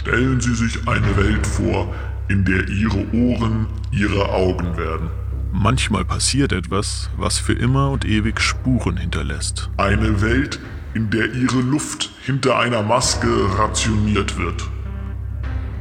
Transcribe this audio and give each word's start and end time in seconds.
Stellen 0.00 0.40
Sie 0.40 0.54
sich 0.54 0.88
eine 0.88 1.14
Welt 1.18 1.46
vor, 1.46 1.94
in 2.28 2.42
der 2.46 2.66
Ihre 2.68 3.04
Ohren 3.12 3.66
Ihre 3.92 4.30
Augen 4.30 4.74
werden. 4.78 5.10
Manchmal 5.52 6.06
passiert 6.06 6.52
etwas, 6.54 7.10
was 7.18 7.38
für 7.38 7.52
immer 7.52 7.90
und 7.90 8.06
ewig 8.06 8.40
Spuren 8.40 8.96
hinterlässt. 8.96 9.68
Eine 9.76 10.22
Welt, 10.22 10.58
in 10.94 11.10
der 11.10 11.26
Ihre 11.34 11.60
Luft 11.60 12.08
hinter 12.24 12.58
einer 12.58 12.82
Maske 12.82 13.28
rationiert 13.58 14.38
wird. 14.38 14.64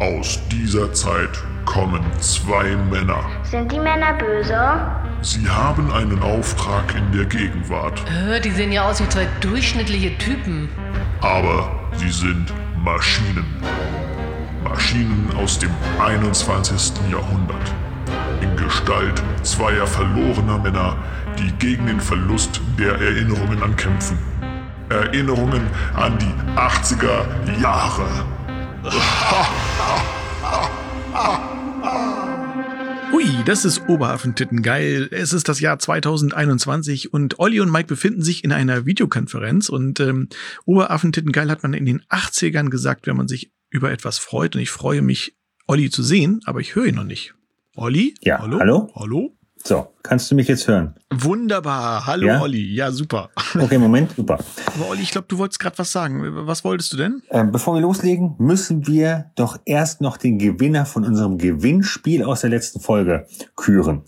Aus 0.01 0.37
dieser 0.51 0.91
Zeit 0.91 1.41
kommen 1.63 2.01
zwei 2.19 2.75
Männer. 2.91 3.23
Sind 3.43 3.71
die 3.71 3.79
Männer 3.79 4.15
böse? 4.15 4.81
Sie 5.21 5.47
haben 5.49 5.89
einen 5.93 6.19
Auftrag 6.21 6.93
in 6.93 7.17
der 7.17 7.25
Gegenwart, 7.25 8.03
Äh, 8.27 8.41
die 8.41 8.51
sehen 8.51 8.73
ja 8.73 8.83
aus 8.83 9.01
wie 9.01 9.07
zwei 9.07 9.27
durchschnittliche 9.39 10.17
Typen. 10.17 10.67
aber 11.21 11.71
sie 11.95 12.09
sind 12.11 12.53
Maschinen. 12.83 13.45
Maschinen 14.69 15.31
aus 15.35 15.57
dem 15.57 15.71
21. 15.99 16.93
Jahrhundert. 17.11 17.73
In 18.39 18.55
Gestalt 18.55 19.21
zweier 19.41 19.87
verlorener 19.87 20.59
Männer, 20.59 20.95
die 21.39 21.51
gegen 21.53 21.87
den 21.87 21.99
Verlust 21.99 22.61
der 22.77 22.93
Erinnerungen 22.93 23.63
ankämpfen. 23.63 24.19
Erinnerungen 24.89 25.63
an 25.95 26.17
die 26.19 26.31
80er 26.55 27.25
Jahre. 27.59 28.05
Hui, 33.11 33.25
das 33.45 33.65
ist 33.65 33.89
Oberhafentitten 33.89 34.61
geil. 34.61 35.09
Es 35.11 35.33
ist 35.33 35.49
das 35.49 35.59
Jahr 35.59 35.79
2021 35.79 37.11
und 37.11 37.39
Olli 37.39 37.59
und 37.59 37.71
Mike 37.71 37.87
befinden 37.87 38.21
sich 38.21 38.43
in 38.43 38.51
einer 38.51 38.85
Videokonferenz 38.85 39.69
und 39.69 39.99
ähm, 39.99 40.29
Oberhafentitten 40.65 41.31
geil 41.31 41.49
hat 41.49 41.63
man 41.63 41.73
in 41.73 41.87
den 41.87 42.01
80ern 42.03 42.69
gesagt, 42.69 43.07
wenn 43.07 43.17
man 43.17 43.27
sich 43.27 43.51
über 43.69 43.91
etwas 43.91 44.17
freut 44.17 44.55
und 44.55 44.61
ich 44.61 44.71
freue 44.71 45.01
mich, 45.01 45.35
Olli 45.67 45.89
zu 45.89 46.01
sehen, 46.03 46.41
aber 46.45 46.59
ich 46.59 46.75
höre 46.75 46.85
ihn 46.87 46.95
noch 46.95 47.03
nicht. 47.03 47.33
Olli? 47.75 48.15
Ja, 48.21 48.39
hallo? 48.39 48.91
Hallo? 48.95 49.35
So, 49.63 49.93
kannst 50.03 50.31
du 50.31 50.35
mich 50.35 50.47
jetzt 50.47 50.67
hören? 50.69 50.95
Wunderbar. 51.11 52.05
Hallo 52.07 52.27
Ja? 52.27 52.41
Olli. 52.41 52.73
Ja, 52.73 52.91
super. 52.91 53.29
Okay, 53.55 53.77
Moment, 53.77 54.13
super. 54.15 54.39
Aber 54.75 54.89
Olli, 54.89 55.01
ich 55.01 55.11
glaube, 55.11 55.27
du 55.27 55.37
wolltest 55.37 55.59
gerade 55.59 55.77
was 55.77 55.91
sagen. 55.91 56.21
Was 56.47 56.63
wolltest 56.63 56.93
du 56.93 56.97
denn? 56.97 57.21
Ähm, 57.29 57.51
bevor 57.51 57.73
wir 57.75 57.81
loslegen, 57.81 58.35
müssen 58.39 58.87
wir 58.87 59.31
doch 59.35 59.59
erst 59.65 60.01
noch 60.01 60.17
den 60.17 60.39
Gewinner 60.39 60.85
von 60.85 61.03
unserem 61.03 61.37
Gewinnspiel 61.37 62.23
aus 62.23 62.41
der 62.41 62.49
letzten 62.51 62.79
Folge 62.79 63.27
küren. 63.57 64.03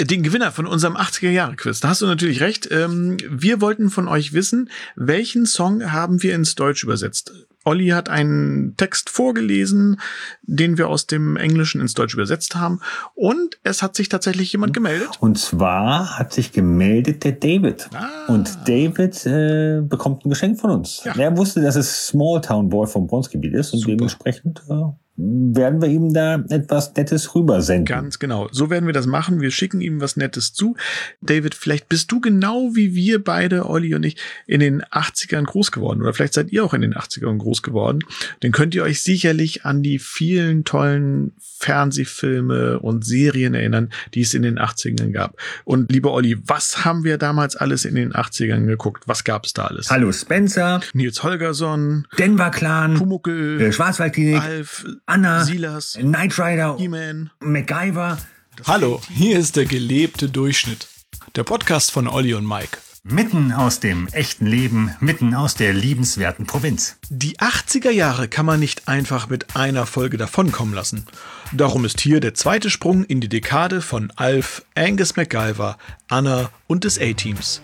Den 0.00 0.22
Gewinner 0.22 0.50
von 0.50 0.66
unserem 0.66 0.96
80er-Jahre-Quiz. 0.96 1.80
Da 1.80 1.88
hast 1.90 2.00
du 2.00 2.06
natürlich 2.06 2.40
recht. 2.40 2.68
Ähm, 2.70 3.18
wir 3.28 3.60
wollten 3.60 3.90
von 3.90 4.08
euch 4.08 4.32
wissen, 4.32 4.70
welchen 4.94 5.46
Song 5.46 5.92
haben 5.92 6.22
wir 6.22 6.34
ins 6.34 6.54
Deutsch 6.54 6.82
übersetzt? 6.84 7.32
Olli 7.66 7.88
hat 7.88 8.08
einen 8.08 8.76
Text 8.76 9.10
vorgelesen, 9.10 10.00
den 10.42 10.78
wir 10.78 10.88
aus 10.88 11.06
dem 11.06 11.36
Englischen 11.36 11.80
ins 11.80 11.94
Deutsch 11.94 12.14
übersetzt 12.14 12.54
haben. 12.54 12.80
Und 13.14 13.58
es 13.64 13.82
hat 13.82 13.96
sich 13.96 14.08
tatsächlich 14.08 14.52
jemand 14.52 14.72
gemeldet. 14.72 15.10
Und 15.20 15.38
zwar 15.38 16.18
hat 16.18 16.32
sich 16.32 16.52
gemeldet 16.52 17.24
der 17.24 17.32
David. 17.32 17.90
Ah. 17.92 18.32
Und 18.32 18.56
David 18.66 19.26
äh, 19.26 19.80
bekommt 19.82 20.24
ein 20.24 20.30
Geschenk 20.30 20.60
von 20.60 20.70
uns. 20.70 21.02
Ja. 21.04 21.14
Er 21.16 21.36
wusste, 21.36 21.60
dass 21.60 21.76
es 21.76 22.06
Small 22.06 22.40
Town 22.40 22.68
Boy 22.68 22.86
vom 22.86 23.06
Bronzegebiet 23.06 23.54
ist 23.54 23.72
und 23.72 23.80
Super. 23.80 23.96
dementsprechend 23.96 24.62
äh, 24.70 24.84
werden 25.16 25.80
wir 25.80 25.88
ihm 25.88 26.12
da 26.12 26.44
etwas 26.50 26.94
Nettes 26.94 27.34
rübersenden. 27.34 27.84
Ganz 27.84 28.18
genau. 28.18 28.48
So 28.52 28.70
werden 28.70 28.86
wir 28.86 28.92
das 28.92 29.06
machen. 29.06 29.40
Wir 29.40 29.50
schicken 29.50 29.80
ihm 29.80 30.00
was 30.00 30.16
Nettes 30.16 30.52
zu. 30.52 30.76
David, 31.22 31.54
vielleicht 31.54 31.88
bist 31.88 32.12
du 32.12 32.20
genau 32.20 32.74
wie 32.74 32.94
wir 32.94 33.22
beide, 33.22 33.68
Olli 33.68 33.94
und 33.94 34.04
ich, 34.04 34.16
in 34.46 34.60
den 34.60 34.82
80ern 34.82 35.44
groß 35.44 35.72
geworden. 35.72 36.02
Oder 36.02 36.12
vielleicht 36.12 36.34
seid 36.34 36.52
ihr 36.52 36.64
auch 36.64 36.74
in 36.74 36.82
den 36.82 36.94
80ern 36.94 37.38
groß 37.38 37.62
geworden. 37.62 38.00
Dann 38.40 38.52
könnt 38.52 38.74
ihr 38.74 38.82
euch 38.82 39.02
sicherlich 39.02 39.64
an 39.64 39.82
die 39.82 39.98
vielen 39.98 40.64
tollen 40.64 41.32
Fernsehfilme 41.58 42.80
und 42.80 43.04
Serien 43.04 43.54
erinnern, 43.54 43.90
die 44.14 44.20
es 44.20 44.34
in 44.34 44.42
den 44.42 44.58
80ern 44.58 45.12
gab. 45.12 45.40
Und 45.64 45.90
lieber 45.90 46.12
Olli, 46.12 46.36
was 46.44 46.84
haben 46.84 47.04
wir 47.04 47.16
damals 47.16 47.56
alles 47.56 47.86
in 47.86 47.94
den 47.94 48.12
80ern 48.12 48.66
geguckt? 48.66 49.04
Was 49.06 49.24
gab 49.24 49.46
es 49.46 49.54
da 49.54 49.66
alles? 49.66 49.90
Hallo 49.90 50.12
Spencer, 50.12 50.80
Nils 50.92 51.22
Holgersson, 51.22 52.06
Denver 52.18 52.50
Clan, 52.50 52.94
Pumuckel, 52.94 53.60
äh, 53.60 53.72
Schwarzwaldklinik, 53.72 54.42
Alf, 54.42 54.84
Anna, 55.08 55.44
Silas, 55.44 55.92
Knight 55.92 56.36
Rider, 56.36 56.76
He-Man. 56.78 57.30
MacGyver. 57.38 58.18
Hallo, 58.66 59.00
hier 59.08 59.38
ist 59.38 59.54
der 59.54 59.64
gelebte 59.64 60.28
Durchschnitt. 60.28 60.88
Der 61.36 61.44
Podcast 61.44 61.92
von 61.92 62.08
Olli 62.08 62.34
und 62.34 62.44
Mike. 62.44 62.78
Mitten 63.04 63.52
aus 63.52 63.78
dem 63.78 64.08
echten 64.08 64.46
Leben, 64.46 64.96
mitten 64.98 65.32
aus 65.32 65.54
der 65.54 65.72
liebenswerten 65.74 66.44
Provinz. 66.44 66.96
Die 67.08 67.38
80er 67.38 67.90
Jahre 67.92 68.26
kann 68.26 68.46
man 68.46 68.58
nicht 68.58 68.88
einfach 68.88 69.28
mit 69.28 69.54
einer 69.54 69.86
Folge 69.86 70.16
davonkommen 70.16 70.74
lassen. 70.74 71.06
Darum 71.52 71.84
ist 71.84 72.00
hier 72.00 72.18
der 72.18 72.34
zweite 72.34 72.68
Sprung 72.68 73.04
in 73.04 73.20
die 73.20 73.28
Dekade 73.28 73.82
von 73.82 74.12
Alf, 74.16 74.64
Angus 74.74 75.14
MacGyver, 75.14 75.78
Anna 76.08 76.50
und 76.66 76.82
des 76.82 77.00
A-Teams. 77.00 77.62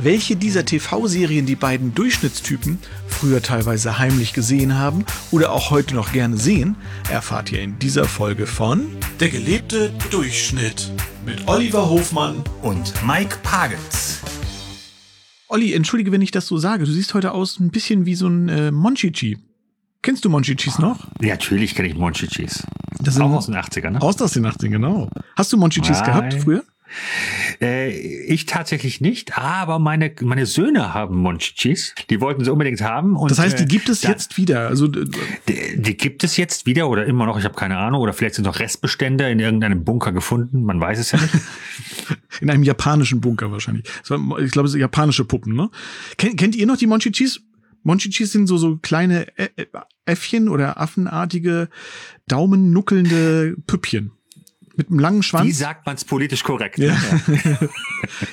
Welche 0.00 0.36
dieser 0.36 0.64
TV-Serien 0.64 1.44
die 1.44 1.56
beiden 1.56 1.92
Durchschnittstypen 1.92 2.78
früher 3.08 3.42
teilweise 3.42 3.98
heimlich 3.98 4.32
gesehen 4.32 4.78
haben 4.78 5.04
oder 5.32 5.50
auch 5.50 5.70
heute 5.70 5.96
noch 5.96 6.12
gerne 6.12 6.36
sehen, 6.36 6.76
erfahrt 7.10 7.50
ihr 7.50 7.62
in 7.62 7.80
dieser 7.80 8.04
Folge 8.04 8.46
von 8.46 8.86
Der 9.18 9.28
gelebte 9.28 9.92
Durchschnitt 10.12 10.92
mit 11.26 11.48
Oliver 11.48 11.90
Hofmann. 11.90 12.44
Und 12.62 12.94
Mike 13.04 13.38
Pagels. 13.42 14.20
Olli, 15.48 15.72
entschuldige, 15.72 16.12
wenn 16.12 16.22
ich 16.22 16.30
das 16.30 16.46
so 16.46 16.58
sage. 16.58 16.84
Du 16.84 16.92
siehst 16.92 17.14
heute 17.14 17.32
aus 17.32 17.58
ein 17.58 17.70
bisschen 17.70 18.06
wie 18.06 18.14
so 18.14 18.28
ein 18.28 18.48
äh, 18.48 18.70
Monchichi. 18.70 19.38
Kennst 20.02 20.24
du 20.24 20.30
Monchichis 20.30 20.78
noch? 20.78 21.08
Ja, 21.20 21.30
natürlich 21.30 21.74
kenne 21.74 21.88
ich 21.88 21.96
Monchichis. 21.96 22.62
Das 23.00 23.14
sind 23.14 23.24
Auch 23.24 23.32
aus 23.32 23.46
den 23.46 23.56
80ern, 23.56 23.90
ne? 23.90 24.00
Aus 24.00 24.14
den 24.14 24.46
80ern, 24.46 24.68
genau. 24.68 25.10
Hast 25.34 25.52
du 25.52 25.56
Monchichis 25.56 26.04
gehabt 26.04 26.34
früher? 26.34 26.62
Äh, 27.60 27.90
ich 27.98 28.46
tatsächlich 28.46 29.00
nicht, 29.00 29.36
aber 29.38 29.78
meine, 29.78 30.12
meine 30.22 30.46
Söhne 30.46 30.94
haben 30.94 31.16
Monchichis. 31.16 31.94
Die 32.10 32.20
wollten 32.20 32.44
sie 32.44 32.52
unbedingt 32.52 32.80
haben. 32.80 33.16
Und, 33.16 33.30
Das 33.30 33.38
heißt, 33.38 33.58
die 33.58 33.64
äh, 33.64 33.66
gibt 33.66 33.88
es 33.88 34.00
da- 34.02 34.08
jetzt 34.10 34.36
wieder. 34.36 34.68
Also 34.68 34.86
äh, 34.86 35.04
Die, 35.48 35.82
die 35.82 35.96
gibt 35.96 36.24
es 36.24 36.36
jetzt 36.36 36.66
wieder 36.66 36.88
oder 36.88 37.06
immer 37.06 37.26
noch, 37.26 37.38
ich 37.38 37.44
habe 37.44 37.54
keine 37.54 37.78
Ahnung. 37.78 38.00
Oder 38.00 38.12
vielleicht 38.12 38.34
sind 38.36 38.44
noch 38.44 38.58
Restbestände 38.60 39.28
in 39.30 39.38
irgendeinem 39.40 39.84
Bunker 39.84 40.12
gefunden. 40.12 40.62
Man 40.62 40.80
weiß 40.80 40.98
es 40.98 41.12
ja 41.12 41.20
nicht. 41.20 41.34
in 42.40 42.50
einem 42.50 42.62
japanischen 42.62 43.20
Bunker 43.20 43.50
wahrscheinlich. 43.52 43.84
War, 44.08 44.38
ich 44.38 44.50
glaube, 44.52 44.66
es 44.66 44.72
sind 44.72 44.80
japanische 44.80 45.24
Puppen, 45.24 45.54
ne? 45.54 45.70
Kennt, 46.16 46.36
kennt 46.36 46.56
ihr 46.56 46.66
noch 46.66 46.76
die 46.76 46.86
Monchichis? 46.86 47.40
Monchichis 47.84 48.32
sind 48.32 48.46
so, 48.48 48.56
so 48.58 48.76
kleine 48.76 49.26
Äffchen 50.04 50.48
oder 50.48 50.80
affenartige, 50.80 51.68
daumennuckelnde 52.26 53.56
Püppchen. 53.66 54.12
Mit 54.78 54.90
einem 54.90 55.00
langen 55.00 55.18
Wie 55.18 55.24
Schwanz. 55.24 55.58
sagt 55.58 55.86
man 55.86 55.96
es 55.96 56.04
politisch 56.04 56.44
korrekt? 56.44 56.78
Ja. 56.78 56.94
ne? 57.26 57.68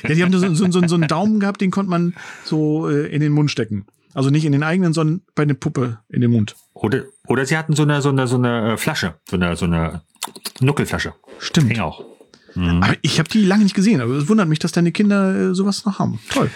ja, 0.04 0.14
die 0.14 0.24
haben 0.24 0.32
so, 0.32 0.54
so, 0.54 0.70
so, 0.72 0.88
so 0.88 0.96
einen 0.96 1.08
Daumen 1.08 1.40
gehabt, 1.40 1.60
den 1.60 1.72
konnte 1.72 1.90
man 1.90 2.14
so 2.44 2.88
äh, 2.88 3.08
in 3.08 3.20
den 3.20 3.32
Mund 3.32 3.50
stecken. 3.50 3.88
Also 4.14 4.30
nicht 4.30 4.46
in 4.46 4.52
den 4.52 4.62
eigenen, 4.62 4.94
sondern 4.94 5.24
bei 5.34 5.44
der 5.44 5.56
Puppe 5.56 5.98
in 6.08 6.22
den 6.22 6.30
Mund. 6.30 6.56
Oder, 6.74 7.06
oder 7.26 7.48
sie 7.48 7.58
hatten 7.58 7.74
so 7.74 7.82
eine, 7.82 8.00
so 8.04 8.10
eine, 8.10 8.28
so 8.28 8.36
eine 8.36 8.74
äh, 8.74 8.78
Flasche, 8.78 9.16
so 9.28 9.38
eine, 9.38 9.56
so 9.56 9.66
eine 9.66 10.04
Nuckelflasche. 10.60 11.16
Stimmt. 11.40 11.70
Ging 11.70 11.80
auch. 11.80 12.06
Aber 12.56 12.96
ich 13.02 13.20
habe 13.20 13.28
die 13.28 13.44
lange 13.44 13.64
nicht 13.64 13.76
gesehen, 13.76 14.00
aber 14.00 14.14
es 14.14 14.30
wundert 14.30 14.48
mich, 14.48 14.60
dass 14.60 14.72
deine 14.72 14.94
Kinder 14.94 15.50
äh, 15.50 15.54
sowas 15.54 15.84
noch 15.86 16.00
haben. 16.00 16.20
Toll. 16.30 16.50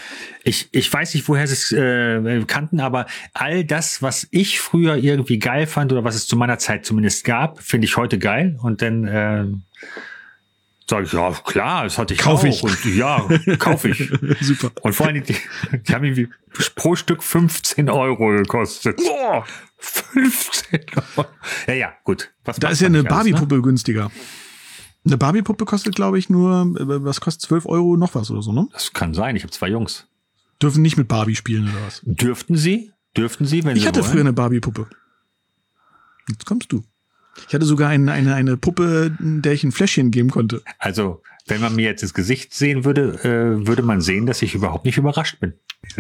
Ich, 0.46 0.70
ich 0.72 0.92
weiß 0.92 1.14
nicht, 1.14 1.28
woher 1.28 1.46
sie 1.46 1.54
es 1.54 1.72
äh, 1.74 2.42
kannten, 2.48 2.80
aber 2.80 3.06
all 3.34 3.66
das, 3.66 4.02
was 4.02 4.28
ich 4.32 4.62
früher 4.62 4.96
irgendwie 4.96 5.40
geil 5.40 5.68
fand 5.68 5.92
oder 5.92 6.06
was 6.06 6.16
es 6.16 6.26
zu 6.26 6.38
meiner 6.38 6.58
Zeit 6.58 6.86
zumindest 6.86 7.26
gab, 7.26 7.62
finde 7.62 7.86
ich 7.86 7.98
heute 7.98 8.18
geil. 8.18 8.58
Und 8.62 8.82
dann 8.82 9.08
äh, 9.08 9.46
sage 10.90 11.06
ich, 11.06 11.14
ja, 11.14 11.32
klar, 11.32 11.84
das 11.84 11.98
hatte 11.98 12.14
ich 12.16 12.20
Kauf 12.20 12.42
auch. 12.42 12.46
ich. 12.46 12.64
Und 12.64 12.86
ja, 12.96 13.28
kaufe 13.60 13.90
ich. 13.90 14.12
Super. 14.42 14.72
Und 14.82 14.94
vor 14.94 15.08
allem, 15.08 15.24
die, 15.24 15.36
die 15.88 15.94
haben 15.94 16.04
irgendwie 16.04 16.30
pro 16.76 16.96
Stück 16.96 17.22
15 17.24 17.90
Euro 17.90 18.30
gekostet. 18.30 18.98
Boah, 18.98 19.46
15 19.78 20.80
Euro. 21.18 21.28
Ja, 21.68 21.74
ja, 21.76 21.94
gut. 22.04 22.32
Was 22.44 22.58
Da 22.58 22.70
ist 22.70 22.82
ja 22.82 22.88
eine 22.88 23.04
ne? 23.04 23.10
Barbie-Puppe 23.10 23.62
günstiger. 23.62 24.12
Eine 25.06 25.18
Barbie-Puppe 25.18 25.66
kostet, 25.66 25.96
glaube 25.96 26.18
ich, 26.20 26.30
nur, 26.30 26.62
äh, 26.78 27.04
was 27.06 27.22
kostet 27.22 27.44
12 27.44 27.66
Euro 27.68 27.96
noch 27.96 28.16
was 28.16 28.32
oder 28.32 28.42
so, 28.42 28.52
ne? 28.52 28.68
Das 28.74 28.92
kann 28.92 29.14
sein. 29.14 29.36
Ich 29.36 29.44
habe 29.44 29.52
zwei 29.52 29.70
Jungs. 29.70 30.08
Dürfen 30.62 30.82
nicht 30.82 30.98
mit 30.98 31.08
Barbie 31.08 31.36
spielen 31.36 31.70
oder 31.70 31.86
was? 31.86 32.02
Dürften 32.04 32.58
sie? 32.58 32.92
Dürften 33.16 33.46
sie, 33.46 33.64
wenn 33.64 33.76
Ich 33.78 33.84
sie 33.84 33.88
hatte 33.88 34.02
wollen? 34.02 34.12
früher 34.12 34.22
eine 34.22 34.34
Barbie-Puppe. 34.34 34.88
Jetzt 36.28 36.46
kommst 36.46 36.72
du. 36.72 36.84
Ich 37.48 37.54
hatte 37.54 37.66
sogar 37.66 37.90
eine, 37.90 38.12
eine, 38.12 38.36
eine 38.36 38.58
Puppe, 38.58 39.16
der 39.20 39.54
ich 39.54 39.64
ein 39.64 39.72
Fläschchen 39.72 40.12
geben 40.12 40.30
konnte. 40.30 40.62
Also, 40.78 41.22
wenn 41.48 41.62
man 41.62 41.76
mir 41.76 41.86
jetzt 41.86 42.04
das 42.04 42.14
Gesicht 42.14 42.54
sehen 42.54 42.86
würde, 42.86 43.20
äh, 43.24 43.68
würde 43.68 43.82
man 43.82 44.02
sehen, 44.02 44.26
dass 44.26 44.42
ich 44.42 44.56
überhaupt 44.56 44.86
nicht 44.86 44.98
überrascht 44.98 45.40
bin. 45.40 45.54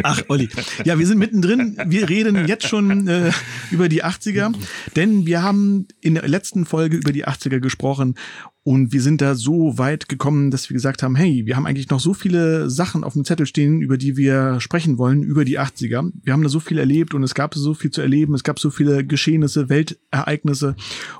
Ach, 0.04 0.22
Olli. 0.28 0.50
Ja, 0.84 1.00
wir 1.00 1.08
sind 1.08 1.20
mittendrin. 1.20 1.78
Wir 1.86 2.10
reden 2.10 2.48
jetzt 2.48 2.68
schon 2.68 3.08
äh, 3.08 3.32
über 3.72 3.90
die 3.90 4.04
80er, 4.04 4.54
denn 4.96 5.26
wir 5.26 5.42
haben 5.42 5.88
in 6.02 6.16
der 6.16 6.28
letzten 6.28 6.66
Folge 6.66 6.98
über 6.98 7.12
die 7.12 7.26
80er 7.26 7.60
gesprochen 7.60 8.16
Und 8.64 8.92
wir 8.92 9.02
sind 9.02 9.22
da 9.22 9.36
so 9.36 9.78
weit 9.78 10.10
gekommen, 10.10 10.52
dass 10.52 10.70
wir 10.70 10.74
gesagt 10.74 11.02
haben, 11.02 11.16
hey, 11.16 11.46
wir 11.46 11.56
haben 11.56 11.66
eigentlich 11.66 11.90
noch 11.90 12.00
so 12.00 12.14
viele 12.14 12.70
Sachen 12.70 13.04
auf 13.04 13.14
dem 13.14 13.24
Zettel 13.24 13.46
stehen, 13.46 13.82
über 13.82 13.98
die 13.98 14.18
wir 14.18 14.60
sprechen 14.60 14.98
wollen, 14.98 15.24
über 15.24 15.46
die 15.46 15.60
80er. 15.60 16.12
Wir 16.22 16.34
haben 16.34 16.44
da 16.44 16.50
so 16.50 16.60
viel 16.60 16.78
erlebt 16.78 17.14
und 17.14 17.24
es 17.24 17.34
gab 17.34 17.56
so 17.56 17.74
viel 17.74 17.92
zu 17.92 18.02
erleben, 18.02 18.36
es 18.36 18.44
gab 18.44 18.60
so 18.60 18.70
viele 18.70 19.06
Geschehnisse, 19.06 19.70
Weltereignisse 19.70 20.76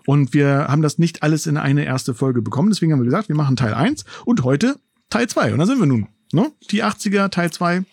und 0.06 0.34
wir 0.34 0.68
haben 0.68 0.82
das 0.82 0.98
nicht 0.98 1.24
alles 1.24 1.48
in 1.48 1.58
eine 1.58 1.86
erste 1.86 2.14
Folge 2.14 2.42
bekommen. 2.42 2.70
Deswegen 2.70 2.92
haben 2.92 3.00
wir 3.00 3.06
gesagt, 3.06 3.30
wir 3.30 3.36
machen 3.36 3.56
Teil 3.56 3.74
1 3.74 4.04
und 4.26 4.44
heute 4.44 4.76
Teil 5.10 5.28
2. 5.28 5.54
Und 5.54 5.60
da 5.60 5.66
sind 5.66 5.80
wir 5.80 5.88
nun. 5.88 6.08
Ne? 6.34 6.52
Die 6.72 6.84
80er, 6.84 7.30
Teil 7.30 7.52
2 7.52 7.84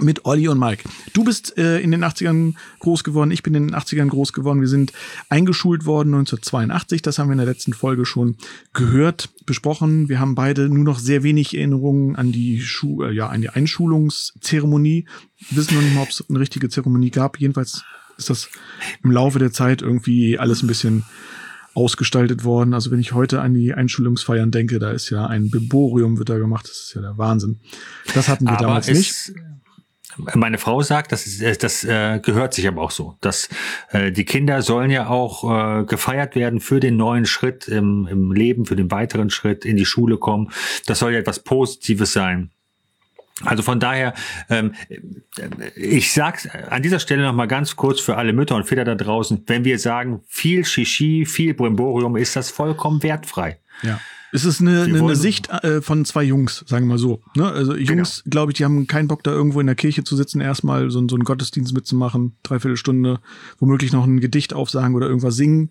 mit 0.00 0.24
Olli 0.24 0.48
und 0.48 0.58
Mike. 0.58 0.88
Du 1.12 1.24
bist 1.24 1.56
äh, 1.56 1.78
in 1.78 1.92
den 1.92 2.04
80ern 2.04 2.54
groß 2.80 3.04
geworden, 3.04 3.30
ich 3.30 3.42
bin 3.42 3.54
in 3.54 3.68
den 3.68 3.76
80ern 3.76 4.08
groß 4.08 4.32
geworden. 4.32 4.60
Wir 4.60 4.68
sind 4.68 4.92
eingeschult 5.28 5.84
worden 5.84 6.14
1982, 6.14 7.02
das 7.02 7.18
haben 7.18 7.28
wir 7.28 7.32
in 7.32 7.38
der 7.38 7.46
letzten 7.46 7.72
Folge 7.72 8.04
schon 8.04 8.36
gehört, 8.72 9.30
besprochen. 9.46 10.08
Wir 10.08 10.18
haben 10.18 10.34
beide 10.34 10.68
nur 10.68 10.84
noch 10.84 10.98
sehr 10.98 11.22
wenig 11.22 11.54
Erinnerungen 11.56 12.16
an 12.16 12.32
die 12.32 12.60
Schu 12.60 13.04
äh, 13.04 13.12
ja, 13.12 13.28
an 13.28 13.40
die 13.40 13.50
Einschulungszeremonie. 13.50 15.06
Wir 15.50 15.56
wissen 15.58 15.76
noch 15.76 15.82
nicht 15.82 15.94
mal, 15.94 16.02
ob 16.02 16.10
es 16.10 16.24
eine 16.28 16.40
richtige 16.40 16.68
Zeremonie 16.68 17.10
gab. 17.10 17.38
Jedenfalls 17.38 17.84
ist 18.16 18.30
das 18.30 18.48
im 19.02 19.12
Laufe 19.12 19.38
der 19.38 19.52
Zeit 19.52 19.82
irgendwie 19.82 20.38
alles 20.38 20.62
ein 20.62 20.66
bisschen 20.66 21.04
ausgestaltet 21.74 22.44
worden. 22.44 22.72
Also 22.72 22.90
wenn 22.90 23.00
ich 23.00 23.12
heute 23.12 23.40
an 23.40 23.54
die 23.54 23.74
Einschulungsfeiern 23.74 24.50
denke, 24.50 24.78
da 24.78 24.90
ist 24.90 25.10
ja 25.10 25.26
ein 25.26 25.50
Biborium 25.50 26.18
wird 26.18 26.28
da 26.28 26.38
gemacht. 26.38 26.66
Das 26.68 26.78
ist 26.78 26.94
ja 26.94 27.00
der 27.00 27.18
Wahnsinn. 27.18 27.60
Das 28.14 28.28
hatten 28.28 28.44
wir 28.44 28.52
Aber 28.52 28.62
damals 28.62 28.88
nicht. 28.88 29.32
Meine 30.16 30.58
Frau 30.58 30.82
sagt, 30.82 31.12
das, 31.12 31.26
ist, 31.26 31.42
äh, 31.42 31.56
das 31.56 31.84
äh, 31.84 32.20
gehört 32.20 32.54
sich 32.54 32.68
aber 32.68 32.82
auch 32.82 32.90
so. 32.90 33.16
Dass 33.20 33.48
äh, 33.90 34.12
die 34.12 34.24
Kinder 34.24 34.62
sollen 34.62 34.90
ja 34.90 35.08
auch 35.08 35.80
äh, 35.80 35.84
gefeiert 35.84 36.34
werden 36.36 36.60
für 36.60 36.80
den 36.80 36.96
neuen 36.96 37.26
Schritt 37.26 37.68
im, 37.68 38.06
im 38.10 38.32
Leben, 38.32 38.66
für 38.66 38.76
den 38.76 38.90
weiteren 38.90 39.30
Schritt 39.30 39.64
in 39.64 39.76
die 39.76 39.84
Schule 39.86 40.16
kommen. 40.18 40.50
Das 40.86 41.00
soll 41.00 41.12
ja 41.12 41.18
etwas 41.18 41.40
Positives 41.40 42.12
sein. 42.12 42.50
Also 43.42 43.64
von 43.64 43.80
daher, 43.80 44.14
ähm, 44.48 44.74
ich 45.74 46.12
sag's 46.12 46.48
an 46.48 46.82
dieser 46.82 47.00
Stelle 47.00 47.24
noch 47.24 47.32
mal 47.34 47.46
ganz 47.46 47.74
kurz 47.74 48.00
für 48.00 48.16
alle 48.16 48.32
Mütter 48.32 48.54
und 48.54 48.64
Väter 48.64 48.84
da 48.84 48.94
draußen: 48.94 49.42
Wenn 49.46 49.64
wir 49.64 49.78
sagen 49.80 50.22
viel 50.28 50.64
Shishi, 50.64 51.26
viel 51.26 51.52
Brimborium, 51.54 52.16
ist 52.16 52.36
das 52.36 52.50
vollkommen 52.50 53.02
wertfrei. 53.02 53.58
Ja. 53.82 54.00
Es 54.34 54.44
ist 54.44 54.60
eine, 54.60 54.82
eine, 54.82 54.98
eine 54.98 55.14
Sicht 55.14 55.48
äh, 55.48 55.80
von 55.80 56.04
zwei 56.04 56.24
Jungs, 56.24 56.64
sagen 56.66 56.86
wir 56.86 56.94
mal 56.94 56.98
so. 56.98 57.22
Ne? 57.36 57.46
Also 57.46 57.76
Jungs, 57.76 58.24
glaube 58.28 58.50
ich, 58.50 58.56
die 58.56 58.64
haben 58.64 58.88
keinen 58.88 59.06
Bock, 59.06 59.22
da 59.22 59.30
irgendwo 59.30 59.60
in 59.60 59.66
der 59.66 59.76
Kirche 59.76 60.02
zu 60.02 60.16
sitzen, 60.16 60.40
erstmal 60.40 60.90
so, 60.90 61.06
so 61.08 61.14
einen 61.14 61.22
Gottesdienst 61.22 61.72
mitzumachen, 61.72 62.36
dreiviertel 62.42 62.76
Stunde, 62.76 63.20
womöglich 63.60 63.92
noch 63.92 64.04
ein 64.04 64.18
Gedicht 64.18 64.52
aufsagen 64.52 64.96
oder 64.96 65.06
irgendwas 65.06 65.36
singen. 65.36 65.70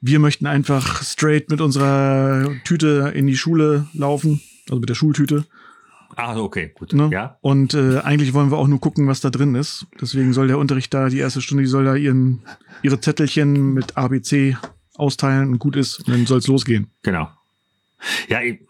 Wir 0.00 0.18
möchten 0.18 0.46
einfach 0.46 1.04
straight 1.04 1.48
mit 1.48 1.60
unserer 1.60 2.50
Tüte 2.64 3.12
in 3.14 3.28
die 3.28 3.36
Schule 3.36 3.86
laufen, 3.92 4.40
also 4.68 4.80
mit 4.80 4.88
der 4.88 4.96
Schultüte. 4.96 5.44
Ah, 6.16 6.36
okay, 6.36 6.72
gut. 6.76 6.92
Ne? 6.92 7.08
Ja. 7.12 7.38
Und 7.40 7.74
äh, 7.74 7.98
eigentlich 7.98 8.34
wollen 8.34 8.50
wir 8.50 8.58
auch 8.58 8.66
nur 8.66 8.80
gucken, 8.80 9.06
was 9.06 9.20
da 9.20 9.30
drin 9.30 9.54
ist. 9.54 9.86
Deswegen 10.00 10.32
soll 10.32 10.48
der 10.48 10.58
Unterricht 10.58 10.92
da, 10.92 11.08
die 11.08 11.18
erste 11.18 11.40
Stunde, 11.40 11.62
die 11.62 11.70
soll 11.70 11.84
da 11.84 11.94
ihren, 11.94 12.42
ihre 12.82 13.00
Zettelchen 13.00 13.74
mit 13.74 13.96
ABC 13.96 14.56
austeilen 14.96 15.52
und 15.52 15.60
gut 15.60 15.76
ist. 15.76 16.00
Und 16.00 16.08
dann 16.08 16.26
soll's 16.26 16.48
losgehen. 16.48 16.90
Genau. 17.02 17.28
Ja, 18.28 18.40
ich, 18.42 18.60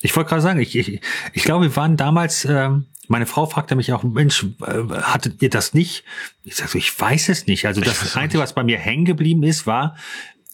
ich 0.00 0.14
wollte 0.16 0.30
gerade 0.30 0.42
sagen, 0.42 0.60
ich, 0.60 0.76
ich, 0.76 1.00
ich 1.32 1.42
glaube, 1.44 1.66
wir 1.66 1.76
waren 1.76 1.96
damals, 1.96 2.44
ähm, 2.44 2.86
meine 3.08 3.26
Frau 3.26 3.46
fragte 3.46 3.74
mich 3.76 3.92
auch, 3.92 4.02
Mensch, 4.02 4.44
äh, 4.66 4.82
hattet 5.02 5.42
ihr 5.42 5.50
das 5.50 5.74
nicht? 5.74 6.04
Ich 6.44 6.56
sag 6.56 6.68
so, 6.68 6.78
ich 6.78 6.98
weiß 6.98 7.28
es 7.28 7.46
nicht. 7.46 7.66
Also 7.66 7.80
das 7.80 8.16
Einzige, 8.16 8.42
was 8.42 8.54
bei 8.54 8.64
mir 8.64 8.78
hängen 8.78 9.04
geblieben 9.04 9.42
ist, 9.42 9.66
war, 9.66 9.96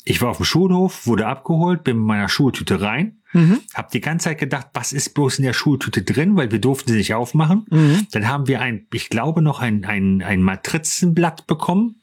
ich 0.04 0.22
war 0.22 0.30
auf 0.30 0.38
dem 0.38 0.44
Schulhof, 0.46 1.06
wurde 1.06 1.26
abgeholt, 1.26 1.84
bin 1.84 1.98
mit 1.98 2.06
meiner 2.06 2.28
Schultüte 2.28 2.80
rein, 2.80 3.14
Mhm. 3.34 3.60
hab 3.74 3.90
die 3.90 4.00
ganze 4.00 4.24
Zeit 4.24 4.38
gedacht, 4.38 4.68
was 4.72 4.94
ist 4.94 5.12
bloß 5.12 5.38
in 5.38 5.44
der 5.44 5.52
Schultüte 5.52 6.02
drin, 6.02 6.34
weil 6.38 6.50
wir 6.50 6.60
durften 6.60 6.90
sie 6.92 6.96
nicht 6.96 7.12
aufmachen. 7.12 7.66
Mhm. 7.68 8.06
Dann 8.12 8.26
haben 8.26 8.48
wir 8.48 8.62
ein, 8.62 8.86
ich 8.90 9.10
glaube 9.10 9.42
noch 9.42 9.60
ein, 9.60 9.84
ein, 9.84 10.22
ein 10.22 10.40
Matrizenblatt 10.40 11.46
bekommen, 11.46 11.96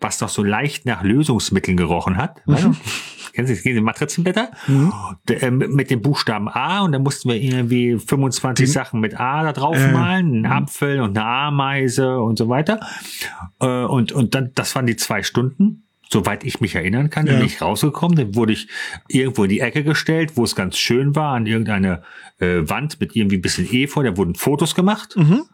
was 0.00 0.16
doch 0.16 0.30
so 0.30 0.42
leicht 0.42 0.86
nach 0.86 1.02
Lösungsmitteln 1.02 1.76
gerochen 1.76 2.16
hat. 2.16 2.40
Weißt 3.32 3.38
du? 3.38 3.44
Kennen 3.44 3.46
Sie, 3.48 3.62
kennen 3.62 3.74
Sie 3.76 3.80
Matrizenblätter? 3.80 4.50
D- 5.28 5.34
äh, 5.34 5.50
mit 5.50 5.90
dem 5.90 6.02
Buchstaben 6.02 6.48
A 6.48 6.80
und 6.82 6.92
dann 6.92 7.02
mussten 7.02 7.28
wir 7.28 7.36
irgendwie 7.36 7.98
25 7.98 8.66
Den- 8.66 8.72
Sachen 8.72 9.00
mit 9.00 9.18
A 9.18 9.42
da 9.42 9.52
drauf 9.52 9.76
Äh, 9.76 9.92
malen, 9.92 10.44
einen 10.44 10.46
Apfel 10.46 11.00
und 11.00 11.16
eine 11.16 11.26
Ameise 11.26 12.20
und 12.20 12.38
so 12.38 12.48
weiter. 12.48 12.80
Äh, 13.60 13.66
und, 13.84 14.12
und 14.12 14.34
dann, 14.34 14.50
das 14.54 14.74
waren 14.74 14.86
die 14.86 14.96
zwei 14.96 15.22
Stunden. 15.22 15.84
Soweit 16.10 16.44
ich 16.44 16.60
mich 16.60 16.74
erinnern 16.74 17.08
kann, 17.08 17.26
Ja. 17.26 17.36
bin 17.36 17.46
ich 17.46 17.62
rausgekommen. 17.62 18.18
Dann 18.18 18.34
wurde 18.34 18.52
ich 18.52 18.68
irgendwo 19.08 19.44
in 19.44 19.48
die 19.48 19.60
Ecke 19.60 19.82
gestellt, 19.82 20.32
wo 20.36 20.44
es 20.44 20.54
ganz 20.54 20.76
schön 20.76 21.16
war, 21.16 21.34
an 21.34 21.46
irgendeine 21.46 22.02
äh, 22.38 22.68
Wand 22.68 23.00
mit 23.00 23.16
irgendwie 23.16 23.36
ein 23.38 23.40
bisschen 23.42 23.66
Efeu. 23.72 24.02
Da 24.02 24.14
wurden 24.18 24.34
Fotos 24.34 24.74
gemacht. 24.74 25.14
Mhm. 25.16 25.44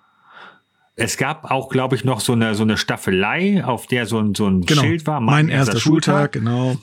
Es 0.96 1.16
gab 1.16 1.48
auch, 1.48 1.68
glaube 1.68 1.94
ich, 1.94 2.02
noch 2.04 2.18
so 2.18 2.32
eine, 2.32 2.56
so 2.56 2.64
eine 2.64 2.76
Staffelei, 2.76 3.64
auf 3.64 3.86
der 3.86 4.04
so 4.06 4.18
ein, 4.18 4.34
so 4.34 4.48
ein 4.48 4.62
Genau. 4.62 4.82
Schild 4.82 5.06
war. 5.06 5.20
mein 5.20 5.48
erster 5.48 5.78
Schultag, 5.78 6.32
genau. 6.32 6.76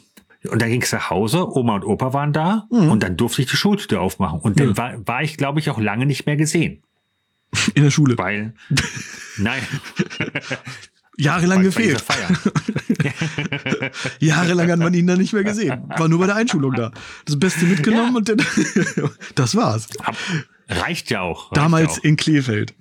Und 0.49 0.61
dann 0.61 0.69
ging 0.69 0.81
es 0.81 0.91
nach 0.91 1.09
Hause, 1.09 1.47
Oma 1.55 1.75
und 1.75 1.85
Opa 1.85 2.13
waren 2.13 2.33
da 2.33 2.65
und 2.69 3.01
dann 3.03 3.17
durfte 3.17 3.41
ich 3.41 3.49
die 3.49 3.57
Schultüte 3.57 3.99
aufmachen. 3.99 4.39
Und 4.39 4.59
dann 4.59 4.67
Mhm. 4.67 4.71
Ja. 4.73 4.77
war, 4.77 5.07
war 5.07 5.23
ich, 5.23 5.37
glaube 5.37 5.59
ich, 5.59 5.69
auch 5.69 5.79
lange 5.79 6.05
nicht 6.05 6.25
mehr 6.25 6.35
gesehen. 6.37 6.81
In 7.73 7.83
der 7.83 7.91
Schule. 7.91 8.17
Weil, 8.17 8.53
nein, 9.37 9.61
Jahrelang 11.17 11.63
gefehlt. 11.63 12.03
Jahrelang 14.19 14.71
hat 14.71 14.79
man 14.79 14.93
ihn 14.93 15.07
dann 15.07 15.19
nicht 15.19 15.33
mehr 15.33 15.43
gesehen. 15.43 15.83
War 15.87 16.07
nur 16.07 16.19
bei 16.19 16.25
der 16.27 16.35
Einschulung 16.35 16.73
da. 16.73 16.91
Das 17.25 17.37
Beste 17.39 17.65
mitgenommen 17.65 18.15
und 18.17 18.29
dann, 18.29 18.37
das 19.35 19.55
war's. 19.55 19.87
Hab- 20.03 20.15
Reicht 20.67 21.11
ja 21.11 21.21
auch. 21.21 21.51
Reicht 21.51 21.57
Damals 21.57 21.95
ja 21.97 22.01
auch. 22.01 22.05
in 22.05 22.15
Kleefeld. 22.17 22.73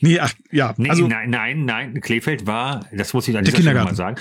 Nee, 0.00 0.18
ach, 0.18 0.32
ja. 0.50 0.74
Nee, 0.76 0.90
also, 0.90 1.06
nein, 1.06 1.30
nein, 1.30 1.64
nein. 1.64 2.00
Klefeld 2.00 2.46
war, 2.48 2.84
das 2.92 3.12
muss 3.14 3.28
ich 3.28 3.38
an 3.38 3.44
dieser 3.44 3.58
Stelle 3.62 3.84
mal 3.84 3.94
sagen. 3.94 4.16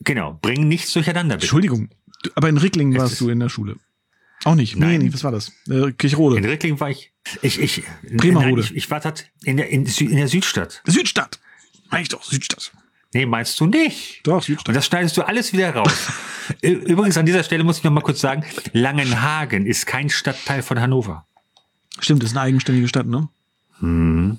Genau, 0.00 0.38
bring 0.42 0.68
nichts 0.68 0.92
durcheinander, 0.92 1.36
bitte. 1.36 1.46
Entschuldigung. 1.46 1.88
Aber 2.34 2.48
in 2.48 2.56
Ricklingen 2.58 2.98
warst 2.98 3.20
du 3.20 3.28
in 3.28 3.40
der 3.40 3.48
Schule. 3.48 3.76
Auch 4.44 4.54
nicht. 4.54 4.76
Nee, 4.76 4.86
Nein. 4.86 4.98
nee, 5.00 5.12
was 5.12 5.24
war 5.24 5.32
das? 5.32 5.52
Äh, 5.68 5.92
Kirchrode. 5.92 6.36
In 6.36 6.44
Rickling 6.44 6.78
war 6.78 6.90
ich, 6.90 7.12
ich, 7.42 7.58
ich, 7.60 7.82
Bremerode. 8.16 8.50
nein, 8.50 8.58
ich, 8.60 8.76
ich 8.76 8.90
war 8.90 9.00
tat 9.00 9.26
in 9.42 9.56
der, 9.56 9.68
in, 9.70 9.86
Sü- 9.86 10.08
in 10.08 10.16
der 10.16 10.28
Südstadt. 10.28 10.80
Südstadt. 10.86 11.40
Mach 11.90 11.98
ich 11.98 12.08
doch, 12.08 12.22
Südstadt. 12.22 12.72
Nee, 13.14 13.26
meinst 13.26 13.58
du 13.58 13.66
nicht? 13.66 14.20
Doch, 14.24 14.34
Und 14.36 14.44
Südstadt. 14.44 14.76
das 14.76 14.86
schneidest 14.86 15.16
du 15.16 15.22
alles 15.22 15.52
wieder 15.52 15.74
raus. 15.74 16.08
Übrigens 16.62 17.16
an 17.16 17.26
dieser 17.26 17.42
Stelle 17.42 17.64
muss 17.64 17.78
ich 17.78 17.84
noch 17.84 17.90
mal 17.90 18.00
kurz 18.02 18.20
sagen, 18.20 18.44
Langenhagen 18.72 19.66
ist 19.66 19.86
kein 19.86 20.08
Stadtteil 20.10 20.62
von 20.62 20.78
Hannover. 20.80 21.26
Stimmt, 22.00 22.22
das 22.22 22.30
ist 22.30 22.36
eine 22.36 22.44
eigenständige 22.46 22.86
Stadt, 22.86 23.06
ne? 23.06 23.28
Hm. 23.80 24.38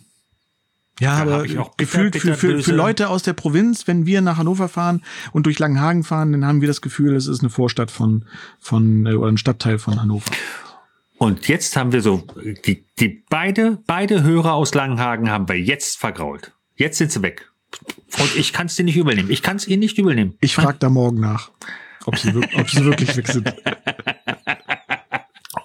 Ja, 0.99 1.15
Da 1.17 1.21
aber 1.21 1.37
hab 1.39 1.45
ich 1.45 1.57
auch 1.57 1.75
bitter, 1.75 1.77
gefühlt 1.77 2.13
bitter 2.13 2.35
für, 2.35 2.57
für, 2.57 2.63
für 2.63 2.75
Leute 2.75 3.09
aus 3.09 3.23
der 3.23 3.33
Provinz, 3.33 3.87
wenn 3.87 4.05
wir 4.05 4.21
nach 4.21 4.37
Hannover 4.37 4.67
fahren 4.67 5.03
und 5.31 5.45
durch 5.45 5.59
Langenhagen 5.59 6.03
fahren, 6.03 6.31
dann 6.33 6.45
haben 6.45 6.61
wir 6.61 6.67
das 6.67 6.81
Gefühl, 6.81 7.15
es 7.15 7.27
ist 7.27 7.39
eine 7.39 7.49
Vorstadt 7.49 7.91
von, 7.91 8.25
von 8.59 9.05
äh, 9.05 9.13
oder 9.13 9.31
ein 9.31 9.37
Stadtteil 9.37 9.79
von 9.79 9.99
Hannover. 10.01 10.31
Und 11.17 11.47
jetzt 11.47 11.75
haben 11.75 11.91
wir 11.91 12.01
so, 12.01 12.23
die, 12.65 12.85
die 12.97 13.23
beide, 13.29 13.79
beide 13.85 14.23
Hörer 14.23 14.53
aus 14.53 14.73
Langenhagen 14.73 15.29
haben 15.29 15.49
wir 15.49 15.59
jetzt 15.59 15.97
vergrault. 15.97 16.53
Jetzt 16.75 16.97
sind 16.97 17.11
sie 17.11 17.21
weg. 17.21 17.51
Und 18.19 18.35
ich 18.37 18.53
kann 18.53 18.67
es 18.67 18.75
dir 18.75 18.83
nicht 18.83 18.95
übernehmen. 18.95 19.29
Ich 19.29 19.43
kann 19.43 19.57
es 19.57 19.67
ihnen 19.67 19.81
nicht 19.81 19.97
übernehmen. 19.97 20.35
Ich 20.39 20.55
frage 20.55 20.77
da 20.79 20.89
morgen 20.89 21.19
nach, 21.19 21.51
ob 22.05 22.17
sie, 22.17 22.33
ob 22.35 22.69
sie 22.69 22.85
wirklich 22.85 23.15
weg 23.17 23.27
sind. 23.27 23.53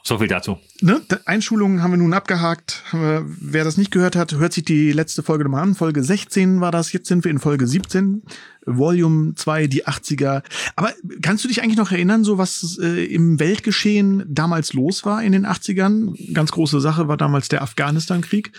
So 0.07 0.19
viel 0.19 0.29
dazu. 0.29 0.59
Ne? 0.83 1.01
Einschulungen 1.25 1.83
haben 1.83 1.93
wir 1.93 1.97
nun 1.97 2.13
abgehakt. 2.13 2.83
Wer 2.93 3.65
das 3.65 3.79
nicht 3.79 3.91
gehört 3.91 4.17
hat, 4.17 4.35
hört 4.35 4.53
sich 4.53 4.65
die 4.65 4.93
letzte 4.93 5.23
Folge 5.23 5.45
nochmal 5.45 5.63
an. 5.63 5.75
Folge 5.75 6.03
16 6.03 6.61
war 6.61 6.71
das. 6.71 6.93
Jetzt 6.93 7.09
sind 7.09 7.25
wir 7.25 7.31
in 7.31 7.39
Folge 7.39 7.67
17. 7.67 8.23
Volume 8.67 9.35
2, 9.35 9.67
die 9.67 9.87
80er. 9.87 10.43
Aber 10.77 10.93
kannst 11.23 11.45
du 11.45 11.49
dich 11.49 11.63
eigentlich 11.63 11.77
noch 11.77 11.93
erinnern, 11.93 12.25
so 12.25 12.39
was 12.39 12.79
äh, 12.81 13.05
im 13.05 13.39
Weltgeschehen 13.41 14.25
damals 14.29 14.73
los 14.73 15.05
war 15.05 15.23
in 15.23 15.33
den 15.33 15.47
80ern? 15.47 16.33
Ganz 16.33 16.53
große 16.53 16.81
Sache 16.81 17.09
war 17.09 17.17
damals 17.17 17.49
der 17.49 17.63
Afghanistan-Krieg. 17.63 18.53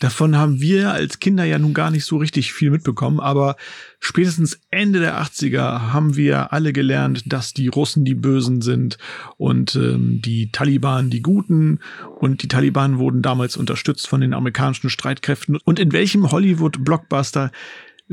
Davon 0.00 0.36
haben 0.36 0.60
wir 0.60 0.90
als 0.90 1.20
Kinder 1.20 1.44
ja 1.44 1.58
nun 1.58 1.74
gar 1.74 1.90
nicht 1.90 2.04
so 2.04 2.16
richtig 2.16 2.52
viel 2.52 2.70
mitbekommen. 2.70 3.20
Aber 3.20 3.56
spätestens 4.00 4.58
Ende 4.70 4.98
der 4.98 5.22
80er 5.22 5.92
haben 5.92 6.16
wir 6.16 6.52
alle 6.52 6.72
gelernt, 6.72 7.22
dass 7.26 7.54
die 7.54 7.68
Russen 7.68 8.04
die 8.04 8.14
Bösen 8.14 8.62
sind 8.62 8.98
und 9.36 9.76
ähm, 9.76 10.20
die 10.20 10.50
Taliban 10.50 11.10
die 11.10 11.22
Guten. 11.22 11.78
Und 12.18 12.42
die 12.42 12.48
Taliban 12.48 12.98
wurden 12.98 13.22
damals 13.22 13.56
unterstützt 13.56 14.08
von 14.08 14.20
den 14.20 14.34
amerikanischen 14.34 14.90
Streitkräften. 14.90 15.58
Und 15.64 15.78
in 15.78 15.92
welchem 15.92 16.30
Hollywood-Blockbuster 16.30 17.52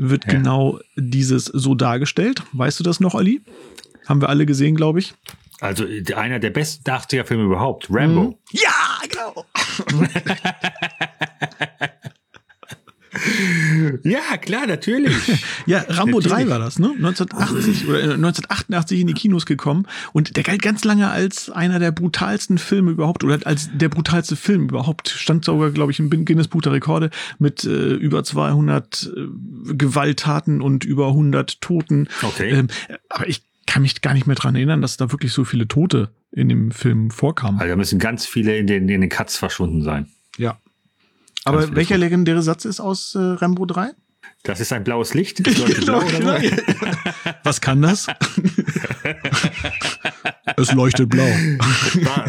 wird 0.08 0.24
Ja. 0.26 0.32
genau 0.32 0.78
dieses 0.96 1.44
so 1.46 1.74
dargestellt? 1.74 2.42
Weißt 2.52 2.78
du 2.80 2.84
das 2.84 3.00
noch, 3.00 3.14
Ali? 3.14 3.40
Haben 4.08 4.20
wir 4.20 4.28
alle 4.28 4.46
gesehen, 4.46 4.74
glaube 4.76 4.98
ich. 5.00 5.14
Also 5.60 5.84
äh, 5.84 6.02
einer 6.14 6.38
der 6.38 6.50
besten 6.50 6.88
80er 6.90 7.24
Filme 7.24 7.44
überhaupt. 7.44 7.88
Rambo. 7.90 8.38
Ja, 8.50 8.70
genau. 9.08 9.44
Ja, 14.02 14.36
klar, 14.36 14.66
natürlich. 14.66 15.16
Ja, 15.66 15.84
Rambo 15.88 16.18
Natürlich. 16.18 16.46
3 16.46 16.48
war 16.48 16.58
das, 16.58 16.78
ne? 16.78 16.92
1980 16.96 17.88
oder 17.88 17.98
äh, 17.98 18.02
1988 18.14 19.00
in 19.00 19.06
die 19.06 19.14
Kinos 19.14 19.46
gekommen 19.46 19.86
und 20.12 20.36
der 20.36 20.42
galt 20.42 20.62
ganz 20.62 20.84
lange 20.84 21.10
als 21.10 21.50
einer 21.50 21.78
der 21.78 21.92
brutalsten 21.92 22.58
Filme 22.58 22.90
überhaupt 22.90 23.24
oder 23.24 23.38
als 23.44 23.68
der 23.72 23.88
brutalste 23.88 24.36
Film 24.36 24.68
überhaupt. 24.68 25.08
Stand 25.08 25.44
sogar, 25.44 25.70
glaube 25.70 25.92
ich, 25.92 25.98
im 25.98 26.10
Guinness 26.24 26.48
Buch 26.48 26.62
der 26.62 26.72
Rekorde 26.72 27.10
mit 27.38 27.64
äh, 27.64 27.94
über 27.94 28.24
200 28.24 29.12
äh, 29.14 29.74
Gewalttaten 29.74 30.60
und 30.60 30.84
über 30.84 31.08
100 31.08 31.60
Toten. 31.60 32.08
Okay. 32.22 32.50
Ähm, 32.50 32.68
aber 33.08 33.28
ich 33.28 33.42
kann 33.66 33.82
mich 33.82 34.00
gar 34.00 34.14
nicht 34.14 34.26
mehr 34.26 34.36
dran 34.36 34.56
erinnern, 34.56 34.82
dass 34.82 34.96
da 34.96 35.12
wirklich 35.12 35.32
so 35.32 35.44
viele 35.44 35.68
Tote 35.68 36.10
in 36.32 36.48
dem 36.48 36.70
Film 36.70 37.10
vorkamen. 37.10 37.60
Also 37.60 37.70
da 37.70 37.76
müssen 37.76 37.98
ganz 37.98 38.26
viele 38.26 38.56
in 38.56 38.66
den, 38.66 38.88
in 38.88 39.00
den 39.00 39.10
Cuts 39.10 39.36
verschwunden 39.36 39.82
sein. 39.82 40.08
Ja. 40.36 40.58
Aber 41.44 41.74
welcher 41.74 41.98
legendäre 41.98 42.42
Satz 42.42 42.64
ist 42.64 42.80
aus 42.80 43.14
äh, 43.14 43.18
Rambo 43.18 43.66
3? 43.66 43.90
Das 44.42 44.60
ist 44.60 44.72
ein 44.72 44.84
blaues 44.84 45.14
Licht. 45.14 45.44
Das 45.46 45.56
leuchtet 45.58 45.84
blau, 45.86 45.98
oder 45.98 46.24
was? 46.24 46.42
Was 47.44 47.60
kann 47.60 47.82
das? 47.82 48.06
es 50.56 50.72
leuchtet 50.72 51.08
blau. 51.08 51.24
war, 52.02 52.26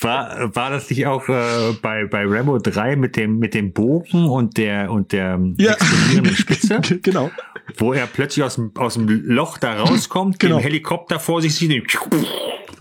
war, 0.00 0.54
war 0.56 0.70
das 0.70 0.88
nicht 0.90 1.06
auch 1.06 1.28
äh, 1.28 1.72
bei, 1.82 2.06
bei 2.06 2.24
Rambo 2.26 2.58
3 2.58 2.96
mit 2.96 3.16
dem, 3.16 3.38
mit 3.38 3.54
dem 3.54 3.72
Bogen 3.72 4.26
und 4.28 4.56
der, 4.56 4.90
und 4.90 5.12
der 5.12 5.38
Ja. 5.58 5.72
explodierenden 5.72 6.36
Spitze, 6.36 6.80
genau. 7.02 7.30
wo 7.76 7.92
er 7.92 8.06
plötzlich 8.06 8.44
aus 8.44 8.54
dem, 8.56 8.72
aus 8.76 8.94
dem 8.94 9.08
Loch 9.08 9.58
da 9.58 9.74
rauskommt, 9.80 10.38
Genau. 10.38 10.56
den 10.56 10.62
Helikopter 10.62 11.20
vor 11.20 11.42
sich 11.42 11.54
sieht. 11.54 11.70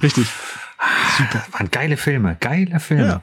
Richtig. 0.01 0.27
Waren 1.51 1.71
geile 1.71 1.97
Filme, 1.97 2.37
geile 2.39 2.79
Filme. 2.79 3.07
Ja. 3.07 3.21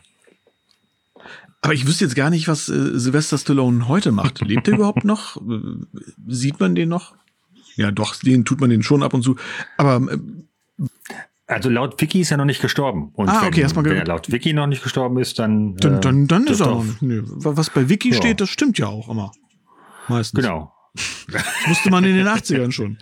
Aber 1.64 1.72
ich 1.72 1.86
wüsste 1.86 2.04
jetzt 2.04 2.14
gar 2.14 2.28
nicht, 2.28 2.46
was 2.46 2.68
äh, 2.68 2.98
Sylvester 2.98 3.38
Stallone 3.38 3.88
heute 3.88 4.12
macht. 4.12 4.40
Lebt 4.42 4.68
er 4.68 4.74
überhaupt 4.74 5.04
noch? 5.04 5.38
Äh, 5.38 5.60
Sieht 6.28 6.60
man 6.60 6.74
den 6.74 6.90
noch? 6.90 7.14
Ja, 7.76 7.90
doch, 7.90 8.14
den 8.16 8.44
tut 8.44 8.60
man 8.60 8.68
den 8.68 8.82
schon 8.82 9.02
ab 9.02 9.14
und 9.14 9.22
zu. 9.22 9.36
Aber 9.78 10.12
äh, 10.12 10.18
Also 11.46 11.70
laut 11.70 11.98
Wiki 12.02 12.20
ist 12.20 12.30
er 12.30 12.36
noch 12.36 12.44
nicht 12.44 12.60
gestorben. 12.60 13.12
Und 13.14 13.30
Ah, 13.30 13.40
wenn, 13.40 13.48
okay, 13.48 13.64
hast 13.64 13.74
mal 13.76 13.84
wenn 13.86 13.96
er 13.96 14.04
laut 14.04 14.30
Wiki 14.30 14.52
noch 14.52 14.66
nicht 14.66 14.82
gestorben 14.82 15.18
ist, 15.18 15.38
dann. 15.38 15.74
dann, 15.76 15.94
äh, 15.96 16.00
dann, 16.00 16.26
dann 16.26 16.46
ist 16.48 16.60
er 16.60 16.66
noch 16.66 16.84
nicht. 16.84 17.00
Nee, 17.00 17.20
was 17.24 17.70
bei 17.70 17.88
Wiki 17.88 18.10
Ja. 18.10 18.16
steht, 18.16 18.42
das 18.42 18.50
stimmt 18.50 18.76
ja 18.76 18.88
auch 18.88 19.08
immer. 19.08 19.32
Meistens. 20.08 20.42
Genau. 20.42 20.73
Das 21.30 21.42
wusste 21.66 21.90
man 21.90 22.04
in 22.04 22.14
den 22.16 22.28
80ern 22.28 22.70
schon. 22.70 22.98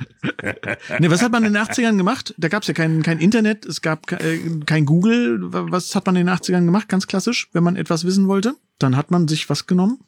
nee, 0.98 1.10
was 1.10 1.22
hat 1.22 1.32
man 1.32 1.44
in 1.44 1.52
den 1.52 1.62
80ern 1.62 1.96
gemacht? 1.96 2.34
Da 2.38 2.48
gab 2.48 2.62
es 2.62 2.68
ja 2.68 2.74
kein, 2.74 3.02
kein 3.02 3.18
Internet, 3.18 3.66
es 3.66 3.82
gab 3.82 4.10
äh, 4.12 4.38
kein 4.64 4.86
Google. 4.86 5.38
Was 5.42 5.94
hat 5.94 6.06
man 6.06 6.16
in 6.16 6.26
den 6.26 6.34
80ern 6.34 6.64
gemacht? 6.64 6.88
Ganz 6.88 7.06
klassisch, 7.06 7.48
wenn 7.52 7.62
man 7.62 7.76
etwas 7.76 8.04
wissen 8.04 8.28
wollte. 8.28 8.54
Dann 8.78 8.96
hat 8.96 9.10
man 9.10 9.28
sich 9.28 9.50
was 9.50 9.66
genommen? 9.66 10.00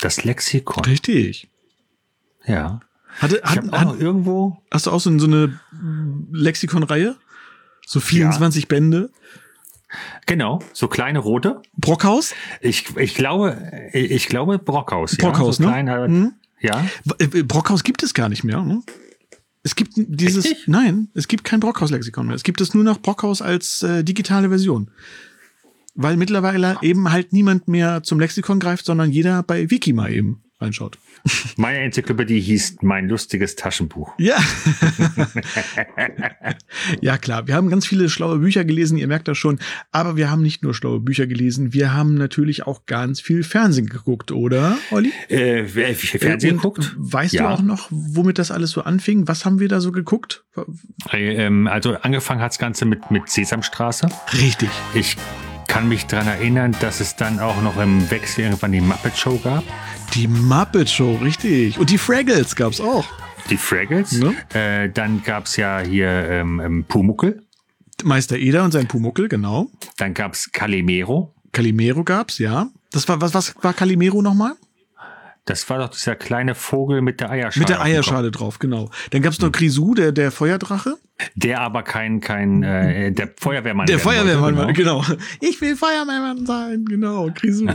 Das 0.00 0.24
Lexikon. 0.24 0.84
Richtig. 0.84 1.48
Ja. 2.46 2.80
Hatte, 3.18 3.42
Ich 3.44 3.50
hat, 3.50 3.68
auch 3.68 3.78
hat, 3.78 3.88
noch 3.88 4.00
irgendwo. 4.00 4.62
Hast 4.70 4.86
du 4.86 4.90
auch 4.90 5.00
so, 5.00 5.16
so 5.18 5.26
eine 5.26 5.60
Lexikon-Reihe? 6.32 7.16
So 7.86 8.00
24 8.00 8.68
Bände? 8.68 9.10
Genau, 10.26 10.60
so 10.72 10.86
kleine 10.88 11.18
rote. 11.18 11.60
Brockhaus? 11.76 12.32
Ich, 12.60 12.96
ich 12.96 13.14
glaube, 13.14 13.60
ich, 13.92 14.10
ich 14.12 14.26
glaube 14.28 14.58
Brockhaus. 14.58 15.16
Brockhaus, 15.16 15.58
ja, 15.58 15.64
so 15.64 15.70
ne? 15.70 15.84
klein, 15.84 16.10
Mhm. 16.12 16.32
Ja. 16.60 16.86
Äh, 17.18 17.42
Brockhaus 17.42 17.84
gibt 17.84 18.02
es 18.02 18.14
gar 18.14 18.28
nicht 18.28 18.44
mehr. 18.44 18.62
Ne? 18.62 18.82
Es 19.62 19.76
gibt 19.76 19.92
dieses, 19.96 20.44
nicht? 20.44 20.68
nein, 20.68 21.08
es 21.14 21.28
gibt 21.28 21.44
kein 21.44 21.60
Brockhaus-Lexikon 21.60 22.26
mehr. 22.26 22.36
Es 22.36 22.42
gibt 22.42 22.60
es 22.60 22.74
nur 22.74 22.84
noch 22.84 22.98
Brockhaus 22.98 23.42
als 23.42 23.82
äh, 23.82 24.04
digitale 24.04 24.48
Version. 24.48 24.90
Weil 25.94 26.16
mittlerweile 26.16 26.78
eben 26.82 27.10
halt 27.10 27.32
niemand 27.32 27.68
mehr 27.68 28.02
zum 28.02 28.20
Lexikon 28.20 28.60
greift, 28.60 28.84
sondern 28.84 29.10
jeder 29.10 29.42
bei 29.42 29.70
Wiki 29.70 29.92
mal 29.92 30.12
eben 30.12 30.42
reinschaut. 30.60 30.98
Meine 31.56 31.78
Enzyklopädie 31.80 32.40
hieß 32.40 32.78
Mein 32.82 33.08
lustiges 33.08 33.56
Taschenbuch. 33.56 34.12
Ja. 34.18 34.36
ja, 37.00 37.18
klar. 37.18 37.46
Wir 37.46 37.54
haben 37.54 37.70
ganz 37.70 37.86
viele 37.86 38.08
schlaue 38.08 38.38
Bücher 38.38 38.64
gelesen, 38.64 38.98
ihr 38.98 39.06
merkt 39.06 39.28
das 39.28 39.38
schon. 39.38 39.58
Aber 39.92 40.16
wir 40.16 40.30
haben 40.30 40.42
nicht 40.42 40.62
nur 40.62 40.74
schlaue 40.74 41.00
Bücher 41.00 41.26
gelesen, 41.26 41.72
wir 41.72 41.92
haben 41.92 42.14
natürlich 42.14 42.66
auch 42.66 42.86
ganz 42.86 43.20
viel 43.20 43.42
Fernsehen 43.42 43.86
geguckt, 43.86 44.32
oder, 44.32 44.76
Olli? 44.90 45.12
Äh, 45.28 45.64
Fernsehen 45.64 46.56
Und 46.56 46.62
guckt? 46.62 46.94
Weißt 46.96 47.34
Ja. 47.34 47.42
du 47.42 47.48
auch 47.54 47.62
noch, 47.62 47.88
womit 47.90 48.38
das 48.38 48.50
alles 48.50 48.70
so 48.70 48.82
anfing? 48.82 49.28
Was 49.28 49.44
haben 49.44 49.60
wir 49.60 49.68
da 49.68 49.80
so 49.80 49.92
geguckt? 49.92 50.44
Äh, 51.12 51.46
ähm, 51.46 51.66
also 51.66 51.94
angefangen 51.96 52.40
hat's 52.40 52.58
Ganze 52.58 52.84
mit, 52.84 53.10
mit 53.10 53.28
Sesamstraße. 53.28 54.08
Richtig. 54.38 54.70
Ich 54.94 55.16
kann 55.70 55.88
mich 55.88 56.06
dran 56.06 56.26
erinnern, 56.26 56.74
dass 56.80 56.98
es 56.98 57.14
dann 57.14 57.38
auch 57.38 57.62
noch 57.62 57.80
im 57.80 58.10
Wechsel 58.10 58.42
irgendwann 58.42 58.72
die 58.72 58.80
Muppet 58.80 59.16
Show 59.16 59.38
gab. 59.38 59.62
Die 60.14 60.26
Muppet 60.26 60.90
Show, 60.90 61.14
richtig. 61.22 61.78
Und 61.78 61.90
die 61.90 61.96
Fraggles 61.96 62.56
gab's 62.56 62.80
auch. 62.80 63.06
Die 63.50 63.56
Fraggles. 63.56 64.18
Ne? 64.18 64.34
Äh, 64.52 64.90
dann 64.90 65.22
gab's 65.22 65.56
ja 65.56 65.78
hier 65.78 66.08
ähm, 66.08 66.58
ähm, 66.58 66.84
Pumuckel. 66.88 67.44
Meister 68.02 68.36
Eder 68.36 68.64
und 68.64 68.72
sein 68.72 68.88
Pumuckel, 68.88 69.28
genau. 69.28 69.70
Dann 69.96 70.12
gab's 70.12 70.50
Calimero. 70.50 71.36
Calimero 71.52 72.02
gab's, 72.02 72.38
ja. 72.38 72.66
Das 72.90 73.08
war, 73.08 73.20
was, 73.20 73.32
was 73.32 73.54
war 73.62 73.72
Calimero 73.72 74.22
nochmal? 74.22 74.54
Das 75.44 75.70
war 75.70 75.78
doch 75.78 75.90
dieser 75.90 76.16
kleine 76.16 76.56
Vogel 76.56 77.00
mit 77.00 77.20
der 77.20 77.30
Eierschale. 77.30 77.60
Mit 77.60 77.68
der. 77.68 77.80
Eierschale 77.80 78.32
drauf, 78.32 78.58
genau. 78.58 78.90
Dann 79.10 79.22
gab's 79.22 79.38
noch 79.38 79.52
Grisou, 79.52 79.94
der, 79.94 80.10
der 80.10 80.32
Feuerdrache. 80.32 80.96
Der 81.34 81.60
aber 81.60 81.82
kein, 81.82 82.20
kein, 82.20 82.62
äh, 82.62 83.12
der 83.12 83.30
Feuerwehrmann. 83.36 83.86
Der 83.86 83.96
werden 84.04 84.28
wollte, 84.28 84.36
Feuerwehrmann, 84.36 84.74
genau. 84.74 85.04
Ich 85.40 85.60
will 85.60 85.76
Feuerwehrmann 85.76 86.46
sein, 86.46 86.84
genau. 86.84 87.28
Grisou. 87.34 87.68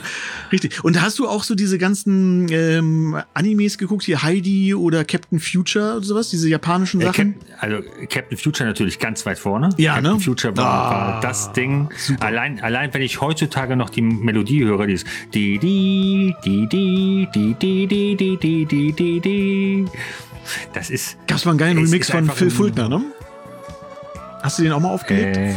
Richtig. 0.52 0.84
Und 0.84 1.02
hast 1.02 1.20
du 1.20 1.28
auch 1.28 1.44
so 1.44 1.56
diese 1.56 1.78
ganzen 1.78 2.48
ähm, 2.52 3.18
Animes 3.34 3.78
geguckt, 3.78 4.04
hier 4.04 4.24
Heidi 4.24 4.74
oder 4.74 5.04
Captain 5.06 5.40
Future 5.40 5.98
oder 5.98 6.06
sowas, 6.06 6.30
diese 6.30 6.50
japanischen 6.50 7.02
Äh, 7.02 7.06
Sachen? 7.06 7.36
Cap 7.40 7.48
also 7.60 7.78
Captain 8.10 8.38
Future 8.38 8.68
natürlich 8.68 9.00
ganz 9.00 9.26
weit 9.26 9.40
vorne. 9.40 9.70
Ja, 9.78 9.96
Captain 9.96 10.14
ne? 10.14 10.20
Future 10.20 10.58
war, 10.58 10.66
Ah, 10.66 10.90
war 11.14 11.22
das 11.22 11.54
Ding. 11.54 11.90
Allein, 12.20 12.60
allein 12.60 12.94
wenn 12.94 13.02
ich 13.02 13.22
heutzutage 13.22 13.76
noch 13.76 13.90
die 13.90 14.02
Melodie 14.02 14.64
höre, 14.64 14.88
die 14.88 14.94
ist 14.94 15.08
die 15.34 15.58
die 15.60 16.36
die 16.44 16.68
die 16.68 17.28
die 17.32 17.54
die 17.56 17.88
die 17.88 18.16
die 18.16 18.38
die 18.38 18.66
die 18.66 18.92
die 18.94 19.20
die. 19.22 19.86
Das 20.74 20.90
ist 20.90 21.18
Gab's 21.28 21.46
mal 21.46 21.52
einen 21.52 21.58
geilen 21.60 21.78
Remix 21.78 22.10
von 22.10 22.30
Phil 22.30 22.50
Fultner, 22.52 22.88
ne? 22.90 23.02
Hast 24.46 24.60
du 24.60 24.64
den 24.64 24.74
auch 24.74 24.80
mal 24.80 24.90
aufgelegt? 24.90 25.38
Äh? 25.38 25.56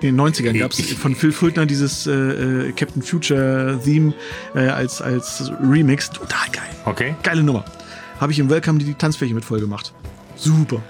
In 0.00 0.16
den 0.16 0.20
90ern 0.20 0.56
gab's 0.56 0.78
ich- 0.78 0.94
von 0.94 1.16
Phil 1.16 1.32
Fultner 1.32 1.66
dieses 1.66 2.06
äh, 2.06 2.12
äh, 2.12 2.72
Captain 2.72 3.02
Future 3.02 3.80
Theme 3.84 4.14
äh, 4.54 4.60
als, 4.68 5.02
als 5.02 5.50
Remix. 5.60 6.08
Total 6.10 6.48
geil. 6.52 6.62
okay. 6.84 7.16
Geile 7.24 7.42
Nummer. 7.42 7.64
Habe 8.20 8.30
ich 8.30 8.38
im 8.38 8.48
Welcome 8.48 8.78
die 8.78 8.94
Tanzfläche 8.94 9.34
mit 9.34 9.44
voll 9.44 9.58
gemacht. 9.60 9.92
Super. 10.36 10.80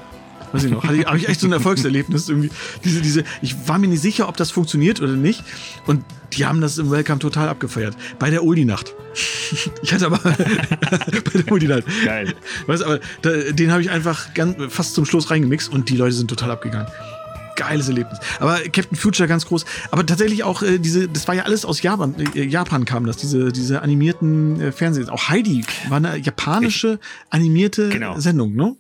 Weiß 0.53 0.65
ich 0.65 0.71
noch. 0.71 0.83
Hatte 0.83 0.97
ich, 0.97 1.07
habe 1.07 1.17
ich 1.19 1.29
echt 1.29 1.41
so 1.41 1.47
ein 1.47 1.53
Erfolgserlebnis 1.53 2.29
irgendwie. 2.29 2.51
Diese, 2.85 3.01
diese, 3.01 3.25
ich 3.43 3.57
war 3.69 3.79
mir 3.79 3.87
nicht 3.89 4.01
sicher, 4.03 4.29
ob 4.29 4.37
das 4.37 4.51
funktioniert 4.51 5.01
oder 5.01 5.13
nicht. 5.13 5.45
Und 5.87 6.05
die 6.33 6.47
haben 6.47 6.61
das 6.61 6.79
im 6.79 6.91
Welcome 6.91 7.19
total 7.19 7.49
abgefeiert. 7.49 7.97
Bei 8.19 8.31
der 8.31 8.45
Oldie-Nacht. 8.45 8.95
Ich 9.83 9.93
hatte 9.93 10.07
aber 10.07 10.19
bei 10.23 11.43
der 11.43 11.53
Oldie-Nacht. 11.53 11.83
Geil. 12.05 12.35
Weißt 12.69 12.83
du, 12.83 12.87
aber 12.87 13.01
da, 13.23 13.31
den 13.51 13.73
habe 13.73 13.83
ich 13.83 13.91
einfach 13.91 14.33
ganz, 14.35 14.57
fast 14.73 14.95
zum 14.95 15.05
Schluss 15.05 15.31
reingemixt 15.31 15.73
und 15.73 15.89
die 15.89 15.97
Leute 15.97 16.15
sind 16.15 16.29
total 16.29 16.53
abgegangen. 16.53 16.87
Geiles 17.57 17.89
Erlebnis. 17.89 18.19
Aber 18.39 18.59
Captain 18.61 18.97
Future 18.97 19.29
ganz 19.29 19.45
groß. 19.47 19.65
Aber 19.91 20.07
tatsächlich 20.07 20.45
auch 20.45 20.63
äh, 20.63 20.79
diese, 20.79 21.09
das 21.09 21.27
war 21.29 21.35
ja 21.35 21.43
alles 21.43 21.65
aus 21.65 21.83
Japan, 21.83 22.15
äh, 22.35 22.45
Japan 22.45 22.85
kam 22.85 23.07
das, 23.07 23.17
diese, 23.17 23.51
diese 23.53 23.83
animierten 23.83 24.61
äh, 24.61 24.73
Fernsehen. 24.73 25.09
Auch 25.11 25.29
Heidi 25.29 25.65
war 25.89 25.97
eine 25.97 26.17
japanische 26.17 27.01
animierte 27.29 27.89
Genau. 27.89 28.19
Sendung, 28.21 28.55
ne? 28.55 28.77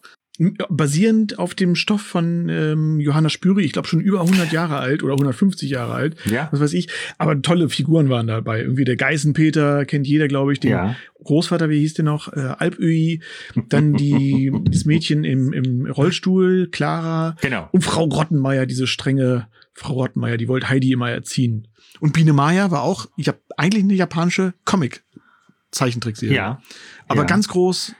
Basierend 0.70 1.38
auf 1.38 1.54
dem 1.54 1.74
Stoff 1.74 2.00
von 2.00 2.48
ähm, 2.48 2.98
Johanna 2.98 3.28
Spüri, 3.28 3.62
ich 3.62 3.72
glaube 3.74 3.86
schon 3.88 4.00
über 4.00 4.22
100 4.22 4.52
Jahre 4.52 4.78
alt 4.78 5.02
oder 5.02 5.12
150 5.12 5.68
Jahre 5.68 5.92
alt, 5.92 6.16
Ja. 6.24 6.48
was 6.50 6.60
weiß 6.60 6.72
ich. 6.72 6.88
Aber 7.18 7.42
tolle 7.42 7.68
Figuren 7.68 8.08
waren 8.08 8.26
dabei. 8.26 8.62
Irgendwie 8.62 8.84
der 8.84 8.96
Geißenpeter 8.96 9.84
kennt 9.84 10.06
jeder, 10.06 10.28
glaube 10.28 10.54
ich. 10.54 10.60
Den 10.60 10.70
Ja. 10.70 10.96
Großvater, 11.22 11.68
wie 11.68 11.80
hieß 11.80 11.92
der 11.94 12.06
noch? 12.06 12.32
Äh, 12.32 12.40
Alpöi. 12.58 13.20
Dann 13.68 13.92
die, 13.92 14.50
das 14.64 14.86
Mädchen 14.86 15.24
im, 15.24 15.52
im 15.52 15.84
Rollstuhl, 15.90 16.68
Clara. 16.70 17.36
Genau. 17.42 17.68
Und 17.72 17.82
Frau 17.84 18.08
Grottenmeier, 18.08 18.64
diese 18.64 18.86
strenge 18.86 19.48
Frau 19.74 19.92
Grottenmeier, 19.94 20.38
die 20.38 20.48
wollte 20.48 20.70
Heidi 20.70 20.90
immer 20.92 21.10
erziehen. 21.10 21.68
Und 22.00 22.14
Biene 22.14 22.32
Maya 22.32 22.70
war 22.70 22.82
auch, 22.82 23.08
ich 23.18 23.28
habe 23.28 23.40
eigentlich 23.58 23.84
eine 23.84 23.92
japanische 23.92 24.54
Comic-Zeichentrickserie. 24.64 26.34
Ja. 26.34 26.62
Aber 27.08 27.20
ja. 27.22 27.26
ganz 27.26 27.48
groß 27.48 27.94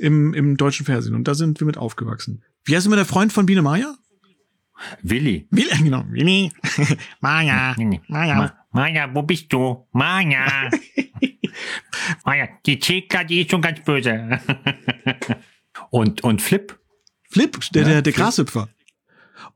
im, 0.00 0.34
im 0.34 0.56
deutschen 0.56 0.86
Fernsehen. 0.86 1.14
Und 1.14 1.28
da 1.28 1.34
sind 1.34 1.60
wir 1.60 1.66
mit 1.66 1.76
aufgewachsen. 1.76 2.42
Wie 2.64 2.74
heißt 2.74 2.86
immer 2.86 2.96
der 2.96 3.04
Freund 3.04 3.32
von 3.32 3.46
Biene 3.46 3.62
Maya? 3.62 3.96
Willi. 5.02 5.46
Willi, 5.50 5.82
genau. 5.82 6.04
Willi. 6.10 6.50
Maya. 7.20 7.74
Ma 8.08 8.52
Maya. 8.72 9.14
Wo 9.14 9.22
bist 9.22 9.52
du? 9.52 9.86
Maja. 9.92 10.70
Maja, 12.24 12.48
die 12.64 12.78
Chica, 12.78 13.24
die 13.24 13.42
ist 13.42 13.50
schon 13.50 13.60
ganz 13.60 13.80
böse. 13.80 14.40
und, 15.90 16.22
und 16.22 16.40
Flip? 16.40 16.78
Flip, 17.30 17.58
der, 17.72 17.82
Ja, 17.82 17.88
der, 17.88 18.02
der. 18.02 18.12
Grashüpfer. 18.12 18.68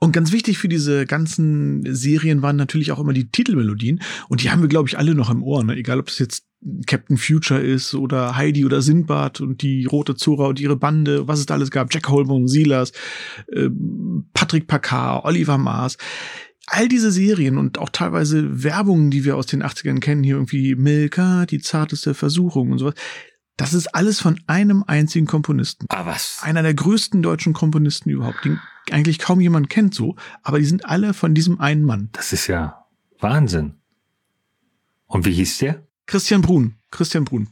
Und 0.05 0.13
ganz 0.13 0.33
wichtig 0.33 0.59
für 0.59 0.69
diese 0.69 1.07
ganzen 1.07 1.83
Serien 1.95 2.43
waren 2.43 2.57
natürlich 2.57 2.93
auch 2.93 3.01
immer 3.01 3.15
die 3.15 3.31
Titelmelodien. 3.31 4.03
Und 4.29 4.43
die 4.43 4.51
haben 4.51 4.61
wir, 4.61 4.69
glaube 4.69 4.87
ich, 4.87 4.99
alle 4.99 5.15
noch 5.15 5.31
im 5.31 5.43
Ohr. 5.43 5.65
Ne? 5.65 5.77
Egal, 5.77 5.99
ob 5.99 6.09
es 6.09 6.19
jetzt 6.19 6.45
Captain 6.87 7.17
Future 7.17 7.59
ist 7.59 7.95
oder 7.95 8.37
Heidi 8.37 8.67
oder 8.67 8.83
Sinbad 8.83 9.41
und 9.41 9.63
die 9.63 9.87
Rote 9.87 10.15
Zora 10.15 10.49
und 10.49 10.61
ihre 10.61 10.77
Bande, 10.77 11.27
was 11.27 11.39
es 11.39 11.47
da 11.47 11.55
alles 11.55 11.71
gab. 11.71 11.93
Jack 11.93 12.11
Holman, 12.11 12.49
Silas, 12.49 12.93
äh, 13.51 13.71
Patrick 14.35 14.67
Packard, 14.67 15.25
Oliver 15.25 15.57
Mars. 15.57 15.97
All 16.67 16.87
diese 16.87 17.11
Serien 17.11 17.57
und 17.57 17.79
auch 17.79 17.89
teilweise 17.89 18.63
Werbungen, 18.63 19.11
die 19.11 19.25
wir 19.25 19.37
aus 19.37 19.47
den 19.47 19.63
80ern 19.63 20.01
kennen, 20.01 20.23
hier 20.23 20.35
irgendwie 20.35 20.75
Milka, 20.75 21.47
die 21.47 21.61
zarteste 21.61 22.13
Versuchung 22.13 22.73
und 22.73 22.79
sowas. 22.79 22.95
Das 23.57 23.73
ist 23.73 23.95
alles 23.95 24.21
von 24.21 24.39
einem 24.49 24.85
einzigen 24.87 25.27
Komponisten. 25.27 25.87
Ah, 25.89 26.05
was? 26.05 26.41
Einer 26.43 26.63
der 26.63 26.75
größten 26.75 27.23
deutschen 27.23 27.55
Komponisten 27.55 28.11
überhaupt, 28.11 28.45
den 28.45 28.61
eigentlich 28.91 29.19
kaum 29.19 29.41
jemand 29.41 29.71
kennt 29.71 29.95
so, 29.95 30.17
aber 30.43 30.59
die 30.59 30.65
sind 30.65 30.85
alle 30.87 31.15
von 31.15 31.35
diesem 31.35 31.61
einen 31.61 31.85
Mann. 31.85 32.11
Das 32.13 32.33
ist 32.33 32.47
ja 32.47 32.87
Wahnsinn. 33.21 33.75
Und 35.07 35.25
wie 35.25 35.33
hieß 35.33 35.59
der? 35.59 35.87
Christian 36.07 36.43
Brun. 36.43 36.75
Christian 36.91 37.25
Brun. 37.25 37.49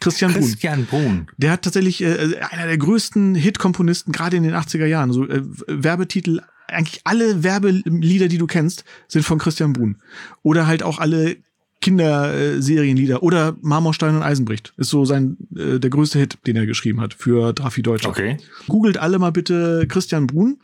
Christian 0.00 0.32
Brun. 0.32 0.42
Christian 0.42 0.86
Brun. 0.86 1.26
Der 1.36 1.52
hat 1.52 1.62
tatsächlich 1.62 2.02
äh, 2.02 2.38
einer 2.50 2.66
der 2.66 2.78
größten 2.78 3.34
Hit-Komponisten, 3.34 4.12
gerade 4.12 4.36
in 4.36 4.42
den 4.42 4.54
80er 4.54 4.86
Jahren. 4.86 5.12
So 5.12 5.26
äh, 5.26 5.42
Werbetitel, 5.66 6.42
eigentlich 6.68 7.00
alle 7.04 7.42
Werbelieder, 7.42 8.28
die 8.28 8.38
du 8.38 8.46
kennst, 8.46 8.84
sind 9.08 9.24
von 9.24 9.38
Christian 9.38 9.72
Brun. 9.72 10.02
Oder 10.42 10.66
halt 10.66 10.82
auch 10.82 10.98
alle 10.98 11.36
Kinderserienlieder 11.80 13.22
oder 13.22 13.56
Marmorstein 13.60 14.16
und 14.16 14.22
Eisenbricht. 14.22 14.72
Ist 14.76 14.90
so 14.90 15.04
sein 15.04 15.36
äh, 15.54 15.78
der 15.78 15.90
größte 15.90 16.18
Hit, 16.18 16.38
den 16.46 16.56
er 16.56 16.66
geschrieben 16.66 17.00
hat 17.00 17.14
für 17.14 17.52
Drafi 17.52 17.82
Deutschland. 17.82 18.16
Okay. 18.16 18.36
Googelt 18.68 18.98
alle 18.98 19.18
mal 19.18 19.30
bitte 19.30 19.86
Christian 19.88 20.26
Brun, 20.26 20.58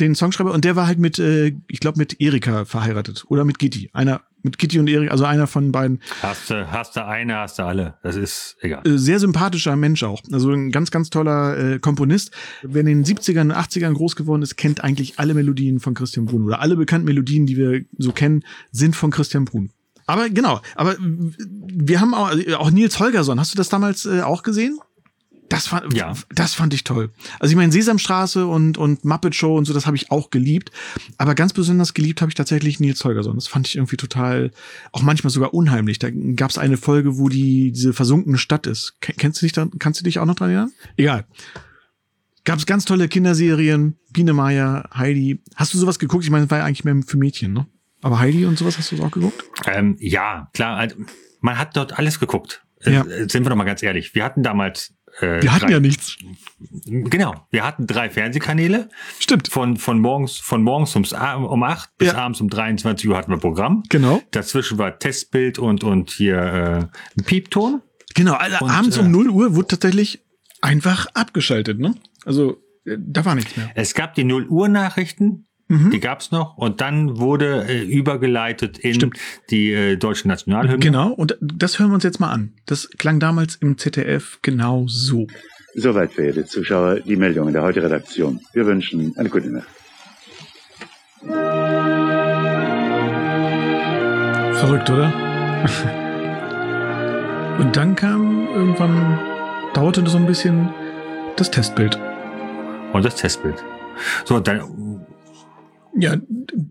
den 0.00 0.14
Songschreiber, 0.14 0.52
und 0.52 0.64
der 0.64 0.76
war 0.76 0.86
halt 0.86 0.98
mit, 0.98 1.18
äh, 1.18 1.52
ich 1.68 1.80
glaube, 1.80 1.98
mit 1.98 2.20
Erika 2.20 2.64
verheiratet. 2.64 3.24
Oder 3.28 3.44
mit 3.44 3.58
Gitti. 3.58 3.90
Einer, 3.92 4.20
mit 4.42 4.58
Gitti 4.58 4.78
und 4.78 4.88
Erika, 4.88 5.10
also 5.10 5.24
einer 5.24 5.46
von 5.46 5.72
beiden. 5.72 6.00
Hast 6.22 6.50
du, 6.50 6.70
hast 6.70 6.96
du 6.96 7.04
eine, 7.04 7.36
hast 7.36 7.58
du 7.58 7.64
alle. 7.64 7.94
Das 8.02 8.16
ist 8.16 8.56
egal. 8.60 8.86
Äh, 8.86 8.98
sehr 8.98 9.18
sympathischer 9.18 9.74
Mensch 9.76 10.02
auch. 10.02 10.22
Also 10.32 10.50
ein 10.50 10.70
ganz, 10.70 10.90
ganz 10.90 11.10
toller 11.10 11.74
äh, 11.74 11.78
Komponist. 11.78 12.32
Wer 12.62 12.80
in 12.80 12.86
den 12.86 13.04
70ern 13.04 13.42
und 13.42 13.52
80ern 13.52 13.94
groß 13.94 14.16
geworden 14.16 14.42
ist, 14.42 14.56
kennt 14.56 14.84
eigentlich 14.84 15.18
alle 15.18 15.34
Melodien 15.34 15.80
von 15.80 15.94
Christian 15.94 16.26
Brun. 16.26 16.44
Oder 16.44 16.60
alle 16.60 16.76
bekannten 16.76 17.06
Melodien, 17.06 17.46
die 17.46 17.56
wir 17.56 17.84
so 17.96 18.12
kennen, 18.12 18.44
sind 18.70 18.94
von 18.94 19.10
Christian 19.10 19.44
Brun. 19.44 19.70
Aber 20.08 20.28
genau, 20.30 20.60
aber 20.74 20.96
wir 20.98 22.00
haben 22.00 22.14
auch, 22.14 22.32
auch 22.56 22.70
Nils 22.70 22.98
Holgersson. 22.98 23.38
Hast 23.38 23.52
du 23.52 23.56
das 23.56 23.68
damals 23.68 24.06
äh, 24.06 24.22
auch 24.22 24.42
gesehen? 24.42 24.78
Das 25.50 25.66
fand, 25.66 25.94
Ja. 25.94 26.12
das 26.34 26.52
fand 26.54 26.74
ich 26.74 26.84
toll. 26.84 27.10
Also 27.40 27.52
ich 27.52 27.56
meine, 27.56 27.72
Sesamstraße 27.72 28.46
und, 28.46 28.76
und 28.76 29.04
Muppet 29.06 29.34
Show 29.34 29.56
und 29.56 29.64
so, 29.64 29.72
das 29.72 29.86
habe 29.86 29.96
ich 29.96 30.10
auch 30.10 30.28
geliebt. 30.30 30.70
Aber 31.16 31.34
ganz 31.34 31.52
besonders 31.54 31.94
geliebt 31.94 32.20
habe 32.20 32.30
ich 32.30 32.34
tatsächlich 32.34 32.80
Nils 32.80 33.02
Holgersson. 33.04 33.34
Das 33.36 33.46
fand 33.48 33.66
ich 33.66 33.76
irgendwie 33.76 33.96
total, 33.96 34.50
auch 34.92 35.00
manchmal 35.02 35.30
sogar 35.30 35.54
unheimlich. 35.54 35.98
Da 35.98 36.10
gab 36.10 36.50
es 36.50 36.58
eine 36.58 36.76
Folge, 36.76 37.16
wo 37.18 37.28
die 37.30 37.72
diese 37.72 37.92
versunkene 37.94 38.36
Stadt 38.38 38.66
ist. 38.66 38.94
Ken- 39.00 39.16
Kennst 39.16 39.40
du 39.40 39.46
dich 39.46 39.52
da, 39.52 39.68
kannst 39.78 40.00
du 40.00 40.04
dich 40.04 40.18
auch 40.18 40.26
noch 40.26 40.34
dran 40.34 40.50
erinnern? 40.50 40.72
Egal. 40.96 41.24
Gab 42.44 42.58
es 42.58 42.66
ganz 42.66 42.84
tolle 42.84 43.08
Kinderserien, 43.08 43.96
Biene 44.12 44.32
Meier, 44.34 44.88
Heidi. 44.94 45.40
Hast 45.54 45.72
du 45.74 45.78
sowas 45.78 45.98
geguckt? 45.98 46.24
Ich 46.24 46.30
meine, 46.30 46.44
das 46.46 46.50
war 46.50 46.58
ja 46.58 46.64
eigentlich 46.64 46.84
mehr 46.84 46.96
für 47.06 47.16
Mädchen, 47.18 47.52
ne? 47.54 47.66
Aber 48.02 48.18
Heidi 48.20 48.44
und 48.46 48.58
sowas 48.58 48.78
hast 48.78 48.92
du 48.92 49.02
auch 49.02 49.10
geguckt? 49.10 49.44
Ähm, 49.66 49.96
ja, 49.98 50.48
klar. 50.54 50.76
Also, 50.76 50.96
man 51.40 51.58
hat 51.58 51.76
dort 51.76 51.98
alles 51.98 52.20
geguckt. 52.20 52.62
Äh, 52.84 52.92
Ja. 52.92 53.04
äh, 53.04 53.28
Sind 53.28 53.44
wir 53.44 53.50
doch 53.50 53.56
mal 53.56 53.64
ganz 53.64 53.82
ehrlich. 53.82 54.14
Wir 54.14 54.24
hatten 54.24 54.42
damals. 54.42 54.94
Äh, 55.20 55.42
Wir 55.42 55.52
hatten 55.52 55.66
drei, 55.66 55.72
ja 55.72 55.80
nichts. 55.80 56.16
Genau. 56.86 57.46
Wir 57.50 57.64
hatten 57.64 57.86
drei 57.86 58.10
Fernsehkanäle. 58.10 58.88
Stimmt. 59.18 59.48
Von, 59.48 59.76
von 59.76 59.98
morgens, 60.00 60.36
von 60.36 60.62
morgens 60.62 60.94
ums, 60.94 61.12
A- 61.12 61.34
um 61.36 61.62
8 61.62 61.96
bis 61.98 62.08
Ja. 62.08 62.18
abends 62.18 62.40
um 62.40 62.48
23 62.48 63.08
Uhr 63.08 63.16
hatten 63.16 63.30
wir 63.32 63.38
Programm. 63.38 63.82
Genau. 63.88 64.22
Dazwischen 64.30 64.78
war 64.78 64.98
Testbild 64.98 65.58
und, 65.58 65.82
und 65.82 66.10
hier 66.10 66.36
äh, 66.38 67.18
ein 67.18 67.24
Piepton. 67.24 67.82
Genau, 68.14 68.34
also 68.34 68.58
Und, 68.64 68.70
abends 68.70 68.96
äh, 68.96 69.00
um 69.00 69.10
0 69.10 69.28
Uhr 69.30 69.54
wurde 69.56 69.68
tatsächlich 69.68 70.24
einfach 70.60 71.06
abgeschaltet, 71.14 71.78
ne? 71.80 71.94
Also, 72.24 72.58
äh, 72.84 72.96
da 72.98 73.24
war 73.24 73.34
nichts 73.34 73.56
mehr. 73.56 73.70
Es 73.74 73.94
gab 73.94 74.14
die 74.14 74.24
0 74.24 74.46
Uhr 74.48 74.68
Nachrichten. 74.68 75.46
Mhm. 75.68 75.90
Die 75.90 76.00
gab's 76.00 76.30
noch 76.30 76.56
und 76.56 76.80
dann 76.80 77.18
wurde 77.18 77.66
äh, 77.68 77.84
übergeleitet 77.84 78.78
in 78.78 78.94
Stimmt. 78.94 79.18
die 79.50 79.72
äh, 79.72 79.96
deutsche 79.96 80.26
Nationalhymne. 80.26 80.78
Genau, 80.78 81.12
und 81.12 81.36
das 81.40 81.78
hören 81.78 81.90
wir 81.90 81.94
uns 81.94 82.04
jetzt 82.04 82.20
mal 82.20 82.32
an. 82.32 82.54
Das 82.64 82.88
klang 82.96 83.20
damals 83.20 83.56
im 83.56 83.76
ZDF 83.76 84.38
genau 84.40 84.86
so. 84.88 85.26
Soweit, 85.74 86.14
verehrte 86.14 86.46
Zuschauer, 86.46 87.00
die 87.00 87.16
Meldungen 87.16 87.52
der 87.52 87.62
heutigen 87.62 87.84
Redaktion. 87.84 88.40
Wir 88.54 88.66
wünschen 88.66 89.14
eine 89.18 89.28
gute 89.28 89.50
Nacht. 89.50 89.68
Verrückt, 94.58 94.90
oder? 94.90 95.12
und 97.58 97.76
dann 97.76 97.94
kam 97.94 98.48
irgendwann, 98.48 99.20
dauerte 99.74 100.04
so 100.08 100.16
ein 100.16 100.26
bisschen 100.26 100.70
das 101.36 101.50
Testbild. 101.50 101.98
Und 102.94 103.04
das 103.04 103.16
Testbild. 103.16 103.62
So, 104.24 104.40
dann 104.40 104.97
Ja, 106.00 106.16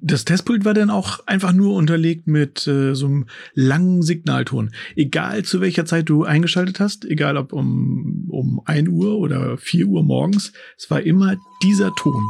das 0.01 0.23
Testbild 0.25 0.63
war 0.63 0.73
dann 0.73 0.89
auch 0.89 1.25
einfach 1.27 1.51
nur 1.51 1.75
unterlegt 1.75 2.27
mit 2.27 2.65
äh, 2.67 2.93
so 2.95 3.07
einem 3.07 3.25
langen 3.53 4.01
Signalton. 4.01 4.71
Egal 4.95 5.43
zu 5.43 5.59
welcher 5.59 5.85
Zeit 5.85 6.07
du 6.09 6.23
eingeschaltet 6.23 6.79
hast, 6.79 7.03
egal 7.05 7.35
ob 7.37 7.51
um, 7.51 8.25
um 8.29 8.61
1 8.65 8.87
Uhr 8.89 9.17
oder 9.17 9.57
4 9.57 9.87
Uhr 9.87 10.03
morgens, 10.03 10.53
es 10.77 10.89
war 10.89 11.01
immer 11.01 11.35
dieser 11.61 11.93
Ton. 11.95 12.23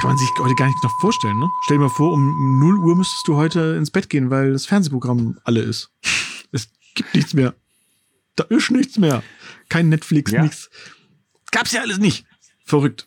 Kann 0.00 0.10
man 0.10 0.18
sich 0.18 0.28
heute 0.38 0.54
gar 0.54 0.66
nicht 0.66 0.82
noch 0.82 1.00
vorstellen, 1.00 1.38
ne? 1.38 1.48
Stell 1.64 1.78
dir 1.78 1.82
mal 1.84 1.88
vor, 1.88 2.12
um 2.12 2.58
0 2.60 2.78
Uhr 2.78 2.96
müsstest 2.96 3.26
du 3.26 3.36
heute 3.36 3.74
ins 3.78 3.90
Bett 3.90 4.10
gehen, 4.10 4.30
weil 4.30 4.52
das 4.52 4.66
Fernsehprogramm 4.66 5.38
alle 5.44 5.60
ist. 5.60 5.90
Es 6.52 6.68
gibt 6.94 7.14
nichts 7.14 7.34
mehr. 7.34 7.54
Da 8.36 8.44
ist 8.44 8.70
nichts 8.70 8.98
mehr. 8.98 9.22
Kein 9.68 9.88
Netflix, 9.88 10.30
Ja. 10.30 10.42
nichts. 10.42 10.68
Gab's 11.52 11.72
ja 11.72 11.80
alles 11.82 11.98
nicht. 11.98 12.26
Verrückt. 12.64 13.06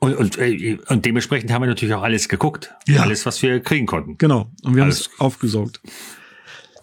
und, 0.00 0.14
und, 0.16 0.38
äh, 0.38 0.78
und 0.88 1.04
dementsprechend 1.04 1.50
haben 1.52 1.62
wir 1.62 1.66
natürlich 1.68 1.94
auch 1.94 2.02
alles 2.02 2.28
geguckt. 2.28 2.74
Ja. 2.86 3.02
Alles, 3.02 3.24
was 3.26 3.40
wir 3.42 3.60
kriegen 3.60 3.86
konnten. 3.86 4.18
Genau. 4.18 4.50
Und 4.62 4.74
wir 4.74 4.82
haben 4.82 4.88
es 4.90 5.10
aufgesaugt. 5.18 5.80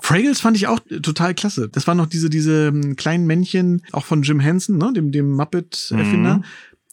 Fraggles 0.01 0.39
fand 0.39 0.55
ich 0.57 0.67
auch 0.67 0.79
total 1.01 1.33
klasse. 1.33 1.67
Das 1.69 1.87
waren 1.87 1.97
noch 1.97 2.05
diese, 2.05 2.29
diese 2.29 2.67
ähm, 2.67 2.95
kleinen 2.95 3.25
Männchen, 3.25 3.81
auch 3.91 4.05
von 4.05 4.21
Jim 4.21 4.39
Henson, 4.39 4.77
ne, 4.77 4.93
dem, 4.93 5.11
dem 5.11 5.31
Muppet-Erfinder, 5.31 6.37
Mhm. 6.37 6.43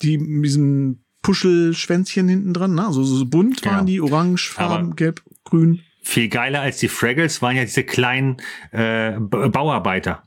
die 0.03 0.19
mit 0.19 0.47
diesem 0.47 1.05
Puschelschwänzchen 1.21 2.27
hinten 2.29 2.53
dran, 2.55 2.75
ne? 2.75 2.87
Also 2.87 3.05
so 3.05 3.25
bunt 3.27 3.63
Genau. 3.63 3.75
waren 3.77 3.87
die, 3.87 4.01
orange, 4.01 4.49
farben, 4.51 4.97
gelb, 4.97 5.23
grün. 5.45 5.81
Viel 6.03 6.29
geiler 6.29 6.63
als 6.63 6.79
die 6.79 6.89
Fraggles 6.89 7.43
waren 7.43 7.55
ja 7.57 7.65
diese 7.65 7.85
kleinen 7.85 8.39
äh, 8.73 9.13
Bauarbeiter, 9.21 10.23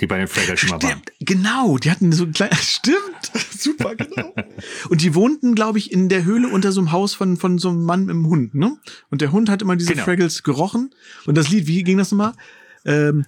die 0.00 0.06
bei 0.06 0.18
den 0.18 0.26
Fraggles 0.26 0.62
immer 0.62 0.82
waren. 0.82 0.90
Stimmt, 0.90 1.12
genau, 1.20 1.76
die 1.78 1.90
hatten 1.90 2.12
so 2.12 2.24
ein 2.24 2.32
kleines, 2.32 2.62
stimmt, 2.74 2.96
super, 3.50 3.94
genau. 3.94 4.34
Und 4.88 5.02
die 5.02 5.14
wohnten, 5.14 5.54
glaube 5.54 5.78
ich, 5.78 5.92
in 5.92 6.08
der 6.08 6.24
Höhle 6.24 6.48
unter 6.48 6.72
so 6.72 6.80
einem 6.80 6.92
Haus 6.92 7.14
von, 7.14 7.36
von 7.36 7.58
so 7.58 7.68
einem 7.68 7.84
Mann 7.84 8.06
mit 8.06 8.10
einem 8.14 8.26
Hund, 8.26 8.54
ne? 8.54 8.76
Und 9.10 9.20
der 9.20 9.32
Hund 9.32 9.48
hat 9.50 9.62
immer 9.62 9.76
diese 9.76 9.92
Genau. 9.92 10.04
Fraggles 10.04 10.42
gerochen. 10.42 10.90
Und 11.26 11.36
das 11.36 11.50
Lied, 11.50 11.66
wie 11.66 11.82
ging 11.84 11.98
das 11.98 12.10
nochmal? 12.10 12.32
Ähm, 12.84 13.24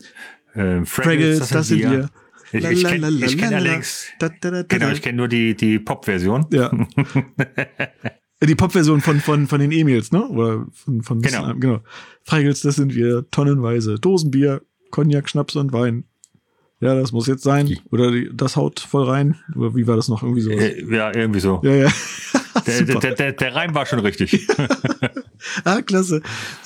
Äh, 0.55 0.85
Fraggles, 0.85 1.49
das 1.49 1.69
sind 1.69 1.81
wir. 1.81 2.11
Ich, 2.53 2.65
ich 2.65 2.85
kenne 2.85 3.11
ich 3.11 3.37
kenn 3.37 3.53
allerdings, 3.53 4.07
Da, 4.21 4.29
da, 4.29 4.51
da, 4.53 4.63
genau, 4.63 4.91
ich 4.91 5.03
kenne 5.03 5.17
nur 5.17 5.27
die, 5.29 5.57
die 5.57 5.79
Pop-Version. 5.81 6.47
Ja. 6.53 6.71
Die 8.43 8.55
Pop-Version 8.55 9.01
von, 9.01 9.21
von, 9.21 9.47
von 9.47 9.59
den 9.61 9.73
Emils, 9.73 10.13
ne? 10.13 10.29
Oder 10.29 10.67
von, 10.73 11.03
von 11.03 11.23
Genau. 11.23 11.55
genau. 11.55 11.81
Fraggles, 12.25 12.61
das 12.61 12.77
sind 12.77 12.95
wir, 12.95 13.25
tonnenweise. 13.31 13.95
Dosenbier, 13.99 14.61
Cognac, 14.91 15.31
Schnaps 15.31 15.57
und 15.57 15.73
Wein. 15.73 16.05
Ja, 16.85 16.95
das 16.95 17.13
muss 17.13 17.27
jetzt 17.27 17.43
sein. 17.43 17.79
Oder 17.91 18.11
die, 18.11 18.29
das 18.31 18.57
haut 18.57 18.79
voll 18.79 19.09
rein. 19.09 19.37
Oder 19.57 19.75
wie 19.75 19.87
war 19.87 19.97
das 19.97 20.09
noch? 20.09 20.23
Irgendwie 20.23 20.43
so. 20.43 20.51
Äh, 20.51 20.85
ja, 20.95 21.11
irgendwie 21.17 21.41
so. 21.41 21.63
Ja, 21.65 21.73
ja. 21.73 21.89
Der, 22.67 22.83
der, 23.01 23.15
der, 23.15 23.33
der 23.33 23.55
Reim 23.55 23.75
war 23.75 23.87
schon 23.87 24.01
richtig. 24.01 24.47
Ah, 25.65 25.83
klasse. 25.83 26.23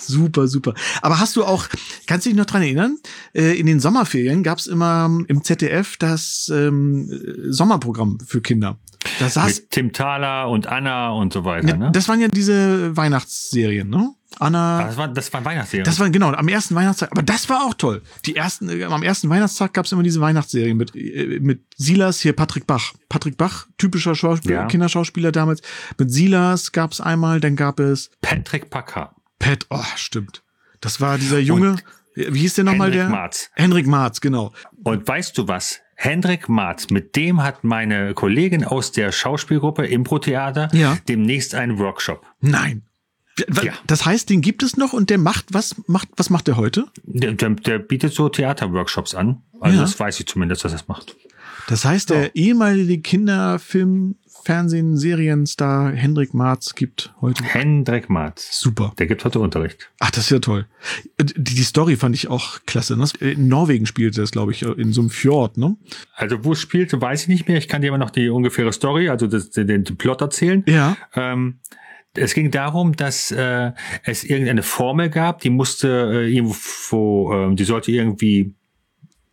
Super, 0.09 0.49
super. 0.49 0.75
Aber 1.03 1.21
hast 1.21 1.37
du 1.37 1.45
auch, 1.45 1.67
kannst 2.07 2.27
du 2.27 2.31
dich 2.31 2.37
noch 2.37 2.47
dran 2.47 2.63
erinnern? 2.63 2.99
Äh, 3.35 3.59
in 3.59 3.67
den 3.67 3.79
Sommerferien 3.81 4.43
gab's 4.43 4.67
immer 4.67 5.07
ähm, 5.07 5.25
im 5.29 5.45
ZDF 5.45 5.97
das 5.99 6.51
ähm, 6.53 7.09
äh, 7.11 7.53
Sommerprogramm 7.53 8.19
für 8.27 8.41
Kinder. 8.41 8.79
Da 9.21 9.29
saß, 9.29 9.47
Mit 9.61 9.71
Tim 9.71 9.93
Thaler 9.93 10.49
und 10.49 10.67
Anna 10.67 11.11
und 11.11 11.33
so 11.33 11.45
weiter. 11.45 11.67
ne, 11.77 11.79
Ne? 11.87 11.91
das 11.93 12.09
waren 12.09 12.21
ja 12.21 12.29
diese 12.29 12.97
Weihnachtsserien, 12.97 13.89
ne? 13.89 14.11
Anna. 14.41 14.79
Ah, 14.81 14.85
das, 14.87 14.97
war, 14.97 15.09
das 15.09 15.33
war 15.33 15.45
Weihnachtsserie. 15.45 15.83
Das 15.85 15.99
war 15.99 16.11
genau 16.11 16.31
am 16.33 16.49
ersten 16.49 16.75
Weihnachtstag. 16.75 17.11
Aber 17.13 17.23
das 17.23 17.49
war 17.49 17.65
auch 17.65 17.75
toll. 17.75 18.03
Die 18.27 18.37
ersten, 18.37 18.69
äh, 18.69 18.85
am 18.85 19.03
ersten 19.03 19.29
Weihnachtstag 19.31 19.73
gab's 19.73 19.91
immer 19.93 20.03
diese 20.03 20.21
Weihnachtsserien 20.21 20.77
mit 20.77 20.95
äh, 20.95 21.39
mit 21.41 21.63
Silas 21.77 22.21
hier 22.21 22.35
Patrick 22.35 22.67
Bach. 22.67 22.93
Patrick 23.09 23.37
Bach, 23.37 23.67
typischer 23.79 24.15
Schauspieler, 24.15 24.55
Ja. 24.55 24.67
Kinderschauspieler 24.67 25.33
damals. 25.33 25.63
Mit 25.99 26.13
Silas 26.13 26.73
gab's 26.73 27.01
einmal, 27.01 27.41
dann 27.41 27.57
gab 27.57 27.81
es 27.81 28.11
Patrick 28.21 28.69
Packer. 28.71 29.15
Pat. 29.39 29.67
Oh, 29.71 29.83
stimmt. 29.97 30.43
Das 30.81 31.01
war 31.01 31.19
dieser 31.19 31.39
Junge. 31.39 31.77
Wie 32.15 32.41
hieß 32.41 32.55
der 32.55 32.65
nochmal 32.65 32.89
Henrik 32.91 33.01
der? 33.01 33.09
Marz. 33.11 33.51
Henrik 33.55 33.87
Marz, 33.87 34.21
genau. 34.21 34.53
Und 34.85 35.07
weißt 35.07 35.37
du 35.39 35.47
was? 35.49 35.81
Hendrik 35.95 36.49
Marz, 36.49 36.91
mit 36.91 37.17
dem 37.17 37.43
hat 37.43 37.65
meine 37.65 38.15
Kollegin 38.15 38.65
aus 38.65 38.93
der 38.93 39.11
Schauspielgruppe 39.13 39.87
Impro-Theater 39.87 40.69
Ja. 40.73 40.97
demnächst 41.09 41.55
einen 41.55 41.79
Workshop. 41.79 42.25
Nein. 42.41 42.83
Ja. 43.63 43.73
Das 43.87 44.05
heißt, 44.05 44.31
den 44.31 44.41
gibt 44.41 44.63
es 44.65 44.77
noch 44.77 44.93
und 44.93 45.11
der 45.11 45.19
macht, 45.19 45.47
was 45.55 45.77
macht, 45.87 46.09
was 46.17 46.29
macht 46.31 46.49
der 46.49 46.57
heute? 46.57 46.87
Der, 47.05 47.33
der, 47.35 47.51
der 47.51 47.79
bietet 47.79 48.13
so 48.13 48.29
Theaterworkshops 48.29 49.15
an. 49.15 49.43
Also 49.61 49.77
Ja. 49.77 49.83
das 49.83 49.99
weiß 49.99 50.19
ich 50.21 50.27
zumindest, 50.27 50.65
dass 50.65 50.73
er 50.73 50.79
das 50.79 50.89
macht. 50.89 51.17
Das 51.69 51.85
heißt, 51.85 52.11
der 52.11 52.35
ehemalige 52.35 53.01
Kinderfilm, 53.01 54.17
Fernsehen, 54.45 54.97
Serienstar 54.97 55.93
Hendrik 55.93 56.35
Marz 56.35 56.75
gibt 56.75 57.15
heute. 57.21 57.45
Hendrik 57.45 58.09
Marz. 58.09 58.61
Super. 58.61 58.93
Der 58.99 59.07
gibt 59.07 59.25
heute 59.25 59.41
Unterricht. 59.41 59.91
Ach, 60.01 60.11
das 60.11 60.25
ist 60.25 60.31
ja 60.31 60.39
toll. 60.39 60.67
Die, 61.21 61.55
die 61.55 61.63
Story 61.63 61.97
fand 61.97 62.15
ich 62.15 62.29
auch 62.29 62.61
klasse. 62.67 62.97
ne? 62.97 63.07
In 63.21 63.49
Norwegen 63.49 63.87
spielte 63.87 64.23
es, 64.23 64.31
glaube 64.31 64.53
ich, 64.53 64.63
in 64.63 64.93
so 64.93 65.01
einem 65.01 65.11
Fjord, 65.11 65.59
ne? 65.59 65.77
Also 66.15 66.45
wo 66.45 66.53
es 66.53 66.61
spielte, 66.61 67.01
weiß 67.01 67.23
ich 67.23 67.29
nicht 67.29 67.49
mehr. 67.49 67.59
Ich 67.59 67.69
kann 67.69 67.83
dir 67.83 67.89
aber 67.91 67.99
noch 67.99 68.11
die 68.11 68.29
ungefähre 68.29 68.73
Story, 68.73 69.09
also 69.09 69.27
das, 69.27 69.51
den, 69.51 69.67
den 69.67 69.85
Plot 69.85 70.21
erzählen. 70.21 70.65
Ja. 70.67 70.97
Ähm, 71.15 71.59
es 72.15 72.35
ging 72.35 72.51
darum, 72.51 72.97
dass 72.97 73.31
äh, 73.31 73.73
es 74.05 74.25
irgendeine 74.25 74.63
Formel 74.63 75.11
gab, 75.11 75.41
die 75.41 75.51
musste 75.51 75.89
äh, 76.13 76.33
irgendwo, 76.33 77.33
äh, 77.33 77.55
die 77.55 77.65
sollte 77.65 77.93
irgendwie, 77.93 78.55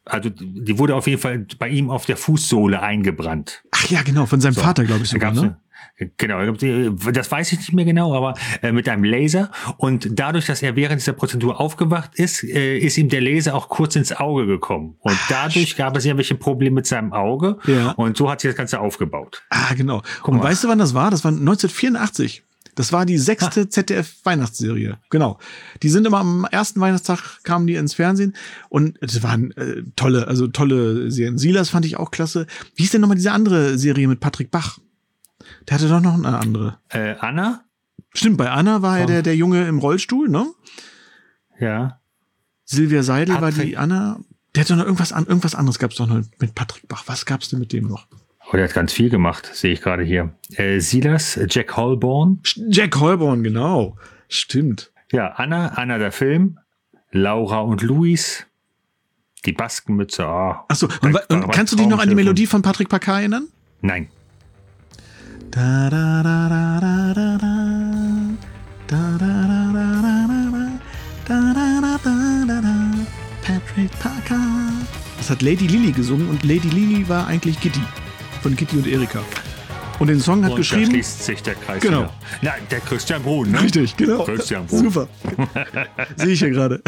also 0.06 0.30
die 0.30 0.78
wurde 0.78 0.96
auf 0.96 1.08
jeden 1.08 1.22
Fall 1.22 1.46
bei 1.58 1.70
ihm 1.70 1.89
auf 1.89 2.06
der 2.06 2.18
Fußsohle 2.18 2.82
eingebrannt. 2.82 3.63
Ach 3.72 3.89
ja, 3.89 4.02
genau, 4.04 4.26
von 4.26 4.39
seinem 4.39 4.54
Vater, 4.54 4.86
glaube 4.86 5.04
ich 5.04 5.10
sogar, 5.10 5.34
ne? 5.34 5.58
Genau, 6.18 6.52
das 6.52 7.32
weiß 7.32 7.54
ich 7.54 7.60
nicht 7.60 7.74
mehr 7.74 7.86
genau, 7.86 8.13
aber 8.13 8.34
äh, 8.62 8.74
mit 8.74 8.89
einem 8.89 9.06
Laser. 9.06 9.50
Und 9.78 10.10
dadurch, 10.12 10.46
dass 10.46 10.62
er 10.62 10.76
während 10.76 11.00
dieser 11.00 11.13
Prozedur 11.13 11.62
aufgewacht 11.62 12.15
ist, 12.15 12.44
äh, 12.44 12.78
ist 12.78 12.98
ihm 12.98 13.08
der 13.08 13.22
Laser 13.22 13.56
auch 13.56 13.70
kurz 13.70 13.96
ins 13.96 14.12
Auge 14.12 14.46
gekommen. 14.46 14.98
Und 15.00 15.18
dadurch 15.30 15.78
gab 15.78 15.96
es 15.96 16.04
irgendwelche 16.04 16.36
Probleme 16.36 16.76
mit 16.76 16.86
seinem 16.86 17.13
Auge. 17.13 17.60
Ja. 17.65 17.91
Und 17.91 18.18
so 18.18 18.30
hat 18.30 18.41
sich 18.41 18.50
das 18.50 18.58
Ganze 18.58 18.82
aufgebaut. 18.82 19.44
Ah, 19.50 19.74
genau. 19.74 20.02
Und 20.24 20.38
mal. 20.38 20.44
weißt 20.44 20.65
du, 20.65 20.68
wann 20.68 20.80
das 20.80 20.94
war? 20.94 21.12
Das 21.12 21.24
war 21.24 21.32
1984. 21.32 22.44
Das 22.75 22.91
war 22.91 23.05
die 23.05 23.17
sechste 23.17 23.69
ZDF-Weihnachtsserie. 23.69 24.97
Genau. 25.09 25.39
Die 25.81 25.89
sind 25.89 26.05
immer 26.05 26.19
am 26.19 26.45
ersten 26.51 26.79
Weihnachtstag 26.81 27.43
kamen 27.43 27.67
die 27.67 27.75
ins 27.75 27.93
Fernsehen 27.93 28.35
und 28.69 28.97
es 29.01 29.23
waren 29.23 29.51
äh, 29.51 29.83
tolle, 29.95 30.27
also 30.27 30.47
tolle 30.47 31.09
Serien. 31.09 31.38
Silas 31.38 31.69
fand 31.69 31.85
ich 31.85 31.97
auch 31.97 32.11
klasse. 32.11 32.47
Wie 32.75 32.83
hieß 32.83 32.91
denn 32.91 33.01
nochmal 33.01 33.15
diese 33.15 33.31
andere 33.31 33.77
Serie 33.77 34.07
mit 34.07 34.19
Patrick 34.19 34.51
Bach? 34.51 34.79
Der 35.67 35.75
hatte 35.77 35.88
doch 35.88 36.01
noch 36.01 36.15
eine 36.15 36.38
andere. 36.38 36.77
Äh, 36.89 37.15
Anna? 37.19 37.63
Stimmt, 38.13 38.38
bei 38.38 38.49
Anna 38.49 38.81
war 38.81 38.99
ja 38.99 39.05
der, 39.05 39.21
der 39.21 39.35
Junge 39.35 39.67
im 39.67 39.79
Rollstuhl, 39.79 40.29
ne? 40.29 40.47
Ja. 41.59 41.99
Silvia 42.65 43.03
Seidel 43.03 43.35
war 43.35 43.41
Patrick- 43.41 43.67
die 43.67 43.77
Anna. 43.77 44.19
Der 44.55 44.61
hat 44.63 44.69
doch 44.71 44.75
noch 44.77 44.85
irgendwas 44.85 45.11
an, 45.11 45.25
irgendwas 45.25 45.53
anderes 45.55 45.79
gab's 45.79 45.95
doch 45.95 46.07
noch 46.07 46.21
mit 46.39 46.55
Patrick 46.55 46.88
Bach. 46.88 47.03
Was 47.07 47.25
gab's 47.25 47.49
denn 47.49 47.59
mit 47.59 47.73
dem 47.73 47.88
noch? 47.88 48.07
Oh, 48.47 48.55
der 48.55 48.65
hat 48.65 48.73
ganz 48.73 48.93
viel 48.93 49.10
gemacht, 49.10 49.49
sehe 49.53 49.73
ich 49.73 49.81
gerade 49.81 50.03
hier. 50.03 50.31
Äh, 50.55 50.79
Silas, 50.79 51.36
äh, 51.36 51.47
Jack 51.49 51.75
Holborn. 51.77 52.41
Jack 52.69 52.99
Holborn, 52.99 53.43
genau. 53.43 53.97
Stimmt. 54.29 54.91
Ja, 55.12 55.29
Anna, 55.34 55.69
Anna 55.69 55.97
der 55.97 56.12
Film. 56.12 56.60
Laura 57.12 57.60
und 57.60 57.81
Luis. 57.81 58.45
Die 59.45 59.51
Baskenmütze. 59.51 60.25
Ah. 60.25 60.65
Achso, 60.67 60.88
und, 61.01 61.15
und 61.29 61.51
kannst 61.51 61.73
du 61.73 61.77
dich 61.77 61.88
noch 61.88 61.99
an 61.99 62.10
die 62.10 62.15
Melodie 62.15 62.47
von 62.47 62.62
Patrick 62.62 62.89
Pacar 62.89 63.19
erinnern? 63.19 63.47
Nein. 63.81 64.10
Da, 65.51 65.89
da, 65.89 66.21
da, 66.23 66.49
da, 66.49 66.79
da, 66.79 67.13
da, 67.13 67.38
da. 67.38 67.55
Da, 68.88 69.17
da, 69.17 69.47
da, 69.47 69.71
da, 69.73 70.01
da, 70.01 70.27
da, 70.27 70.49
da. 70.51 70.69
Da, 71.27 71.53
da, 71.53 71.81
da, 71.81 71.97
da, 72.03 72.45
da, 72.47 72.62
da. 72.62 72.75
Patrick 73.41 73.91
Pacar. 73.99 74.71
Das 75.17 75.29
hat 75.29 75.41
Lady 75.41 75.67
Lily 75.67 75.91
gesungen 75.91 76.29
und 76.29 76.43
Lady 76.43 76.69
Lily 76.69 77.08
war 77.08 77.27
eigentlich 77.27 77.60
Gitti. 77.60 77.81
Von 78.45 78.55
Gitti 78.55 78.77
und 78.77 78.86
Erika. 78.86 79.21
Und 79.97 80.05
den 80.08 80.19
Song 80.19 80.43
hat 80.43 80.51
Und 80.51 80.58
da 80.58 80.58
geschrieben. 80.60 80.91
schließt 80.91 81.23
sich 81.25 81.41
der 81.41 81.55
Kreis 81.55 81.81
Genau. 81.81 82.01
wieder. 82.01 82.13
Na, 82.43 82.51
der 82.69 82.79
Christian 82.81 83.23
Brun, 83.23 83.49
ne? 83.49 83.63
Richtig, 83.63 83.97
genau. 83.97 84.23
Christian 84.23 84.67
Brun. 84.67 84.84
Super. 84.84 85.08
Sehe 86.15 86.34
ich 86.34 86.41
ja 86.41 86.49
gerade. 86.49 86.84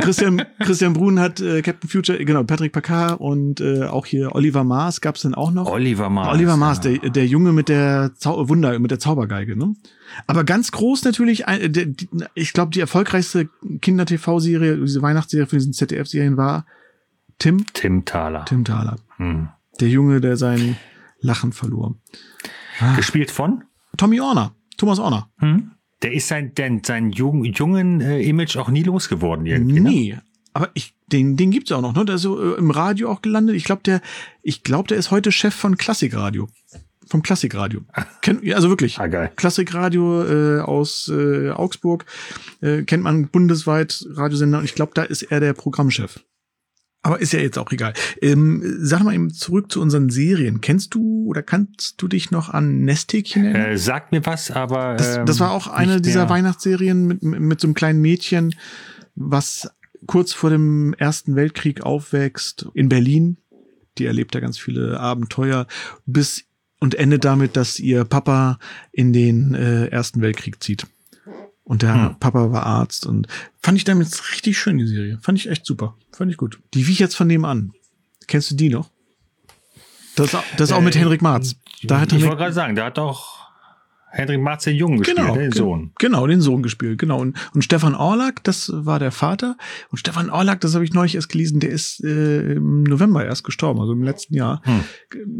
Christian, 0.00 0.42
Christian 0.58 0.92
Brun 0.92 1.18
hat 1.18 1.40
äh, 1.40 1.62
Captain 1.62 1.88
Future, 1.88 2.22
genau, 2.22 2.42
Patrick 2.44 2.72
Pacar 2.72 3.22
und 3.22 3.62
äh, 3.62 3.84
auch 3.84 4.04
hier 4.04 4.34
Oliver 4.34 4.64
Maas 4.64 5.00
gab 5.00 5.14
es 5.16 5.22
dann 5.22 5.34
auch 5.34 5.50
noch. 5.50 5.66
Oliver 5.66 6.10
Maas. 6.10 6.34
Oliver 6.34 6.58
Maas, 6.58 6.80
ja. 6.84 6.98
der, 6.98 7.08
der 7.08 7.26
Junge 7.26 7.52
mit 7.54 7.70
der 7.70 8.10
Zau 8.18 8.50
Wunder, 8.50 8.78
mit 8.80 8.90
der 8.90 8.98
Zaubergeige, 8.98 9.56
ne? 9.56 9.74
Aber 10.26 10.44
ganz 10.44 10.72
groß 10.72 11.04
natürlich, 11.04 11.48
ein- 11.48 11.72
der, 11.72 11.86
die, 11.86 12.06
ich 12.34 12.52
glaube, 12.52 12.70
die 12.72 12.80
erfolgreichste 12.80 13.48
Kinder-TV-Serie, 13.80 14.76
diese 14.76 15.00
Weihnachtsserie 15.00 15.46
von 15.46 15.58
diesen 15.58 15.72
ZDF-Serien 15.72 16.36
war 16.36 16.66
Tim, 17.38 17.64
Tim 17.72 18.04
Thaler. 18.04 18.44
Tim 18.44 18.62
Thaler. 18.62 18.96
Hm. 19.16 19.48
Der 19.80 19.88
Junge, 19.88 20.20
der 20.20 20.36
sein 20.36 20.76
Lachen 21.20 21.52
verlor. 21.52 21.94
Gespielt 22.96 23.30
von? 23.30 23.64
Tommy 23.96 24.20
Orner, 24.20 24.54
Thomas 24.76 24.98
Orner. 24.98 25.30
Hm? 25.38 25.72
Der 26.02 26.12
ist 26.12 26.28
sein, 26.28 26.54
den, 26.54 26.82
sein 26.84 27.10
jung, 27.10 27.44
jungen 27.44 28.00
äh, 28.00 28.20
Image 28.22 28.56
auch 28.56 28.68
nie 28.68 28.82
losgeworden 28.82 29.46
irgendwie. 29.46 29.80
Ne? 29.80 29.90
Nee. 29.90 30.18
Aber 30.52 30.70
ich, 30.74 30.94
den, 31.10 31.36
den 31.36 31.50
gibt's 31.50 31.72
auch 31.72 31.80
noch, 31.80 31.94
ne? 31.94 32.04
Der 32.04 32.16
ist 32.16 32.22
so 32.22 32.40
äh, 32.40 32.58
im 32.58 32.70
Radio 32.70 33.10
auch 33.10 33.22
gelandet. 33.22 33.56
Ich 33.56 33.64
glaube, 33.64 33.82
der, 33.84 34.00
ich 34.42 34.62
glaube, 34.62 34.88
der 34.88 34.98
ist 34.98 35.10
heute 35.10 35.32
Chef 35.32 35.54
von 35.54 35.76
Klassikradio. 35.76 36.48
Vom 37.06 37.22
Klassikradio. 37.22 37.80
Kennt, 38.22 38.44
ja, 38.44 38.56
also 38.56 38.68
wirklich. 38.68 38.98
Ah, 38.98 39.08
geil. 39.08 39.30
Klassikradio 39.36 40.24
äh, 40.24 40.60
aus 40.60 41.08
äh, 41.08 41.50
Augsburg. 41.50 42.06
Äh, 42.60 42.82
kennt 42.82 43.02
man 43.02 43.28
bundesweit 43.28 44.06
Radiosender 44.10 44.58
und 44.58 44.64
ich 44.64 44.74
glaube, 44.74 44.92
da 44.94 45.02
ist 45.02 45.22
er 45.22 45.40
der 45.40 45.52
Programmchef. 45.52 46.20
Aber 47.04 47.20
ist 47.20 47.34
ja 47.34 47.38
jetzt 47.38 47.58
auch 47.58 47.70
egal. 47.70 47.92
Ähm, 48.22 48.62
sag 48.80 49.02
mal 49.04 49.12
eben 49.14 49.30
zurück 49.30 49.70
zu 49.70 49.82
unseren 49.82 50.08
Serien. 50.08 50.62
Kennst 50.62 50.94
du 50.94 51.26
oder 51.26 51.42
kannst 51.42 52.00
du 52.00 52.08
dich 52.08 52.30
noch 52.30 52.48
an 52.48 52.80
Nesthäkchen 52.80 53.44
erinnern? 53.44 53.72
Äh, 53.72 53.78
sagt 53.78 54.10
mir 54.10 54.24
was, 54.24 54.50
aber. 54.50 54.94
Das, 54.96 55.18
ähm, 55.18 55.26
das 55.26 55.38
war 55.38 55.50
auch 55.50 55.66
eine 55.66 55.92
nicht 55.92 56.06
dieser 56.06 56.20
mehr. 56.20 56.30
Weihnachtsserien 56.30 57.06
mit, 57.06 57.22
mit 57.22 57.60
so 57.60 57.66
einem 57.66 57.74
kleinen 57.74 58.00
Mädchen, 58.00 58.54
was 59.16 59.70
kurz 60.06 60.32
vor 60.32 60.48
dem 60.48 60.94
Ersten 60.94 61.36
Weltkrieg 61.36 61.82
aufwächst 61.82 62.68
in 62.72 62.88
Berlin. 62.88 63.36
Die 63.98 64.06
erlebt 64.06 64.34
da 64.34 64.40
ganz 64.40 64.58
viele 64.58 64.98
Abenteuer 64.98 65.66
bis 66.06 66.46
und 66.80 66.94
endet 66.94 67.26
damit, 67.26 67.54
dass 67.56 67.78
ihr 67.78 68.04
Papa 68.06 68.58
in 68.92 69.12
den 69.12 69.54
äh, 69.54 69.88
Ersten 69.88 70.22
Weltkrieg 70.22 70.62
zieht. 70.62 70.86
Und 71.64 71.82
der 71.82 71.94
Hm. 71.94 72.18
Papa 72.20 72.52
war 72.52 72.66
Arzt 72.66 73.06
und 73.06 73.26
fand 73.62 73.78
ich 73.78 73.84
damit 73.84 74.08
richtig 74.32 74.58
schön, 74.58 74.76
die 74.78 74.86
Serie. 74.86 75.18
Fand 75.22 75.38
ich 75.38 75.48
echt 75.48 75.64
super. 75.64 75.96
Fand 76.12 76.30
ich 76.30 76.36
gut. 76.36 76.58
Die 76.74 76.86
wie 76.86 76.92
ich 76.92 76.98
jetzt 76.98 77.16
von 77.16 77.26
nebenan. 77.26 77.72
Kennst 78.26 78.50
du 78.50 78.54
die 78.54 78.68
noch? 78.68 78.90
Das, 80.16 80.26
ist 80.28 80.34
auch- 80.34 80.44
das 80.58 80.72
auch 80.72 80.80
mit 80.82 80.94
Äh, 80.94 81.00
Henrik 81.00 81.22
Marz. 81.22 81.56
Da 81.82 82.00
hat 82.00 82.08
Ich 82.08 82.14
Henrik- 82.14 82.28
wollte 82.28 82.42
gerade 82.42 82.52
sagen, 82.52 82.74
da 82.76 82.84
hat 82.86 82.98
doch 82.98 83.43
Hendrik 84.14 84.40
Marz 84.40 84.64
den 84.64 84.76
Jungen 84.76 84.98
gespielt, 84.98 85.18
Genau, 85.18 85.34
ne, 85.34 85.42
den 85.42 85.52
Sohn. 85.52 85.90
Genau, 85.98 86.26
den 86.26 86.40
Sohn 86.40 86.62
gespielt, 86.62 86.98
genau. 86.98 87.20
Und, 87.20 87.36
und 87.52 87.62
Stefan 87.62 87.96
Orlak, 87.96 88.44
das 88.44 88.70
war 88.72 89.00
der 89.00 89.10
Vater. 89.10 89.56
Und 89.90 89.98
Stefan 89.98 90.30
Orlak, 90.30 90.60
das 90.60 90.74
habe 90.74 90.84
ich 90.84 90.92
neulich 90.92 91.16
erst 91.16 91.30
gelesen, 91.30 91.58
der 91.58 91.70
ist 91.70 92.02
äh, 92.04 92.52
im 92.52 92.84
November 92.84 93.24
erst 93.24 93.42
gestorben, 93.42 93.80
also 93.80 93.92
im 93.92 94.04
letzten 94.04 94.34
Jahr. 94.34 94.62
Hm. 94.64 94.80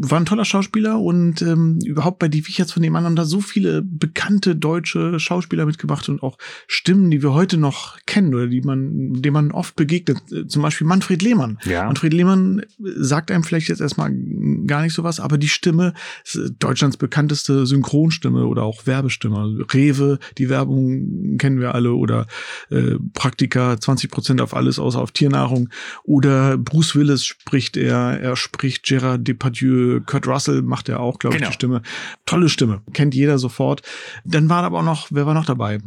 War 0.09 0.19
ein 0.19 0.25
toller 0.25 0.43
Schauspieler 0.43 0.99
und 0.99 1.41
ähm, 1.41 1.79
überhaupt 1.85 2.19
bei 2.19 2.27
die 2.27 2.45
Wicherts 2.47 2.73
von 2.73 2.83
dem 2.83 2.95
anderen 2.95 3.15
da 3.15 3.23
so 3.23 3.39
viele 3.39 3.81
bekannte 3.81 4.57
deutsche 4.57 5.21
Schauspieler 5.21 5.65
mitgebracht 5.65 6.09
und 6.09 6.21
auch 6.21 6.37
Stimmen, 6.67 7.09
die 7.11 7.23
wir 7.23 7.33
heute 7.33 7.55
noch 7.55 7.97
kennen 8.05 8.35
oder 8.35 8.47
die 8.47 8.61
man, 8.61 9.13
denen 9.13 9.33
man 9.33 9.51
oft 9.51 9.77
begegnet. 9.77 10.17
Äh, 10.33 10.47
Zum 10.47 10.61
Beispiel 10.61 10.85
Manfred 10.85 11.21
Lehmann. 11.21 11.59
Ja. 11.63 11.85
Manfred 11.85 12.13
Lehmann 12.13 12.61
sagt 12.79 13.31
einem 13.31 13.45
vielleicht 13.45 13.69
jetzt 13.69 13.81
erstmal 13.81 14.11
gar 14.67 14.81
nicht 14.81 14.93
so 14.93 15.03
was, 15.03 15.21
aber 15.21 15.37
die 15.37 15.47
Stimme 15.47 15.93
ist 16.25 16.35
äh, 16.35 16.49
Deutschlands 16.59 16.97
bekannteste 16.97 17.65
Synchronstimme 17.65 18.45
oder 18.45 18.64
auch 18.65 18.85
Werbestimme. 18.85 19.65
Rewe, 19.73 20.19
die 20.37 20.49
Werbung 20.49 21.37
kennen 21.37 21.59
wir 21.59 21.73
alle 21.75 21.93
oder 21.93 22.27
äh, 22.69 22.95
Praktika, 23.13 23.79
20 23.79 24.11
Prozent 24.11 24.41
auf 24.41 24.53
alles 24.53 24.79
außer 24.79 24.99
auf 24.99 25.11
Tiernahrung. 25.11 25.69
Oder 26.03 26.57
Bruce 26.57 26.95
Willis 26.95 27.25
spricht 27.25 27.77
er, 27.77 28.19
er 28.19 28.35
spricht 28.35 28.83
Gerard 28.83 29.27
Depardieu, 29.27 30.01
Kurt 30.05 30.27
Russell 30.27 30.61
macht 30.61 30.89
er 30.89 30.99
auch, 30.99 31.19
glaube 31.19 31.37
Genau. 31.37 31.47
ich, 31.47 31.51
die 31.51 31.55
Stimme. 31.55 31.81
Tolle 32.25 32.49
Stimme, 32.49 32.81
kennt 32.93 33.15
jeder 33.15 33.37
sofort. 33.37 33.81
Dann 34.25 34.49
war 34.49 34.63
aber 34.63 34.79
auch 34.79 34.83
noch, 34.83 35.07
wer 35.11 35.25
war 35.25 35.33
noch 35.33 35.45
dabei? 35.45 35.79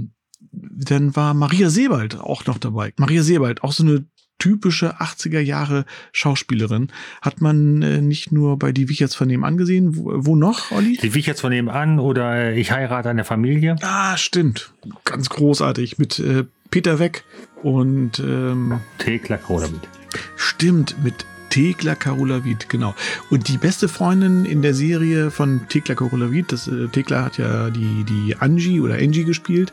Dann 0.50 1.14
war 1.16 1.34
Maria 1.34 1.68
Sebald 1.70 2.18
auch 2.18 2.46
noch 2.46 2.58
dabei. 2.58 2.92
Maria 2.96 3.22
Sebald, 3.22 3.62
auch 3.62 3.72
so 3.72 3.82
eine 3.84 4.04
typische 4.38 5.00
80er 5.00 5.40
Jahre 5.40 5.84
Schauspielerin. 6.12 6.88
Hat 7.22 7.40
man 7.40 7.82
äh, 7.82 8.00
nicht 8.00 8.32
nur 8.32 8.58
bei 8.58 8.72
Die 8.72 8.88
Wicherts 8.88 9.14
von 9.14 9.28
dem 9.28 9.44
angesehen. 9.44 9.96
Wo, 9.96 10.12
wo 10.14 10.36
noch, 10.36 10.70
Olli? 10.70 10.96
Die 10.96 11.14
Wicherts 11.14 11.40
von 11.40 11.50
nebenan 11.50 11.98
oder 11.98 12.52
Ich 12.54 12.72
heirate 12.72 13.10
eine 13.10 13.24
Familie. 13.24 13.76
Ah, 13.82 14.16
stimmt. 14.16 14.72
Ganz 15.04 15.28
großartig. 15.28 15.98
Mit 15.98 16.18
äh, 16.18 16.44
Peter 16.70 16.98
Weck 16.98 17.24
und 17.62 18.20
ähm, 18.20 18.80
Thekla 18.98 19.36
Kroderbiet. 19.36 19.88
stimmt, 20.36 21.02
mit 21.02 21.26
Thekla 21.50 21.94
Carola-Wied, 21.94 22.68
genau. 22.68 22.94
Und 23.30 23.48
die 23.48 23.56
beste 23.56 23.88
Freundin 23.88 24.44
in 24.44 24.62
der 24.62 24.74
Serie 24.74 25.30
von 25.30 25.62
Thekla 25.68 25.94
Carola-Wied, 25.94 26.52
das 26.52 26.68
äh, 26.68 26.88
Thekla 26.88 27.24
hat 27.24 27.38
ja 27.38 27.70
die, 27.70 28.04
die 28.04 28.36
Angie 28.38 28.80
oder 28.80 28.94
Angie 28.94 29.24
gespielt, 29.24 29.72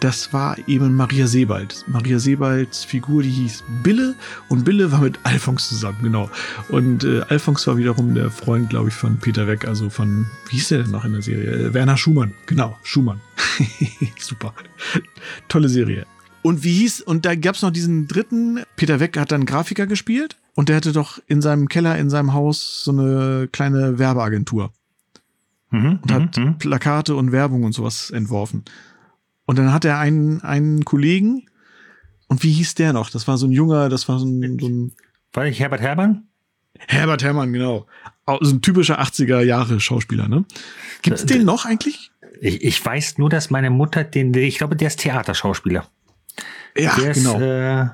das 0.00 0.32
war 0.32 0.56
eben 0.68 0.94
Maria 0.94 1.26
Sebald. 1.26 1.84
Maria 1.86 2.18
Sebalds 2.18 2.84
Figur, 2.84 3.22
die 3.22 3.30
hieß 3.30 3.64
Bille 3.82 4.14
und 4.48 4.64
Bille 4.64 4.92
war 4.92 5.00
mit 5.00 5.18
Alphons 5.24 5.68
zusammen, 5.68 5.98
genau. 6.02 6.30
Und 6.68 7.04
äh, 7.04 7.22
Alphons 7.28 7.66
war 7.66 7.76
wiederum 7.76 8.14
der 8.14 8.30
Freund, 8.30 8.70
glaube 8.70 8.88
ich, 8.88 8.94
von 8.94 9.18
Peter 9.18 9.46
Weck, 9.46 9.66
also 9.66 9.90
von, 9.90 10.26
wie 10.48 10.56
hieß 10.56 10.68
der 10.68 10.82
denn 10.82 10.90
noch 10.90 11.04
in 11.04 11.12
der 11.12 11.22
Serie? 11.22 11.50
Äh, 11.50 11.74
Werner 11.74 11.96
Schumann, 11.96 12.32
genau, 12.46 12.76
Schumann. 12.82 13.20
Super. 14.18 14.54
Tolle 15.48 15.68
Serie. 15.68 16.06
Und 16.42 16.62
wie 16.62 16.74
hieß, 16.74 17.00
und 17.00 17.24
da 17.24 17.34
gab's 17.34 17.62
noch 17.62 17.72
diesen 17.72 18.06
dritten, 18.06 18.60
Peter 18.76 19.00
Weck 19.00 19.18
hat 19.18 19.32
dann 19.32 19.46
Grafiker 19.46 19.86
gespielt 19.86 20.36
und 20.54 20.68
der 20.68 20.76
hatte 20.76 20.92
doch 20.92 21.18
in 21.26 21.42
seinem 21.42 21.68
Keller, 21.68 21.98
in 21.98 22.08
seinem 22.08 22.32
Haus 22.32 22.84
so 22.84 22.92
eine 22.92 23.48
kleine 23.50 23.98
Werbeagentur 23.98 24.72
Mhm, 25.70 25.98
und 26.02 26.12
hat 26.12 26.36
mhm, 26.36 26.44
mhm. 26.44 26.58
Plakate 26.58 27.14
und 27.16 27.32
Werbung 27.32 27.64
und 27.64 27.72
sowas 27.72 28.10
entworfen. 28.10 28.64
Und 29.46 29.58
dann 29.58 29.72
hat 29.72 29.84
er 29.84 29.98
einen, 29.98 30.42
einen 30.42 30.84
Kollegen, 30.84 31.46
und 32.28 32.42
wie 32.42 32.50
hieß 32.52 32.74
der 32.74 32.92
noch? 32.92 33.08
Das 33.10 33.28
war 33.28 33.38
so 33.38 33.46
ein 33.46 33.52
junger, 33.52 33.88
das 33.88 34.08
war 34.08 34.18
so 34.18 34.26
ein, 34.26 34.58
so 34.60 34.66
ein 34.68 34.92
War 35.32 35.44
nicht 35.44 35.60
Herbert 35.60 35.80
Herrmann? 35.80 36.24
Herbert 36.88 37.22
Herrmann, 37.22 37.52
genau. 37.52 37.86
Au- 38.26 38.38
So 38.42 38.54
ein 38.56 38.62
typischer 38.62 39.00
80er 39.00 39.40
Jahre 39.42 39.78
Schauspieler, 39.80 40.28
ne? 40.28 40.44
Gibt's 41.02 41.22
Äh, 41.22 41.26
den 41.26 41.44
noch 41.44 41.64
eigentlich? 41.64 42.10
Ich, 42.40 42.62
ich 42.64 42.84
weiß 42.84 43.18
nur, 43.18 43.30
dass 43.30 43.50
meine 43.50 43.70
Mutter 43.70 44.02
den, 44.04 44.34
ich 44.34 44.58
glaube, 44.58 44.74
der 44.76 44.88
ist 44.88 44.98
Theaterschauspieler. 45.00 45.86
Ja, 46.76 46.96
der 46.96 47.12
ist, 47.12 47.18
genau. 47.24 47.40
äh, 47.40 47.88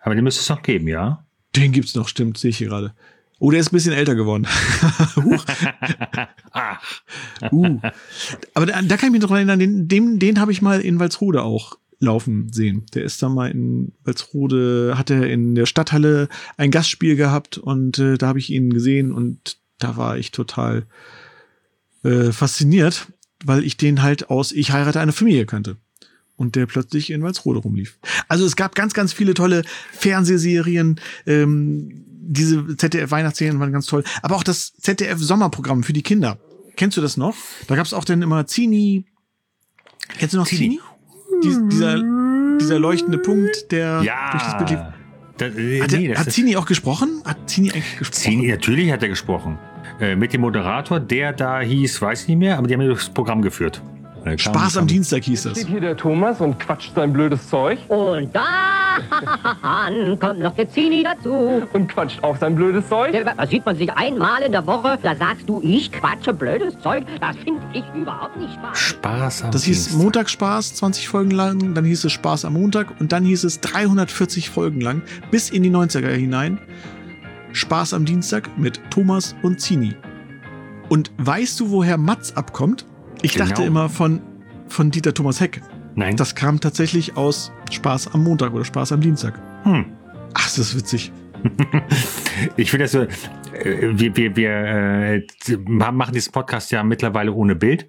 aber 0.00 0.14
den 0.14 0.24
müsste 0.24 0.40
es 0.40 0.48
noch 0.48 0.62
geben, 0.62 0.88
ja. 0.88 1.24
Den 1.54 1.70
gibt's 1.72 1.94
noch, 1.94 2.08
stimmt, 2.08 2.38
sehe 2.38 2.50
ich 2.50 2.58
hier 2.58 2.68
gerade. 2.68 2.94
Oh, 3.44 3.50
der 3.50 3.60
ist 3.60 3.72
ein 3.72 3.76
bisschen 3.76 3.92
älter 3.92 4.14
geworden. 4.14 4.46
Uh. 7.52 7.78
Aber 8.54 8.64
da, 8.64 8.80
da 8.80 8.96
kann 8.96 9.08
ich 9.08 9.12
mich 9.12 9.20
noch 9.20 9.30
erinnern, 9.30 9.58
den, 9.58 9.86
den, 9.86 10.18
den 10.18 10.40
habe 10.40 10.50
ich 10.50 10.62
mal 10.62 10.80
in 10.80 10.98
Walsrode 10.98 11.42
auch 11.42 11.76
laufen 11.98 12.50
sehen. 12.52 12.86
Der 12.94 13.04
ist 13.04 13.22
da 13.22 13.28
mal 13.28 13.50
in 13.50 13.92
Walsrode, 14.02 14.94
hat 14.96 15.10
er 15.10 15.28
in 15.28 15.54
der 15.54 15.66
Stadthalle 15.66 16.30
ein 16.56 16.70
Gastspiel 16.70 17.16
gehabt 17.16 17.58
und 17.58 17.98
äh, 17.98 18.16
da 18.16 18.28
habe 18.28 18.38
ich 18.38 18.48
ihn 18.48 18.70
gesehen 18.70 19.12
und 19.12 19.58
da 19.78 19.98
war 19.98 20.16
ich 20.16 20.30
total 20.30 20.86
äh, 22.02 22.32
fasziniert, 22.32 23.08
weil 23.44 23.62
ich 23.62 23.76
den 23.76 24.02
halt 24.02 24.30
aus 24.30 24.52
Ich 24.52 24.72
heirate 24.72 25.00
eine 25.00 25.12
Familie 25.12 25.44
kannte. 25.44 25.76
Und 26.36 26.56
der 26.56 26.64
plötzlich 26.64 27.10
in 27.10 27.22
Walsrode 27.22 27.60
rumlief. 27.60 27.98
Also 28.26 28.46
es 28.46 28.56
gab 28.56 28.74
ganz, 28.74 28.94
ganz 28.94 29.12
viele 29.12 29.34
tolle 29.34 29.64
Fernsehserien. 29.92 30.98
Ähm, 31.26 32.03
diese 32.26 32.76
ZDF-Weihnachtsserien 32.76 33.60
waren 33.60 33.72
ganz 33.72 33.86
toll. 33.86 34.04
Aber 34.22 34.36
auch 34.36 34.42
das 34.42 34.74
ZDF-Sommerprogramm 34.74 35.82
für 35.82 35.92
die 35.92 36.02
Kinder. 36.02 36.38
Kennst 36.76 36.96
du 36.96 37.00
das 37.00 37.16
noch? 37.16 37.34
Da 37.66 37.76
gab 37.76 37.86
es 37.86 37.94
auch 37.94 38.04
dann 38.04 38.22
immer 38.22 38.46
Zini. 38.46 39.04
Kennst 40.18 40.34
du 40.34 40.38
noch 40.38 40.46
Zini? 40.46 40.80
Dies, 41.42 41.60
dieser, 41.70 42.02
dieser 42.60 42.78
leuchtende 42.78 43.18
Punkt, 43.18 43.70
der 43.70 44.02
ja. 44.02 44.30
durch 44.30 44.42
das 44.42 44.58
Bild 44.58 44.70
lief. 44.70 44.80
Da, 45.36 45.46
äh, 45.46 45.80
Hat, 45.80 45.92
nee, 45.92 46.14
hat 46.14 46.30
Zini 46.30 46.56
auch 46.56 46.66
gesprochen? 46.66 47.22
Hat 47.24 47.50
Zini 47.50 47.72
eigentlich 47.72 47.98
gesprochen? 47.98 48.22
Zini, 48.22 48.48
natürlich 48.48 48.92
hat 48.92 49.02
er 49.02 49.08
gesprochen. 49.08 49.58
Äh, 50.00 50.16
mit 50.16 50.32
dem 50.32 50.40
Moderator, 50.42 51.00
der 51.00 51.32
da 51.32 51.60
hieß, 51.60 52.00
weiß 52.00 52.22
ich 52.22 52.28
nicht 52.28 52.38
mehr, 52.38 52.58
aber 52.58 52.68
die 52.68 52.74
haben 52.74 52.82
ja 52.82 52.88
das 52.88 53.08
Programm 53.08 53.42
geführt. 53.42 53.82
Spaß 54.36 54.78
am 54.78 54.86
Dienstag 54.86 55.24
hieß 55.24 55.44
das. 55.44 55.52
Steht 55.58 55.68
hier 55.68 55.80
der 55.80 55.96
Thomas 55.96 56.40
und 56.40 56.58
quatscht 56.58 56.94
sein 56.94 57.12
blödes 57.12 57.48
Zeug 57.48 57.78
Und 57.88 58.30
dann 59.62 60.18
kommt 60.18 60.40
noch 60.40 60.54
der 60.54 60.68
Zini 60.70 61.02
dazu. 61.04 61.62
und 61.72 61.88
quatscht 61.88 62.22
auch 62.22 62.36
sein 62.36 62.54
blödes 62.54 62.88
Zeug. 62.88 63.12
Da 63.36 63.46
sieht 63.46 63.66
man 63.66 63.76
sich 63.76 63.92
einmal 63.92 64.42
in 64.42 64.52
der 64.52 64.66
Woche, 64.66 64.98
da 65.02 65.14
sagst 65.14 65.48
du, 65.48 65.60
ich 65.62 65.90
quatsche 65.92 66.32
blödes 66.32 66.78
Zeug. 66.80 67.04
Das 67.20 67.36
finde 67.36 67.60
ich 67.72 67.84
überhaupt 67.94 68.36
nicht 68.36 68.54
spaß. 68.54 68.78
Spaß 68.78 69.42
am 69.44 69.50
Das 69.50 69.64
hieß 69.64 69.84
Dienstag. 69.88 70.02
Montagsspaß, 70.02 70.74
20 70.74 71.08
Folgen 71.08 71.30
lang, 71.30 71.74
dann 71.74 71.84
hieß 71.84 72.04
es 72.04 72.12
Spaß 72.12 72.44
am 72.44 72.54
Montag 72.54 72.98
und 73.00 73.12
dann 73.12 73.24
hieß 73.24 73.44
es 73.44 73.60
340 73.60 74.48
Folgen 74.50 74.80
lang, 74.80 75.02
bis 75.30 75.50
in 75.50 75.62
die 75.62 75.70
90er 75.70 76.08
hinein. 76.10 76.58
Spaß 77.52 77.94
am 77.94 78.04
Dienstag 78.04 78.56
mit 78.58 78.80
Thomas 78.90 79.34
und 79.42 79.60
Zini. 79.60 79.94
Und 80.88 81.12
weißt 81.18 81.60
du, 81.60 81.70
woher 81.70 81.98
Matz 81.98 82.32
abkommt? 82.32 82.86
Ich 83.24 83.32
Genau. 83.34 83.46
dachte 83.48 83.64
immer 83.64 83.88
von, 83.88 84.20
von 84.68 84.90
Dieter 84.90 85.14
Thomas 85.14 85.40
Heck. 85.40 85.62
Nein. 85.94 86.16
Das 86.16 86.34
kam 86.34 86.60
tatsächlich 86.60 87.16
aus 87.16 87.52
Spaß 87.70 88.12
am 88.14 88.22
Montag 88.24 88.52
oder 88.52 88.64
Spaß 88.64 88.92
am 88.92 89.00
Dienstag. 89.00 89.40
Hm. 89.62 89.86
Ach, 90.34 90.44
das 90.44 90.58
ist 90.58 90.76
witzig. 90.76 91.12
Ich 92.56 92.70
finde 92.70 92.84
das 92.84 92.92
so, 92.92 93.02
äh, 93.02 93.90
wir, 93.92 94.16
wir, 94.16 94.34
wir 94.36 94.50
äh, 94.50 95.22
machen 95.68 96.12
diesen 96.14 96.32
Podcast 96.32 96.72
ja 96.72 96.82
mittlerweile 96.82 97.32
ohne 97.32 97.54
Bild. 97.54 97.86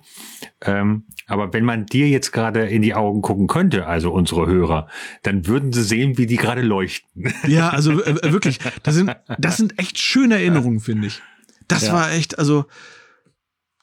Ähm, 0.62 1.06
aber 1.28 1.52
wenn 1.54 1.64
man 1.66 1.86
dir 1.88 2.08
jetzt 2.08 2.32
gerade 2.32 2.68
in 2.68 2.82
die 2.84 2.94
Augen 2.94 3.22
gucken 3.22 3.48
könnte, 3.48 3.88
also 3.88 4.12
unsere 4.12 4.46
Hörer, 4.46 4.88
dann 5.24 5.48
würden 5.48 5.74
sie 5.74 5.84
sehen, 5.84 6.18
wie 6.18 6.28
die 6.28 6.36
gerade 6.38 6.62
leuchten. 6.62 7.34
Ja, 7.48 7.70
also 7.70 8.00
äh, 8.04 8.12
äh, 8.12 8.32
wirklich, 8.34 8.60
das 8.84 8.96
sind, 8.96 9.16
das 9.40 9.58
sind 9.58 9.80
echt 9.80 9.98
schöne 10.00 10.36
Erinnerungen, 10.36 10.80
finde 10.80 11.08
ich. 11.08 11.22
Das 11.68 11.88
Ja. 11.88 11.94
war 11.94 12.12
echt, 12.12 12.38
also 12.38 12.66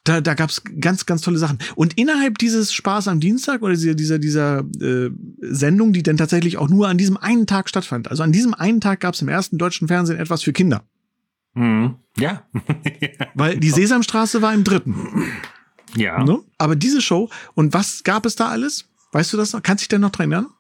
da, 0.05 0.21
da 0.21 0.35
gab's 0.35 0.63
ganz, 0.81 1.07
ganz 1.07 1.23
tolle 1.23 1.39
Sachen. 1.39 1.59
Und 1.77 1.97
innerhalb 1.99 2.39
dieses 2.39 2.73
Spaß 2.73 3.09
am 3.09 3.21
Dienstag 3.21 3.63
oder 3.63 3.75
dieser, 3.75 3.95
dieser, 3.95 4.19
dieser 4.19 4.65
äh, 4.81 5.11
Sendung, 5.41 5.93
die 5.93 6.03
dann 6.03 6.17
tatsächlich 6.17 6.59
auch 6.59 6.69
nur 6.69 6.89
an 6.89 6.99
diesem 6.99 7.17
einen 7.17 7.47
Tag 7.47 7.69
stattfand, 7.69 8.11
also 8.11 8.23
an 8.23 8.33
diesem 8.33 8.55
einen 8.55 8.81
Tag 8.81 9.01
gab's 9.01 9.23
im 9.23 9.29
ersten 9.29 9.59
deutschen 9.59 9.89
Fernsehen 9.89 10.19
etwas 10.19 10.43
für 10.43 10.53
Kinder. 10.53 10.85
Mhm. 11.55 11.97
Ja. 12.17 12.43
Weil 13.35 13.59
die 13.59 13.71
Sesamstraße 13.71 14.43
war 14.43 14.53
im 14.55 14.65
dritten. 14.65 14.97
ja. 15.95 16.23
Ne? 16.25 16.41
Aber 16.59 16.75
diese 16.75 17.01
Show, 17.01 17.31
und 17.55 17.73
was 17.73 18.03
gab 18.03 18.27
es 18.27 18.35
da 18.35 18.49
alles? 18.49 18.87
Weißt 19.13 19.33
du 19.33 19.37
das 19.37 19.53
noch? 19.53 19.63
Kannst 19.63 19.83
du 19.83 19.85
dich 19.85 19.89
denn 19.89 20.01
noch 20.01 20.11
dran 20.11 20.33
erinnern? 20.33 20.51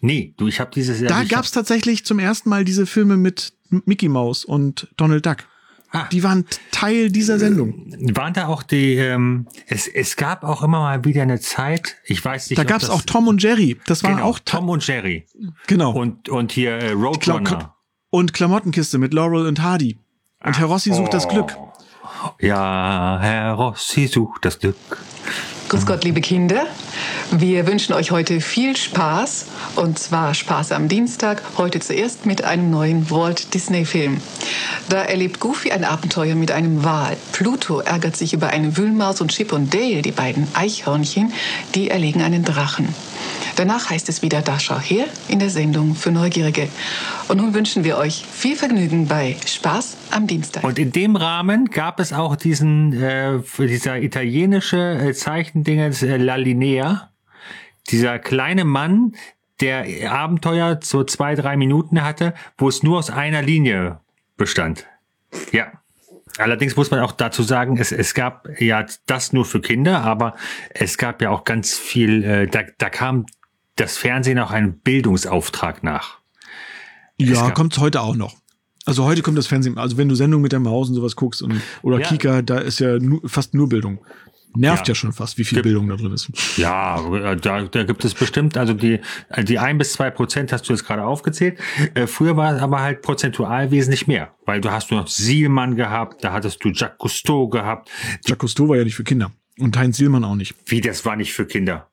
Nee, 0.00 0.34
du, 0.36 0.48
ich 0.48 0.58
habe 0.60 0.70
dieses 0.74 1.00
Jahr. 1.00 1.10
Da 1.10 1.22
ich 1.22 1.28
gab's 1.28 1.52
tatsächlich 1.52 2.04
zum 2.04 2.18
ersten 2.18 2.48
Mal 2.48 2.64
diese 2.64 2.86
Filme 2.86 3.16
mit 3.16 3.52
Mickey 3.68 4.08
Mouse 4.08 4.44
und 4.44 4.88
Donald 4.96 5.26
Duck. 5.26 5.44
Ah. 5.92 6.06
Die 6.12 6.22
waren 6.22 6.46
Teil 6.70 7.10
dieser 7.10 7.38
Sendung. 7.38 7.92
waren 8.14 8.32
da 8.32 8.46
auch 8.46 8.62
die, 8.62 8.94
ähm, 8.94 9.46
es, 9.66 9.88
es 9.88 10.16
gab 10.16 10.44
auch 10.44 10.62
immer 10.62 10.80
mal 10.80 11.04
wieder 11.04 11.22
eine 11.22 11.40
Zeit, 11.40 11.96
ich 12.04 12.24
weiß 12.24 12.50
nicht, 12.50 12.58
Da 12.58 12.64
gab's 12.64 12.88
auch 12.88 13.02
Tom 13.02 13.26
und 13.26 13.42
Jerry. 13.42 13.76
Das 13.86 14.04
war 14.04 14.12
genau, 14.12 14.24
auch 14.24 14.38
Tom 14.38 14.68
und 14.68 14.86
Jerry. 14.86 15.26
genau. 15.66 15.92
Und, 15.92 16.28
und 16.28 16.52
hier 16.52 16.72
äh, 16.72 16.92
Roadrunner. 16.92 17.74
und 18.10 18.32
Klamottenkiste 18.32 18.98
mit 18.98 19.12
Laurel 19.14 19.46
und 19.46 19.62
Hardy. 19.62 19.98
Und 20.44 20.58
Herr 20.58 20.66
Rossi 20.66 20.92
sucht 20.94 21.12
das 21.12 21.28
Glück. 21.28 21.56
Ja, 22.40 23.18
Herr 23.20 23.52
Rossi 23.54 24.06
sucht 24.06 24.44
das 24.44 24.58
Glück. 24.58 24.76
Grüß 25.70 25.86
Gott, 25.86 26.02
liebe 26.02 26.20
Kinder. 26.20 26.66
Wir 27.30 27.64
wünschen 27.64 27.92
euch 27.92 28.10
heute 28.10 28.40
viel 28.40 28.76
Spaß. 28.76 29.46
Und 29.76 30.00
zwar 30.00 30.34
Spaß 30.34 30.72
am 30.72 30.88
Dienstag, 30.88 31.44
heute 31.58 31.78
zuerst 31.78 32.26
mit 32.26 32.42
einem 32.42 32.72
neuen 32.72 33.08
Walt 33.08 33.54
Disney-Film. 33.54 34.20
Da 34.88 35.02
erlebt 35.02 35.38
Goofy 35.38 35.70
ein 35.70 35.84
Abenteuer 35.84 36.34
mit 36.34 36.50
einem 36.50 36.82
Wal. 36.82 37.16
Pluto 37.30 37.78
ärgert 37.78 38.16
sich 38.16 38.32
über 38.32 38.48
eine 38.48 38.76
Wühlmaus 38.76 39.20
und 39.20 39.30
Chip 39.30 39.52
und 39.52 39.72
Dale, 39.72 40.02
die 40.02 40.10
beiden 40.10 40.48
Eichhörnchen, 40.54 41.32
die 41.76 41.88
erlegen 41.88 42.20
einen 42.20 42.44
Drachen. 42.44 42.92
Danach 43.60 43.90
heißt 43.90 44.08
es 44.08 44.22
wieder 44.22 44.40
Da 44.40 44.58
schau 44.58 44.78
her 44.80 45.04
in 45.28 45.38
der 45.38 45.50
Sendung 45.50 45.94
für 45.94 46.10
Neugierige. 46.10 46.66
Und 47.28 47.36
nun 47.36 47.52
wünschen 47.52 47.84
wir 47.84 47.98
euch 47.98 48.24
viel 48.24 48.56
Vergnügen 48.56 49.06
bei 49.06 49.36
Spaß 49.44 49.98
am 50.12 50.26
Dienstag. 50.26 50.64
Und 50.64 50.78
in 50.78 50.92
dem 50.92 51.14
Rahmen 51.14 51.66
gab 51.66 52.00
es 52.00 52.14
auch 52.14 52.36
diesen, 52.36 52.94
äh, 52.94 53.38
dieser 53.58 54.00
italienische 54.00 54.78
äh, 54.78 55.12
Zeichendingens 55.12 56.02
äh, 56.02 56.16
La 56.16 56.36
Linea. 56.36 57.10
Dieser 57.90 58.18
kleine 58.18 58.64
Mann, 58.64 59.12
der 59.60 60.10
Abenteuer 60.10 60.80
so 60.82 61.04
zwei, 61.04 61.34
drei 61.34 61.58
Minuten 61.58 62.02
hatte, 62.02 62.32
wo 62.56 62.66
es 62.66 62.82
nur 62.82 62.96
aus 62.96 63.10
einer 63.10 63.42
Linie 63.42 64.00
bestand. 64.38 64.86
Ja. 65.52 65.66
Allerdings 66.38 66.76
muss 66.76 66.90
man 66.90 67.00
auch 67.00 67.12
dazu 67.12 67.42
sagen, 67.42 67.76
es, 67.76 67.92
es 67.92 68.14
gab 68.14 68.48
ja 68.58 68.86
das 69.04 69.34
nur 69.34 69.44
für 69.44 69.60
Kinder, 69.60 70.00
aber 70.00 70.34
es 70.70 70.96
gab 70.96 71.20
ja 71.20 71.28
auch 71.28 71.44
ganz 71.44 71.76
viel, 71.76 72.24
äh, 72.24 72.46
da, 72.46 72.62
da 72.78 72.88
kam 72.88 73.26
das 73.80 73.96
Fernsehen 73.96 74.38
auch 74.38 74.50
einen 74.50 74.78
Bildungsauftrag 74.80 75.82
nach. 75.82 76.18
Ja, 77.18 77.50
kommt's 77.50 77.78
heute 77.78 78.00
auch 78.00 78.16
noch. 78.16 78.36
Also 78.86 79.04
heute 79.04 79.22
kommt 79.22 79.36
das 79.38 79.46
Fernsehen, 79.46 79.76
also 79.78 79.98
wenn 79.98 80.08
du 80.08 80.14
Sendung 80.14 80.40
mit 80.40 80.52
der 80.52 80.60
Maus 80.60 80.88
und 80.88 80.94
sowas 80.94 81.14
guckst 81.16 81.42
und, 81.42 81.60
oder 81.82 82.00
Ja. 82.00 82.06
Kika, 82.08 82.42
da 82.42 82.58
ist 82.58 82.80
ja 82.80 82.98
nu, 82.98 83.20
fast 83.26 83.52
nur 83.54 83.68
Bildung. 83.68 84.00
Nervt 84.56 84.88
Ja. 84.88 84.92
ja, 84.92 84.94
schon 84.96 85.12
fast, 85.12 85.38
wie 85.38 85.44
viel 85.44 85.56
Gibt- 85.56 85.64
Bildung 85.64 85.88
da 85.88 85.94
drin 85.96 86.12
ist. 86.12 86.28
Ja, 86.56 86.98
äh, 87.14 87.36
da, 87.36 87.62
da 87.62 87.84
gibt 87.84 88.04
es 88.04 88.14
bestimmt, 88.14 88.56
also 88.56 88.72
die, 88.74 88.98
die 89.44 89.58
ein 89.60 89.78
bis 89.78 89.92
zwei 89.92 90.10
Prozent 90.10 90.52
hast 90.52 90.68
du 90.68 90.72
jetzt 90.72 90.84
gerade 90.84 91.04
aufgezählt. 91.04 91.60
Äh, 91.94 92.06
früher 92.08 92.36
war 92.36 92.56
es 92.56 92.62
aber 92.62 92.80
halt 92.80 93.02
prozentual 93.02 93.70
wesentlich 93.70 94.08
mehr, 94.08 94.34
weil 94.46 94.60
du 94.60 94.72
hast 94.72 94.90
du 94.90 94.96
noch 94.96 95.06
Sielmann 95.06 95.76
gehabt, 95.76 96.24
da 96.24 96.32
hattest 96.32 96.64
du 96.64 96.70
Jacques 96.70 96.98
Cousteau 96.98 97.48
gehabt. 97.48 97.90
Jacques 98.26 98.38
Cousteau 98.40 98.68
war 98.68 98.76
ja 98.76 98.82
nicht 98.84 98.96
für 98.96 99.04
Kinder. 99.04 99.30
Und 99.58 99.76
Heinz 99.76 99.98
Sielmann 99.98 100.24
auch 100.24 100.34
nicht. 100.34 100.54
Wie, 100.66 100.80
das 100.80 101.04
war 101.04 101.14
nicht 101.16 101.32
für 101.34 101.46
Kinder. 101.46 101.89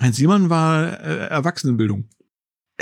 Heinz 0.00 0.16
Sielmann 0.16 0.50
war 0.50 1.00
äh, 1.00 1.28
Erwachsenenbildung. 1.28 2.08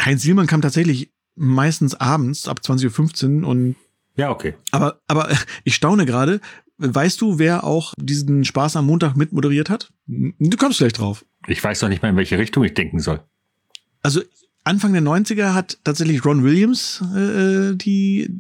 Heinz 0.01 0.23
Sielmann 0.23 0.47
kam 0.47 0.63
tatsächlich 0.63 1.13
meistens 1.35 1.95
abends 1.95 2.49
ab 2.49 2.61
20.15 2.63 3.43
Uhr 3.43 3.49
und 3.49 3.77
Ja, 4.17 4.31
okay. 4.31 4.55
Aber, 4.71 5.01
aber 5.09 5.31
ich 5.65 5.75
staune 5.75 6.07
gerade. 6.07 6.41
Weißt 6.83 7.21
du, 7.21 7.39
wer 7.39 7.65
auch 7.65 7.93
diesen 7.99 8.45
Spaß 8.45 8.77
am 8.77 8.87
Montag 8.87 9.15
mitmoderiert 9.15 9.69
hat? 9.69 9.93
Du 10.07 10.57
kommst 10.57 10.79
gleich 10.79 10.95
drauf. 10.95 11.27
Ich 11.47 11.63
weiß 11.63 11.81
doch 11.81 11.89
nicht 11.89 12.03
mal, 12.03 12.09
in 12.09 12.17
welche 12.17 12.39
Richtung 12.39 12.65
ich 12.65 12.73
denken 12.73 13.01
soll. 13.01 13.21
Also 14.03 14.23
Anfang 14.65 14.93
der 14.95 15.03
90er 15.03 15.53
hat 15.53 15.79
tatsächlich 15.85 16.25
Ron 16.25 16.43
Williams 16.43 17.03
äh, 17.15 17.75
die. 17.75 18.31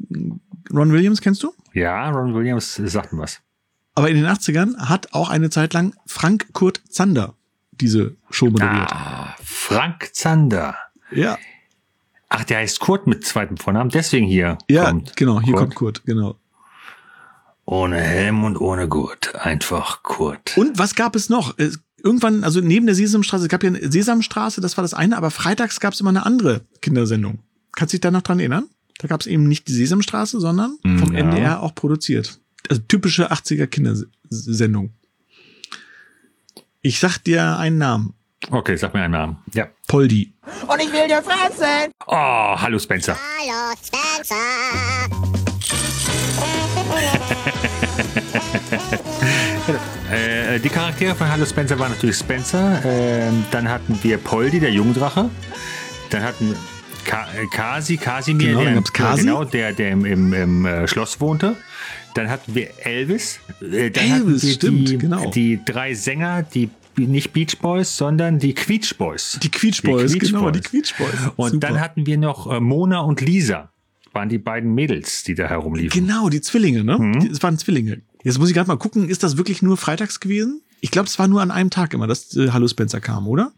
Ron 0.72 0.92
Williams 0.92 1.20
kennst 1.20 1.42
du? 1.42 1.52
Ja, 1.74 2.08
Ron 2.10 2.34
Williams 2.34 2.76
sagt 2.76 3.12
mir 3.12 3.20
was. 3.20 3.40
Aber 3.94 4.08
in 4.08 4.16
den 4.16 4.26
80ern 4.26 4.76
hat 4.78 5.12
auch 5.12 5.28
eine 5.28 5.50
Zeit 5.50 5.74
lang 5.74 5.94
Frank 6.06 6.52
Kurt 6.52 6.80
Zander 6.88 7.34
diese 7.80 8.14
Show 8.30 8.46
moderiert. 8.50 8.90
Ah, 8.92 9.34
Frank 9.42 10.10
Zander. 10.12 10.76
Ja. 11.10 11.38
Ach, 12.28 12.44
der 12.44 12.58
heißt 12.58 12.78
Kurt 12.80 13.06
mit 13.06 13.24
zweitem 13.24 13.56
Vornamen, 13.56 13.90
deswegen 13.90 14.26
hier 14.26 14.58
Ja, 14.68 14.84
kommt. 14.86 15.16
genau, 15.16 15.40
hier 15.40 15.54
Kurt. 15.54 15.62
kommt 15.62 15.74
Kurt, 15.74 16.04
genau. 16.04 16.36
Ohne 17.64 18.00
Helm 18.00 18.44
und 18.44 18.56
ohne 18.60 18.88
Gurt. 18.88 19.34
Einfach 19.36 20.02
Kurt. 20.02 20.56
Und 20.56 20.78
was 20.78 20.94
gab 20.94 21.14
es 21.16 21.28
noch? 21.28 21.56
Irgendwann, 22.02 22.44
also 22.44 22.60
neben 22.60 22.86
der 22.86 22.94
Sesamstraße, 22.94 23.44
es 23.44 23.48
gab 23.48 23.62
ja 23.62 23.68
eine 23.70 23.90
Sesamstraße, 23.92 24.60
das 24.60 24.76
war 24.76 24.82
das 24.82 24.94
eine, 24.94 25.16
aber 25.16 25.30
freitags 25.30 25.80
gab 25.80 25.92
es 25.92 26.00
immer 26.00 26.10
eine 26.10 26.24
andere 26.26 26.62
Kindersendung. 26.82 27.40
Kannst 27.72 27.92
du 27.92 27.96
dich 27.96 28.00
da 28.00 28.10
noch 28.10 28.22
dran 28.22 28.38
erinnern? 28.40 28.66
Da 28.98 29.08
gab 29.08 29.20
es 29.20 29.26
eben 29.26 29.46
nicht 29.48 29.68
die 29.68 29.72
Sesamstraße, 29.72 30.40
sondern 30.40 30.78
vom 30.82 31.12
Ja. 31.12 31.20
NDR 31.20 31.60
auch 31.62 31.74
produziert. 31.74 32.40
Also 32.68 32.82
typische 32.86 33.30
80er 33.32 33.66
Kindersendung. 33.66 34.92
Ich 36.82 36.98
sag 36.98 37.18
dir 37.18 37.58
einen 37.58 37.76
Namen. 37.76 38.14
Okay, 38.50 38.74
sag 38.76 38.94
mir 38.94 39.02
einen 39.02 39.12
Namen. 39.12 39.36
Ja. 39.52 39.66
Poldi. 39.86 40.32
Und 40.66 40.80
ich 40.80 40.90
will 40.90 41.06
dir 41.08 41.22
fressen. 41.22 41.92
Oh, 42.06 42.56
hallo 42.58 42.78
Spencer. 42.78 43.14
Hallo, 43.38 43.74
Spencer. 43.84 44.34
Äh, 50.10 50.58
die 50.58 50.68
Charaktere 50.68 51.14
von 51.14 51.30
Hallo 51.30 51.44
Spencer 51.46 51.78
waren 51.78 51.92
natürlich 51.92 52.16
Spencer. 52.16 52.80
Ähm, 52.84 53.44
dann 53.52 53.68
hatten 53.68 53.96
wir 54.02 54.18
Poldi, 54.18 54.58
der 54.58 54.72
Jungenddrache. 54.72 55.30
Dann 56.10 56.22
hatten 56.24 56.48
wir 56.50 56.56
Ka 57.04 57.28
äh, 57.36 57.46
Kasi, 57.46 57.96
Kasimir, 57.96 58.48
Genau, 58.56 58.64
der, 58.64 58.82
Kasi. 58.92 59.20
genau, 59.20 59.44
der, 59.44 59.72
der 59.72 59.90
im, 59.90 60.04
im, 60.04 60.32
im 60.32 60.66
äh, 60.66 60.88
Schloss 60.88 61.20
wohnte. 61.20 61.54
Dann 62.14 62.28
hatten 62.28 62.54
wir 62.54 62.68
Elvis. 62.84 63.40
Äh, 63.60 63.90
dann 63.90 64.04
Elvis, 64.04 64.42
wir 64.44 64.52
stimmt, 64.52 64.88
die, 64.88 64.98
genau. 64.98 65.30
die 65.30 65.60
drei 65.64 65.94
Sänger, 65.94 66.42
die 66.42 66.70
nicht 66.96 67.32
Beach 67.32 67.56
Boys, 67.60 67.96
sondern 67.96 68.38
die 68.38 68.52
Queech 68.54 68.96
Boys. 68.98 69.38
Die 69.42 69.50
Queech 69.50 69.82
Boys, 69.82 70.12
genau, 70.18 70.50
die 70.50 70.60
Queech 70.60 70.94
Boys. 70.98 71.14
Und 71.36 71.50
Super. 71.52 71.68
dann 71.68 71.80
hatten 71.80 72.04
wir 72.06 72.18
noch 72.18 72.50
äh, 72.50 72.60
Mona 72.60 73.00
und 73.00 73.20
Lisa. 73.20 73.72
Waren 74.12 74.28
die 74.28 74.38
beiden 74.38 74.74
Mädels, 74.74 75.22
die 75.22 75.34
da 75.36 75.46
herumliefen. 75.48 76.04
Genau, 76.06 76.28
die 76.28 76.40
Zwillinge, 76.40 76.82
ne? 76.82 76.98
Mhm. 76.98 77.20
Die- 77.20 77.28
Es 77.28 77.42
waren 77.42 77.56
Zwillinge. 77.58 78.02
Jetzt 78.24 78.38
muss 78.38 78.48
ich 78.48 78.54
gerade 78.54 78.66
mal 78.68 78.76
gucken, 78.76 79.08
ist 79.08 79.22
das 79.22 79.36
wirklich 79.36 79.62
nur 79.62 79.76
freitags 79.76 80.18
gewesen? 80.20 80.62
Ich 80.82 80.90
glaube, 80.90 81.06
es 81.06 81.18
war 81.18 81.28
nur 81.28 81.40
an 81.42 81.50
einem 81.50 81.70
Tag 81.70 81.94
immer, 81.94 82.06
dass 82.08 82.34
äh, 82.36 82.50
Hallo 82.50 82.66
Spencer 82.66 83.00
kam, 83.00 83.28
oder? 83.28 83.52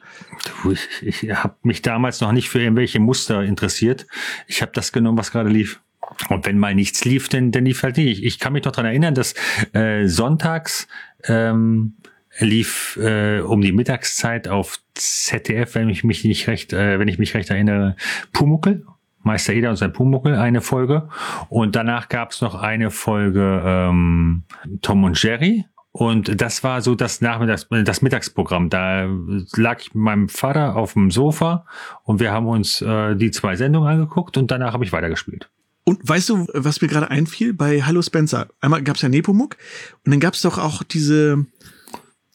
Du, 0.63 0.73
Ich, 0.73 1.23
ich 1.25 1.31
habe 1.33 1.55
mich 1.63 1.81
damals 1.81 2.21
noch 2.21 2.33
nicht 2.33 2.49
für 2.51 2.61
irgendwelche 2.61 3.01
Muster 3.01 3.43
interessiert. 3.43 4.07
Ich 4.47 4.61
habe 4.61 4.73
das 4.75 4.93
genommen, 4.93 5.17
was 5.17 5.31
gerade 5.33 5.49
lief. 5.49 5.81
Und 6.29 6.47
wenn 6.47 6.59
mal 6.59 6.75
nichts 6.75 7.05
lief, 7.05 7.29
dann, 7.29 7.53
dann 7.53 7.65
lief 7.65 7.83
halt 7.83 7.97
nicht. 7.97 8.19
Ich, 8.19 8.25
ich 8.25 8.39
kann 8.39 8.53
mich 8.53 8.65
noch 8.65 8.73
dran 8.73 8.87
erinnern, 8.87 9.15
dass 9.15 9.35
äh, 9.73 10.07
sonntags 10.07 10.89
ähm, 11.25 11.97
lief 12.39 12.99
äh, 13.01 13.41
um 13.41 13.61
die 13.61 13.73
Mittagszeit 13.73 14.49
auf 14.49 14.79
ZDF, 14.95 15.75
wenn 15.75 15.89
ich 15.89 16.05
mich 16.05 16.25
nicht 16.25 16.47
recht, 16.49 16.73
äh, 16.73 16.99
wenn 16.99 17.09
ich 17.09 17.19
mich 17.19 17.35
recht 17.35 17.51
erinnere, 17.51 17.97
Pumuckel. 18.33 18.87
Meister 19.25 19.53
Eder 19.53 19.71
und 19.71 19.77
sein 19.77 19.93
Pumuckel, 19.93 20.35
eine 20.35 20.61
Folge. 20.61 21.09
Und 21.49 21.77
danach 21.77 22.09
gab 22.09 22.33
es 22.33 22.41
noch 22.41 22.57
eine 22.57 22.91
Folge 22.91 23.63
ähm, 23.65 24.43
Tom 24.81 25.05
und 25.05 25.23
Jerry. 25.23 25.65
Und 25.93 26.41
das 26.41 26.65
war 26.65 26.81
so 26.81 26.97
das 26.97 27.21
Nachmittags, 27.21 27.69
das 27.85 28.03
Mittagsprogramm. 28.03 28.69
Da 28.69 29.07
lag 29.55 29.81
ich 29.81 29.95
mit 29.95 30.03
meinem 30.03 30.29
Vater 30.29 30.75
auf 30.75 30.95
dem 30.95 31.13
Sofa 31.13 31.67
und 32.03 32.19
wir 32.19 32.33
haben 32.33 32.47
uns 32.47 32.81
äh, 32.81 33.15
die 33.15 33.31
zwei 33.31 33.55
Sendungen 33.55 33.89
angeguckt 33.89 34.39
und 34.39 34.51
danach 34.51 34.73
habe 34.73 34.85
ich 34.85 34.93
weitergespielt. 34.93 35.52
Und 35.85 35.99
weißt 36.09 36.29
du, 36.29 36.47
was 36.55 36.81
mir 36.81 36.89
gerade 36.89 37.11
einfiel? 37.11 37.55
Bei 37.55 37.83
Hallo 37.83 38.03
Spencer. 38.03 38.49
Einmal 38.61 38.83
gab 38.83 38.97
es 38.97 39.03
ja 39.03 39.09
Nepomuk 39.09 39.57
und 40.05 40.13
dann 40.13 40.21
gab 40.21 40.35
es 40.35 40.43
doch 40.43 40.59
auch 40.59 40.83
diese, 40.85 41.45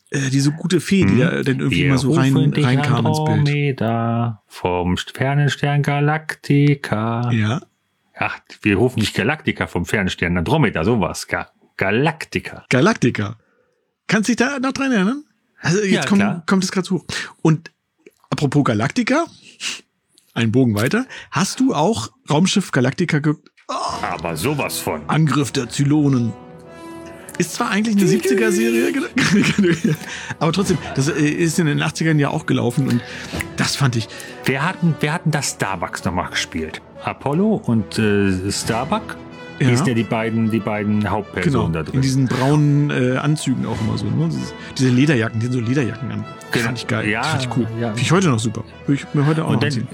äh, 0.09 0.29
diese 0.29 0.51
gute 0.51 0.81
Fee, 0.81 1.05
die 1.05 1.19
da 1.19 1.43
dann 1.43 1.59
irgendwie 1.59 1.83
Wir 1.83 1.89
mal 1.91 1.97
so 1.97 2.13
rein, 2.13 2.35
reinkam 2.35 3.05
ins 3.05 3.17
Bild. 3.23 3.29
Andromeda 3.81 4.43
vom 4.47 4.97
Fernenstern 4.97 5.81
Galactica. 5.81 7.31
Ja. 7.31 7.61
Ach, 8.15 8.39
wir 8.63 8.75
rufen 8.77 8.99
dich 8.99 9.13
Galactica 9.13 9.67
vom 9.67 9.85
Fernenstern 9.85 10.37
Andromeda, 10.37 10.83
sowas. 10.83 11.27
Ga 11.27 11.49
Galactica. 11.77 12.65
Galactica. 12.69 13.37
Kannst 14.07 14.29
dich 14.29 14.35
da 14.35 14.59
noch 14.59 14.71
dran 14.73 14.91
erinnern? 14.91 15.23
Also 15.59 15.79
jetzt 15.83 15.91
Ja, 15.93 16.05
kommt, 16.05 16.21
klar. 16.21 16.43
kommt 16.47 16.63
es 16.63 16.71
gerade 16.71 16.89
hoch. 16.89 17.05
Und 17.41 17.71
apropos 18.29 18.63
Galactica, 18.63 19.25
ein 20.37 20.51
Bogen 20.51 20.75
weiter. 20.75 21.05
Hast 21.31 21.59
du 21.59 21.73
auch 21.73 22.11
Raumschiff 22.29 22.71
Galactica 22.71 23.19
geguckt? 23.19 23.49
Aber 23.67 24.37
sowas 24.37 24.77
von. 24.77 25.01
Angriff 25.09 25.51
der 25.51 25.67
Zylonen. 25.69 26.31
Ist 27.37 27.55
zwar 27.55 27.69
eigentlich 27.69 27.97
eine 27.97 28.05
70er-Serie, 28.05 28.93
aber 30.39 30.51
trotzdem, 30.53 30.77
das 30.95 31.07
äh, 31.07 31.21
ist 31.21 31.59
in 31.59 31.67
den 31.67 31.83
80ern 31.83 32.17
ja 32.17 32.29
auch 32.29 32.47
gelaufen 32.47 32.87
und 32.87 33.01
das 33.57 33.75
fand 33.75 33.95
ich. 33.95 34.07
Wer 34.45 34.67
hatten, 34.67 34.95
wer 35.01 35.13
hatten 35.13 35.29
das 35.29 35.51
Starbucks 35.51 36.03
nochmal 36.05 36.31
gespielt? 36.31 36.81
Apollo 37.03 37.61
und 37.65 37.99
äh, 37.99 38.51
Starbuck? 38.51 39.17
Ja. 39.59 39.75
Sind 39.75 39.87
ja 39.87 39.93
die 39.95 40.03
beiden, 40.03 40.51
die 40.51 40.59
beiden 40.59 41.09
Hauptpersonen 41.09 41.51
Genau, 41.51 41.67
da 41.69 41.83
drin. 41.83 41.95
in 41.95 42.01
diesen 42.01 42.27
braunen 42.27 42.89
äh, 42.91 43.17
Anzügen 43.17 43.65
auch 43.65 43.79
immer 43.81 43.97
so. 43.97 44.05
Ne? 44.05 44.29
Diese 44.77 44.89
Lederjacken, 44.89 45.39
die 45.39 45.47
haben 45.47 45.53
so 45.53 45.59
Lederjacken 45.59 46.11
an. 46.11 46.25
Genau. 46.51 46.65
Fand 46.65 46.77
ich 46.77 46.87
geil. 46.87 47.09
Ja, 47.09 47.23
fand 47.23 47.41
ich 47.43 47.49
cool. 47.57 47.67
ja. 47.79 47.87
Finde 47.87 48.01
ich 48.01 48.11
heute 48.11 48.29
noch 48.29 48.39
super. 48.39 48.63
Würde 48.85 49.01
ich 49.01 49.13
mir 49.15 49.25
heute 49.25 49.43
auch 49.45 49.49
Und 49.49 49.63
dann 49.63 49.67
anziehen. 49.69 49.87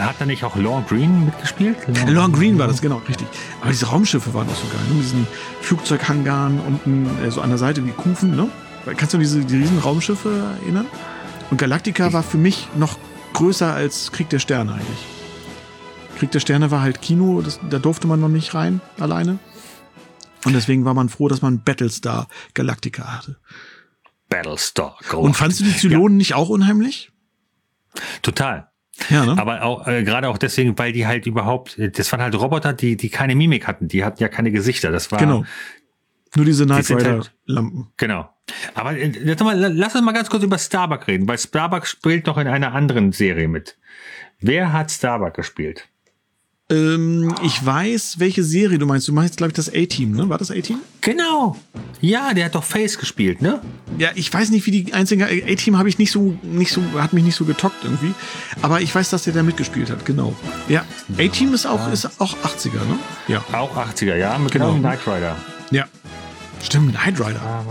hat 0.00 0.16
da 0.18 0.24
nicht 0.26 0.42
auch 0.42 0.56
Lorne 0.56 0.84
Green 0.88 1.26
mitgespielt? 1.26 1.76
Lorne 2.08 2.32
Green 2.34 2.58
war 2.58 2.66
das, 2.66 2.80
genau, 2.80 3.00
richtig. 3.08 3.26
Aber 3.60 3.70
diese 3.70 3.86
Raumschiffe 3.86 4.32
waren 4.32 4.48
auch 4.48 4.54
so 4.54 4.66
geil. 4.68 4.80
Ne? 4.88 4.94
Mit 4.94 5.04
diesen 5.04 5.26
Flugzeughangaren 5.60 6.58
unten 6.66 7.06
äh, 7.24 7.30
so 7.30 7.40
an 7.42 7.50
der 7.50 7.58
Seite 7.58 7.84
wie 7.84 7.90
Kufen. 7.90 8.34
Ne? 8.36 8.48
Kannst 8.96 9.12
du 9.14 9.18
diese 9.18 9.40
die 9.40 9.56
riesen 9.56 9.78
Raumschiffe 9.78 10.30
erinnern? 10.62 10.86
Und 11.50 11.58
Galactica 11.58 12.12
war 12.12 12.22
für 12.22 12.38
mich 12.38 12.68
noch 12.76 12.96
größer 13.34 13.72
als 13.74 14.12
Krieg 14.12 14.28
der 14.30 14.38
Sterne 14.38 14.72
eigentlich. 14.72 15.06
Krieg 16.18 16.30
der 16.32 16.40
Sterne 16.40 16.70
war 16.70 16.82
halt 16.82 17.00
Kino, 17.00 17.40
das, 17.42 17.60
da 17.70 17.78
durfte 17.78 18.06
man 18.06 18.20
noch 18.20 18.28
nicht 18.28 18.54
rein 18.54 18.80
alleine. 18.98 19.38
Und 20.44 20.52
deswegen 20.52 20.84
war 20.84 20.94
man 20.94 21.08
froh, 21.08 21.28
dass 21.28 21.42
man 21.42 21.62
Battlestar 21.62 22.28
Galactica 22.54 23.18
hatte. 23.18 23.36
Battlestar. 24.28 24.96
Und 25.14 25.34
fandst 25.34 25.60
du 25.60 25.64
die 25.64 25.76
Zylonen 25.76 26.16
nicht 26.16 26.34
auch 26.34 26.48
unheimlich? 26.48 27.12
Total. 28.22 28.68
Ja, 29.10 29.24
ne? 29.24 29.38
Aber 29.38 29.62
auch 29.62 29.86
äh, 29.86 30.02
gerade 30.02 30.28
auch 30.28 30.38
deswegen, 30.38 30.76
weil 30.78 30.92
die 30.92 31.06
halt 31.06 31.26
überhaupt, 31.26 31.78
äh, 31.78 31.90
das 31.90 32.10
waren 32.12 32.20
halt 32.20 32.34
Roboter, 32.34 32.72
die 32.72 32.96
die 32.96 33.10
keine 33.10 33.34
Mimik 33.36 33.66
hatten, 33.66 33.88
die 33.88 34.04
hatten 34.04 34.20
ja 34.20 34.28
keine 34.28 34.50
Gesichter. 34.50 34.90
Das 34.90 35.12
war 35.12 35.20
Genau. 35.20 35.44
Nur 36.34 36.44
diese 36.44 36.66
Knight 36.66 36.84
sind 36.84 36.98
Rider 36.98 37.12
halt-. 37.12 37.32
Genau. 37.96 38.28
Aber 38.74 38.96
äh, 38.96 39.06
jetzt 39.06 39.42
mal, 39.42 39.56
lass 39.56 39.94
uns 39.94 40.04
mal 40.04 40.12
ganz 40.12 40.28
kurz 40.28 40.42
über 40.42 40.58
Starbuck 40.58 41.06
reden, 41.06 41.28
weil 41.28 41.38
Starbuck 41.38 41.86
spielt 41.86 42.26
noch 42.26 42.38
in 42.38 42.48
einer 42.48 42.74
anderen 42.74 43.12
Serie 43.12 43.48
mit. 43.48 43.78
Wer 44.40 44.72
hat 44.72 44.90
Starbuck 44.90 45.34
gespielt? 45.34 45.88
Ähm, 46.70 47.34
ich 47.42 47.64
weiß, 47.64 48.16
welche 48.18 48.44
Serie 48.44 48.78
du 48.78 48.84
meinst. 48.84 49.08
Du 49.08 49.12
meinst, 49.14 49.38
glaube 49.38 49.50
ich, 49.52 49.56
das 49.56 49.70
A-Team, 49.70 50.12
ne? 50.12 50.28
War 50.28 50.36
das 50.36 50.50
A-Team? 50.50 50.80
Genau. 51.00 51.56
Ja, 52.02 52.34
der 52.34 52.44
hat 52.46 52.54
doch 52.54 52.64
Face 52.64 52.98
gespielt, 52.98 53.40
ne? 53.40 53.60
Ja, 53.96 54.10
ich 54.14 54.32
weiß 54.32 54.50
nicht, 54.50 54.66
wie 54.66 54.70
die 54.70 54.92
einzigen 54.92 55.22
A-Team 55.22 55.78
habe 55.78 55.88
ich 55.88 55.98
nicht 55.98 56.12
so, 56.12 56.36
nicht 56.42 56.70
so, 56.70 56.82
hat 56.98 57.14
mich 57.14 57.24
nicht 57.24 57.36
so 57.36 57.46
getockt 57.46 57.84
irgendwie. 57.84 58.12
Aber 58.60 58.82
ich 58.82 58.94
weiß, 58.94 59.08
dass 59.08 59.24
der 59.24 59.32
da 59.32 59.42
mitgespielt 59.42 59.90
hat, 59.90 60.04
genau. 60.04 60.36
Ja, 60.68 60.84
A-Team 61.18 61.54
ist 61.54 61.66
auch, 61.66 61.90
ist 61.90 62.20
auch 62.20 62.36
80er, 62.44 62.74
ne? 62.74 62.98
Ja. 63.28 63.42
Auch 63.52 63.74
80er, 63.76 64.16
ja, 64.16 64.36
mit 64.36 64.52
Genau. 64.52 64.74
Knight 64.74 65.00
Rider. 65.06 65.36
Ja. 65.70 65.86
Stimmt, 66.62 66.94
Knight 66.94 67.18
Rider. 67.18 67.64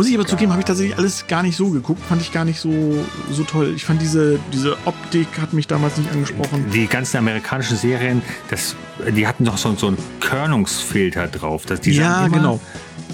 Muss 0.00 0.08
ich 0.08 0.14
aber 0.14 0.26
zugeben, 0.26 0.50
habe 0.52 0.62
ich 0.62 0.66
tatsächlich 0.66 0.96
alles 0.96 1.26
gar 1.26 1.42
nicht 1.42 1.54
so 1.58 1.68
geguckt. 1.68 2.00
Fand 2.08 2.22
ich 2.22 2.32
gar 2.32 2.46
nicht 2.46 2.58
so, 2.58 3.04
so 3.30 3.44
toll. 3.44 3.74
Ich 3.76 3.84
fand 3.84 4.00
diese, 4.00 4.40
diese 4.50 4.78
Optik 4.86 5.28
hat 5.38 5.52
mich 5.52 5.66
damals 5.66 5.98
nicht 5.98 6.10
angesprochen. 6.10 6.64
Die 6.72 6.86
ganzen 6.86 7.18
amerikanischen 7.18 7.76
Serien, 7.76 8.22
das, 8.48 8.76
die 9.14 9.26
hatten 9.26 9.44
doch 9.44 9.58
so, 9.58 9.74
so 9.74 9.88
einen 9.88 9.98
Körnungsfilter 10.20 11.26
drauf. 11.26 11.66
Das, 11.66 11.82
die 11.82 11.90
Ja, 11.92 12.14
sahen 12.14 12.26
immer 12.28 12.36
genau. 12.38 12.60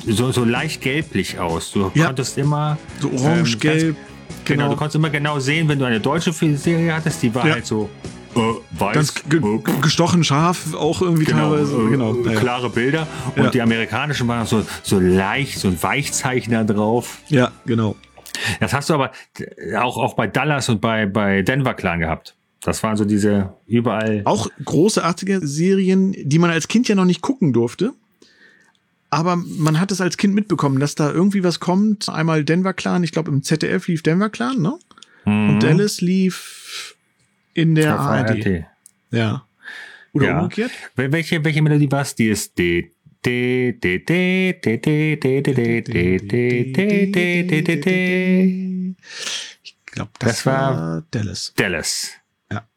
So, 0.07 0.31
so 0.31 0.44
leicht 0.44 0.81
gelblich 0.81 1.40
aus. 1.40 1.72
Du 1.72 1.90
Ja. 1.94 2.07
konntest 2.07 2.38
immer. 2.38 2.79
So 3.01 3.11
orange, 3.11 3.55
ähm, 3.55 3.59
genau. 3.61 3.96
genau. 4.44 4.68
du 4.70 4.77
konntest 4.77 4.94
immer 4.94 5.11
genau 5.11 5.40
sehen, 5.40 5.66
wenn 5.68 5.81
du 5.81 5.87
eine 5.87 5.99
deutsche 5.99 6.33
Serie 6.33 6.94
hattest, 6.94 7.20
die 7.20 7.35
war 7.35 7.49
Ja. 7.49 7.55
halt 7.55 7.66
so 7.66 7.90
äh, 8.37 8.81
weiß. 8.81 8.94
Ganz 8.94 9.14
ge 9.29 9.40
äh, 9.40 9.81
gestochen 9.81 10.25
scharf, 10.25 10.75
auch 10.75 11.03
irgendwie 11.03 11.25
Genau, 11.25 11.51
teilweise. 11.55 11.77
äh, 11.77 11.90
genau. 11.90 12.14
äh, 12.25 12.35
klare 12.35 12.70
Bilder. 12.70 13.07
Und 13.37 13.44
Ja. 13.44 13.51
die 13.51 13.62
amerikanischen 13.62 14.29
waren 14.29 14.46
so, 14.46 14.64
so 14.83 14.99
leicht, 14.99 15.59
so 15.59 15.68
ein 15.68 15.83
Weichzeichner 15.83 16.64
drauf. 16.64 17.18
ja, 17.29 17.51
genau. 17.64 17.96
Das 18.61 18.75
hast 18.75 18.90
du 18.90 18.94
aber 18.94 19.12
auch, 19.79 19.96
auch 19.96 20.15
bei 20.15 20.27
Dallas 20.27 20.69
und 20.69 20.81
bei, 20.83 21.06
bei 21.06 21.40
Denver 21.42 21.73
Clan 21.75 22.00
gehabt. 22.00 22.35
Das 22.60 22.83
waren 22.83 22.96
so 22.96 23.04
diese 23.04 23.54
überall. 23.67 24.23
Auch 24.25 24.48
große 24.65 25.04
80er-Serien, 25.06 26.13
die 26.19 26.38
man 26.38 26.50
als 26.50 26.69
Kind 26.69 26.87
ja 26.88 26.94
noch 26.94 27.04
nicht 27.06 27.23
gucken 27.23 27.52
durfte. 27.52 27.92
Aber 29.08 29.37
man 29.37 29.79
hat 29.81 29.92
es 29.92 30.00
als 30.00 30.17
Kind 30.17 30.35
mitbekommen, 30.35 30.81
dass 30.81 30.94
da 30.96 31.10
irgendwie 31.13 31.44
was 31.44 31.60
kommt. 31.60 32.08
Einmal 32.08 32.44
Denver 32.44 32.75
Clan, 32.75 33.04
ich 33.04 33.13
glaube 33.13 33.31
im 33.31 33.42
ZDF 33.42 33.87
lief 33.88 34.02
Denver 34.02 34.29
Clan, 34.31 34.60
ne? 34.60 34.75
Mhm. 35.25 35.48
Und 35.50 35.63
Dallas 35.63 36.00
lief 36.00 36.96
in 37.57 37.75
der 37.75 37.98
ARD. 37.98 38.67
Ja. 39.11 39.46
Oder 40.13 40.27
ja. 40.27 40.40
umgekehrt? 40.40 40.71
Welche, 40.94 41.42
welche 41.42 41.63
Melodie 41.63 41.90
war 41.90 42.02
es? 42.02 42.15
Die 42.15 42.29
ist 42.29 42.59
D. 42.59 42.92
Ich 49.63 49.77
glaube, 49.87 50.11
das, 50.19 50.31
das 50.31 50.46
war 50.46 51.02
Dallas. 51.11 51.52
Dallas. 51.57 52.11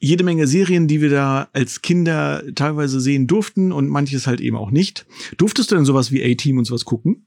jede 0.00 0.24
Menge 0.24 0.46
Serien, 0.46 0.88
die 0.88 1.00
wir 1.00 1.10
da 1.10 1.48
als 1.52 1.82
Kinder 1.82 2.42
teilweise 2.54 3.00
sehen 3.00 3.26
durften 3.26 3.70
und 3.70 3.88
manches 3.88 4.26
halt 4.26 4.40
eben 4.40 4.56
auch 4.56 4.70
nicht. 4.70 5.06
Durftest 5.36 5.70
du 5.70 5.76
denn 5.76 5.84
sowas 5.84 6.10
wie 6.10 6.24
A-Team 6.24 6.58
und 6.58 6.64
sowas 6.64 6.84
gucken? 6.84 7.26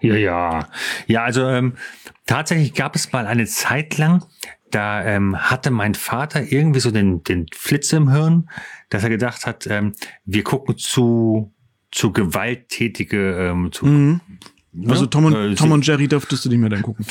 Ja, 0.00 0.14
ja. 0.14 0.68
Ja, 1.06 1.24
also 1.24 1.46
ähm, 1.46 1.72
tatsächlich 2.26 2.74
gab 2.74 2.94
es 2.94 3.12
mal 3.12 3.26
eine 3.26 3.46
Zeit 3.46 3.98
lang, 3.98 4.24
da 4.70 5.04
ähm, 5.04 5.36
hatte 5.36 5.70
mein 5.70 5.94
Vater 5.94 6.52
irgendwie 6.52 6.80
so 6.80 6.90
den, 6.90 7.24
den 7.24 7.46
Flitz 7.52 7.92
im 7.92 8.10
Hirn, 8.10 8.48
dass 8.90 9.02
er 9.02 9.10
gedacht 9.10 9.46
hat, 9.46 9.66
ähm, 9.66 9.92
wir 10.24 10.44
gucken 10.44 10.76
zu, 10.76 11.52
zu 11.90 12.12
gewalttätige, 12.12 13.50
ähm, 13.50 13.72
zu, 13.72 13.86
Mhm. 13.86 14.20
Also 14.88 15.02
ne? 15.04 15.10
Tom 15.10 15.24
und, 15.24 15.34
Äh, 15.34 15.54
Tom 15.56 15.72
und 15.72 15.84
Jerry 15.86 16.06
durftest 16.06 16.44
du 16.44 16.48
nicht 16.48 16.58
mehr 16.58 16.68
dann 16.70 16.82
gucken. 16.82 17.04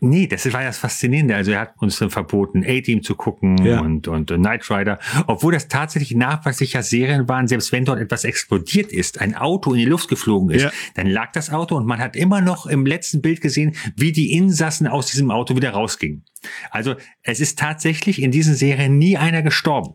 Nee, 0.00 0.26
das 0.26 0.52
war 0.52 0.60
ja 0.60 0.66
das 0.66 0.76
Faszinierende. 0.78 1.34
Also 1.34 1.52
er 1.52 1.60
hat 1.60 1.74
uns 1.78 1.98
dann 1.98 2.10
verboten, 2.10 2.64
A-Team 2.66 3.02
zu 3.02 3.14
gucken 3.14 3.56
Ja. 3.64 3.80
und, 3.80 4.08
und 4.08 4.28
Knight 4.28 4.70
Rider. 4.70 4.98
Obwohl 5.26 5.54
das 5.54 5.68
tatsächlich 5.68 6.14
nachweislich 6.14 6.74
ja 6.74 6.82
Serien 6.82 7.26
waren, 7.28 7.48
selbst 7.48 7.72
wenn 7.72 7.86
dort 7.86 7.98
etwas 8.00 8.24
explodiert 8.24 8.92
ist, 8.92 9.20
ein 9.22 9.34
Auto 9.34 9.72
in 9.72 9.78
die 9.78 9.84
Luft 9.86 10.08
geflogen 10.08 10.50
ist, 10.50 10.64
Ja. 10.64 10.70
dann 10.96 11.06
lag 11.06 11.32
das 11.32 11.50
Auto 11.50 11.76
und 11.76 11.86
man 11.86 11.98
hat 11.98 12.14
immer 12.14 12.42
noch 12.42 12.66
im 12.66 12.84
letzten 12.84 13.22
Bild 13.22 13.40
gesehen, 13.40 13.74
wie 13.96 14.12
die 14.12 14.32
Insassen 14.32 14.86
aus 14.86 15.06
diesem 15.06 15.30
Auto 15.30 15.56
wieder 15.56 15.70
rausgingen. 15.70 16.24
Also 16.70 16.94
es 17.22 17.40
ist 17.40 17.58
tatsächlich 17.58 18.20
in 18.20 18.30
diesen 18.30 18.54
Serien 18.54 18.98
nie 18.98 19.16
einer 19.16 19.40
gestorben. 19.42 19.94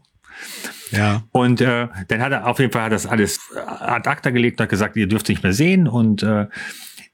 Ja. 0.92 1.24
Und 1.32 1.62
äh, 1.62 1.88
dann 2.08 2.22
hat 2.22 2.32
er 2.32 2.48
auf 2.48 2.60
jeden 2.60 2.72
Fall 2.72 2.82
hat 2.84 2.92
das 2.92 3.06
alles 3.06 3.40
ad 3.66 4.10
acta 4.10 4.32
gelegt 4.32 4.60
und 4.60 4.64
hat 4.64 4.70
gesagt, 4.70 4.98
ihr 4.98 5.08
dürft 5.08 5.30
nicht 5.30 5.44
mehr 5.44 5.54
sehen. 5.54 5.88
Und 5.88 6.24
äh, 6.24 6.48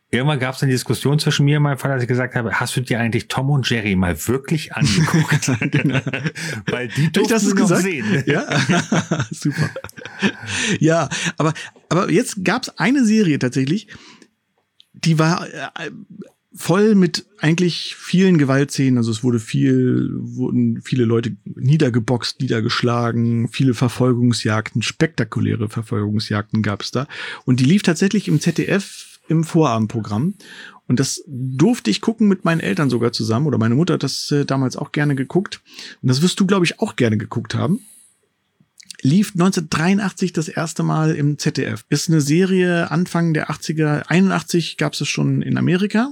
irgendwann 0.10 0.40
gab 0.40 0.56
es 0.56 0.64
eine 0.64 0.72
Diskussion 0.72 1.20
zwischen 1.20 1.46
mir 1.46 1.58
und 1.58 1.64
meinem 1.64 1.78
Vater, 1.78 1.96
dass 1.96 2.04
ich 2.04 2.08
gesagt 2.08 2.36
habe, 2.36 2.54
hast 2.60 2.76
du 2.76 2.82
dir 2.82 3.00
eigentlich 3.00 3.28
Tom 3.28 3.50
und 3.50 3.70
Jerry 3.70 3.96
mal 3.96 4.16
wirklich 4.28 4.74
angeguckt? 4.74 5.48
Weil 6.72 6.88
die 6.90 7.12
durften 7.12 7.40
du 7.40 7.46
wir 7.48 7.54
noch 7.54 7.62
gesagt? 7.62 7.82
sehen. 7.82 8.24
Ja, 8.26 9.26
super. 9.32 9.70
Ja, 10.80 11.10
aber, 11.38 11.54
aber 11.90 12.10
jetzt 12.10 12.44
gab's 12.46 12.70
eine 12.78 13.06
Serie 13.06 13.40
tatsächlich, 13.40 13.88
die 14.94 15.20
war 15.20 15.48
äh, 15.48 15.92
voll 16.56 16.96
mit 16.96 17.28
eigentlich 17.40 17.96
vielen 17.96 18.38
Gewaltszenen. 18.38 18.98
Also 18.98 19.12
es 19.12 19.24
wurde 19.24 19.40
viel, 19.40 20.10
wurden 20.14 20.82
viele 20.82 21.06
Leute 21.06 21.36
niedergeboxt, 21.46 22.42
niedergeschlagen, 22.42 23.48
viele 23.50 23.74
Verfolgungsjagden, 23.74 24.82
spektakuläre 24.82 25.70
Verfolgungsjagden 25.70 26.64
gab's 26.64 26.92
da. 26.92 27.08
Und 27.46 27.60
die 27.60 27.66
lief 27.66 27.84
tatsächlich 27.84 28.28
im 28.28 28.40
ZDF 28.40 29.07
im 29.28 29.44
Vorabendprogramm. 29.44 30.36
Und 30.88 31.00
das 31.00 31.24
durfte 31.28 31.90
ich 31.90 32.02
gucken 32.02 32.28
mit 32.28 32.46
meinen 32.46 32.62
Eltern 32.62 32.90
sogar 32.90 33.12
zusammen. 33.12 33.46
Oder 33.46 33.58
meine 33.58 33.76
Mutter 33.76 33.96
hat 33.96 34.04
das 34.04 34.32
äh, 34.32 34.46
damals 34.46 34.78
auch 34.78 34.92
gerne 34.92 35.16
geguckt. 35.16 35.62
Und 36.02 36.08
das 36.08 36.22
wirst 36.22 36.40
du, 36.40 36.46
glaube 36.46 36.66
ich, 36.66 36.80
auch 36.80 36.96
gerne 36.96 37.18
geguckt 37.18 37.56
haben 37.56 37.82
lief 39.02 39.34
1983 39.34 40.34
das 40.34 40.48
erste 40.48 40.84
Mal 40.84 41.16
im 41.16 41.38
ZDF. 41.38 41.86
Ist 41.90 42.10
eine 42.10 42.22
Serie 42.22 42.92
Anfang 42.92 43.34
der 43.34 43.50
80er. 43.50 44.04
81 44.08 44.78
gab 44.78 44.94
es 44.94 45.08
schon 45.08 45.42
in 45.42 45.58
Amerika 45.58 46.10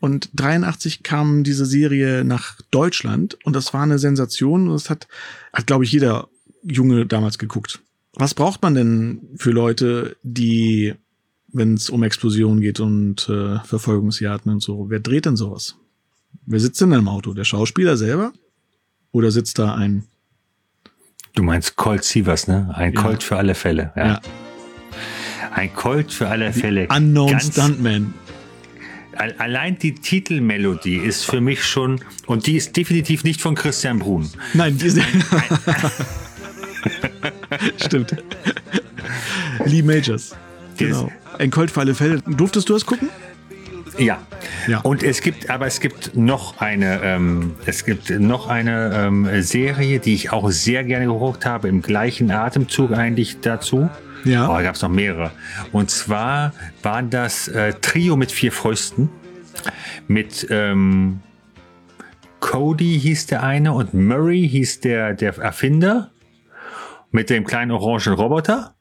und 0.00 0.30
83 0.34 1.02
kam 1.02 1.44
diese 1.44 1.66
Serie 1.66 2.24
nach 2.24 2.60
Deutschland 2.70 3.38
und 3.44 3.54
das 3.54 3.72
war 3.74 3.82
eine 3.82 3.98
Sensation. 3.98 4.68
Und 4.68 4.74
das 4.74 4.90
hat, 4.90 5.08
hat 5.52 5.66
glaube 5.66 5.84
ich, 5.84 5.92
jeder 5.92 6.28
Junge 6.62 7.06
damals 7.06 7.38
geguckt. 7.38 7.80
Was 8.14 8.34
braucht 8.34 8.62
man 8.62 8.74
denn 8.74 9.20
für 9.36 9.52
Leute, 9.52 10.16
die, 10.22 10.94
wenn 11.52 11.74
es 11.74 11.90
um 11.90 12.02
Explosionen 12.02 12.60
geht 12.60 12.80
und 12.80 13.28
äh, 13.28 13.58
Verfolgungsjagden 13.64 14.52
und 14.52 14.62
so, 14.62 14.88
wer 14.90 15.00
dreht 15.00 15.26
denn 15.26 15.36
sowas? 15.36 15.76
Wer 16.46 16.60
sitzt 16.60 16.80
denn 16.80 16.92
im 16.92 17.08
Auto? 17.08 17.34
Der 17.34 17.44
Schauspieler 17.44 17.96
selber? 17.96 18.32
Oder 19.12 19.30
sitzt 19.30 19.58
da 19.58 19.74
ein 19.74 20.04
Du 21.34 21.42
meinst 21.42 21.76
Colt 21.76 22.04
Sievers, 22.04 22.46
ne? 22.46 22.70
Ein 22.74 22.92
Ja. 22.92 23.00
Colt 23.02 23.22
für 23.22 23.36
alle 23.36 23.54
Fälle. 23.54 23.92
Ja. 23.96 24.06
Ja. 24.06 24.20
Ein 25.54 25.72
Colt 25.74 26.12
für 26.12 26.28
alle 26.28 26.52
Fälle. 26.52 26.88
Unknown 26.94 27.30
Ganz- 27.30 27.52
Stuntman? 27.52 28.14
Al- 29.16 29.34
Allein 29.38 29.78
die 29.78 29.94
Titelmelodie 29.94 30.96
ist 30.96 31.24
für 31.24 31.40
mich 31.42 31.64
schon, 31.64 32.00
und 32.26 32.46
die 32.46 32.56
ist 32.56 32.76
definitiv 32.76 33.24
nicht 33.24 33.40
von 33.42 33.54
Christian 33.54 33.98
Brun. 33.98 34.28
Nein, 34.54 34.76
die 34.78 34.88
sind. 34.90 35.06
Stimmt. 37.84 38.16
Lee 39.66 39.82
Majors. 39.82 40.34
Genau. 40.76 41.10
Ein 41.38 41.50
Colt 41.50 41.70
für 41.70 41.80
alle 41.80 41.94
Fälle. 41.94 42.20
Durftest 42.26 42.68
du 42.68 42.74
das 42.74 42.86
gucken? 42.86 43.08
Ja. 43.98 44.18
Ja. 44.66 44.80
Und 44.80 45.02
es 45.02 45.20
gibt, 45.20 45.50
aber 45.50 45.66
es 45.66 45.80
gibt 45.80 46.16
noch 46.16 46.60
eine, 46.60 47.00
ähm, 47.02 47.54
es 47.66 47.84
gibt 47.84 48.10
noch 48.10 48.48
eine 48.48 48.92
ähm, 48.94 49.42
Serie, 49.42 49.98
die 49.98 50.14
ich 50.14 50.32
auch 50.32 50.50
sehr 50.50 50.84
gerne 50.84 51.06
geguckt 51.06 51.46
habe, 51.46 51.68
im 51.68 51.82
gleichen 51.82 52.30
Atemzug 52.30 52.92
eigentlich 52.92 53.40
dazu. 53.40 53.90
Ja. 54.24 54.48
Oh, 54.48 54.54
da 54.54 54.62
gab 54.62 54.76
es 54.76 54.82
noch 54.82 54.88
mehrere. 54.88 55.32
Und 55.72 55.90
zwar 55.90 56.52
waren 56.82 57.10
das 57.10 57.48
äh, 57.48 57.74
Trio 57.80 58.16
mit 58.16 58.30
vier 58.30 58.52
Fäusten. 58.52 59.10
Mit 60.06 60.46
ähm, 60.50 61.20
Cody 62.40 62.98
hieß 63.00 63.26
der 63.26 63.42
eine 63.42 63.72
und 63.72 63.94
Murray 63.94 64.48
hieß 64.48 64.80
der, 64.80 65.14
der 65.14 65.36
Erfinder. 65.38 66.10
Mit 67.10 67.30
dem 67.30 67.44
kleinen 67.44 67.72
orangen 67.72 68.14
Roboter. 68.14 68.74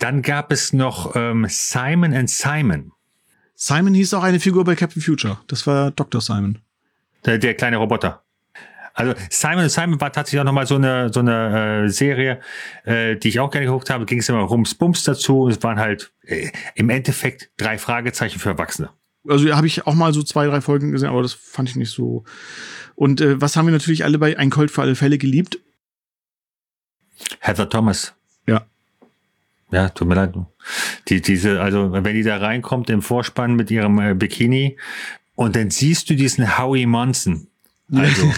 Dann 0.00 0.22
gab 0.22 0.50
es 0.50 0.72
noch 0.72 1.14
ähm, 1.14 1.46
Simon 1.48 2.14
and 2.14 2.28
Simon. 2.28 2.92
Simon 3.54 3.92
hieß 3.94 4.14
auch 4.14 4.22
eine 4.22 4.40
Figur 4.40 4.64
bei 4.64 4.74
Captain 4.74 5.02
Future. 5.02 5.38
Das 5.46 5.66
war 5.66 5.90
Dr. 5.90 6.22
Simon. 6.22 6.58
Der, 7.26 7.36
der 7.36 7.54
kleine 7.54 7.76
Roboter. 7.76 8.24
Also 8.94 9.14
Simon 9.28 9.68
Simon 9.68 10.00
war 10.00 10.10
tatsächlich 10.10 10.40
auch 10.40 10.44
nochmal 10.44 10.66
so 10.66 10.76
eine, 10.76 11.12
so 11.12 11.20
eine 11.20 11.84
äh, 11.84 11.88
Serie, 11.90 12.40
äh, 12.84 13.16
die 13.16 13.28
ich 13.28 13.40
auch 13.40 13.50
gerne 13.50 13.66
geguckt 13.66 13.90
habe. 13.90 14.06
Ging 14.06 14.20
es 14.20 14.28
immer 14.30 14.40
Rums 14.40 14.74
Bums 14.74 15.04
dazu. 15.04 15.48
Es 15.48 15.62
waren 15.62 15.78
halt 15.78 16.12
äh, 16.22 16.50
im 16.74 16.88
Endeffekt 16.88 17.50
drei 17.58 17.76
Fragezeichen 17.76 18.38
für 18.38 18.48
Erwachsene. 18.48 18.88
Also 19.28 19.54
habe 19.54 19.66
ich 19.66 19.86
auch 19.86 19.94
mal 19.94 20.14
so 20.14 20.22
zwei, 20.22 20.46
drei 20.46 20.62
Folgen 20.62 20.92
gesehen, 20.92 21.10
aber 21.10 21.20
das 21.20 21.34
fand 21.34 21.68
ich 21.68 21.76
nicht 21.76 21.90
so. 21.90 22.24
Und 22.94 23.20
äh, 23.20 23.38
was 23.38 23.54
haben 23.54 23.66
wir 23.66 23.72
natürlich 23.72 24.04
alle 24.04 24.18
bei 24.18 24.38
Ein 24.38 24.48
Colt 24.48 24.70
für 24.70 24.80
alle 24.80 24.94
Fälle 24.94 25.18
geliebt? 25.18 25.58
Heather 27.40 27.68
Thomas. 27.68 28.14
Ja. 29.70 29.88
Tut 29.88 30.08
mir 30.08 30.14
leid. 30.14 30.34
Die, 31.08 31.20
diese, 31.20 31.60
also 31.60 31.92
wenn 31.92 32.04
die 32.04 32.22
da 32.22 32.38
reinkommt 32.38 32.90
im 32.90 33.02
Vorspann 33.02 33.54
mit 33.54 33.70
ihrem 33.70 33.98
äh, 33.98 34.14
Bikini 34.14 34.76
und 35.34 35.56
dann 35.56 35.70
siehst 35.70 36.10
du 36.10 36.14
diesen 36.14 36.58
Howie 36.58 36.86
Monson. 36.86 37.46
Also, 37.92 38.32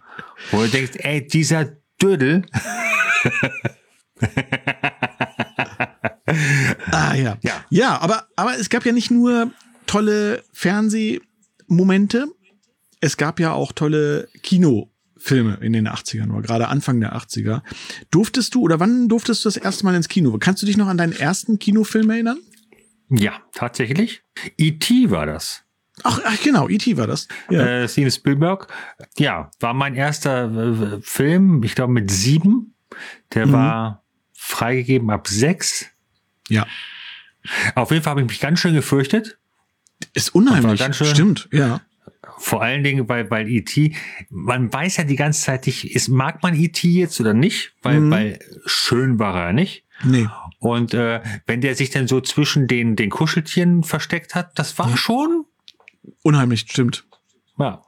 wo 0.50 0.62
du 0.62 0.68
denkst, 0.68 0.98
ey, 0.98 1.26
dieser 1.26 1.76
Dödel. 2.00 2.42
Ah 6.90 7.14
ja. 7.14 7.38
Ja. 7.42 7.64
Ja, 7.70 8.00
aber, 8.00 8.26
aber 8.36 8.58
es 8.58 8.68
gab 8.68 8.84
ja 8.84 8.92
nicht 8.92 9.10
nur 9.10 9.50
tolle 9.86 10.42
Fernsehmomente, 10.52 12.26
es 13.00 13.16
gab 13.16 13.40
ja 13.40 13.52
auch 13.52 13.72
tolle 13.72 14.28
Kinofilme 15.18 15.58
in 15.60 15.72
den 15.72 15.88
80ern 15.88 16.30
oder 16.30 16.42
gerade 16.42 16.68
Anfang 16.68 17.00
der 17.00 17.16
80er. 17.16 17.62
Durftest 18.10 18.54
du 18.54 18.62
oder 18.62 18.80
wann 18.80 19.08
durftest 19.08 19.44
du 19.44 19.48
das 19.48 19.56
erste 19.56 19.84
Mal 19.84 19.94
ins 19.94 20.08
Kino? 20.08 20.36
Kannst 20.38 20.62
du 20.62 20.66
dich 20.66 20.76
noch 20.76 20.86
an 20.88 20.96
deinen 20.98 21.12
ersten 21.12 21.58
Kinofilm 21.58 22.10
erinnern? 22.10 22.38
Ja, 23.10 23.32
tatsächlich. 23.52 24.22
E.T. 24.58 25.10
war 25.10 25.26
das. 25.26 25.62
Ach, 26.04 26.20
ach 26.24 26.40
genau, 26.42 26.68
E.T. 26.68 26.96
war 26.96 27.06
das. 27.06 27.26
Ja. 27.50 27.60
Äh, 27.66 27.88
Steven 27.88 28.10
Spielberg. 28.10 28.68
Ja, 29.18 29.50
war 29.60 29.74
mein 29.74 29.94
erster 29.94 30.50
äh, 30.96 31.00
Film, 31.02 31.62
ich 31.62 31.74
glaube 31.74 31.92
mit 31.92 32.10
sieben. 32.10 32.74
Der 33.34 33.46
Mhm. 33.46 33.52
war 33.52 34.04
freigegeben 34.34 35.10
ab 35.10 35.28
sechs. 35.28 35.86
ja. 36.48 36.66
Auf 37.76 37.90
jeden 37.92 38.02
Fall 38.02 38.10
habe 38.10 38.20
ich 38.20 38.26
mich 38.28 38.40
ganz 38.40 38.60
schön 38.60 38.74
gefürchtet. 38.74 39.38
Ist 40.12 40.34
unheimlich. 40.34 40.78
Ganz 40.78 40.96
schön. 40.96 41.06
Stimmt, 41.06 41.48
ja. 41.50 41.80
Vor 42.38 42.62
allen 42.62 42.82
Dingen, 42.84 43.08
weil, 43.08 43.30
weil 43.30 43.48
E.T., 43.48 43.94
man 44.30 44.72
weiß 44.72 44.98
ja 44.98 45.04
die 45.04 45.16
ganze 45.16 45.42
Zeit 45.42 45.66
nicht, 45.66 45.94
ist, 45.94 46.08
mag 46.08 46.42
man 46.42 46.54
E.T. 46.54 46.88
jetzt 46.88 47.20
oder 47.20 47.34
nicht, 47.34 47.72
weil, 47.82 48.00
Mhm. 48.00 48.10
weil 48.10 48.38
schön 48.66 49.18
war 49.18 49.34
er 49.46 49.52
nicht. 49.52 49.84
Nee. 50.04 50.28
Und 50.60 50.94
äh, 50.94 51.20
wenn 51.46 51.60
der 51.60 51.74
sich 51.74 51.90
dann 51.90 52.06
so 52.06 52.20
zwischen 52.20 52.66
den, 52.68 52.94
den 52.96 53.10
Kuscheltieren 53.10 53.82
versteckt 53.82 54.34
hat, 54.34 54.58
das 54.58 54.78
war 54.78 54.96
schon, 54.96 55.44
Unheimlich, 56.22 56.60
stimmt. 56.68 57.04
ja. 57.58 57.82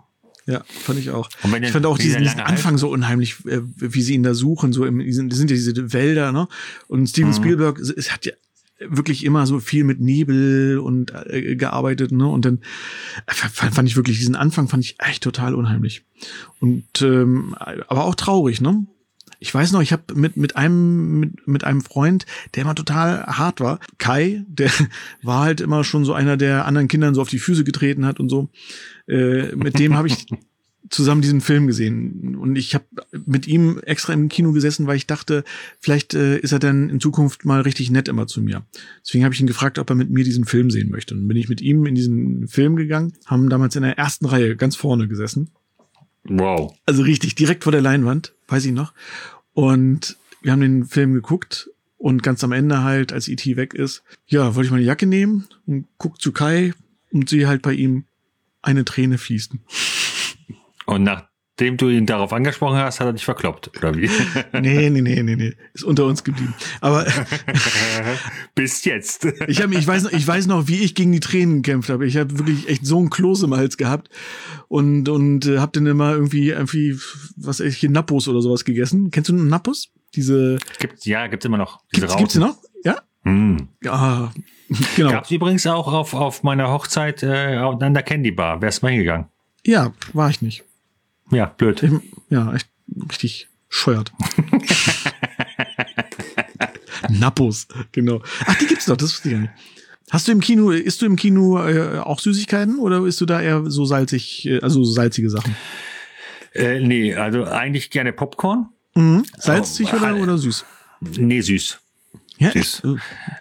Ja, 0.47 0.65
fand 0.67 0.99
ich 0.99 1.11
auch. 1.11 1.29
Wenn 1.45 1.63
ich 1.63 1.69
der- 1.69 1.73
fand 1.75 1.87
auch 1.87 1.97
diesen, 1.99 2.23
diesen 2.23 2.41
Anfang 2.41 2.77
so 2.77 2.89
unheimlich, 2.91 3.37
äh, 3.47 3.61
wie 3.77 4.03
sie 4.03 4.15
ihn 4.15 4.25
da 4.25 4.35
suchen, 4.35 4.73
so 4.73 4.85
im, 4.85 5.01
sind 5.13 5.33
ja 5.33 5.47
diese 5.47 5.93
Wälder, 5.93 6.33
ne? 6.33 6.49
Und 6.89 7.07
Steven 7.09 7.29
Mhm. 7.29 7.35
Spielberg, 7.35 7.79
es 7.79 8.11
hat 8.11 8.25
ja 8.27 8.33
wirklich 8.81 9.25
immer 9.25 9.47
so 9.47 9.61
viel 9.61 9.85
mit 9.85 10.01
Nebel 10.01 10.79
und 10.79 11.13
äh, 11.27 11.57
gearbeitet, 11.57 12.13
ne? 12.13 12.27
Und 12.27 12.45
dann 12.45 12.61
äh, 13.27 13.33
fand, 13.33 13.89
ich 13.89 13.97
wirklich 13.97 14.19
diesen 14.19 14.37
Anfang 14.37 14.69
fand 14.69 14.85
ich 14.85 14.97
echt 14.99 15.23
total 15.23 15.55
unheimlich. 15.55 16.05
Und 16.61 17.03
ähm, 17.03 17.55
aber 17.59 18.05
auch 18.05 18.15
traurig, 18.15 18.61
ne? 18.61 18.87
Ich 19.39 19.55
weiß 19.55 19.73
noch, 19.73 19.81
ich 19.81 19.93
habe 19.93 20.15
mit 20.15 20.37
mit 20.37 20.57
einem 20.57 21.21
mit, 21.21 21.47
mit 21.47 21.65
einem 21.65 21.81
Freund, 21.81 22.27
der 22.55 22.63
immer 22.63 22.75
total 22.75 23.27
hart 23.27 23.61
war, 23.61 23.81
Kai, 23.99 24.45
der 24.49 24.71
war 25.23 25.45
halt 25.45 25.61
immer 25.61 25.85
schon 25.85 26.05
so 26.05 26.13
einer, 26.13 26.37
der 26.37 26.67
anderen 26.67 26.89
Kindern 26.89 27.15
so 27.15 27.23
auf 27.23 27.29
die 27.29 27.39
Füße 27.39 27.65
getreten 27.65 28.07
hat 28.07 28.21
und 28.21 28.29
so. 28.29 28.49
Äh, 29.07 29.55
mit 29.57 29.79
dem 29.79 29.97
habe 29.97 30.09
ich 30.09 30.27
zusammen 30.89 31.21
diesen 31.21 31.41
Film 31.41 31.67
gesehen 31.67 32.37
und 32.37 32.57
ich 32.57 32.75
habe 32.75 32.85
mit 33.27 33.47
ihm 33.47 33.79
extra 33.85 34.13
im 34.13 34.29
Kino 34.29 34.53
gesessen, 34.53 34.87
weil 34.87 34.97
ich 34.97 35.07
dachte, 35.07 35.45
vielleicht 35.79 36.15
äh, 36.15 36.39
ist 36.39 36.53
er 36.53 36.59
dann 36.59 36.89
in 36.89 37.01
Zukunft 37.01 37.45
mal 37.45 37.61
richtig 37.61 37.91
nett 37.91 38.09
immer 38.09 38.27
zu 38.27 38.41
mir. 38.41 38.67
Deswegen 39.05 39.25
habe 39.25 39.35
ich 39.35 39.41
ihn 39.41 39.47
gefragt, 39.47 39.79
ob 39.79 39.91
er 39.91 39.95
mit 39.95 40.11
mir 40.11 40.25
diesen 40.25 40.47
Film 40.47 40.71
sehen 40.71 40.91
möchte. 40.91 41.15
Und 41.15 41.29
bin 41.29 41.37
ich 41.37 41.49
mit 41.49 41.61
ihm 41.61 41.87
in 41.87 41.95
diesen 41.95 42.49
Film 42.49 42.77
gegangen, 42.77 43.13
haben 43.27 43.51
damals 43.51 43.77
in 43.77 43.83
der 43.83 43.99
ersten 43.99 44.27
Reihe 44.27 44.57
ganz 44.57 44.75
vorne 44.75 45.07
gesessen. 45.07 45.51
Wow. 46.25 46.75
Also 46.87 47.03
richtig, 47.03 47.35
direkt 47.35 47.65
vor 47.65 47.73
der 47.73 47.83
Leinwand, 47.83 48.35
weiß 48.49 48.65
ich 48.65 48.73
noch. 48.73 48.93
Und 49.53 50.17
wir 50.43 50.53
haben 50.53 50.61
den 50.61 50.87
Film 50.87 51.13
geguckt 51.13 51.71
und 51.99 52.23
ganz 52.23 52.43
am 52.43 52.53
Ende 52.53 52.83
halt, 52.83 53.13
als 53.13 53.29
E.T. 53.29 53.57
weg 53.57 53.75
ist, 53.75 54.03
ja, 54.27 54.55
wollte 54.55 54.67
ich 54.67 54.73
meine 54.73 54.85
Jacke 54.85 55.07
nehmen 55.07 55.47
und 55.67 55.87
guck 55.99 56.21
zu 56.21 56.33
Kai 56.33 56.73
und 57.13 57.29
sehe 57.29 57.47
halt 57.47 57.63
bei 57.63 57.75
ihm 57.75 58.05
eine 58.63 58.85
Träne 58.85 59.19
fließen. 59.19 59.61
Und 60.91 61.05
nachdem 61.05 61.77
du 61.77 61.89
ihn 61.89 62.05
darauf 62.05 62.33
angesprochen 62.33 62.79
hast, 62.79 62.99
hat 62.99 63.07
er 63.07 63.13
dich 63.13 63.25
verkloppt, 63.25 63.71
oder 63.79 63.95
wie? 63.95 64.11
Nee, 64.53 64.91
nee, 64.91 65.01
nee, 65.01 65.23
nee, 65.23 65.37
nee. 65.37 65.53
Ist 65.73 65.85
unter 65.85 66.05
uns 66.05 66.25
geblieben. 66.25 66.53
Aber 66.81 67.07
Bis 68.57 68.85
jetzt. 68.85 69.25
ich, 69.47 69.63
hab, 69.63 69.71
ich, 69.71 69.87
weiß 69.87 70.03
noch, 70.05 70.13
ich 70.13 70.27
weiß 70.27 70.47
noch, 70.49 70.67
wie 70.67 70.83
ich 70.83 70.97
gegen 70.97 71.13
die 71.13 71.21
Tränen 71.21 71.63
gekämpft 71.63 71.91
habe. 71.91 72.07
Ich 72.07 72.17
habe 72.17 72.39
wirklich 72.39 72.69
echt 72.69 72.85
so 72.85 72.99
einen 72.99 73.09
Kloß 73.09 73.45
im 73.45 73.55
Hals 73.55 73.77
gehabt 73.77 74.09
und, 74.67 75.09
und 75.09 75.47
äh, 75.47 75.59
hab 75.59 75.73
dann 75.73 75.87
immer 75.87 76.13
irgendwie, 76.13 76.49
irgendwie, 76.49 76.99
was 77.37 77.61
ich 77.61 77.77
hier, 77.77 77.91
Nappos 77.91 78.27
oder 78.27 78.41
sowas 78.41 78.65
gegessen. 78.65 79.13
Kennst 79.13 79.31
du 79.31 79.35
Nappos? 79.35 79.93
Diese. 80.17 80.59
Gibt, 80.81 81.07
ja, 81.07 81.29
gibt's 81.29 81.47
immer 81.47 81.59
noch. 81.59 81.81
Diese 81.95 82.07
Gibt's, 82.07 82.17
gibt's 82.17 82.33
die 82.33 82.41
Rauten. 82.41 82.57
noch? 82.57 82.63
Ja? 82.85 83.01
Hm. 83.23 83.69
Ja, 83.85 84.33
genau. 84.97 85.11
Gab's 85.13 85.31
übrigens 85.31 85.67
auch 85.69 85.93
auf, 85.93 86.15
auf 86.15 86.43
meiner 86.43 86.69
Hochzeit 86.69 87.23
äh, 87.23 87.57
an 87.57 87.95
der 87.95 88.03
Candy 88.03 88.33
Bar. 88.33 88.61
Wärst 88.61 88.83
du 88.83 88.87
mal 88.87 88.91
hingegangen? 88.91 89.27
Ja, 89.65 89.93
war 90.15 90.31
ich 90.31 90.43
nicht. 90.43 90.65
Ja, 91.31 91.47
blöd. 91.47 91.83
Ich, 91.83 91.93
ja, 92.31 92.53
echt 92.55 92.69
richtig 93.11 93.49
scheuert. 93.69 94.13
Nappos, 97.09 97.67
genau. 97.93 98.23
Ach, 98.47 98.57
die 98.59 98.67
gibt's 98.67 98.87
noch, 98.89 98.97
das 98.97 99.13
wusste 99.13 99.29
ich 99.29 99.35
gar 99.35 99.41
nicht. 99.43 99.53
Hast 100.11 100.27
du 100.27 100.33
im 100.33 100.41
Kino, 100.41 100.71
isst 100.71 101.03
du 101.03 101.07
im 101.07 101.17
Kino 101.17 101.65
äh, 101.65 101.99
auch 102.01 102.19
Süßigkeiten 102.19 102.79
oder 102.79 103.05
isst 103.07 103.21
du 103.21 103.27
da 103.27 103.41
eher 103.41 103.71
so 103.71 103.85
salzig, 103.85 104.47
äh, 104.47 104.61
also 104.61 104.83
so 104.83 104.93
salzige 104.93 105.31
Sachen? 105.31 105.55
Äh, 106.53 106.81
nee, 106.81 107.15
also 107.15 107.45
eigentlich 107.45 107.91
gerne 107.91 108.13
Popcorn. 108.13 108.69
Mhm. 108.97 109.23
Salzig 109.39 109.93
Oh, 109.93 109.97
oder, 109.97 110.17
äh, 110.17 110.21
oder 110.21 110.37
süß? 110.37 110.65
Nee, 111.01 111.41
süß. 111.41 111.79
Ja, 112.39 112.51
süß. 112.51 112.83
Oh, 112.85 112.97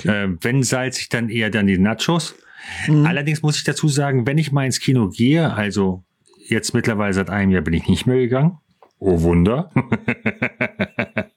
Äh, 0.08 0.28
wenn 0.42 0.62
salzig, 0.62 1.10
dann 1.10 1.30
eher 1.30 1.50
dann 1.50 1.66
die 1.66 1.80
Nachos. 1.80 2.36
Mhm. 2.88 3.06
Allerdings 3.08 3.42
muss 3.42 3.58
ich 3.58 3.64
dazu 3.64 3.88
sagen, 3.88 4.28
wenn 4.28 4.38
ich 4.38 4.52
mal 4.52 4.66
ins 4.66 4.80
Kino 4.80 5.10
gehe, 5.10 5.52
also 5.52 6.04
jetzt 6.50 6.74
mittlerweile 6.74 7.14
seit 7.14 7.30
einem 7.30 7.52
Jahr 7.52 7.62
bin 7.62 7.74
ich 7.74 7.88
nicht 7.88 8.06
mehr 8.06 8.18
gegangen. 8.18 8.58
Oh 9.00 9.22
Wunder. 9.22 9.72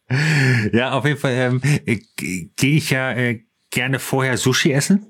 ja, 0.72 0.92
auf 0.92 1.04
jeden 1.04 1.18
Fall 1.18 1.32
ähm, 1.32 1.60
äh, 1.86 2.00
gehe 2.16 2.76
ich 2.76 2.90
ja 2.90 3.12
äh, 3.12 3.44
gerne 3.70 3.98
vorher 3.98 4.36
Sushi 4.36 4.72
essen. 4.72 5.06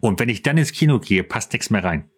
Und 0.00 0.20
wenn 0.20 0.28
ich 0.28 0.42
dann 0.42 0.58
ins 0.58 0.72
Kino 0.72 1.00
gehe, 1.00 1.24
passt 1.24 1.52
nichts 1.52 1.70
mehr 1.70 1.82
rein. 1.82 2.10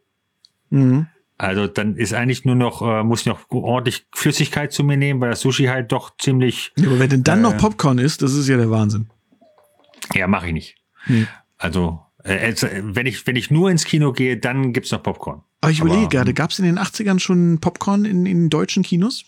Mhm. 0.71 1.07
Also 1.39 1.69
dann 1.69 1.97
ist 1.97 2.13
eigentlich 2.13 2.45
nur 2.45 2.57
noch, 2.57 2.83
äh, 2.83 3.05
muss 3.05 3.21
ich 3.21 3.27
noch 3.27 3.49
ordentlich 3.51 4.07
Flüssigkeit 4.13 4.73
zu 4.73 4.83
mir 4.83 4.97
nehmen, 4.97 5.21
weil 5.21 5.31
das 5.31 5.41
Sushi 5.41 5.67
halt 5.67 5.93
doch 5.93 6.17
ziemlich. 6.19 6.73
Ja, 6.77 6.89
aber 6.89 6.99
wenn 6.99 7.11
denn 7.11 7.25
dann 7.25 7.39
äh, 7.39 7.43
noch 7.43 7.57
Popcorn 7.57 7.99
ist, 7.99 8.23
das 8.23 8.35
ist 8.35 8.49
ja 8.49 8.57
der 8.57 8.71
Wahnsinn. 8.71 9.09
Ja, 10.15 10.27
mache 10.27 10.49
ich 10.49 10.53
nicht. 10.53 10.77
Nee. 11.07 11.27
Also, 11.57 12.01
wenn 12.25 13.07
ich, 13.07 13.27
wenn 13.27 13.37
ich 13.37 13.51
nur 13.51 13.71
ins 13.71 13.85
Kino 13.85 14.13
gehe, 14.13 14.37
dann 14.37 14.73
gibt's 14.73 14.91
noch 14.91 15.03
Popcorn. 15.03 15.43
Aber 15.61 15.71
ich 15.71 15.81
überlege 15.81 16.09
gerade, 16.09 16.35
gab 16.35 16.51
es 16.51 16.59
in 16.59 16.65
den 16.65 16.79
80ern 16.79 17.19
schon 17.19 17.59
Popcorn 17.61 18.05
in, 18.05 18.27
in 18.27 18.51
deutschen 18.51 18.83
Kinos? 18.83 19.25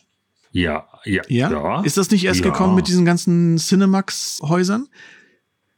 Ja, 0.53 0.87
ja, 1.05 1.23
Ja? 1.29 1.83
Ist 1.83 1.97
das 1.97 2.11
nicht 2.11 2.25
erst 2.25 2.41
ja. 2.41 2.47
gekommen 2.51 2.75
mit 2.75 2.89
diesen 2.89 3.05
ganzen 3.05 3.57
Cinemax-Häusern? 3.59 4.89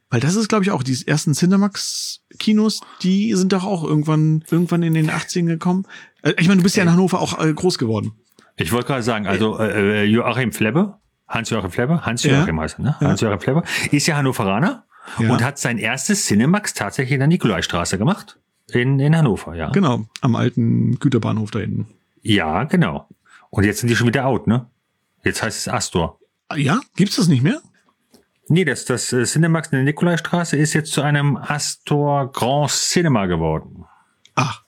Weil 0.09 0.19
das 0.19 0.35
ist, 0.35 0.47
glaube 0.47 0.63
ich, 0.63 0.71
auch 0.71 0.83
die 0.83 0.97
ersten 1.07 1.33
Cinemax-Kinos, 1.33 2.81
die 3.01 3.33
sind 3.33 3.51
doch 3.53 3.63
auch 3.63 3.83
irgendwann, 3.83 4.43
irgendwann 4.51 4.83
in 4.83 4.93
den 4.93 5.09
80ern 5.09 5.45
gekommen. 5.47 5.85
Äh, 6.21 6.33
Ich 6.37 6.47
meine, 6.47 6.57
du 6.57 6.63
bist 6.63 6.75
ja 6.75 6.83
in 6.83 6.91
Hannover 6.91 7.19
auch 7.19 7.43
äh, 7.43 7.51
groß 7.53 7.77
geworden. 7.79 8.13
Ich 8.57 8.71
wollte 8.71 8.87
gerade 8.87 9.03
sagen, 9.03 9.25
also 9.25 9.57
äh, 9.57 10.03
äh, 10.03 10.05
Joachim 10.05 10.51
Flebbe, 10.51 10.99
Hans-Joachim 11.27 11.71
Flebbe, 11.71 12.05
Hans-Joachim 12.05 12.55
Ja. 12.57 12.61
heißt 12.61 12.79
er, 12.79 12.83
ne? 12.83 12.95
Ja. 13.01 13.07
Hans-Joachim 13.07 13.39
Flebbe, 13.39 13.63
ist 13.91 14.05
ja 14.05 14.15
Hannoveraner 14.17 14.85
Ja. 15.19 15.31
und 15.31 15.43
hat 15.43 15.59
sein 15.59 15.77
erstes 15.77 16.25
Cinemax 16.25 16.73
tatsächlich 16.73 17.13
in 17.13 17.19
der 17.19 17.27
Nikolaistraße 17.27 17.97
gemacht. 17.97 18.39
In, 18.71 18.99
in 18.99 19.15
Hannover, 19.15 19.55
ja. 19.55 19.69
Genau, 19.69 20.05
am 20.21 20.35
alten 20.35 20.97
Güterbahnhof 20.99 21.51
da 21.51 21.59
hinten. 21.59 21.87
Ja, 22.21 22.63
genau. 22.63 23.07
Und 23.49 23.65
jetzt 23.65 23.79
sind 23.79 23.89
die 23.89 23.95
schon 23.95 24.07
wieder 24.07 24.25
out, 24.25 24.47
ne? 24.47 24.67
Jetzt 25.23 25.43
heißt 25.43 25.59
es 25.59 25.67
Astor. 25.67 26.19
Ja? 26.55 26.79
Gibt's 26.95 27.17
das 27.17 27.27
nicht 27.27 27.43
mehr? 27.43 27.61
Nee, 28.47 28.65
das, 28.65 28.85
das 28.85 29.13
äh, 29.13 29.23
Cinemax 29.25 29.69
in 29.69 29.77
der 29.77 29.85
Nikolaistraße 29.85 30.57
ist 30.57 30.73
jetzt 30.73 30.91
zu 30.91 31.01
einem 31.01 31.37
Astor 31.37 32.31
Grand 32.31 32.71
Cinema 32.71 33.25
geworden. 33.25 33.85
Ach. 34.35 34.63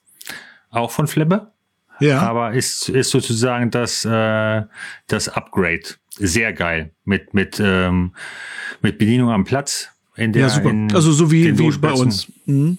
Auch 0.70 0.92
von 0.92 1.08
Flebbe? 1.08 1.52
Ja. 2.00 2.22
Aber 2.22 2.54
ist, 2.54 2.90
ist 2.90 3.12
sozusagen 3.12 3.72
das, 3.72 4.06
äh, 4.06 4.64
das 5.08 5.30
Upgrade. 5.30 5.84
Sehr 6.12 6.54
geil. 6.54 6.92
Mit, 7.04 7.34
mit, 7.34 7.60
ähm, 7.60 8.16
mit 8.82 8.98
Bedienung 8.98 9.30
am 9.30 9.44
Platz. 9.44 9.90
In 10.18 10.32
der, 10.34 10.44
ja, 10.44 10.50
super. 10.50 10.70
in 10.70 10.94
Also 10.94 11.12
so 11.12 11.32
wie, 11.32 11.58
wie 11.58 11.78
bei 11.78 11.92
uns. 11.92 12.32
Mhm. 12.46 12.78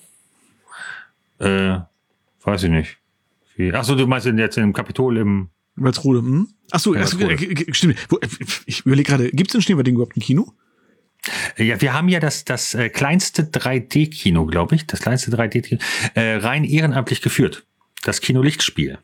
Äh, 1.39 1.79
weiß 2.43 2.63
ich 2.65 2.71
nicht. 2.71 2.97
Wie, 3.57 3.73
ach 3.73 3.85
so, 3.85 3.95
du 3.95 4.07
meinst 4.07 4.27
jetzt 4.27 4.59
im 4.59 4.73
Kapitol 4.73 5.19
im, 5.19 5.49
Walsrode. 5.77 6.21
Hm? 6.21 6.49
Ach 6.71 6.81
so, 6.81 6.95
Ja, 6.95 7.03
ach 7.03 7.07
so, 7.09 7.21
Walsrode. 7.21 7.37
g- 7.37 7.73
stimmt. 7.75 7.97
Äh, 8.21 8.27
Ich 8.67 8.87
überlege 8.87 9.09
gerade, 9.11 9.31
gibt's 9.31 9.55
in 9.55 9.61
Schneewerding 9.63 9.95
überhaupt 9.95 10.17
ein 10.17 10.21
Kino? 10.21 10.53
Ja, 11.59 11.81
wir 11.81 11.93
haben 11.93 12.09
ja 12.09 12.21
das, 12.21 12.45
das 12.45 12.75
äh, 12.75 12.89
kleinste 12.89 13.43
3D-Kino, 13.43 14.47
glaube 14.47 14.77
ich, 14.77 14.87
das 14.87 15.01
kleinste 15.01 15.31
3D-Kino, 15.33 15.81
äh, 16.15 16.37
rein 16.37 16.65
ehrenamtlich 16.65 17.21
geführt. 17.21 17.67
Das 18.05 18.21
Kino 18.21 18.43
Lichtspiel 18.43 18.99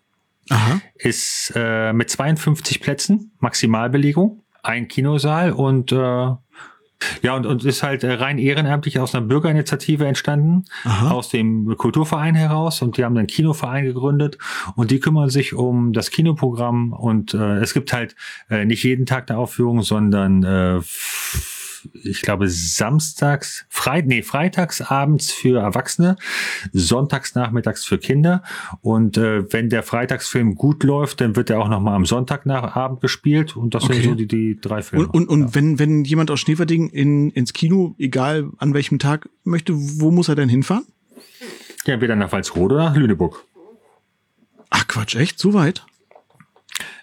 Aha. 0.49 0.80
ist 0.95 1.53
äh, 1.57 1.93
mit 1.93 2.11
52 2.11 2.80
Plätzen, 2.80 3.33
Maximalbelegung, 3.41 4.43
ein 4.62 4.87
Kinosaal 4.87 5.51
und 5.53 5.91
äh, 5.91 6.30
ja, 7.23 7.35
und, 7.35 7.47
und 7.47 7.65
ist 7.65 7.83
halt 7.83 8.05
äh, 8.05 8.13
rein 8.13 8.39
ehrenamtlich 8.39 8.99
aus 8.99 9.15
einer 9.15 9.27
Bürgerinitiative 9.27 10.07
entstanden, 10.07 10.65
Aha. 10.85 11.11
aus 11.11 11.29
dem 11.29 11.77
Kulturverein 11.77 12.35
heraus. 12.35 12.83
Und 12.83 12.97
die 12.97 13.05
haben 13.05 13.17
einen 13.17 13.27
Kinoverein 13.27 13.85
gegründet. 13.85 14.39
Und 14.77 14.91
die 14.91 15.01
kümmern 15.01 15.31
sich 15.31 15.55
um 15.55 15.93
das 15.93 16.11
Kinoprogramm. 16.11 16.93
Und 16.93 17.35
äh, 17.35 17.59
es 17.59 17.75
gibt 17.75 17.93
halt 17.93 18.15
äh, 18.51 18.65
nicht 18.65 18.83
jeden 18.83 19.07
Tag 19.07 19.31
eine 19.31 19.39
Aufführung, 19.39 19.83
sondern 19.83 20.43
äh, 20.43 20.81
ich 22.03 22.22
glaube 22.22 22.49
samstags, 22.49 23.64
frei, 23.68 24.03
nee, 24.03 24.22
freitags 24.22 24.80
abends 24.80 25.30
für 25.30 25.61
Erwachsene, 25.61 26.16
sonntags 26.72 27.35
nachmittags 27.35 27.85
für 27.85 27.99
Kinder 27.99 28.43
und 28.80 29.16
äh, 29.16 29.51
wenn 29.53 29.68
der 29.68 29.83
Freitagsfilm 29.83 30.55
gut 30.55 30.83
läuft, 30.85 31.20
dann 31.20 31.37
wird 31.37 31.51
er 31.51 31.61
auch 31.61 31.68
nochmal 31.68 31.95
am 31.95 32.07
Sonntagnachabend 32.07 33.01
gespielt 33.01 33.57
und 33.57 33.74
das 33.74 33.85
Okay. 33.85 33.95
sind 33.95 34.05
so 34.05 34.14
die, 34.14 34.26
die 34.26 34.59
drei 34.61 34.83
Filme. 34.83 35.07
Und, 35.07 35.14
und, 35.14 35.28
und 35.28 35.55
wenn, 35.55 35.78
wenn 35.78 36.05
jemand 36.05 36.30
aus 36.30 36.41
Schneewerding 36.41 36.89
in, 36.91 37.30
ins 37.30 37.53
Kino, 37.53 37.95
egal 37.99 38.51
an 38.59 38.74
welchem 38.74 38.99
Tag 38.99 39.28
möchte, 39.45 39.72
wo 39.76 40.11
muss 40.11 40.28
er 40.28 40.35
denn 40.35 40.49
hinfahren? 40.49 40.85
Ja, 41.85 41.95
entweder 41.95 42.14
nach 42.16 42.30
Walsrode 42.33 42.74
oder 42.76 42.85
nach 42.91 42.97
Lüneburg. 42.97 43.45
Ach 44.70 44.87
Quatsch, 44.87 45.16
echt? 45.16 45.39
So 45.39 45.53
weit? 45.55 45.85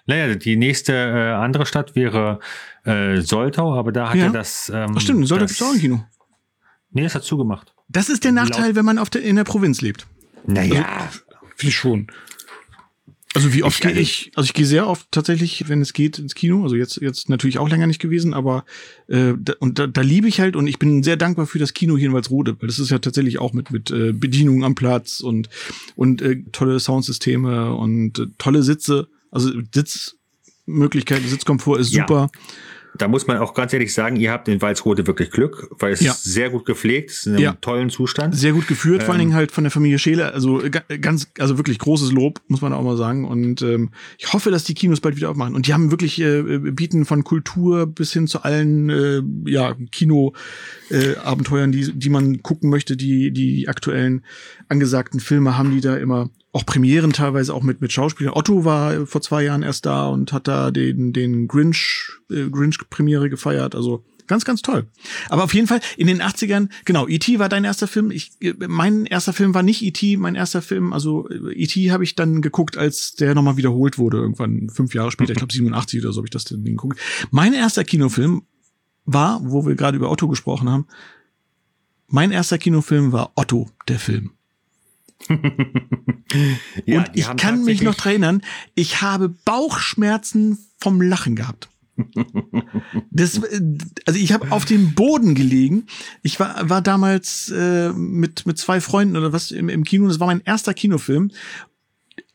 Naja, 0.09 0.33
die 0.33 0.55
nächste 0.55 0.93
äh, 0.93 1.33
andere 1.35 1.67
Stadt 1.67 1.95
wäre 1.95 2.39
äh, 2.83 3.21
Soltau, 3.21 3.75
aber 3.75 3.91
da 3.91 4.09
hat 4.09 4.15
Ja. 4.15 4.25
ja, 4.25 4.31
das. 4.31 4.71
Ähm, 4.73 4.93
Ach 4.95 5.01
stimmt, 5.01 5.27
Soltau 5.27 5.43
das, 5.45 5.51
gibt's 5.51 5.61
auch 5.61 5.73
ein 5.73 5.79
Kino. 5.79 6.03
Nee, 6.91 7.03
das 7.03 7.13
hat 7.13 7.23
zugemacht. 7.23 7.75
Das 7.89 8.09
ist 8.09 8.23
der 8.23 8.31
Nachteil, 8.31 8.75
wenn 8.75 8.85
man 8.85 8.97
auf 8.97 9.11
der, 9.11 9.21
in 9.21 9.35
der 9.35 9.43
Provinz 9.43 9.81
lebt. 9.81 10.07
Naja. 10.47 11.09
Finde 11.55 11.69
ich 11.69 11.75
schon. 11.75 12.07
Also 13.35 13.53
wie 13.53 13.61
oft 13.61 13.79
gehe 13.81 13.91
also- 13.91 14.01
ich, 14.01 14.31
also 14.33 14.45
ich 14.45 14.55
gehe 14.55 14.65
sehr 14.65 14.87
oft 14.87 15.11
tatsächlich, 15.11 15.69
wenn 15.69 15.79
es 15.81 15.93
geht, 15.93 16.17
ins 16.17 16.33
Kino. 16.33 16.63
Also 16.63 16.75
jetzt 16.75 16.99
jetzt 16.99 17.29
natürlich 17.29 17.59
auch 17.59 17.69
länger 17.69 17.85
nicht 17.85 18.01
gewesen, 18.01 18.33
aber 18.33 18.65
äh, 19.07 19.33
da, 19.37 19.53
und 19.59 19.77
da, 19.77 19.85
da 19.85 20.01
liebe 20.01 20.27
ich 20.27 20.39
halt 20.39 20.55
und 20.55 20.65
ich 20.65 20.79
bin 20.79 21.03
sehr 21.03 21.17
dankbar 21.17 21.45
für 21.45 21.59
das 21.59 21.75
Kino 21.75 21.95
hier 21.97 22.07
in 22.07 22.13
Walsrode, 22.15 22.59
weil 22.59 22.65
das 22.67 22.79
ist 22.79 22.89
ja 22.89 22.97
tatsächlich 22.97 23.37
auch 23.37 23.53
mit 23.53 23.69
mit 23.69 23.91
äh, 23.91 24.11
Bedienung 24.13 24.63
am 24.63 24.73
Platz 24.73 25.19
und 25.19 25.49
und 25.95 26.23
äh, 26.23 26.41
tolle 26.51 26.79
Soundsysteme 26.79 27.75
und 27.75 28.17
äh, 28.17 28.25
tolle 28.39 28.63
Sitze. 28.63 29.07
Also 29.31 29.51
Sitzmöglichkeiten, 29.73 31.27
Sitzkomfort 31.27 31.79
ist 31.79 31.93
Ja. 31.93 32.05
super. 32.07 32.29
Da 32.97 33.07
muss 33.07 33.27
man 33.27 33.37
auch 33.37 33.53
ganz 33.53 33.71
ehrlich 33.71 33.93
sagen, 33.93 34.15
ihr 34.15 34.31
habt 34.31 34.47
in 34.47 34.63
Walsrode 34.63 35.05
wirklich 35.05 35.29
Glück, 35.29 35.69
weil 35.77 35.93
es 35.93 35.99
Ja. 36.01 36.11
ist 36.11 36.23
sehr 36.23 36.49
gut 36.49 36.65
gepflegt, 36.65 37.11
ist 37.11 37.27
in 37.27 37.33
einem 37.35 37.43
Ja. 37.43 37.53
tollen 37.61 37.91
Zustand. 37.91 38.35
Sehr 38.35 38.51
gut 38.51 38.67
geführt, 38.67 39.03
vor 39.03 39.11
allen 39.13 39.21
Ähm, 39.21 39.27
Dingen 39.27 39.35
halt 39.37 39.51
von 39.51 39.63
der 39.63 39.69
Familie 39.69 39.99
Scheele. 39.99 40.33
Also 40.33 40.59
äh, 40.63 40.71
ga- 40.71 40.81
ganz, 40.99 41.27
also 41.37 41.57
wirklich 41.57 41.77
großes 41.77 42.11
Lob, 42.11 42.41
muss 42.47 42.61
man 42.61 42.73
auch 42.73 42.81
mal 42.81 42.97
sagen. 42.97 43.25
Und 43.25 43.61
ähm, 43.61 43.91
ich 44.17 44.33
hoffe, 44.33 44.49
dass 44.49 44.63
die 44.63 44.73
Kinos 44.73 45.01
bald 45.01 45.15
wieder 45.15 45.29
aufmachen. 45.29 45.53
Und 45.53 45.67
die 45.67 45.73
haben 45.75 45.91
wirklich 45.91 46.19
äh, 46.19 46.39
äh, 46.39 46.71
bieten 46.71 47.05
von 47.05 47.23
Kultur 47.23 47.85
bis 47.85 48.11
hin 48.11 48.25
zu 48.25 48.41
allen 48.41 48.89
äh, 48.89 49.21
ja, 49.45 49.75
Kino-Abenteuern, 49.91 51.71
die, 51.71 51.93
die 51.93 52.09
man 52.09 52.41
gucken 52.41 52.71
möchte, 52.71 52.97
die, 52.97 53.31
die 53.31 53.67
aktuellen 53.67 54.25
angesagten 54.67 55.19
Filme 55.19 55.59
haben 55.59 55.71
die 55.71 55.81
da 55.81 55.95
immer. 55.95 56.31
Auch 56.51 56.65
Premieren 56.65 57.13
teilweise 57.13 57.53
auch 57.53 57.61
mit, 57.61 57.81
mit 57.81 57.91
Schauspielern. 57.91 58.33
Otto 58.33 58.65
war 58.65 58.93
äh, 58.93 59.05
vor 59.05 59.21
zwei 59.21 59.43
Jahren 59.43 59.61
erst 59.61 59.85
da 59.85 60.07
und 60.07 60.33
hat 60.33 60.47
da 60.47 60.71
den, 60.71 61.13
den 61.13 61.47
Grinch, 61.47 62.11
äh, 62.31 62.49
Grinch-Premiere 62.49 63.29
gefeiert. 63.29 63.75
Also 63.75 64.03
Ganz, 64.29 64.45
ganz 64.45 64.61
toll. 64.61 64.85
Aber 65.29 65.43
auf 65.43 65.55
jeden 65.55 65.65
Fall 65.65 65.81
in 65.97 66.05
den 66.05 66.21
80ern, 66.21 66.69
genau, 66.85 67.07
E.T. 67.07 67.39
war 67.39 67.49
dein 67.49 67.63
erster 67.63 67.87
Film. 67.87 68.11
Ich, 68.11 68.33
äh, 68.41 68.53
mein 68.67 69.07
erster 69.07 69.33
Film 69.33 69.55
war 69.55 69.63
nicht 69.63 69.81
E.T., 69.81 70.17
mein 70.17 70.35
erster 70.35 70.61
Film, 70.61 70.93
also 70.93 71.27
äh, 71.29 71.51
E.T. 71.55 71.89
habe 71.89 72.03
ich 72.03 72.13
dann 72.13 72.43
geguckt, 72.43 72.77
als 72.77 73.15
der 73.15 73.33
nochmal 73.33 73.57
wiederholt 73.57 73.97
wurde, 73.97 74.17
irgendwann 74.17 74.69
fünf 74.69 74.93
Jahre 74.93 75.09
später, 75.09 75.31
ich 75.31 75.39
glaube 75.39 75.51
87 75.55 76.01
oder 76.01 76.13
so 76.13 76.19
habe 76.19 76.27
ich 76.27 76.31
das 76.31 76.45
dann 76.45 76.63
geguckt. 76.63 76.99
Mein 77.31 77.55
erster 77.55 77.83
Kinofilm 77.83 78.43
war, 79.05 79.41
wo 79.43 79.65
wir 79.65 79.73
gerade 79.73 79.97
über 79.97 80.11
Otto 80.11 80.27
gesprochen 80.27 80.69
haben, 80.69 80.85
mein 82.05 82.29
erster 82.29 82.59
Kinofilm 82.59 83.11
war 83.11 83.31
Otto, 83.33 83.71
der 83.87 83.97
Film. 83.97 84.33
Ja, 86.85 86.99
Und 86.99 87.09
ich 87.13 87.27
kann 87.37 87.63
mich 87.63 87.81
noch 87.81 87.95
dran 87.95 88.11
erinnern, 88.11 88.41
ich 88.75 89.01
habe 89.01 89.29
Bauchschmerzen 89.29 90.59
vom 90.77 91.01
Lachen 91.01 91.35
gehabt. 91.35 91.69
Das, 93.11 93.41
also 94.05 94.19
ich 94.19 94.31
habe 94.31 94.51
auf 94.51 94.65
dem 94.65 94.93
Boden 94.93 95.35
gelegen. 95.35 95.87
Ich 96.21 96.39
war, 96.39 96.69
war 96.69 96.81
damals 96.81 97.51
äh, 97.53 97.91
mit, 97.91 98.45
mit 98.45 98.57
zwei 98.57 98.79
Freunden 98.79 99.17
oder 99.17 99.33
was 99.33 99.51
im, 99.51 99.69
im 99.69 99.83
Kino. 99.83 100.07
Das 100.07 100.19
war 100.19 100.27
mein 100.27 100.41
erster 100.41 100.73
Kinofilm. 100.73 101.31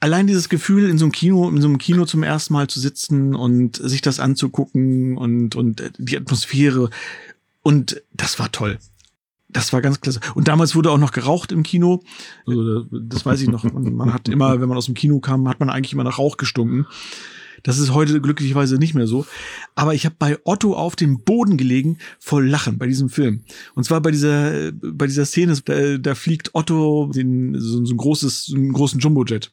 Allein 0.01 0.27
dieses 0.27 0.51
Gefühl, 0.51 0.91
in 0.91 0.99
so 0.99 1.07
einem 1.07 1.13
Kino, 1.13 1.49
in 1.49 1.63
so 1.63 1.69
einem 1.69 1.79
Kino 1.79 2.05
zum 2.05 2.23
ersten 2.23 2.53
Mal 2.53 2.67
zu 2.67 2.79
sitzen 2.79 3.35
und 3.35 3.77
sich 3.77 4.03
das 4.03 4.21
anzugucken 4.21 5.17
und, 5.17 5.57
und 5.57 5.81
äh, 5.81 5.91
die 5.97 6.19
Atmosphäre. 6.19 6.91
Und 7.63 8.03
das 8.13 8.39
war 8.39 8.53
toll. 8.53 8.79
Das 9.55 9.73
war 9.73 9.81
ganz 9.81 10.01
klasse. 10.01 10.21
Und 10.35 10.49
damals 10.49 10.75
wurde 10.75 10.91
auch 10.91 10.99
noch 10.99 11.13
geraucht 11.13 11.51
im 11.53 11.63
Kino. 11.63 12.03
Also, 12.47 12.85
das 12.91 13.25
weiß 13.25 13.41
ich 13.41 13.49
noch. 13.49 13.65
Man, 13.65 13.95
man 13.95 14.13
hat 14.13 14.29
immer, 14.29 14.61
wenn 14.61 14.69
man 14.69 14.77
aus 14.77 14.87
dem 14.87 14.95
Kino 14.95 15.21
kam, 15.21 15.49
hat 15.49 15.61
man 15.61 15.71
eigentlich 15.71 15.95
immer 15.95 16.05
nach 16.05 16.19
Rauch 16.19 16.37
gestunken. 16.37 16.87
Das 17.63 17.79
ist 17.79 17.95
heute 17.95 18.21
glücklicherweise 18.21 18.77
nicht 18.77 18.95
mehr 18.95 19.07
so. 19.07 19.25
Aber 19.75 19.95
ich 19.95 20.05
habe 20.05 20.17
bei 20.19 20.37
Otto 20.45 20.75
auf 20.75 20.97
dem 20.97 21.21
Boden 21.25 21.57
gelegen 21.57 21.97
vor 22.19 22.43
Lachen 22.43 22.77
bei 22.79 22.87
diesem 22.87 23.09
Film. 23.09 23.45
Und 23.75 23.85
zwar 23.85 24.03
bei 24.03 24.11
dieser, 24.11 24.73
bei 24.73 25.07
dieser 25.07 25.25
Szene, 25.25 25.57
da, 25.65 25.97
da 25.97 26.15
fliegt 26.15 26.55
Otto 26.55 27.11
den, 27.15 27.59
so, 27.59 27.83
so 27.85 27.95
ein 27.95 27.97
großes, 27.97 28.45
so 28.47 28.57
einen 28.57 28.73
großen 28.73 29.01
Jumbojet. 29.01 29.51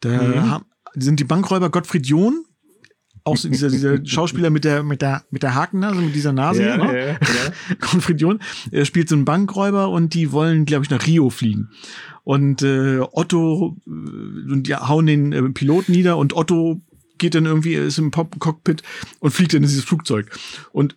Da 0.00 0.10
Mhm. 0.10 0.50
haben, 0.50 0.64
sind 0.94 1.20
die 1.20 1.24
Bankräuber 1.24 1.70
Gottfried 1.70 2.06
John, 2.06 2.44
auch 3.24 3.36
so 3.36 3.48
dieser, 3.48 3.68
dieser 3.70 3.98
Schauspieler 4.06 4.50
mit 4.50 4.64
der, 4.64 4.82
mit 4.82 5.02
der, 5.02 5.24
mit 5.30 5.42
der 5.42 5.54
Hakennase, 5.54 6.00
mit 6.00 6.14
dieser 6.14 6.32
Nase, 6.32 6.62
Ja, 6.62 6.76
ne? 6.76 6.98
ja, 6.98 7.06
ja. 7.06 7.18
Gottfried 7.80 8.20
John 8.20 8.40
er 8.70 8.84
spielt 8.84 9.08
so 9.08 9.14
einen 9.14 9.24
Bankräuber 9.24 9.88
und 9.88 10.14
die 10.14 10.32
wollen, 10.32 10.66
glaube 10.66 10.84
ich, 10.84 10.90
nach 10.90 11.06
Rio 11.06 11.30
fliegen. 11.30 11.70
Und 12.22 12.62
äh, 12.62 13.00
Otto 13.00 13.76
äh, 13.86 13.90
und 13.90 14.64
die 14.66 14.76
hauen 14.76 15.06
den 15.06 15.32
äh, 15.32 15.42
Piloten 15.50 15.92
nieder 15.92 16.16
und 16.16 16.34
Otto 16.34 16.80
geht 17.18 17.34
dann 17.34 17.46
irgendwie, 17.46 17.74
ist 17.74 17.98
im 17.98 18.10
Pop 18.10 18.38
Cockpit 18.38 18.82
und 19.20 19.30
fliegt 19.30 19.52
dann 19.52 19.62
in 19.62 19.68
dieses 19.68 19.84
Flugzeug 19.84 20.30
und 20.72 20.96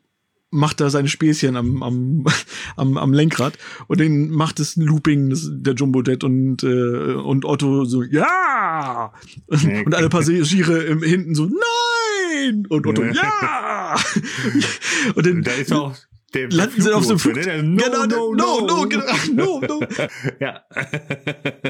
macht 0.49 0.79
da 0.79 0.89
seine 0.89 1.07
Späßchen 1.07 1.55
am, 1.55 1.83
am, 1.83 2.25
am, 2.75 2.97
am 2.97 3.13
Lenkrad 3.13 3.57
und 3.87 3.99
dann 3.99 4.29
macht 4.29 4.59
es 4.59 4.77
ein 4.77 4.85
Looping, 4.85 5.29
das, 5.29 5.49
der 5.51 5.73
Jumbo-Jet 5.73 6.23
und, 6.23 6.63
äh, 6.63 7.13
und 7.13 7.45
Otto 7.45 7.85
so, 7.85 8.03
ja! 8.03 9.13
Und 9.47 9.93
alle 9.93 10.09
Passagiere 10.09 10.83
im, 10.83 11.01
hinten 11.03 11.35
so, 11.35 11.45
nein! 11.45 12.65
Und 12.69 12.87
Otto, 12.87 13.03
Ja. 13.03 13.13
ja! 13.13 13.95
Und 15.15 15.25
dann 15.25 15.41
Da 15.43 15.51
ist 15.51 15.71
auch 15.73 15.95
der 16.33 16.49
landen 16.49 16.81
sie 16.81 16.93
auf 16.93 17.05
so 17.05 17.11
einem 17.11 17.19
Flug. 17.19 17.35
Ne? 17.37 17.41
Der- 17.41 17.61
genau, 17.61 18.05
no, 18.05 18.33
no, 18.33 18.67
no, 18.67 18.87
genau, 18.87 19.05
no, 19.33 19.61
no. 19.61 19.79
ja. 20.41 20.61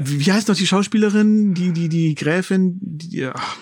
Wie 0.03 0.25
wie 0.25 0.32
heißt 0.32 0.47
noch 0.47 0.55
die 0.55 0.65
Schauspielerin, 0.65 1.53
die, 1.53 1.71
die, 1.71 1.89
die 1.89 2.15
Gräfin, 2.15 2.80
die, 2.82 3.25
ach, 3.25 3.57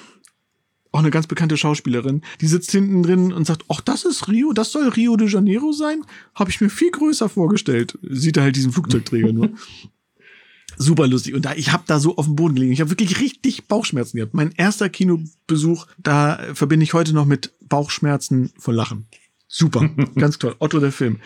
auch 0.95 0.99
eine 0.99 1.11
ganz 1.11 1.27
bekannte 1.27 1.57
Schauspielerin, 1.57 2.21
die 2.39 2.47
sitzt 2.47 2.71
hinten 2.71 3.03
drin 3.03 3.33
und 3.33 3.45
sagt, 3.45 3.65
ach, 3.67 3.81
das 3.81 4.05
ist 4.05 4.29
Rio, 4.29 4.53
das 4.53 4.71
soll 4.71 4.87
Rio 4.87 5.17
de 5.17 5.27
Janeiro 5.27 5.73
sein? 5.73 6.01
Habe 6.33 6.49
ich 6.49 6.61
mir 6.61 6.69
viel 6.69 6.89
größer 6.89 7.27
vorgestellt. 7.27 7.99
Sieht 8.01 8.37
da 8.37 8.41
halt 8.41 8.55
diesen 8.55 8.71
Flugzeugträger 8.71 9.33
nur. 9.33 9.49
Super 10.77 11.07
lustig. 11.07 11.33
Und 11.33 11.43
da, 11.43 11.53
ich 11.53 11.73
habe 11.73 11.83
da 11.85 11.99
so 11.99 12.15
auf 12.15 12.25
dem 12.25 12.35
Boden 12.37 12.55
gelegen. 12.55 12.71
Ich 12.71 12.79
habe 12.79 12.89
wirklich 12.89 13.19
richtig 13.19 13.67
Bauchschmerzen 13.67 14.17
gehabt. 14.17 14.33
Mein 14.33 14.51
erster 14.53 14.89
Kinobesuch, 14.89 15.85
da 15.97 16.39
verbinde 16.53 16.85
ich 16.85 16.93
heute 16.93 17.13
noch 17.13 17.25
mit 17.25 17.53
Bauchschmerzen 17.61 18.51
von 18.57 18.73
Lachen. 18.73 19.07
Super, 19.47 19.89
ganz 20.15 20.37
toll. 20.37 20.55
Otto 20.59 20.79
der 20.79 20.93
Film. 20.93 21.19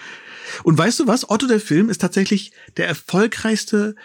Und 0.63 0.77
weißt 0.79 0.99
du 0.99 1.07
was? 1.07 1.29
Otto 1.29 1.45
der 1.45 1.59
Film 1.59 1.89
ist 1.89 2.01
tatsächlich 2.01 2.53
der 2.77 2.87
erfolgreichste 2.87 3.95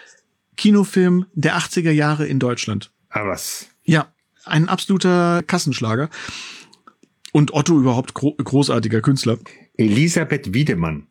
Kinofilm 0.57 1.25
der 1.33 1.57
80er 1.57 1.91
Jahre 1.91 2.27
in 2.27 2.37
Deutschland. 2.37 2.91
Ah, 3.09 3.25
was? 3.25 3.67
Ja, 3.83 4.14
ein 4.45 4.69
absoluter 4.69 5.43
Kassenschlager. 5.43 6.09
Und 7.31 7.53
Otto 7.53 7.77
überhaupt 7.79 8.13
gro 8.13 8.33
großartiger 8.33 9.01
Künstler. 9.01 9.37
Elisabeth 9.77 10.53
Wiedemann. 10.53 11.07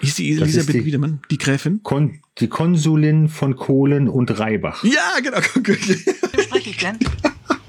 Ist 0.00 0.18
die 0.18 0.34
Das 0.36 0.48
ist 0.48 0.54
Elisabeth 0.54 0.74
die- 0.80 0.84
Wiedemann, 0.86 1.20
die 1.30 1.36
Gräfin? 1.38 1.82
Kon 1.82 2.20
die 2.38 2.48
Konsulin 2.48 3.28
von 3.28 3.56
Kohlen 3.56 4.08
und 4.08 4.38
Reibach. 4.38 4.82
Ja, 4.84 5.18
genau. 5.22 5.40
spreche 5.42 6.70
ich 6.70 6.76
denn? 6.78 6.98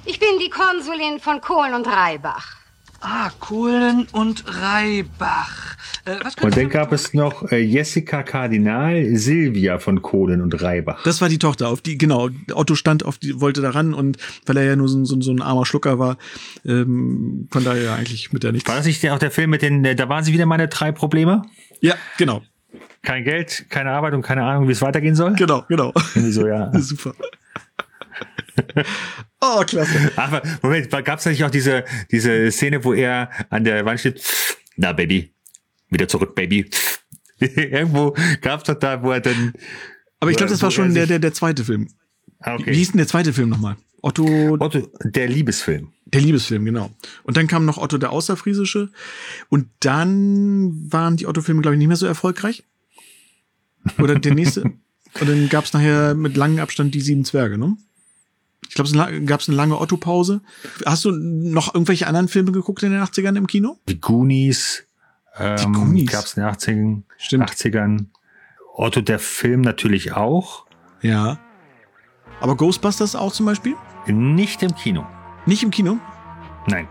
Ich 0.05 0.19
bin 0.19 0.37
die 0.39 0.49
Konsulin 0.49 1.19
von 1.19 1.39
Kohlen 1.39 1.73
und 1.73 1.87
Reibach. 1.87 2.57
Ah, 3.05 3.29
Kohlen 3.41 4.07
und 4.13 4.45
Reibach. 4.47 5.75
Äh, 6.05 6.15
was 6.23 6.35
Und 6.35 6.55
dann 6.55 6.69
gab 6.69 6.93
es 6.93 7.13
noch 7.13 7.51
äh, 7.51 7.57
Jessica 7.59 8.23
Kardinal, 8.23 9.15
Silvia 9.17 9.77
von 9.77 10.01
Kohlen 10.01 10.41
und 10.41 10.61
Reibach. 10.61 11.03
Das 11.03 11.19
war 11.19 11.27
die 11.27 11.37
Tochter, 11.37 11.67
auf 11.67 11.81
die, 11.81 11.97
genau, 11.97 12.29
Otto 12.53 12.75
stand 12.75 13.03
auf 13.03 13.17
die, 13.17 13.41
wollte 13.41 13.61
da 13.61 13.71
ran 13.71 13.93
und 13.93 14.17
weil 14.45 14.55
er 14.57 14.63
ja 14.63 14.75
nur 14.77 14.87
so, 14.87 14.97
ein- 14.99 15.05
so, 15.05 15.15
ein- 15.15 15.21
so 15.21 15.31
ein 15.31 15.41
armer 15.41 15.65
Schlucker 15.65 15.99
war, 15.99 16.17
ähm, 16.65 17.47
konnte 17.51 17.69
er 17.71 17.81
ja 17.81 17.95
eigentlich 17.95 18.31
mit 18.31 18.43
der 18.43 18.53
nichts. 18.53 18.69
War 18.69 18.77
das 18.77 18.85
nicht 18.85 19.03
der, 19.03 19.13
auch 19.13 19.19
der 19.19 19.31
Film 19.31 19.49
mit 19.49 19.61
den, 19.63 19.83
äh, 19.83 19.95
da 19.95 20.07
waren 20.07 20.23
sie 20.23 20.31
wieder 20.31 20.45
meine 20.45 20.69
drei 20.69 20.91
Probleme? 20.93 21.41
Ja, 21.81 21.95
genau. 22.17 22.41
Kein 23.01 23.25
Geld, 23.25 23.65
keine 23.69 23.91
Arbeit 23.91 24.13
und 24.13 24.21
keine 24.21 24.43
Ahnung, 24.45 24.69
wie 24.69 24.71
es 24.71 24.81
weitergehen 24.81 25.15
soll? 25.15 25.33
Genau, 25.33 25.65
genau. 25.67 25.91
Irgendwie 26.15 26.31
so, 26.31 26.47
ja. 26.47 26.71
Super. 26.79 27.13
Oh, 29.43 29.63
klasse. 29.65 30.11
Aber 30.15 30.41
Moment, 30.61 30.89
gab 30.89 31.19
es 31.19 31.25
nicht 31.25 31.43
auch 31.43 31.51
diese, 31.51 31.83
diese 32.11 32.51
Szene, 32.51 32.83
wo 32.83 32.93
er 32.93 33.29
an 33.49 33.63
der 33.63 33.85
Wand 33.85 33.99
steht? 33.99 34.23
Na, 34.77 34.93
Baby. 34.93 35.33
Wieder 35.89 36.07
zurück, 36.07 36.35
Baby. 36.35 36.69
Irgendwo 37.39 38.15
gab 38.41 38.61
es 38.61 38.65
doch 38.65 38.75
da, 38.75 39.03
wo 39.03 39.11
er 39.11 39.21
dann. 39.21 39.53
Aber 40.19 40.31
ich 40.31 40.37
glaube, 40.37 40.51
das 40.51 40.61
war 40.61 40.71
schon 40.71 40.89
er 40.89 40.93
der, 40.93 41.05
der, 41.07 41.19
der 41.19 41.33
zweite 41.33 41.63
Film. 41.65 41.89
Ah, 42.39 42.57
Wie 42.57 42.63
okay. 42.63 42.73
hieß 42.73 42.91
denn 42.91 42.97
der 42.97 43.07
zweite 43.07 43.33
Film 43.33 43.49
nochmal? 43.49 43.77
Otto. 44.01 44.57
Otto, 44.59 44.89
der 45.03 45.27
Liebesfilm. 45.27 45.93
Der 46.05 46.21
Liebesfilm, 46.21 46.65
genau. 46.65 46.91
Und 47.23 47.37
dann 47.37 47.47
kam 47.47 47.65
noch 47.65 47.77
Otto 47.77 47.97
der 47.97 48.11
Außerfriesische. 48.11 48.89
Und 49.49 49.67
dann 49.79 50.91
waren 50.91 51.17
die 51.17 51.25
Otto-Filme, 51.25 51.61
glaube 51.61 51.75
ich, 51.75 51.79
nicht 51.79 51.87
mehr 51.87 51.97
so 51.97 52.05
erfolgreich. 52.05 52.63
Oder 53.97 54.19
der 54.19 54.33
nächste. 54.35 54.61
Und 55.19 55.29
dann 55.29 55.47
gab 55.47 55.65
es 55.65 55.73
nachher 55.73 56.15
mit 56.15 56.35
langem 56.35 56.59
Abstand 56.59 56.95
die 56.95 57.01
sieben 57.01 57.23
Zwerge, 57.23 57.57
ne? 57.57 57.77
Ich 58.69 58.75
glaube, 58.75 58.89
es 58.89 59.25
gab 59.25 59.41
eine 59.47 59.55
lange 59.55 59.79
Otto-Pause. 59.79 60.41
Hast 60.85 61.05
du 61.05 61.11
noch 61.11 61.73
irgendwelche 61.73 62.07
anderen 62.07 62.27
Filme 62.27 62.51
geguckt 62.51 62.83
in 62.83 62.91
den 62.91 63.01
80ern 63.01 63.37
im 63.37 63.47
Kino? 63.47 63.77
Die 63.87 63.99
Goonies. 63.99 64.83
Ähm, 65.37 65.73
Goonies. 65.73 66.11
Gab 66.11 66.25
es 66.25 66.33
in 66.35 66.43
den 66.43 66.51
80ern. 66.51 67.01
Stimmt. 67.17 67.49
80ern. 67.51 68.05
Otto 68.75 69.01
der 69.01 69.19
Film 69.19 69.61
natürlich 69.61 70.13
auch. 70.13 70.65
Ja. 71.01 71.37
Aber 72.41 72.55
Ghostbusters 72.57 73.15
auch 73.15 73.31
zum 73.31 73.45
Beispiel? 73.45 73.75
Nicht 74.07 74.63
im 74.63 74.75
Kino. 74.75 75.05
Nicht 75.45 75.63
im 75.63 75.71
Kino? 75.71 75.97
Nein. 76.67 76.87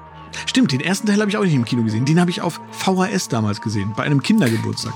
Stimmt, 0.47 0.73
den 0.73 0.81
ersten 0.81 1.07
Teil 1.07 1.21
habe 1.21 1.29
ich 1.31 1.37
auch 1.37 1.43
nicht 1.45 1.55
im 1.55 1.65
Kino 1.65 1.83
gesehen. 1.83 2.05
Den 2.05 2.21
habe 2.21 2.31
ich 2.31 2.41
auf 2.41 2.61
VHS 2.71 3.29
damals 3.29 3.61
gesehen, 3.61 3.93
bei 3.97 4.05
einem 4.05 4.23
Kindergeburtstag. 4.23 4.95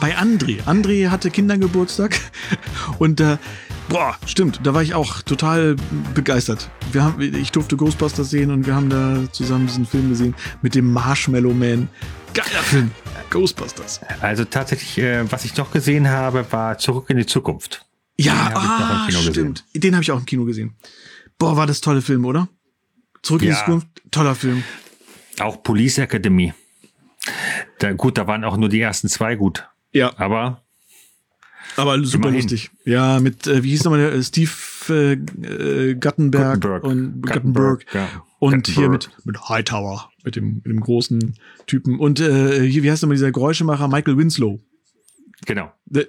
bei 0.00 0.16
André. 0.16 0.62
André 0.64 1.08
hatte 1.10 1.30
Kindergeburtstag 1.30 2.18
und 2.98 3.20
da, 3.20 3.38
boah, 3.88 4.16
stimmt, 4.26 4.60
da 4.64 4.74
war 4.74 4.82
ich 4.82 4.94
auch 4.94 5.22
total 5.22 5.76
begeistert. 6.14 6.70
Wir 6.92 7.02
haben, 7.04 7.20
ich 7.20 7.52
durfte 7.52 7.76
Ghostbusters 7.76 8.30
sehen 8.30 8.50
und 8.50 8.66
wir 8.66 8.74
haben 8.74 8.90
da 8.90 9.18
zusammen 9.32 9.66
diesen 9.66 9.86
Film 9.86 10.08
gesehen 10.10 10.34
mit 10.62 10.74
dem 10.74 10.92
Marshmallow 10.92 11.52
Man. 11.52 11.88
Geiler 12.34 12.62
Film. 12.62 12.90
Ghostbusters. 13.30 14.00
Also 14.20 14.44
tatsächlich, 14.44 14.98
äh, 14.98 15.30
was 15.30 15.44
ich 15.44 15.56
noch 15.56 15.70
gesehen 15.72 16.08
habe, 16.08 16.44
war 16.50 16.78
Zurück 16.78 17.10
in 17.10 17.16
die 17.16 17.26
Zukunft. 17.26 17.86
Ja, 18.16 18.32
Den 18.32 18.40
hab 18.42 18.50
ich 18.50 18.54
noch 18.54 18.90
im 18.90 18.96
ah, 18.96 19.06
Kino 19.06 19.18
gesehen. 19.18 19.32
stimmt. 19.32 19.64
Den 19.74 19.94
habe 19.94 20.02
ich 20.02 20.10
auch 20.12 20.18
im 20.18 20.26
Kino 20.26 20.44
gesehen. 20.44 20.74
Boah, 21.38 21.56
war 21.56 21.66
das 21.66 21.80
tolle 21.80 22.00
Film, 22.02 22.24
oder? 22.24 22.48
Zurück 23.22 23.42
in 23.42 23.48
die 23.48 23.54
Ja. 23.54 23.58
Zukunft, 23.64 23.88
toller 24.10 24.34
Film. 24.34 24.62
Auch 25.40 25.62
Police 25.62 25.98
Academy. 25.98 26.52
Da, 27.78 27.92
gut, 27.92 28.18
da 28.18 28.26
waren 28.26 28.44
auch 28.44 28.56
nur 28.56 28.68
die 28.68 28.80
ersten 28.80 29.08
zwei 29.08 29.34
gut. 29.34 29.66
Ja. 29.92 30.12
Aber 30.18 30.63
Aber 31.76 32.02
super 32.04 32.28
Immerhin. 32.28 32.42
lustig. 32.42 32.70
Ja, 32.84 33.20
mit, 33.20 33.46
äh, 33.46 33.62
wie 33.62 33.70
hieß 33.70 33.84
nochmal 33.84 34.00
der, 34.00 34.12
äh, 34.12 34.22
Steve 34.22 34.50
äh, 34.88 35.12
äh, 35.12 35.94
Guttenberg 35.94 36.60
Guttenberg. 36.60 36.84
und 36.84 37.22
Guttenberg. 37.22 37.84
ja. 37.92 38.08
Und 38.38 38.66
hier 38.66 38.88
mit, 38.88 39.04
Guttenberg. 39.06 39.26
mit 39.26 39.48
Hightower, 39.48 40.10
mit 40.24 40.36
dem, 40.36 40.54
mit 40.56 40.66
dem 40.66 40.80
großen 40.80 41.34
Typen. 41.66 41.98
Und 41.98 42.20
äh, 42.20 42.60
hier, 42.68 42.82
wie 42.82 42.90
heißt 42.90 43.02
nochmal 43.02 43.16
dieser 43.16 43.32
Geräuschemacher? 43.32 43.88
Michael 43.88 44.16
Winslow. 44.18 44.60
Genau. 45.46 45.72
Der, 45.86 46.06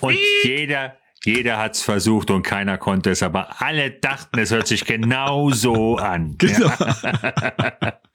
Und 0.00 0.16
jeder, 0.42 0.96
jeder 1.24 1.58
hat's 1.58 1.80
versucht 1.82 2.30
und 2.30 2.42
keiner 2.42 2.76
konnte 2.78 3.10
es, 3.10 3.22
aber 3.22 3.62
alle 3.62 3.90
dachten, 3.90 4.38
es 4.38 4.50
hört 4.50 4.66
sich 4.66 4.84
genau 4.84 5.50
so 5.50 5.96
an. 5.96 6.36
Genau. 6.38 6.70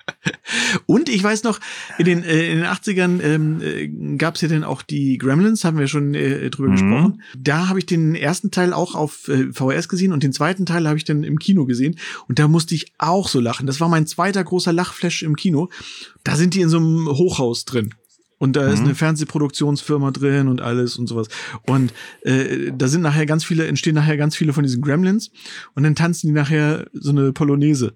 Und 0.85 1.09
ich 1.09 1.23
weiß 1.23 1.43
noch, 1.43 1.59
in 1.97 2.05
den, 2.05 2.23
äh, 2.23 2.51
in 2.51 2.57
den 2.59 2.65
80ern 2.67 3.21
ähm, 3.21 3.61
äh, 3.61 3.87
gab 4.17 4.35
es 4.35 4.41
ja 4.41 4.47
dann 4.47 4.63
auch 4.63 4.81
die 4.81 5.17
Gremlins, 5.17 5.63
haben 5.63 5.77
wir 5.77 5.87
schon 5.87 6.13
äh, 6.15 6.49
drüber 6.49 6.69
Mhm. 6.69 6.73
gesprochen. 6.73 7.21
Da 7.37 7.67
habe 7.69 7.79
ich 7.79 7.85
den 7.85 8.15
ersten 8.15 8.51
Teil 8.51 8.73
auch 8.73 8.95
auf 8.95 9.27
äh, 9.27 9.51
VHS 9.53 9.87
gesehen 9.89 10.11
und 10.13 10.23
den 10.23 10.33
zweiten 10.33 10.65
Teil 10.65 10.87
habe 10.87 10.97
ich 10.97 11.05
dann 11.05 11.23
im 11.23 11.39
Kino 11.39 11.65
gesehen. 11.65 11.97
Und 12.27 12.39
da 12.39 12.47
musste 12.47 12.75
ich 12.75 12.93
auch 12.97 13.27
so 13.29 13.39
lachen. 13.39 13.67
Das 13.67 13.79
war 13.79 13.89
mein 13.89 14.07
zweiter 14.07 14.43
großer 14.43 14.73
Lachflash 14.73 15.23
im 15.23 15.35
Kino. 15.35 15.69
Da 16.23 16.35
sind 16.35 16.53
die 16.53 16.61
in 16.61 16.69
so 16.69 16.77
einem 16.77 17.07
Hochhaus 17.07 17.65
drin. 17.65 17.93
Und 18.41 18.55
da 18.55 18.67
ist 18.71 18.79
Mhm. 18.79 18.85
eine 18.85 18.95
Fernsehproduktionsfirma 18.95 20.11
drin 20.11 20.47
und 20.47 20.61
alles 20.61 20.95
und 20.95 21.07
sowas. 21.07 21.27
Und 21.63 21.93
äh, 22.21 22.71
da 22.75 22.87
sind 22.87 23.01
nachher 23.01 23.25
ganz 23.25 23.43
viele, 23.43 23.67
entstehen 23.67 23.95
nachher 23.95 24.15
ganz 24.15 24.35
viele 24.35 24.53
von 24.53 24.63
diesen 24.63 24.81
Gremlins. 24.81 25.29
Und 25.75 25.83
dann 25.83 25.93
tanzen 25.95 26.27
die 26.27 26.33
nachher 26.33 26.87
so 26.93 27.09
eine 27.11 27.33
Polonaise 27.33 27.93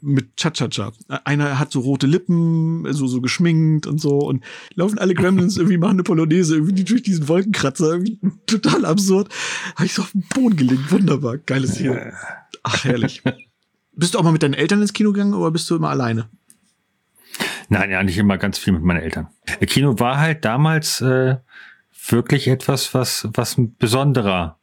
mit 0.00 0.36
Cha-Cha-Cha. 0.36 0.92
Einer 1.24 1.58
hat 1.58 1.72
so 1.72 1.80
rote 1.80 2.06
Lippen, 2.06 2.92
so, 2.92 3.06
so 3.06 3.20
geschminkt 3.20 3.86
und 3.86 4.00
so 4.00 4.18
und 4.18 4.44
laufen 4.74 4.98
alle 4.98 5.14
Gremlins 5.14 5.56
irgendwie 5.56 5.78
machen 5.78 5.92
eine 5.92 6.02
Polonaise 6.02 6.56
irgendwie 6.56 6.84
durch 6.84 7.02
diesen 7.02 7.28
Wolkenkratzer. 7.28 7.92
Irgendwie 7.92 8.18
total 8.46 8.84
absurd. 8.84 9.28
Habe 9.74 9.86
ich 9.86 9.94
so 9.94 10.02
auf 10.02 10.12
den 10.12 10.24
Boden 10.34 10.56
gelegt. 10.56 10.90
Wunderbar. 10.90 11.38
Geiles 11.38 11.74
Szene. 11.74 12.12
Ach, 12.62 12.84
herrlich. 12.84 13.22
Bist 13.92 14.14
du 14.14 14.18
auch 14.18 14.22
mal 14.22 14.32
mit 14.32 14.42
deinen 14.42 14.54
Eltern 14.54 14.82
ins 14.82 14.92
Kino 14.92 15.12
gegangen 15.12 15.34
oder 15.34 15.50
bist 15.50 15.70
du 15.70 15.76
immer 15.76 15.90
alleine? 15.90 16.28
Nein, 17.68 17.90
ja, 17.90 18.02
nicht 18.02 18.18
immer 18.18 18.38
ganz 18.38 18.58
viel 18.58 18.72
mit 18.72 18.82
meinen 18.82 19.00
Eltern. 19.00 19.28
Kino 19.66 19.98
war 19.98 20.18
halt 20.18 20.44
damals 20.44 21.00
äh, 21.00 21.36
wirklich 22.08 22.48
etwas, 22.48 22.94
was, 22.94 23.28
was 23.32 23.58
ein 23.58 23.76
besonderer, 23.76 24.58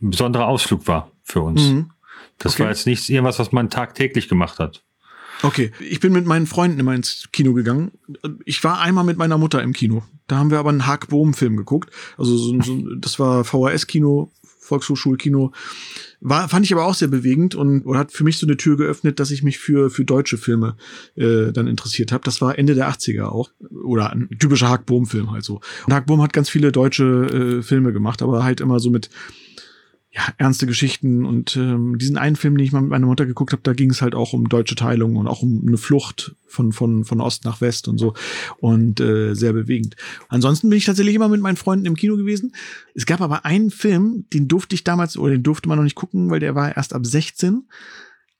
ein 0.00 0.10
besonderer 0.10 0.46
Ausflug 0.46 0.86
war 0.86 1.10
für 1.22 1.42
uns. 1.42 1.62
Mhm. 1.68 1.90
Das 2.38 2.54
Okay. 2.54 2.62
war 2.64 2.70
jetzt 2.70 2.86
nichts 2.86 3.08
irgendwas, 3.08 3.38
was 3.38 3.52
man 3.52 3.70
tagtäglich 3.70 4.28
gemacht 4.28 4.58
hat. 4.58 4.84
Okay, 5.42 5.70
ich 5.78 6.00
bin 6.00 6.12
mit 6.12 6.26
meinen 6.26 6.46
Freunden 6.48 6.80
immer 6.80 6.94
ins 6.94 7.28
Kino 7.32 7.52
gegangen. 7.52 7.92
Ich 8.44 8.62
war 8.64 8.80
einmal 8.80 9.04
mit 9.04 9.18
meiner 9.18 9.38
Mutter 9.38 9.62
im 9.62 9.72
Kino. 9.72 10.02
Da 10.26 10.36
haben 10.36 10.50
wir 10.50 10.58
aber 10.58 10.70
einen 10.70 10.86
Haag 10.86 11.08
Bohm-Film 11.08 11.56
geguckt. 11.56 11.90
Also 12.16 12.36
so, 12.36 12.60
so, 12.60 12.94
das 12.96 13.20
war 13.20 13.44
VHS-Kino, 13.44 14.32
Volkshochschulkino. 14.60 15.52
War, 16.20 16.48
fand 16.48 16.66
ich 16.66 16.72
aber 16.72 16.84
auch 16.84 16.94
sehr 16.94 17.06
bewegend 17.08 17.54
und 17.54 17.82
oder 17.86 18.00
hat 18.00 18.10
für 18.12 18.24
mich 18.24 18.38
so 18.38 18.46
eine 18.46 18.56
Tür 18.56 18.76
geöffnet, 18.76 19.20
dass 19.20 19.30
ich 19.30 19.44
mich 19.44 19.58
für, 19.58 19.90
für 19.90 20.04
deutsche 20.04 20.38
Filme 20.38 20.76
äh, 21.14 21.52
dann 21.52 21.68
interessiert 21.68 22.10
habe. 22.10 22.24
Das 22.24 22.40
war 22.40 22.58
Ende 22.58 22.74
der 22.74 22.90
80er 22.90 23.26
auch. 23.26 23.50
Oder 23.84 24.10
ein 24.10 24.28
typischer 24.40 24.68
Haag 24.68 24.86
Bohm-Film 24.86 25.30
halt 25.30 25.44
so. 25.44 25.60
Und 25.86 25.92
Haag 25.94 26.06
Bohm 26.06 26.20
hat 26.20 26.32
ganz 26.32 26.50
viele 26.50 26.72
deutsche 26.72 27.04
äh, 27.58 27.62
Filme 27.62 27.92
gemacht, 27.92 28.22
aber 28.22 28.42
halt 28.42 28.60
immer 28.60 28.80
so 28.80 28.90
mit 28.90 29.08
ja, 30.10 30.22
ernste 30.38 30.66
Geschichten 30.66 31.26
und 31.26 31.54
ähm, 31.56 31.98
diesen 31.98 32.16
einen 32.16 32.36
Film, 32.36 32.56
den 32.56 32.64
ich 32.64 32.72
mal 32.72 32.80
mit 32.80 32.90
meiner 32.90 33.06
Mutter 33.06 33.26
geguckt 33.26 33.52
habe, 33.52 33.62
da 33.62 33.74
ging 33.74 33.90
es 33.90 34.00
halt 34.00 34.14
auch 34.14 34.32
um 34.32 34.48
deutsche 34.48 34.74
Teilung 34.74 35.16
und 35.16 35.26
auch 35.26 35.42
um 35.42 35.64
eine 35.66 35.76
Flucht 35.76 36.34
von 36.46 36.72
von 36.72 37.04
von 37.04 37.20
Ost 37.20 37.44
nach 37.44 37.60
West 37.60 37.88
und 37.88 37.98
so 37.98 38.14
und 38.58 39.00
äh, 39.00 39.34
sehr 39.34 39.52
bewegend. 39.52 39.96
Ansonsten 40.28 40.70
bin 40.70 40.78
ich 40.78 40.86
tatsächlich 40.86 41.14
immer 41.14 41.28
mit 41.28 41.42
meinen 41.42 41.56
Freunden 41.56 41.84
im 41.84 41.94
Kino 41.94 42.16
gewesen. 42.16 42.54
Es 42.94 43.04
gab 43.04 43.20
aber 43.20 43.44
einen 43.44 43.70
Film, 43.70 44.24
den 44.32 44.48
durfte 44.48 44.74
ich 44.74 44.82
damals 44.82 45.18
oder 45.18 45.32
den 45.32 45.42
durfte 45.42 45.68
man 45.68 45.76
noch 45.76 45.84
nicht 45.84 45.96
gucken, 45.96 46.30
weil 46.30 46.40
der 46.40 46.54
war 46.54 46.74
erst 46.74 46.94
ab 46.94 47.04
16, 47.04 47.68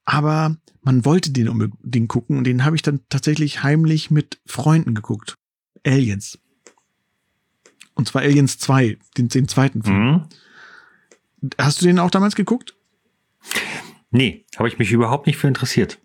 aber 0.06 0.56
man 0.80 1.04
wollte 1.04 1.32
den 1.32 1.50
unbedingt 1.50 2.08
gucken 2.08 2.38
und 2.38 2.44
den 2.44 2.64
habe 2.64 2.76
ich 2.76 2.82
dann 2.82 3.00
tatsächlich 3.10 3.62
heimlich 3.62 4.10
mit 4.10 4.40
Freunden 4.46 4.94
geguckt. 4.94 5.34
Aliens. 5.84 6.38
Und 7.94 8.08
zwar 8.08 8.22
Aliens 8.22 8.58
2, 8.58 8.96
den, 9.18 9.28
den 9.28 9.48
zweiten 9.48 9.82
Film. 9.82 10.12
Mhm. 10.12 10.24
Hast 11.59 11.80
du 11.82 11.86
den 11.86 11.99
auch 11.99 12.11
damals 12.11 12.34
geguckt? 12.36 12.74
Nee, 14.11 14.45
habe 14.57 14.68
ich 14.68 14.78
mich 14.78 14.91
überhaupt 14.93 15.26
nicht 15.26 15.36
für 15.36 15.49
interessiert. 15.49 15.99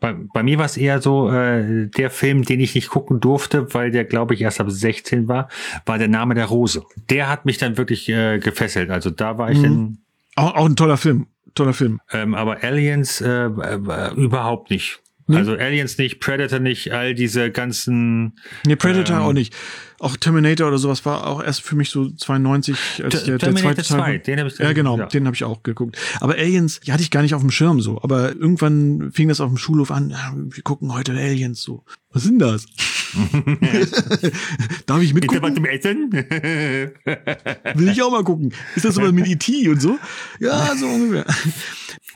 Bei, 0.00 0.14
bei 0.14 0.42
mir 0.42 0.58
war 0.58 0.64
es 0.64 0.76
eher 0.76 1.00
so, 1.00 1.30
äh, 1.30 1.86
der 1.88 2.10
Film, 2.10 2.42
den 2.44 2.58
ich 2.58 2.74
nicht 2.74 2.88
gucken 2.88 3.20
durfte, 3.20 3.72
weil 3.72 3.90
der, 3.92 4.04
glaube 4.04 4.34
ich, 4.34 4.40
erst 4.40 4.60
ab 4.60 4.68
16 4.70 5.28
war, 5.28 5.48
war 5.86 5.98
der 5.98 6.08
Name 6.08 6.34
der 6.34 6.46
Rose. 6.46 6.82
Der 7.08 7.28
hat 7.28 7.46
mich 7.46 7.58
dann 7.58 7.76
wirklich 7.76 8.08
äh, 8.08 8.38
gefesselt. 8.40 8.90
Also 8.90 9.10
da 9.10 9.38
war 9.38 9.50
ich 9.52 9.58
Mhm. 9.58 9.62
dann, 9.62 9.98
Auch, 10.36 10.54
auch 10.56 10.66
ein 10.66 10.74
toller 10.76 10.96
Film. 10.96 11.26
Toller 11.54 11.72
Film. 11.72 12.00
ähm, 12.12 12.34
aber 12.34 12.62
Aliens 12.62 13.20
äh, 13.20 13.46
äh, 13.46 14.14
überhaupt 14.14 14.70
nicht. 14.70 15.00
Nee? 15.30 15.36
Also 15.36 15.52
Aliens 15.52 15.96
nicht, 15.98 16.20
Predator 16.20 16.58
nicht, 16.58 16.92
all 16.92 17.14
diese 17.14 17.50
ganzen. 17.50 18.38
Nee, 18.66 18.76
Predator 18.76 19.16
ähm, 19.16 19.22
auch 19.22 19.32
nicht. 19.32 19.54
Auch 19.98 20.16
Terminator 20.16 20.68
oder 20.68 20.78
sowas 20.78 21.04
war 21.04 21.26
auch 21.26 21.42
erst 21.42 21.60
für 21.62 21.76
mich 21.76 21.90
so 21.90 22.08
92, 22.10 22.74
als 23.04 23.22
der, 23.24 23.38
der 23.38 23.38
Terminator 23.38 23.74
zweite 23.74 23.88
Teil. 23.88 23.98
2, 23.98 24.12
war. 24.12 24.18
den 24.18 24.40
hab 24.40 24.46
ich- 24.46 24.58
ja, 24.58 24.72
genau, 24.72 24.98
ja. 24.98 25.06
den 25.06 25.26
habe 25.26 25.34
ich 25.36 25.44
auch 25.44 25.62
geguckt. 25.62 25.98
Aber 26.20 26.34
Aliens, 26.34 26.80
die 26.80 26.92
hatte 26.92 27.02
ich 27.02 27.10
gar 27.10 27.20
nicht 27.22 27.34
auf 27.34 27.42
dem 27.42 27.50
Schirm 27.50 27.80
so. 27.82 28.00
Aber 28.02 28.34
irgendwann 28.34 29.10
fing 29.12 29.28
das 29.28 29.40
auf 29.40 29.50
dem 29.50 29.58
Schulhof 29.58 29.90
an. 29.90 30.10
Ja, 30.10 30.32
wir 30.34 30.62
gucken 30.62 30.92
heute 30.94 31.12
Aliens 31.12 31.60
so. 31.62 31.84
Was 32.12 32.22
sind 32.24 32.38
das? 32.38 32.64
Darf 34.86 35.02
ich 35.02 35.14
mitgucken? 35.14 35.42
was 35.42 35.54
zum 35.54 35.64
Essen? 35.64 36.12
Will 36.12 37.88
ich 37.88 38.02
auch 38.02 38.10
mal 38.10 38.24
gucken. 38.24 38.52
Ist 38.74 38.84
das 38.84 38.94
sowas 38.94 39.12
mit 39.12 39.26
E.T. 39.26 39.68
und 39.68 39.80
so? 39.80 39.98
Ja, 40.38 40.74
so 40.76 40.86
ungefähr. 40.86 41.24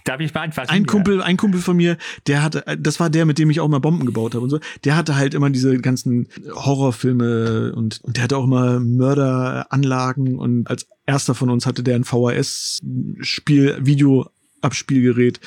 Darf 0.05 0.20
ich 0.20 0.34
mal 0.34 0.42
anfassen? 0.42 0.70
Ein 0.70 0.84
Kumpel, 0.84 1.22
ein 1.22 1.38
Kumpel 1.38 1.61
von 1.61 1.76
mir, 1.76 1.96
der 2.26 2.42
hatte, 2.42 2.62
das 2.78 3.00
war 3.00 3.09
der, 3.09 3.24
mit 3.24 3.38
dem 3.38 3.48
ich 3.48 3.61
auch 3.61 3.68
mal 3.68 3.80
Bomben 3.80 4.05
gebaut 4.05 4.34
habe 4.34 4.44
und 4.44 4.50
so. 4.50 4.61
Der 4.84 4.96
hatte 4.96 5.16
halt 5.16 5.32
immer 5.32 5.48
diese 5.48 5.78
ganzen 5.78 6.28
Horrorfilme 6.52 7.72
und, 7.74 8.00
und 8.05 8.16
der 8.16 8.24
hatte 8.24 8.36
auch 8.36 8.44
immer 8.44 8.80
Mörderanlagen 8.80 10.38
und 10.38 10.68
als 10.68 10.86
erster 11.07 11.34
von 11.34 11.48
uns 11.48 11.64
hatte 11.64 11.82
der 11.82 11.96
ein 11.96 12.05
VHS-Spiel, 12.05 13.78
Video-Abspielgerät. 13.80 15.40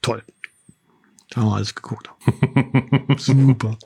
Toll. 0.00 0.22
Da 1.30 1.40
haben 1.40 1.48
wir 1.48 1.56
alles 1.56 1.74
geguckt. 1.74 2.08
Super. 3.16 3.76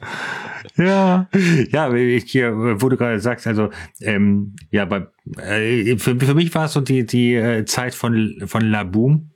Ja, 0.76 1.28
ja, 1.70 1.94
ich 1.94 2.30
hier, 2.30 2.52
wo 2.54 2.90
du 2.90 2.98
gerade 2.98 3.20
sagst, 3.20 3.46
also 3.46 3.70
ähm, 4.02 4.56
ja, 4.70 4.84
bei, 4.84 5.06
äh, 5.38 5.96
für, 5.96 6.20
für 6.20 6.34
mich 6.34 6.54
war 6.54 6.66
es 6.66 6.74
so 6.74 6.82
die 6.82 7.06
die 7.06 7.34
äh, 7.34 7.64
Zeit 7.64 7.94
von 7.94 8.42
von 8.44 8.60
Laboom. 8.62 9.30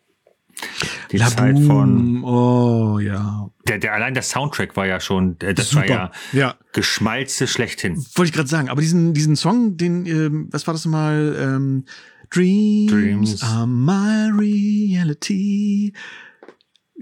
Die 1.11 1.17
La 1.19 1.29
Zeit 1.29 1.59
von. 1.59 2.23
Oh, 2.25 2.99
ja. 2.99 3.51
der, 3.69 3.79
der 3.79 3.95
allein 3.95 4.15
der 4.15 4.23
Soundtrack 4.23 4.77
war 4.77 4.87
ja 4.87 5.01
schon, 5.01 5.37
äh, 5.41 5.55
das 5.55 5.71
Super. 5.71 5.89
war 5.89 5.89
ja, 5.89 6.11
Ja. 6.33 6.55
Geschmalze 6.73 7.47
schlechthin. 7.47 7.97
Wollte 8.15 8.31
ich 8.31 8.33
gerade 8.33 8.49
sagen, 8.49 8.69
aber 8.69 8.81
diesen, 8.81 9.13
diesen 9.15 9.37
Song, 9.37 9.77
den, 9.77 10.07
ähm, 10.07 10.49
was 10.51 10.67
war 10.67 10.75
das 10.75 10.85
nochmal? 10.85 11.37
Ähm, 11.39 11.85
Dreams, 12.31 12.91
Dreams. 12.93 13.43
are 13.43 13.67
my 13.67 14.31
reality. 14.33 15.93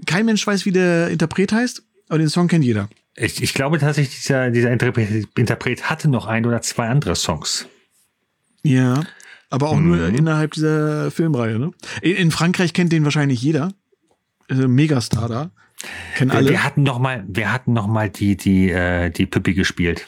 Kein 0.05 0.25
Mensch 0.25 0.45
weiß, 0.45 0.65
wie 0.65 0.71
der 0.71 1.09
Interpret 1.09 1.51
heißt, 1.53 1.83
aber 2.09 2.19
den 2.19 2.29
Song 2.29 2.47
kennt 2.47 2.65
jeder. 2.65 2.89
Ich, 3.15 3.41
ich 3.41 3.53
glaube 3.53 3.77
tatsächlich, 3.79 4.21
dieser, 4.21 4.49
dieser 4.51 4.71
Interpret, 4.71 5.27
Interpret 5.37 5.89
hatte 5.89 6.09
noch 6.09 6.25
ein 6.27 6.45
oder 6.45 6.61
zwei 6.61 6.87
andere 6.89 7.15
Songs. 7.15 7.67
Ja. 8.63 9.03
Aber 9.51 9.69
auch 9.69 9.79
nur 9.79 9.97
Mhm. 9.97 10.15
innerhalb 10.15 10.51
dieser 10.53 11.11
Filmreihe, 11.11 11.59
ne? 11.59 11.71
In, 12.01 12.15
in 12.15 12.31
Frankreich 12.31 12.73
kennt 12.73 12.91
den 12.91 13.03
wahrscheinlich 13.03 13.41
jeder. 13.41 13.73
Also 14.49 14.67
Megastar 14.67 15.27
da. 15.29 15.51
Kennen 16.15 16.31
Wir, 16.31 16.37
alle. 16.37 16.49
wir 16.49 16.63
hatten 16.63 16.83
noch 16.83 16.97
mal, 16.99 17.23
wir 17.27 17.51
hatten 17.53 17.73
noch 17.73 17.87
mal 17.87 18.09
die 18.09 18.35
die 18.37 18.69
äh, 18.71 19.09
die 19.11 19.25
Pippi 19.27 19.53
gespielt, 19.53 20.07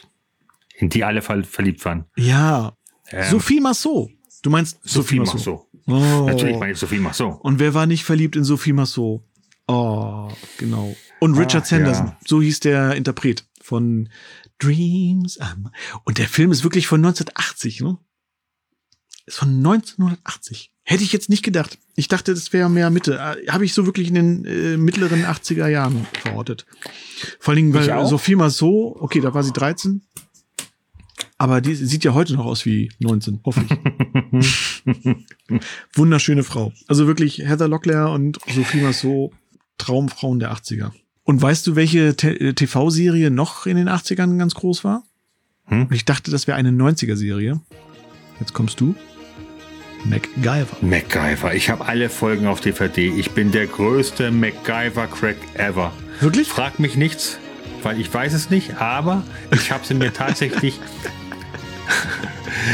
in 0.76 0.88
die 0.88 1.04
alle 1.04 1.22
ver 1.22 1.44
verliebt 1.44 1.84
waren. 1.84 2.04
Ja. 2.16 2.76
Ähm, 3.10 3.30
Sophie 3.30 3.60
Massot. 3.60 4.10
Du 4.42 4.50
meinst 4.50 4.78
Sophie 4.82 5.16
Sophie 5.16 5.18
Marceau. 5.20 5.68
Massot. 5.86 6.20
Oh. 6.22 6.26
Natürlich 6.26 6.58
meine 6.58 6.72
ich 6.72 6.78
Sophie 6.78 6.98
Marceau. 6.98 7.30
Und 7.42 7.58
wer 7.60 7.74
war 7.74 7.86
nicht 7.86 8.04
verliebt 8.04 8.36
in 8.36 8.44
Sophie 8.44 8.72
Massot? 8.72 9.22
Oh, 9.66 10.28
genau. 10.58 10.94
Und 11.20 11.34
Richard 11.38 11.64
Ach, 11.64 11.68
Sanderson. 11.68 12.06
ja. 12.08 12.16
So 12.26 12.40
hieß 12.42 12.60
der 12.60 12.94
Interpret 12.94 13.46
von 13.62 14.08
Dreams. 14.58 15.38
Und 16.04 16.18
der 16.18 16.28
Film 16.28 16.52
ist 16.52 16.62
wirklich 16.64 16.86
von 16.86 17.00
1980, 17.04 17.80
ne? 17.80 17.98
Ist 19.26 19.38
von 19.38 19.48
1980. 19.48 20.70
Hätte 20.82 21.02
ich 21.02 21.12
jetzt 21.12 21.30
nicht 21.30 21.42
gedacht. 21.42 21.78
Ich 21.96 22.08
dachte, 22.08 22.34
das 22.34 22.52
wäre 22.52 22.68
mehr 22.68 22.90
Mitte. 22.90 23.14
Äh, 23.14 23.48
Habe 23.50 23.64
ich 23.64 23.72
so 23.72 23.86
wirklich 23.86 24.08
in 24.08 24.14
den 24.14 24.44
äh, 24.44 24.76
mittleren 24.76 25.24
80er 25.24 25.66
Jahren 25.68 26.06
verortet. 26.22 26.66
Vor 27.40 27.52
allen 27.52 27.56
Dingen, 27.56 27.74
weil. 27.74 28.06
Sophie 28.06 28.34
mal 28.36 28.50
so, 28.50 28.94
okay, 29.00 29.20
da 29.20 29.32
war 29.32 29.42
sie 29.42 29.52
13. 29.52 30.02
Aber 31.38 31.60
die 31.60 31.74
sieht 31.74 32.04
ja 32.04 32.12
heute 32.14 32.34
noch 32.34 32.44
aus 32.44 32.64
wie 32.66 32.90
19, 33.00 33.40
hoffe 33.44 33.64
ich. 33.64 34.46
Wunderschöne 35.94 36.44
Frau. 36.44 36.72
Also 36.86 37.06
wirklich 37.06 37.38
Heather 37.38 37.68
Locklear 37.68 38.12
und 38.12 38.38
Sophie 38.54 38.80
Massot, 38.82 39.32
Traumfrauen 39.78 40.38
der 40.38 40.52
80er. 40.54 40.92
Und 41.24 41.40
weißt 41.40 41.66
du, 41.66 41.76
welche 41.76 42.14
Te- 42.16 42.38
äh, 42.38 42.52
TV-Serie 42.52 43.30
noch 43.30 43.66
in 43.66 43.76
den 43.76 43.88
80ern 43.88 44.36
ganz 44.38 44.54
groß 44.54 44.84
war? 44.84 45.04
Hm? 45.64 45.88
Ich 45.90 46.04
dachte, 46.04 46.30
das 46.30 46.46
wäre 46.46 46.56
eine 46.58 46.70
90er-Serie. 46.70 47.60
Jetzt 48.40 48.52
kommst 48.52 48.80
du. 48.80 48.94
MacGyver. 50.04 50.76
MacGyver. 50.82 51.54
Ich 51.54 51.70
habe 51.70 51.86
alle 51.86 52.08
Folgen 52.08 52.46
auf 52.46 52.60
DVD. 52.60 53.08
Ich 53.08 53.30
bin 53.30 53.52
der 53.52 53.66
größte 53.66 54.30
MacGyver-Crack 54.30 55.36
ever. 55.54 55.92
Wirklich? 56.20 56.48
Frag 56.48 56.78
mich 56.78 56.96
nichts, 56.96 57.38
weil 57.82 58.00
ich 58.00 58.12
weiß 58.12 58.34
es 58.34 58.50
nicht, 58.50 58.76
aber 58.80 59.22
ich 59.50 59.72
habe 59.72 59.84
sie 59.84 59.94
mir 59.94 60.12
tatsächlich. 60.12 60.78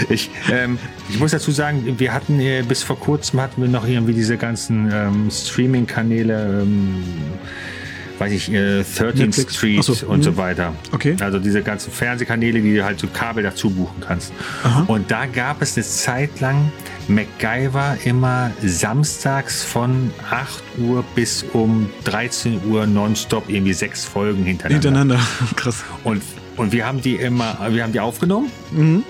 ich, 0.08 0.30
ähm, 0.50 0.78
ich 1.08 1.18
muss 1.18 1.30
dazu 1.30 1.50
sagen, 1.50 1.98
wir 1.98 2.12
hatten 2.12 2.40
äh, 2.40 2.62
bis 2.66 2.82
vor 2.82 2.98
kurzem 2.98 3.40
hatten 3.40 3.62
wir 3.62 3.68
noch 3.68 3.86
irgendwie 3.86 4.14
diese 4.14 4.36
ganzen 4.36 4.90
ähm, 4.92 5.30
Streaming-Kanäle, 5.30 6.62
ähm, 6.62 7.04
weiß 8.20 8.32
ich, 8.32 8.52
äh, 8.52 8.82
13th 8.82 9.16
Netflix. 9.16 9.56
Street 9.56 9.82
so, 9.82 10.06
und 10.06 10.18
mhm. 10.18 10.22
so 10.22 10.36
weiter. 10.36 10.74
Okay. 10.92 11.16
Also 11.20 11.38
diese 11.38 11.62
ganzen 11.62 11.90
Fernsehkanäle, 11.90 12.60
die 12.60 12.76
du 12.76 12.84
halt 12.84 13.00
so 13.00 13.06
Kabel 13.06 13.42
dazu 13.42 13.70
buchen 13.70 14.02
kannst. 14.06 14.32
Aha. 14.62 14.84
Und 14.86 15.10
da 15.10 15.24
gab 15.24 15.62
es 15.62 15.76
eine 15.76 15.86
Zeit 15.86 16.40
lang 16.40 16.70
MacGyver 17.08 17.96
immer 18.04 18.50
samstags 18.62 19.64
von 19.64 20.10
8 20.30 20.62
Uhr 20.78 21.02
bis 21.14 21.42
um 21.42 21.88
13 22.04 22.60
Uhr 22.68 22.86
nonstop 22.86 23.48
irgendwie 23.48 23.72
sechs 23.72 24.04
Folgen 24.04 24.44
hintereinander. 24.44 24.88
Hintereinander. 24.88 25.20
Krass. 25.56 25.82
Und, 26.04 26.22
und 26.56 26.72
wir 26.72 26.86
haben 26.86 27.00
die 27.00 27.16
immer, 27.16 27.56
wir 27.70 27.82
haben 27.82 27.92
die 27.92 28.00
aufgenommen 28.00 28.50
Mhm. 28.70 29.02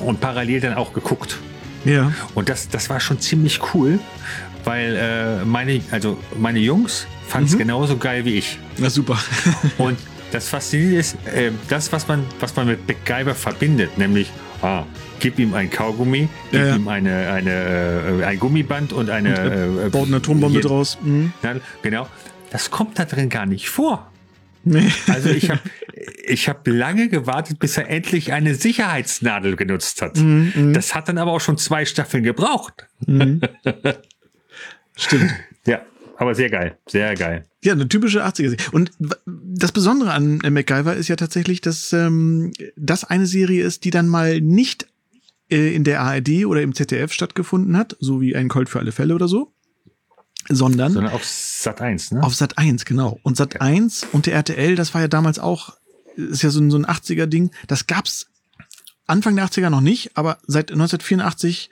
und 0.00 0.20
parallel 0.20 0.60
dann 0.60 0.74
auch 0.74 0.92
geguckt. 0.92 1.38
Ja. 1.84 2.12
Und 2.34 2.48
das, 2.48 2.68
das 2.68 2.90
war 2.90 2.98
schon 2.98 3.20
ziemlich 3.20 3.60
cool, 3.74 4.00
weil 4.64 4.96
äh, 4.96 5.44
meine, 5.44 5.80
also 5.92 6.18
meine 6.36 6.58
Jungs 6.58 7.06
fanden 7.28 7.46
es 7.48 7.54
Mhm. 7.54 7.58
genauso 7.58 7.96
geil 7.96 8.24
wie 8.24 8.34
ich. 8.38 8.58
Na 8.78 8.90
super. 8.90 9.18
Und 9.78 9.98
das 10.32 10.48
Faszinierende 10.48 10.98
ist, 11.00 11.16
äh, 11.26 11.50
das, 11.68 11.92
was 11.92 12.06
man, 12.08 12.24
was 12.40 12.54
man 12.56 12.66
mit 12.66 12.86
MacGyver 12.88 13.34
verbindet, 13.34 13.96
nämlich, 13.98 14.30
ah, 14.62 14.84
gib 15.20 15.38
ihm 15.38 15.54
ein 15.54 15.70
Kaugummi, 15.70 16.28
gib 16.50 16.60
Ja, 16.60 16.66
ja. 16.68 16.76
ihm 16.76 16.88
eine, 16.88 17.30
eine, 17.30 17.50
äh, 18.20 18.24
ein 18.24 18.38
Gummiband 18.38 18.92
und 18.92 19.08
eine. 19.10 19.30
Und 19.70 19.78
äh, 19.86 19.88
baut 19.90 20.08
eine 20.08 20.16
Atombombe 20.16 20.60
draus. 20.60 20.98
Mhm. 21.02 21.32
Na, 21.42 21.56
genau. 21.82 22.08
Das 22.50 22.70
kommt 22.70 22.98
da 22.98 23.04
drin 23.04 23.28
gar 23.28 23.46
nicht 23.46 23.68
vor. 23.68 24.10
Nee. 24.64 24.90
Also 25.08 25.28
ich 25.30 25.48
habe 25.50 25.60
ich 26.26 26.48
hab 26.48 26.66
lange 26.66 27.08
gewartet, 27.08 27.58
bis 27.60 27.76
er 27.76 27.88
endlich 27.88 28.32
eine 28.32 28.54
Sicherheitsnadel 28.56 29.54
genutzt 29.54 30.02
hat. 30.02 30.16
Mhm, 30.16 30.52
mhm. 30.54 30.72
Das 30.72 30.94
hat 30.94 31.08
dann 31.08 31.18
aber 31.18 31.30
auch 31.32 31.40
schon 31.40 31.56
zwei 31.56 31.84
Staffeln 31.84 32.24
gebraucht. 32.24 32.86
Mhm. 33.06 33.40
Stimmt. 34.96 35.32
Aber 36.18 36.34
sehr 36.34 36.50
geil, 36.50 36.78
sehr 36.88 37.14
geil. 37.14 37.44
Ja, 37.62 37.72
eine 37.72 37.88
typische 37.88 38.24
80er-Serie. 38.24 38.56
Und 38.72 38.90
das 39.26 39.72
Besondere 39.72 40.12
an 40.12 40.38
MacGyver 40.38 40.94
ist 40.94 41.08
ja 41.08 41.16
tatsächlich, 41.16 41.60
dass 41.60 41.92
ähm, 41.92 42.52
das 42.76 43.04
eine 43.04 43.26
Serie 43.26 43.64
ist, 43.64 43.84
die 43.84 43.90
dann 43.90 44.08
mal 44.08 44.40
nicht 44.40 44.86
äh, 45.50 45.74
in 45.74 45.84
der 45.84 46.00
ARD 46.00 46.46
oder 46.46 46.62
im 46.62 46.74
ZDF 46.74 47.12
stattgefunden 47.12 47.76
hat, 47.76 47.96
so 48.00 48.20
wie 48.20 48.34
ein 48.34 48.48
Colt 48.48 48.68
für 48.68 48.78
alle 48.78 48.92
Fälle 48.92 49.14
oder 49.14 49.28
so, 49.28 49.52
sondern, 50.48 50.92
Sondern 50.92 51.12
auf 51.12 51.24
Sat 51.24 51.80
1, 51.80 52.12
ne? 52.12 52.22
auf 52.22 52.34
Sat 52.34 52.56
1, 52.56 52.84
genau. 52.84 53.18
Und 53.22 53.36
Sat 53.36 53.60
1 53.60 54.06
und 54.12 54.26
der 54.26 54.34
RTL, 54.34 54.76
das 54.76 54.94
war 54.94 55.00
ja 55.00 55.08
damals 55.08 55.38
auch, 55.38 55.76
ist 56.16 56.42
ja 56.42 56.50
so 56.50 56.60
ein, 56.60 56.70
so 56.70 56.78
ein 56.78 56.86
80er-Ding, 56.86 57.50
das 57.66 57.86
gab's 57.86 58.28
Anfang 59.06 59.36
der 59.36 59.46
80er 59.46 59.70
noch 59.70 59.80
nicht, 59.80 60.16
aber 60.16 60.38
seit 60.46 60.72
1984 60.72 61.70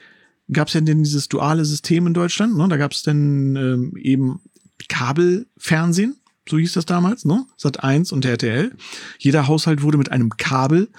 gab's 0.51 0.73
ja 0.73 0.81
denn 0.81 1.03
dieses 1.03 1.27
duale 1.27 1.65
System 1.65 2.07
in 2.07 2.13
Deutschland. 2.13 2.57
Ne? 2.57 2.67
Da 2.67 2.77
gab's 2.77 3.03
dann 3.03 3.55
ähm, 3.55 3.93
eben 3.97 4.41
Kabelfernsehen, 4.87 6.15
so 6.47 6.57
hieß 6.57 6.73
das 6.73 6.85
damals, 6.85 7.25
ne? 7.25 7.45
Sat 7.57 7.83
1 7.83 8.11
und 8.11 8.23
der 8.23 8.31
RTL. 8.31 8.71
Jeder 9.17 9.47
Haushalt 9.47 9.81
wurde 9.81 9.97
mit 9.97 10.11
einem 10.11 10.37
Kabel 10.37 10.89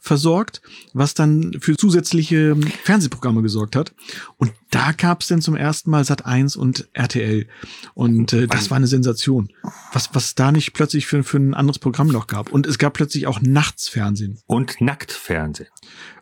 versorgt, 0.00 0.62
was 0.94 1.14
dann 1.14 1.56
für 1.60 1.76
zusätzliche 1.76 2.50
ähm, 2.50 2.62
Fernsehprogramme 2.62 3.42
gesorgt 3.42 3.76
hat. 3.76 3.92
Und 4.38 4.52
da 4.70 4.92
gab's 4.92 5.26
dann 5.26 5.42
zum 5.42 5.56
ersten 5.56 5.90
Mal 5.90 6.04
Sat 6.04 6.24
1 6.24 6.56
und 6.56 6.88
RTL. 6.92 7.46
Und 7.94 8.32
äh, 8.32 8.46
das 8.46 8.70
war 8.70 8.76
eine 8.76 8.86
Sensation. 8.86 9.50
Was, 9.92 10.10
was 10.14 10.34
da 10.34 10.52
nicht 10.52 10.72
plötzlich 10.72 11.06
für, 11.06 11.24
für 11.24 11.38
ein 11.38 11.54
anderes 11.54 11.78
Programm 11.78 12.08
noch 12.08 12.28
gab. 12.28 12.52
Und 12.52 12.66
es 12.66 12.78
gab 12.78 12.94
plötzlich 12.94 13.26
auch 13.26 13.40
Nachtsfernsehen. 13.42 14.38
Und 14.46 14.80
Nacktfernsehen. 14.80 15.68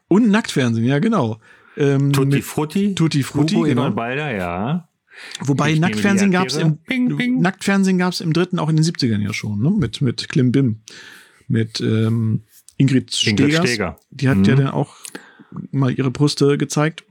Und 0.09 0.29
Nacktfernsehen, 0.31 0.87
ja, 0.87 0.99
genau. 0.99 1.39
Ähm, 1.77 2.13
Tutti 2.13 2.43
Frutti. 2.43 2.95
Tutti 2.95 3.23
Frutti, 3.23 3.55
Hugo 3.55 3.65
genau. 3.67 3.91
Balder, 3.91 4.35
ja. 4.35 4.89
Wobei 5.41 5.73
Ich 5.73 5.81
Nacktfernsehen 5.81 6.31
gab's 6.33 6.55
Erdbeere. 6.57 6.77
im 6.97 7.09
Ping, 7.09 7.17
ping. 7.17 7.41
Nacktfernsehen 7.41 7.99
gab's 7.99 8.21
im 8.21 8.33
dritten 8.33 8.59
auch 8.59 8.69
in 8.69 8.77
den 8.77 8.85
70ern 8.85 9.21
ja 9.23 9.33
schon, 9.33 9.61
ne? 9.61 9.71
Mit 9.71 10.01
mit 10.01 10.29
Klim 10.29 10.51
Bim, 10.53 10.81
mit 11.47 11.81
ähm, 11.81 12.43
Ingrid 12.77 13.17
Ingrid 13.27 13.51
Stegers. 13.53 13.69
Steger. 13.69 13.97
Die 14.11 14.29
hat 14.29 14.39
Mhm. 14.39 14.45
ja 14.45 14.55
dann 14.57 14.69
auch 14.69 14.97
mal 15.71 15.93
ihre 15.93 16.11
Brüste 16.11 16.59
gezeigt. 16.59 17.05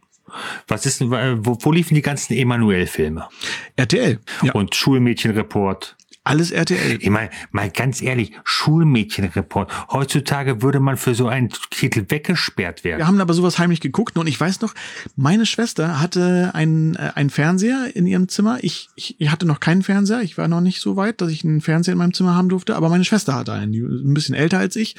Was 0.67 0.85
ist 0.85 0.99
denn, 0.99 1.11
wo, 1.11 1.57
wo 1.61 1.71
liefen 1.71 1.93
die 1.95 2.01
ganzen 2.01 2.33
Emanuel-Filme? 2.33 3.27
RTL. 3.75 4.19
Ja. 4.41 4.51
Und 4.53 4.73
Schulmädchenreport. 4.75 5.95
Alles 6.25 6.51
RTL. 6.51 6.99
Ich 7.01 7.09
meine, 7.09 7.29
mal 7.51 7.69
ganz 7.69 8.01
ehrlich, 8.01 8.31
Schulmädchenreport. 8.45 9.91
Heutzutage 9.91 10.61
würde 10.61 10.79
man 10.79 10.95
für 10.95 11.15
so 11.15 11.27
einen 11.27 11.49
Titel 11.69 12.05
weggesperrt 12.07 12.85
werden. 12.85 12.99
Wir 12.99 13.07
haben 13.07 13.19
aber 13.19 13.33
sowas 13.33 13.59
heimlich 13.59 13.81
geguckt 13.81 14.17
und 14.17 14.27
ich 14.27 14.39
weiß 14.39 14.61
noch, 14.61 14.73
meine 15.17 15.45
Schwester 15.45 15.99
hatte 15.99 16.51
einen, 16.53 16.95
äh, 16.95 17.11
einen 17.15 17.29
Fernseher 17.29 17.93
in 17.93 18.07
ihrem 18.07 18.29
Zimmer. 18.29 18.59
Ich, 18.61 18.87
ich, 18.95 19.19
ich 19.19 19.31
hatte 19.31 19.45
noch 19.45 19.59
keinen 19.59 19.83
Fernseher. 19.83 20.21
Ich 20.21 20.37
war 20.37 20.47
noch 20.47 20.61
nicht 20.61 20.79
so 20.79 20.95
weit, 20.95 21.19
dass 21.19 21.29
ich 21.29 21.43
einen 21.43 21.59
Fernseher 21.59 21.91
in 21.91 21.97
meinem 21.97 22.13
Zimmer 22.13 22.35
haben 22.35 22.47
durfte, 22.47 22.77
aber 22.77 22.87
meine 22.87 23.03
Schwester 23.03 23.35
hatte 23.35 23.51
einen, 23.51 23.73
die 23.73 23.81
ein 23.81 24.13
bisschen 24.13 24.35
älter 24.35 24.59
als 24.59 24.77
ich. 24.77 24.95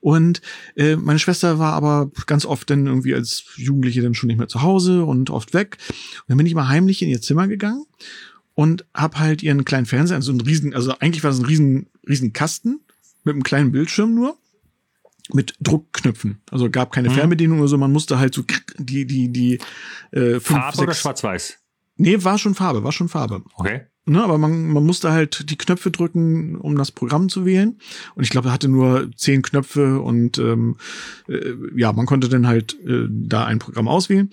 Und 0.00 0.40
äh, 0.76 0.96
meine 0.96 1.18
Schwester 1.18 1.58
war 1.58 1.74
aber 1.74 2.10
ganz 2.26 2.46
oft 2.46 2.70
dann 2.70 2.86
irgendwie 2.86 3.14
als 3.14 3.44
Jugendliche 3.56 4.00
dann 4.00 4.14
schon 4.14 4.28
nicht 4.28 4.38
mehr 4.38 4.48
zu 4.48 4.62
Hause 4.62 5.04
und 5.04 5.28
oft 5.28 5.52
weg. 5.52 5.76
Und 5.88 6.24
dann 6.28 6.38
bin 6.38 6.46
ich 6.46 6.54
mal 6.54 6.68
heimlich 6.68 7.02
in 7.02 7.08
ihr 7.10 7.20
Zimmer 7.20 7.48
gegangen 7.48 7.84
und 8.54 8.84
hab 8.94 9.18
halt 9.18 9.42
ihren 9.42 9.64
kleinen 9.64 9.86
Fernseher, 9.86 10.22
so 10.22 10.32
ein 10.32 10.40
riesen, 10.40 10.74
also 10.74 10.98
eigentlich 10.98 11.22
war 11.24 11.30
das 11.30 11.40
ein 11.40 11.46
riesen, 11.46 11.86
riesen 12.08 12.32
Kasten 12.32 12.80
mit 13.24 13.34
einem 13.34 13.42
kleinen 13.42 13.72
Bildschirm 13.72 14.14
nur 14.14 14.36
mit 15.32 15.54
Druckknöpfen. 15.60 16.40
Also 16.50 16.70
gab 16.70 16.92
keine 16.92 17.08
Mhm. 17.08 17.14
Fernbedienung 17.14 17.58
oder 17.60 17.68
so, 17.68 17.78
man 17.78 17.92
musste 17.92 18.18
halt 18.18 18.34
so 18.34 18.44
die 18.78 19.06
die 19.06 19.32
die 19.32 19.54
äh, 20.12 20.38
fünf, 20.38 20.42
Farbe 20.60 20.78
oder 20.78 20.86
sechs- 20.92 21.00
schwarz-weiß? 21.00 21.58
Nee, 21.96 22.22
war 22.24 22.38
schon 22.38 22.54
Farbe, 22.54 22.82
war 22.84 22.92
schon 22.92 23.08
Farbe. 23.08 23.42
Okay. 23.54 23.82
Ne, 24.06 24.22
aber 24.22 24.36
man, 24.36 24.66
man 24.68 24.84
musste 24.84 25.12
halt 25.12 25.48
die 25.48 25.56
Knöpfe 25.56 25.90
drücken, 25.90 26.56
um 26.56 26.76
das 26.76 26.92
Programm 26.92 27.30
zu 27.30 27.46
wählen. 27.46 27.78
Und 28.14 28.22
ich 28.24 28.28
glaube, 28.28 28.48
er 28.48 28.52
hatte 28.52 28.68
nur 28.68 29.10
zehn 29.16 29.40
Knöpfe 29.40 29.98
und 30.00 30.36
ähm, 30.36 30.76
äh, 31.26 31.54
ja, 31.74 31.90
man 31.94 32.04
konnte 32.04 32.28
dann 32.28 32.46
halt 32.46 32.76
äh, 32.84 33.06
da 33.08 33.46
ein 33.46 33.60
Programm 33.60 33.88
auswählen. 33.88 34.28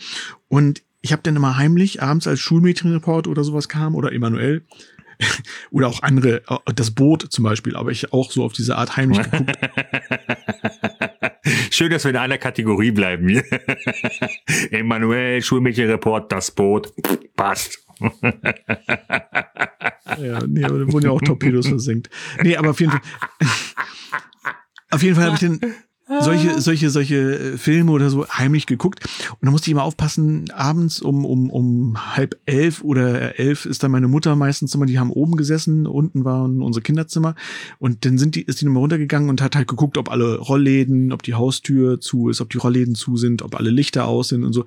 Und 0.50 0.82
ich 1.02 1.12
habe 1.12 1.22
dann 1.24 1.36
immer 1.36 1.58
heimlich 1.58 2.02
abends 2.02 2.28
als 2.28 2.40
Schulmädchenreport 2.40 3.28
oder 3.28 3.44
sowas 3.44 3.68
kam 3.68 3.96
oder 3.96 4.12
Emanuel 4.12 4.64
oder 5.72 5.88
auch 5.88 6.04
andere, 6.04 6.44
äh, 6.48 6.74
das 6.74 6.92
Boot 6.92 7.32
zum 7.32 7.44
Beispiel, 7.44 7.76
aber 7.76 7.92
ich 7.92 8.14
auch 8.14 8.32
so 8.32 8.44
auf 8.44 8.54
diese 8.54 8.78
Art 8.78 8.98
heimlich 8.98 9.24
geguckt. 9.24 9.52
Schön, 11.72 11.90
dass 11.90 12.04
wir 12.04 12.12
in 12.12 12.18
einer 12.18 12.38
Kategorie 12.38 12.92
bleiben. 12.92 13.30
Emanuel, 14.72 15.42
Schulmädchenreport, 15.42 16.32
das 16.32 16.52
Boot. 16.52 16.94
Passt. 17.36 17.80
Ja, 20.22 20.46
nee, 20.48 20.64
aber 20.64 20.80
da 20.80 20.92
wurden 20.92 21.06
ja 21.06 21.12
auch 21.12 21.22
Torpedos 21.22 21.68
versenkt. 21.68 22.10
Nee, 22.44 22.58
aber 22.58 22.72
auf 22.72 22.80
jeden 22.80 22.92
Fall. 22.92 23.02
Auf 24.92 25.04
jeden 25.04 25.16
Fall 25.16 25.26
habe 25.26 25.36
ich 25.36 25.42
dann 25.42 25.60
solche, 26.20 26.62
solche, 26.62 26.90
solche 26.90 27.16
äh, 27.16 27.58
Filme 27.58 27.92
oder 27.92 28.10
so 28.10 28.28
heimlich 28.28 28.66
geguckt. 28.66 29.06
Und 29.30 29.46
da 29.46 29.52
musste 29.52 29.68
ich 29.68 29.72
immer 29.72 29.84
aufpassen, 29.84 30.52
abends 30.52 31.02
um, 31.02 31.26
um, 31.26 31.50
um 31.50 32.16
halb 32.16 32.40
elf 32.46 32.84
oder 32.84 33.40
elf 33.40 33.66
ist 33.66 33.84
dann 33.84 33.92
meine 33.92 34.08
Mutter 34.08 34.36
meistens 34.36 34.76
immer, 34.76 34.86
die 34.86 35.00
haben 35.00 35.12
oben 35.12 35.38
gesessen, 35.38 35.88
unten 35.88 36.26
waren 36.26 36.62
unsere 36.62 36.84
Kinderzimmer. 36.84 37.36
Und 37.80 38.06
dann 38.06 38.18
sind 38.18 38.36
die, 38.36 38.42
ist 38.42 38.62
die 38.62 38.66
nochmal 38.66 38.82
runtergegangen 38.82 39.30
und 39.30 39.42
hat 39.42 39.56
halt 39.56 39.68
geguckt, 39.68 39.98
ob 39.98 40.12
alle 40.12 40.38
Rollläden, 40.38 41.12
ob 41.14 41.24
die 41.24 41.34
Haustür 41.34 42.00
zu 42.02 42.30
ist, 42.30 42.42
ob 42.42 42.50
die 42.50 42.58
Rollläden 42.58 42.96
zu 42.96 43.18
sind, 43.18 43.42
ob 43.42 43.56
alle 43.56 43.70
Lichter 43.70 44.08
aus 44.08 44.30
sind 44.30 44.44
und 44.44 44.54
so. 44.54 44.66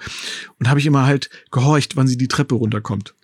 Und 0.59 0.69
habe 0.69 0.81
ich 0.81 0.87
immer 0.87 1.07
halt 1.07 1.31
gehorcht, 1.51 1.97
wann 1.97 2.07
sie 2.07 2.17
die 2.17 2.29
Treppe 2.29 2.55
runterkommt. 2.55 3.15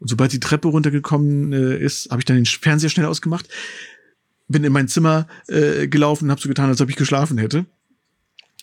Und 0.00 0.08
sobald 0.08 0.32
die 0.32 0.40
Treppe 0.40 0.68
runtergekommen 0.68 1.52
äh, 1.52 1.76
ist, 1.78 2.10
habe 2.10 2.20
ich 2.20 2.24
dann 2.24 2.36
den 2.36 2.46
Fernseher 2.46 2.90
schnell 2.90 3.06
ausgemacht. 3.06 3.48
Bin 4.48 4.64
in 4.64 4.72
mein 4.72 4.88
Zimmer 4.88 5.26
äh, 5.46 5.88
gelaufen 5.88 6.24
und 6.24 6.30
habe 6.30 6.40
so 6.40 6.48
getan, 6.48 6.68
als 6.68 6.80
ob 6.80 6.90
ich 6.90 6.96
geschlafen 6.96 7.38
hätte. 7.38 7.66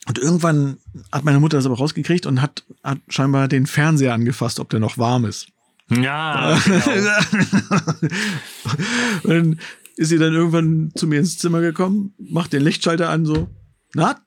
Und 0.07 0.19
irgendwann 0.19 0.77
hat 1.11 1.23
meine 1.23 1.39
Mutter 1.39 1.57
das 1.57 1.65
aber 1.65 1.77
rausgekriegt 1.77 2.25
und 2.25 2.41
hat, 2.41 2.63
hat 2.83 2.99
scheinbar 3.09 3.47
den 3.47 3.65
Fernseher 3.65 4.13
angefasst, 4.13 4.59
ob 4.59 4.69
der 4.69 4.79
noch 4.79 4.97
warm 4.97 5.25
ist. 5.25 5.47
Ja. 5.89 6.59
Genau. 6.65 7.17
und 9.23 9.29
dann 9.29 9.59
ist 9.95 10.09
sie 10.09 10.17
dann 10.17 10.33
irgendwann 10.33 10.91
zu 10.95 11.07
mir 11.07 11.19
ins 11.19 11.37
Zimmer 11.37 11.61
gekommen, 11.61 12.13
macht 12.17 12.53
den 12.53 12.61
Lichtschalter 12.61 13.09
an, 13.09 13.25
so, 13.25 13.47
na, 13.93 14.19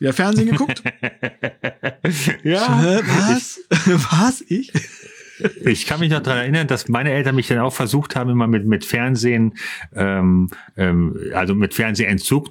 ja, 0.00 0.12
Fernsehen 0.12 0.50
geguckt? 0.50 0.82
ja. 2.44 3.00
Was? 3.06 3.60
was? 3.86 4.44
Ich? 4.48 4.72
Ich 5.64 5.86
kann 5.86 6.00
mich 6.00 6.10
noch 6.10 6.20
daran 6.22 6.40
erinnern, 6.40 6.66
dass 6.66 6.88
meine 6.88 7.10
Eltern 7.12 7.34
mich 7.36 7.48
dann 7.48 7.58
auch 7.58 7.72
versucht 7.72 8.16
haben, 8.16 8.30
immer 8.30 8.46
mit, 8.46 8.66
mit 8.66 8.84
Fernsehen, 8.84 9.54
ähm, 9.94 10.50
ähm, 10.76 11.16
also 11.34 11.54
mit 11.54 11.74
Fernsehentzug 11.74 12.50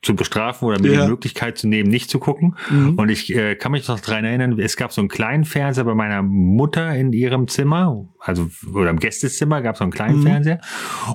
zu 0.00 0.14
bestrafen 0.14 0.68
oder 0.68 0.80
mir 0.80 0.92
Ja. 0.92 1.02
die 1.04 1.10
Möglichkeit 1.10 1.58
zu 1.58 1.66
nehmen, 1.66 1.90
nicht 1.90 2.08
zu 2.08 2.20
gucken. 2.20 2.56
Mhm. 2.70 2.94
Und 2.94 3.08
ich 3.08 3.34
äh, 3.34 3.56
kann 3.56 3.72
mich 3.72 3.88
noch 3.88 3.98
daran 3.98 4.24
erinnern, 4.24 4.56
es 4.60 4.76
gab 4.76 4.92
so 4.92 5.00
einen 5.00 5.08
kleinen 5.08 5.44
Fernseher 5.44 5.82
bei 5.84 5.94
meiner 5.94 6.22
Mutter 6.22 6.94
in 6.94 7.12
ihrem 7.12 7.48
Zimmer, 7.48 8.08
also 8.20 8.48
oder 8.72 8.90
im 8.90 9.00
Gästezimmer 9.00 9.60
gab 9.60 9.74
es 9.74 9.78
so 9.80 9.84
einen 9.84 9.92
kleinen 9.92 10.20
Mhm. 10.20 10.22
Fernseher. 10.22 10.60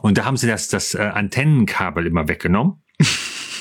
Und 0.01 0.17
da 0.17 0.25
haben 0.25 0.35
sie 0.35 0.47
das, 0.47 0.67
das 0.67 0.95
äh, 0.95 0.99
Antennenkabel 1.01 2.05
immer 2.05 2.27
weggenommen. 2.27 2.83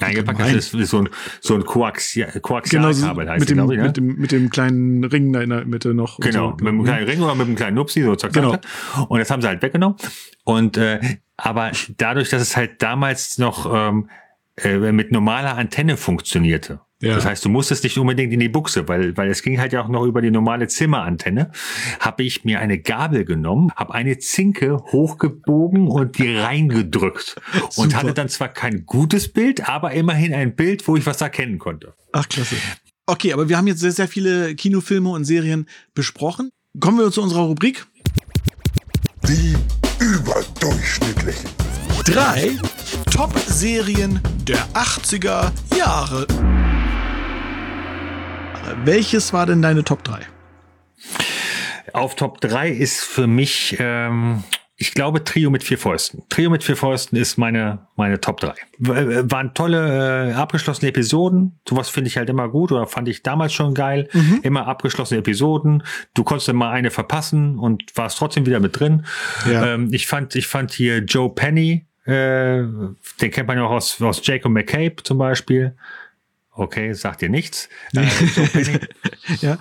Eingepackt, 0.00 0.40
ist, 0.52 0.74
ist 0.74 0.90
so 0.90 0.98
ein, 0.98 1.08
so 1.40 1.54
ein 1.54 1.64
Koaxia 1.64 2.26
Genau, 2.26 2.40
Koaxialkabel 2.40 3.26
so 3.26 3.30
heißt 3.30 3.40
mit, 3.40 3.50
dem, 3.50 3.56
glaube 3.56 3.74
ich. 3.74 3.80
Ne? 3.80 3.86
mit, 3.86 3.96
dem, 3.96 4.06
mit 4.16 4.32
dem 4.32 4.50
kleinen 4.50 5.04
Ring 5.04 5.32
da 5.32 5.40
in 5.40 5.50
der 5.50 5.64
Mitte 5.64 5.94
noch. 5.94 6.18
Genau, 6.18 6.50
so. 6.50 6.56
mit 6.56 6.66
einem 6.66 6.84
kleinen 6.84 7.06
Ring 7.08 7.20
oder 7.22 7.34
mit 7.34 7.46
einem 7.46 7.56
kleinen 7.56 7.76
Nupsi, 7.76 8.02
so 8.02 8.16
zack, 8.16 8.32
zack, 8.32 8.42
Genau. 8.42 8.52
zack. 8.56 8.64
Und 9.08 9.18
das 9.20 9.30
haben 9.30 9.40
sie 9.40 9.48
halt 9.48 9.62
weggenommen. 9.62 9.96
Und 10.44 10.76
äh, 10.76 11.00
aber 11.36 11.70
dadurch, 11.96 12.30
dass 12.30 12.42
es 12.42 12.56
halt 12.56 12.82
damals 12.82 13.38
noch 13.38 13.72
ähm, 13.72 14.08
äh, 14.56 14.92
mit 14.92 15.12
normaler 15.12 15.56
Antenne 15.56 15.96
funktionierte. 15.96 16.80
Ja. 17.06 17.14
Das 17.14 17.24
heißt, 17.26 17.44
du 17.44 17.48
musstest 17.48 17.84
nicht 17.84 17.98
unbedingt 17.98 18.32
in 18.32 18.40
die 18.40 18.48
Buchse, 18.48 18.88
weil, 18.88 19.16
weil 19.16 19.30
es 19.30 19.42
ging 19.42 19.58
halt 19.60 19.72
ja 19.72 19.82
auch 19.82 19.88
noch 19.88 20.04
über 20.04 20.22
die 20.22 20.30
normale 20.30 20.68
Zimmerantenne. 20.68 21.50
Habe 22.00 22.22
ich 22.22 22.44
mir 22.44 22.60
eine 22.60 22.78
Gabel 22.78 23.24
genommen, 23.24 23.72
habe 23.76 23.94
eine 23.94 24.18
Zinke 24.18 24.78
hochgebogen 24.92 25.88
und 25.88 26.18
die 26.18 26.36
reingedrückt. 26.36 27.36
Und 27.62 27.72
Super. 27.72 27.96
hatte 27.96 28.14
dann 28.14 28.28
zwar 28.28 28.48
kein 28.48 28.86
gutes 28.86 29.32
Bild, 29.32 29.68
aber 29.68 29.92
immerhin 29.92 30.34
ein 30.34 30.54
Bild, 30.54 30.86
wo 30.88 30.96
ich 30.96 31.06
was 31.06 31.20
erkennen 31.20 31.58
konnte. 31.58 31.94
Ach, 32.12 32.28
klasse. 32.28 32.56
Okay, 33.06 33.32
aber 33.32 33.48
wir 33.48 33.58
haben 33.58 33.66
jetzt 33.66 33.80
sehr, 33.80 33.92
sehr 33.92 34.08
viele 34.08 34.54
Kinofilme 34.54 35.10
und 35.10 35.24
Serien 35.24 35.68
besprochen. 35.94 36.50
Kommen 36.80 36.98
wir 36.98 37.10
zu 37.10 37.22
unserer 37.22 37.42
Rubrik. 37.42 37.86
Die 39.28 39.54
überdurchschnittlichen. 39.98 41.50
Drei 42.04 42.58
Top-Serien 43.10 44.20
der 44.46 44.66
80er 44.74 45.52
Jahre. 45.76 46.26
Welches 48.84 49.32
war 49.32 49.46
denn 49.46 49.62
deine 49.62 49.84
Top 49.84 50.04
3? 50.04 50.20
Auf 51.92 52.16
Top 52.16 52.40
3 52.40 52.70
ist 52.70 53.04
für 53.04 53.26
mich, 53.26 53.76
ähm, 53.78 54.42
ich 54.76 54.94
glaube, 54.94 55.22
Trio 55.22 55.50
mit 55.50 55.62
vier 55.62 55.78
Fäusten. 55.78 56.24
Trio 56.28 56.50
mit 56.50 56.64
vier 56.64 56.76
Fäusten 56.76 57.16
ist 57.16 57.38
meine, 57.38 57.86
meine 57.96 58.20
Top 58.20 58.40
3. 58.40 58.54
W 58.78 58.92
äh, 58.92 59.30
waren 59.30 59.54
tolle, 59.54 60.30
äh, 60.30 60.32
abgeschlossene 60.32 60.88
Episoden. 60.88 61.60
Sowas 61.68 61.88
finde 61.88 62.08
ich 62.08 62.16
halt 62.16 62.28
immer 62.28 62.48
gut 62.48 62.72
oder 62.72 62.86
fand 62.86 63.08
ich 63.08 63.22
damals 63.22 63.52
schon 63.52 63.74
geil. 63.74 64.08
Immer 64.42 64.66
abgeschlossene 64.66 65.20
Episoden. 65.20 65.84
Du 66.14 66.24
konntest 66.24 66.48
immer 66.48 66.70
eine 66.70 66.90
verpassen 66.90 67.58
und 67.58 67.84
warst 67.94 68.18
trotzdem 68.18 68.46
wieder 68.46 68.60
mit 68.60 68.78
drin. 68.78 69.06
Ja. 69.48 69.74
Ähm, 69.74 69.90
ich 69.92 70.06
fand, 70.06 70.34
ich 70.34 70.48
fand 70.48 70.72
hier 70.72 70.98
Joe 70.98 71.32
Penny, 71.32 71.86
äh, 72.06 72.62
den 73.20 73.30
kennt 73.30 73.48
man 73.48 73.56
ja 73.56 73.64
auch 73.64 73.70
aus, 73.70 74.00
aus 74.02 74.20
Jacob 74.24 74.52
McCabe 74.52 74.96
zum 75.02 75.18
Beispiel. 75.18 75.76
Okay, 76.56 76.92
sagt 76.92 77.20
dir 77.20 77.28
nichts. 77.28 77.68
Äh, 77.94 78.06
Joe 78.36 78.46
Penny. 78.52 78.78
Ja. 79.40 79.58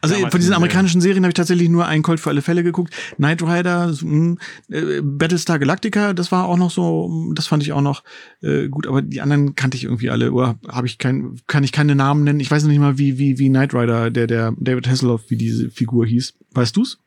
Also 0.00 0.14
Damals 0.14 0.32
von 0.32 0.40
diesen 0.40 0.52
äh, 0.52 0.56
amerikanischen 0.56 1.00
Serien 1.00 1.24
habe 1.24 1.30
ich 1.30 1.34
tatsächlich 1.34 1.68
nur 1.68 1.86
einen 1.86 2.02
Colt 2.02 2.20
für 2.20 2.30
alle 2.30 2.42
Fälle 2.42 2.62
geguckt. 2.62 2.94
Knight 3.16 3.42
Rider, 3.42 3.92
mh, 4.00 4.36
äh, 4.70 5.00
Battlestar 5.02 5.58
Galactica, 5.58 6.14
das 6.14 6.30
war 6.30 6.46
auch 6.46 6.56
noch 6.56 6.70
so, 6.70 7.32
das 7.34 7.48
fand 7.48 7.62
ich 7.62 7.72
auch 7.72 7.80
noch 7.80 8.04
äh, 8.40 8.68
gut, 8.68 8.86
aber 8.86 9.02
die 9.02 9.20
anderen 9.20 9.54
kannte 9.56 9.76
ich 9.76 9.84
irgendwie 9.84 10.08
alle. 10.10 10.32
Oder 10.32 10.58
habe 10.68 10.86
ich 10.86 10.98
kein, 10.98 11.40
kann 11.48 11.64
ich 11.64 11.72
keine 11.72 11.94
Namen 11.94 12.24
nennen. 12.24 12.40
Ich 12.40 12.50
weiß 12.50 12.62
noch 12.62 12.70
nicht 12.70 12.78
mal, 12.80 12.98
wie 12.98 13.18
wie 13.18 13.38
wie 13.38 13.48
Knight 13.48 13.74
Rider, 13.74 14.10
der 14.10 14.26
der 14.28 14.54
David 14.58 14.88
Hasselhoff, 14.88 15.28
wie 15.28 15.36
diese 15.36 15.70
Figur 15.70 16.06
hieß. 16.06 16.34
Weißt 16.52 16.76
du's? 16.76 17.00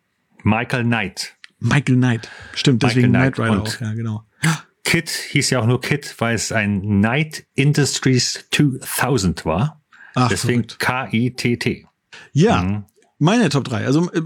Michael 0.43 0.84
Knight. 0.84 1.36
Michael 1.60 1.95
Knight. 1.95 2.30
Stimmt, 2.54 2.84
Michael 2.84 2.95
deswegen 2.95 3.14
Knight 3.14 3.36
Knight 3.36 3.50
Rider 3.50 3.62
auch. 3.62 3.82
Ja, 3.82 3.93
genau. 3.93 4.24
Kit 4.84 5.10
hieß 5.10 5.50
ja 5.52 5.60
auch 5.62 5.66
nur 5.68 5.82
Kit, 5.82 6.16
weil 6.20 6.36
es 6.36 6.52
ein 6.52 6.82
Knight 6.82 7.46
Industries 7.56 8.46
2000 8.52 9.46
war. 9.46 9.82
Ach, 10.16 10.30
Deswegen 10.30 10.66
K-I-T-T. 10.68 11.86
Ja, 12.34 12.62
Mhm. 12.64 12.84
meine 13.20 13.50
Top 13.50 13.66
3. 13.66 13.86
Also 13.86 14.12
äh, 14.12 14.22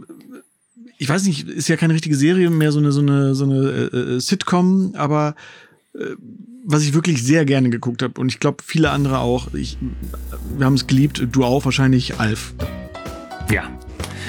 ich 0.98 1.10
weiß 1.10 1.24
nicht, 1.26 1.48
ist 1.48 1.68
ja 1.68 1.76
keine 1.76 1.94
richtige 1.94 2.16
Serie, 2.16 2.50
mehr 2.50 2.72
so 2.72 2.80
eine 2.80 2.92
so 2.92 3.02
eine 3.02 3.36
so 3.36 3.44
eine 3.44 3.90
äh, 3.94 3.98
äh, 4.16 4.20
Sitcom, 4.20 4.94
aber 4.96 5.36
äh, 5.94 6.16
was 6.66 6.84
ich 6.84 6.94
wirklich 6.94 7.22
sehr 7.24 7.44
gerne 7.44 7.70
geguckt 7.70 8.02
habe 8.02 8.20
und 8.22 8.30
ich 8.30 8.40
glaube 8.40 8.64
viele 8.66 8.92
andere 8.92 9.20
auch. 9.20 9.54
Ich, 9.54 9.78
wir 10.58 10.66
haben 10.66 10.76
es 10.76 10.88
geliebt, 10.88 11.28
du 11.32 11.44
auch 11.44 11.66
wahrscheinlich 11.66 12.20
Alf. 12.22 12.54
Ja. 13.52 13.70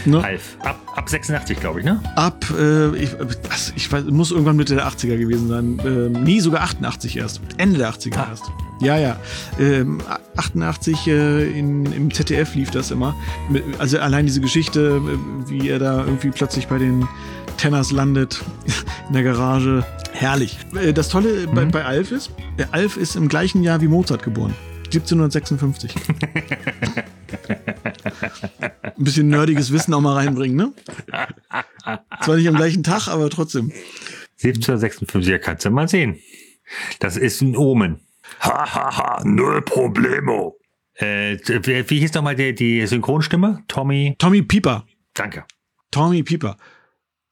Ne? 0.07 0.23
Alf. 0.23 0.57
Ab, 0.61 0.79
ab 0.97 1.09
86, 1.09 1.59
glaube 1.61 1.81
ich, 1.81 1.87
ne? 1.87 2.01
Ab, 2.17 2.45
äh, 2.59 2.95
ich, 2.97 3.11
also 3.19 3.73
ich 3.75 3.91
weiß, 3.91 4.05
muss 4.07 4.31
irgendwann 4.31 4.57
Mitte 4.57 4.75
der 4.75 4.87
80er 4.87 5.17
gewesen 5.17 5.49
sein. 5.49 5.81
Ähm, 5.85 6.25
nee, 6.25 6.41
sogar 6.41 6.63
88 6.63 7.17
erst. 7.17 7.41
Ende 7.57 7.79
der 7.79 7.91
80er 7.91 8.17
Ah. 8.19 8.27
erst. 8.31 8.45
Ja, 8.81 8.99
ja. 8.99 9.17
Ähm, 9.59 10.03
88 10.37 11.07
äh, 11.07 11.59
in, 11.59 11.87
im 11.93 12.13
ZDF 12.13 12.55
lief 12.55 12.71
das 12.71 12.91
immer. 12.91 13.15
Also 13.79 13.99
allein 13.99 14.27
diese 14.27 14.41
Geschichte, 14.41 15.01
äh, 15.03 15.49
wie 15.51 15.69
er 15.69 15.79
da 15.79 16.05
irgendwie 16.05 16.31
plötzlich 16.31 16.67
bei 16.69 16.79
den 16.79 17.09
Tenners 17.57 17.91
landet 17.93 18.43
in 19.09 19.15
der 19.15 19.23
Garage. 19.23 19.87
Herrlich. 20.13 20.59
Äh, 20.75 20.93
Das 20.93 21.09
Tolle 21.09 21.47
bei, 21.47 21.65
bei 21.65 21.85
Alf 21.85 22.13
ist, 22.13 22.31
äh, 22.59 22.65
Alf 22.73 22.97
ist 22.99 23.17
im 23.17 23.29
gleichen 23.29 23.63
Jahr 23.63 23.81
wie 23.81 23.89
Mozart 23.89 24.23
geboren. 24.23 24.55
1756. 24.93 25.95
Ein 28.97 29.05
bisschen 29.05 29.29
nerdiges 29.29 29.73
Wissen 29.73 29.93
auch 29.95 30.01
mal 30.01 30.15
reinbringen, 30.15 30.57
ne? 30.57 30.73
Zwar 32.23 32.37
nicht 32.37 32.49
am 32.49 32.55
gleichen 32.57 32.83
Tag, 32.83 33.09
aber 33.09 33.29
trotzdem. 33.31 33.73
1756, 34.43 35.31
ja, 35.31 35.39
kannst 35.39 35.65
du 35.65 35.71
mal 35.71 35.89
sehen. 35.89 36.19
Das 37.01 37.17
ist 37.17 37.41
ein 37.41 37.57
Omen. 37.57 38.01
Hahaha, 38.41 39.23
null 39.25 39.63
Problemo. 39.63 40.59
Äh, 40.95 41.39
wie, 41.47 41.91
wie 41.91 41.99
hieß 42.01 42.15
nochmal 42.15 42.37
die, 42.37 42.55
die 42.55 42.87
Synchronstimme? 42.87 43.65
Tommy? 43.69 44.15
Tommy 44.19 44.43
Pieper. 44.43 44.87
Danke. 45.15 45.45
Tommy 45.91 46.23
Pieper. 46.23 46.57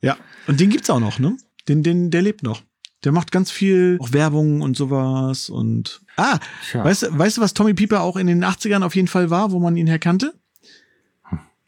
Ja, 0.00 0.16
und 0.48 0.58
den 0.60 0.70
gibt's 0.70 0.90
auch 0.90 1.00
noch, 1.00 1.18
ne? 1.18 1.36
Den, 1.68 1.82
den, 1.82 2.10
der 2.10 2.22
lebt 2.22 2.42
noch. 2.42 2.62
Der 3.04 3.12
macht 3.12 3.32
ganz 3.32 3.50
viel 3.50 3.98
auch 4.00 4.12
Werbung 4.12 4.60
und 4.62 4.76
sowas 4.76 5.48
und 5.48 6.02
ah, 6.16 6.38
Tja. 6.70 6.84
weißt, 6.84 7.02
du- 7.04 7.18
weißt 7.18 7.36
du, 7.36 7.40
was 7.40 7.54
Tommy 7.54 7.74
Pieper 7.74 8.00
auch 8.00 8.16
in 8.16 8.26
den 8.26 8.44
80ern 8.44 8.84
auf 8.84 8.94
jeden 8.96 9.08
Fall 9.08 9.30
war, 9.30 9.50
wo 9.52 9.58
man 9.60 9.76
ihn 9.76 9.86
herkannte? 9.88 10.34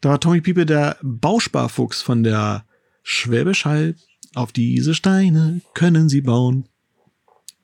Da 0.05 0.11
war 0.11 0.19
Tommy 0.19 0.39
Pieper 0.39 0.65
der 0.65 0.97
Bausparfuchs 1.01 2.03
von 2.03 2.21
der 2.21 2.63
Schwäbisch 3.01 3.65
Hall. 3.65 3.95
Auf 4.35 4.51
diese 4.51 4.93
Steine 4.93 5.61
können 5.73 6.09
sie 6.09 6.21
bauen. 6.21 6.69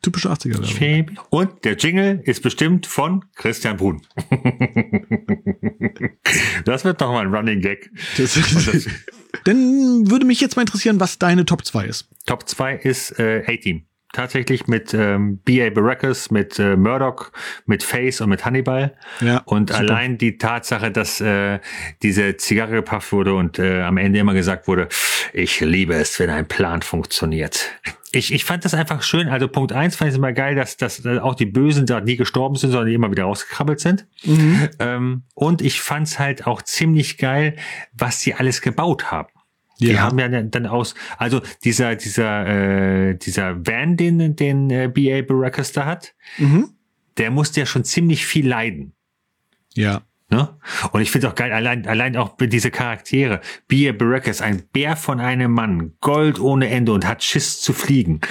Typische 0.01 0.31
80er 0.31 0.59
Werbung. 0.59 1.19
Und 1.29 1.63
der 1.63 1.75
Jingle 1.75 2.19
ist 2.23 2.41
bestimmt 2.41 2.87
von 2.87 3.23
Christian 3.35 3.77
Brun. 3.77 4.01
das 6.65 6.83
wird 6.83 6.99
doch 7.01 7.11
mal 7.11 7.27
ein 7.27 7.31
Running 7.31 7.61
Gag. 7.61 7.91
Das, 8.17 8.33
das, 8.33 8.87
Dann 9.43 10.09
würde 10.09 10.25
mich 10.25 10.41
jetzt 10.41 10.55
mal 10.55 10.63
interessieren, 10.63 10.99
was 10.99 11.19
deine 11.19 11.45
Top 11.45 11.63
2 11.63 11.85
ist. 11.85 12.09
Top 12.25 12.49
2 12.49 12.73
ist 12.77 13.19
äh, 13.19 13.43
A-Team. 13.45 13.85
Tatsächlich 14.14 14.68
mit 14.68 14.93
ähm, 14.93 15.38
B.A. 15.38 15.70
Baracus, 15.70 16.32
mit 16.32 16.59
äh, 16.59 16.76
Murdoch, 16.76 17.32
mit 17.66 17.82
Face 17.82 18.20
und 18.20 18.30
mit 18.30 18.43
Hannibal. 18.43 18.93
Ja, 19.22 19.41
Und 19.45 19.70
super. 19.70 19.80
allein 19.80 20.18
die 20.18 20.38
Tatsache, 20.38 20.91
dass 20.91 21.22
äh, 21.22 21.59
diese 22.03 22.36
Zigarre 22.36 22.74
gepafft 22.74 23.14
wurde 23.14 23.34
und 23.34 23.57
äh, 23.57 23.82
am 23.82 23.97
Ende 23.97 24.20
immer 24.20 24.34
gesagt 24.34 24.68
wurde, 24.68 24.89
ich 25.34 25.62
liebe 25.62 25.93
es, 25.93 26.20
wenn 26.20 26.30
ein 26.30 26.47
Plan 26.47 26.82
funktioniert. 26.82 27.72
Ich, 28.12 28.34
ich 28.34 28.43
fand 28.43 28.66
das 28.66 28.74
einfach 28.74 29.01
schön. 29.03 29.30
Also 29.30 29.47
Punkt 29.47 29.72
eins 29.72 29.95
fand 29.95 30.12
ich 30.12 30.18
immer 30.18 30.34
geil, 30.34 30.55
dass, 30.55 30.76
dass 30.76 31.05
äh, 31.05 31.20
auch 31.20 31.36
die 31.36 31.45
Bösen 31.45 31.86
da 31.86 32.01
nie 32.01 32.18
gestorben 32.18 32.55
sind, 32.55 32.72
sondern 32.72 32.88
die 32.88 32.93
immer 32.93 33.12
wieder 33.12 33.24
rausgekrabbelt 33.24 33.80
sind. 33.80 34.05
Mhm. 34.26 34.70
Ähm, 34.80 35.24
und 35.34 35.62
ich 35.62 35.80
fand's 35.80 36.20
halt 36.20 36.45
auch 36.45 36.62
ziemlich 36.62 37.18
geil, 37.18 37.55
was 37.93 38.20
sie 38.20 38.34
alles 38.34 38.62
gebaut 38.62 39.12
haben. 39.12 39.30
Die 39.82 39.88
Ja. 39.93 40.01
haben 40.01 40.19
ja 40.19 40.27
dann 40.29 40.65
aus, 40.67 40.93
also 41.17 41.41
dieser, 41.63 41.95
dieser, 41.95 42.45
äh, 43.09 43.15
dieser 43.15 43.65
Van, 43.65 43.97
den, 43.97 44.36
den 44.36 44.69
äh, 44.69 44.88
B.A. 44.93 45.21
Baracus 45.23 45.71
da 45.71 45.86
hat, 45.86 46.13
Mhm. 46.38 46.69
der 47.17 47.32
musste 47.32 47.59
ja 47.61 47.65
schon 47.65 47.84
ziemlich 47.84 48.25
viel 48.25 48.47
leiden. 48.47 48.93
Ja. 49.73 50.01
Ne? 50.29 50.47
Und 50.93 51.01
ich 51.01 51.11
finde 51.11 51.27
auch 51.29 51.36
geil, 51.36 51.51
allein, 51.51 51.86
allein 51.88 52.15
auch 52.15 52.38
diese 52.39 52.71
Charaktere. 52.71 53.41
Bia 53.67 53.91
Baraka 53.91 54.32
ist 54.32 54.41
ein 54.41 54.63
Bär 54.71 54.95
von 54.95 55.19
einem 55.19 55.51
Mann, 55.51 55.91
Gold 55.99 56.39
ohne 56.39 56.69
Ende 56.69 56.93
und 56.93 57.05
hat 57.05 57.21
Schiss 57.21 57.59
zu 57.61 57.73
fliegen. 57.73 58.21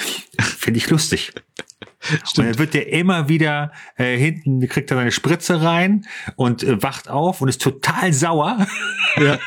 Finde 0.40 0.78
ich 0.78 0.88
lustig. 0.88 1.32
Und 2.36 2.38
dann 2.38 2.58
wird 2.58 2.74
der 2.74 2.92
immer 2.92 3.28
wieder 3.28 3.72
äh, 3.96 4.16
hinten, 4.16 4.60
kriegt 4.68 4.90
er 4.90 4.96
seine 4.96 5.12
Spritze 5.12 5.62
rein 5.62 6.04
und 6.36 6.62
äh, 6.62 6.82
wacht 6.82 7.08
auf 7.08 7.40
und 7.40 7.48
ist 7.48 7.62
total 7.62 8.12
sauer. 8.12 8.66
Ja. 9.18 9.38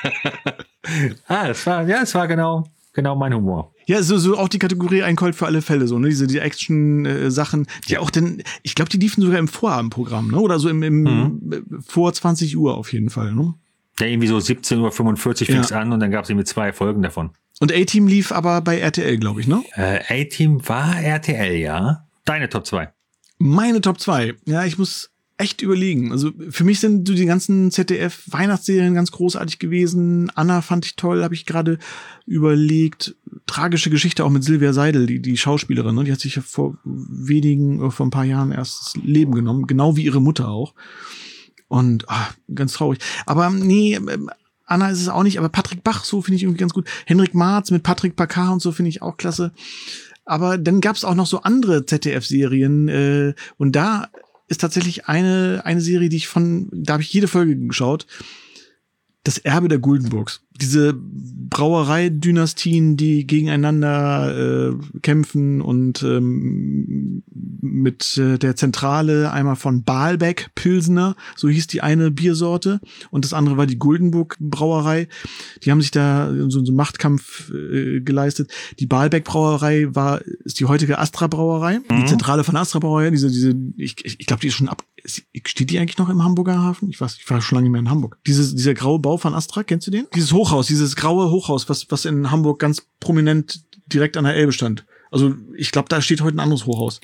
ah, 1.28 1.48
das 1.48 1.66
war, 1.66 1.88
ja, 1.88 2.00
das 2.02 2.14
war 2.16 2.28
genau, 2.28 2.64
genau 2.94 3.16
mein 3.16 3.34
Humor. 3.34 3.74
Ja, 3.86 4.02
so, 4.02 4.18
so 4.18 4.38
auch 4.38 4.48
die 4.48 4.60
Kategorie 4.60 5.04
ein 5.04 5.16
Colt 5.16 5.36
für 5.36 5.46
alle 5.46 5.62
Fälle, 5.62 5.88
so, 5.88 6.00
ne? 6.00 6.08
Diese 6.10 6.26
die 6.28 6.40
Action-Sachen, 6.40 7.68
die 7.90 7.98
auch 7.98 8.10
denn, 8.10 8.42
ich 8.62 8.76
glaube, 8.76 8.90
die 8.90 8.98
liefen 8.98 9.22
sogar 9.22 9.40
im 9.40 9.48
Vorabendprogramm, 9.50 10.30
ne? 10.32 10.40
Oder 10.40 10.58
so 10.60 10.70
im, 10.70 10.84
im 10.84 11.04
Mhm. 11.04 11.84
vor 11.86 12.14
20 12.14 12.58
Uhr 12.58 12.76
auf 12.78 12.94
jeden 12.94 13.10
Fall, 13.10 13.34
ne? 13.34 13.54
Ja, 14.00 14.08
irgendwie 14.08 14.28
so 14.28 14.38
17.45 14.38 15.42
Uhr 15.42 15.46
fing's 15.48 15.70
Ja. 15.70 15.80
an 15.82 15.92
und 15.92 16.00
dann 16.00 16.12
gab 16.12 16.24
es 16.24 16.30
irgendwie 16.30 16.46
zwei 16.46 16.72
Folgen 16.74 17.02
davon. 17.04 17.32
Und 17.60 17.72
A-Team 17.74 18.08
lief 18.08 18.32
aber 18.32 18.62
bei 18.62 18.80
RTL, 18.80 19.18
glaube 19.18 19.42
ich, 19.42 19.48
ne? 19.48 19.64
Äh, 19.76 20.00
A-Team 20.24 20.68
war 20.68 21.00
RTL, 21.00 21.56
ja. 21.56 22.06
Deine 22.26 22.50
Top 22.50 22.66
2. 22.66 22.92
Meine 23.38 23.82
Top 23.82 24.00
2. 24.00 24.36
Ja, 24.46 24.66
ich 24.66 24.78
muss 24.78 25.14
echt 25.38 25.62
überlegen. 25.62 26.12
Also 26.12 26.32
für 26.50 26.64
mich 26.64 26.80
sind 26.80 27.08
die 27.08 27.26
ganzen 27.26 27.72
ZDF-Weihnachtsserien 27.72 28.94
ganz 28.94 29.12
großartig 29.12 29.60
gewesen. 29.60 30.32
Anna 30.36 30.62
fand 30.62 30.86
ich 30.86 30.96
toll, 30.96 31.24
habe 31.24 31.34
ich 31.34 31.46
gerade 31.46 31.80
überlegt. 32.26 33.16
Tragische 33.48 33.90
Geschichte 33.90 34.24
auch 34.24 34.30
mit 34.30 34.44
Silvia 34.44 34.74
Seidel, 34.74 35.08
die, 35.08 35.22
die 35.22 35.38
Schauspielerin. 35.38 35.96
Ne? 35.96 36.04
Die 36.04 36.12
hat 36.12 36.20
sich 36.20 36.36
ja 36.36 36.42
vor 36.42 36.78
wenigen, 36.86 37.84
äh, 37.84 37.92
vor 37.92 38.06
ein 38.06 38.12
paar 38.12 38.26
Jahren 38.26 38.52
erst 38.52 38.96
das 38.96 39.04
Leben 39.04 39.34
genommen. 39.34 39.68
Genau 39.68 39.96
wie 39.96 40.06
ihre 40.06 40.22
Mutter 40.22 40.50
auch. 40.50 40.76
Und 41.68 42.08
ah, 42.10 42.30
ganz 42.54 42.74
traurig. 42.74 43.00
Aber 43.26 43.50
nee, 43.50 43.96
ähm, 43.96 44.30
Anna 44.66 44.90
ist 44.90 45.02
es 45.02 45.10
auch 45.10 45.24
nicht, 45.24 45.40
aber 45.40 45.50
Patrick 45.50 45.84
Bach, 45.84 46.06
so 46.06 46.22
finde 46.22 46.38
ich 46.38 46.44
irgendwie 46.44 46.60
ganz 46.60 46.74
gut. 46.74 46.88
Henrik 47.06 47.34
Marz 47.34 47.72
mit 47.72 47.84
Patrick 47.84 48.16
Pacar 48.16 48.54
und 48.54 48.62
so 48.62 48.72
finde 48.72 48.90
ich 48.90 49.02
auch 49.02 49.18
klasse. 49.18 49.52
Aber 50.26 50.58
dann 50.58 50.82
gab 50.82 50.96
es 50.96 51.04
auch 51.04 51.16
noch 51.16 51.28
so 51.28 51.42
andere 51.42 51.86
ZDF-Serien 51.86 52.88
äh, 52.88 53.34
und 53.58 53.76
da 53.76 54.10
ist 54.48 54.62
tatsächlich 54.62 55.08
eine, 55.08 55.62
eine 55.66 55.82
Serie, 55.82 56.10
die 56.10 56.18
ich 56.18 56.28
von, 56.28 56.70
da 56.72 56.94
habe 56.94 57.04
ich 57.04 57.14
jede 57.14 57.28
Folge 57.28 57.56
geschaut. 57.56 58.06
Das 59.24 59.38
Erbe 59.38 59.68
der 59.68 59.80
Guldenburgs. 59.80 60.42
Diese 60.62 60.94
Brauereidynastien, 61.54 62.98
die 62.98 63.28
gegeneinander 63.28 64.72
äh, 64.72 65.00
kämpfen 65.02 65.62
und 65.62 66.02
ähm, 66.02 67.24
mit 67.62 68.18
äh, 68.18 68.40
der 68.40 68.56
Zentrale 68.56 69.32
einmal 69.32 69.56
von 69.56 69.84
Baalbeck 69.84 70.50
Pilsner, 70.56 71.16
so 71.36 71.50
hieß 71.50 71.68
die 71.68 71.82
eine 71.82 72.10
Biersorte, 72.10 72.82
und 73.12 73.24
das 73.24 73.34
andere 73.34 73.58
war 73.58 73.68
die 73.68 73.78
Guldenburg 73.78 74.38
Brauerei. 74.40 75.08
Die 75.64 75.72
haben 75.72 75.82
sich 75.82 75.92
da 75.92 76.34
so, 76.34 76.50
so 76.50 76.60
einen 76.60 76.76
Machtkampf 76.76 77.52
äh, 77.52 78.02
geleistet. 78.02 78.52
Die 78.80 78.88
Baalbeck 78.88 79.24
Brauerei 79.24 79.88
war 79.94 80.22
ist 80.22 80.60
die 80.60 80.66
heutige 80.66 80.98
Astra 80.98 81.28
Brauerei, 81.28 81.80
die 81.92 82.06
Zentrale 82.06 82.44
von 82.44 82.56
Astra 82.56 82.80
Brauerei. 82.80 83.12
Diese 83.12 83.30
diese 83.30 83.56
ich, 83.78 84.04
ich 84.04 84.26
glaube, 84.26 84.42
die 84.42 84.48
ist 84.48 84.56
schon 84.56 84.70
ab 84.70 84.84
Steht 85.06 85.70
die 85.70 85.80
eigentlich 85.80 85.98
noch 85.98 86.08
im 86.08 86.24
Hamburger 86.24 86.62
Hafen? 86.62 86.90
Ich 86.90 87.02
weiß, 87.02 87.18
ich 87.18 87.30
war 87.30 87.42
schon 87.42 87.58
lange 87.58 87.66
nicht 87.66 87.74
mehr 87.74 87.82
in 87.82 87.90
Hamburg. 87.90 88.18
Dieses, 88.26 88.56
dieser 88.56 88.74
graue 88.74 89.00
Bau 89.00 89.18
von 89.18 89.34
Astra, 89.34 89.64
kennst 89.64 89.86
du 89.88 89.92
den? 89.92 90.08
Dieses 90.16 90.32
Hochhaus, 90.44 90.68
dieses 90.68 90.98
graue 90.98 91.32
Hochhaus, 91.32 91.70
was, 91.70 91.90
was 91.90 92.04
in 92.04 92.30
Hamburg 92.30 92.60
ganz 92.60 92.86
prominent 93.00 93.64
direkt 93.88 94.18
an 94.18 94.26
der 94.26 94.36
Elbe 94.36 94.52
stand. 94.52 94.86
Also, 95.10 95.36
ich 95.56 95.72
glaube, 95.72 95.88
da 95.88 96.02
steht 96.02 96.22
heute 96.22 96.36
ein 96.36 96.42
anderes 96.42 96.66
Hochhaus. 96.66 97.00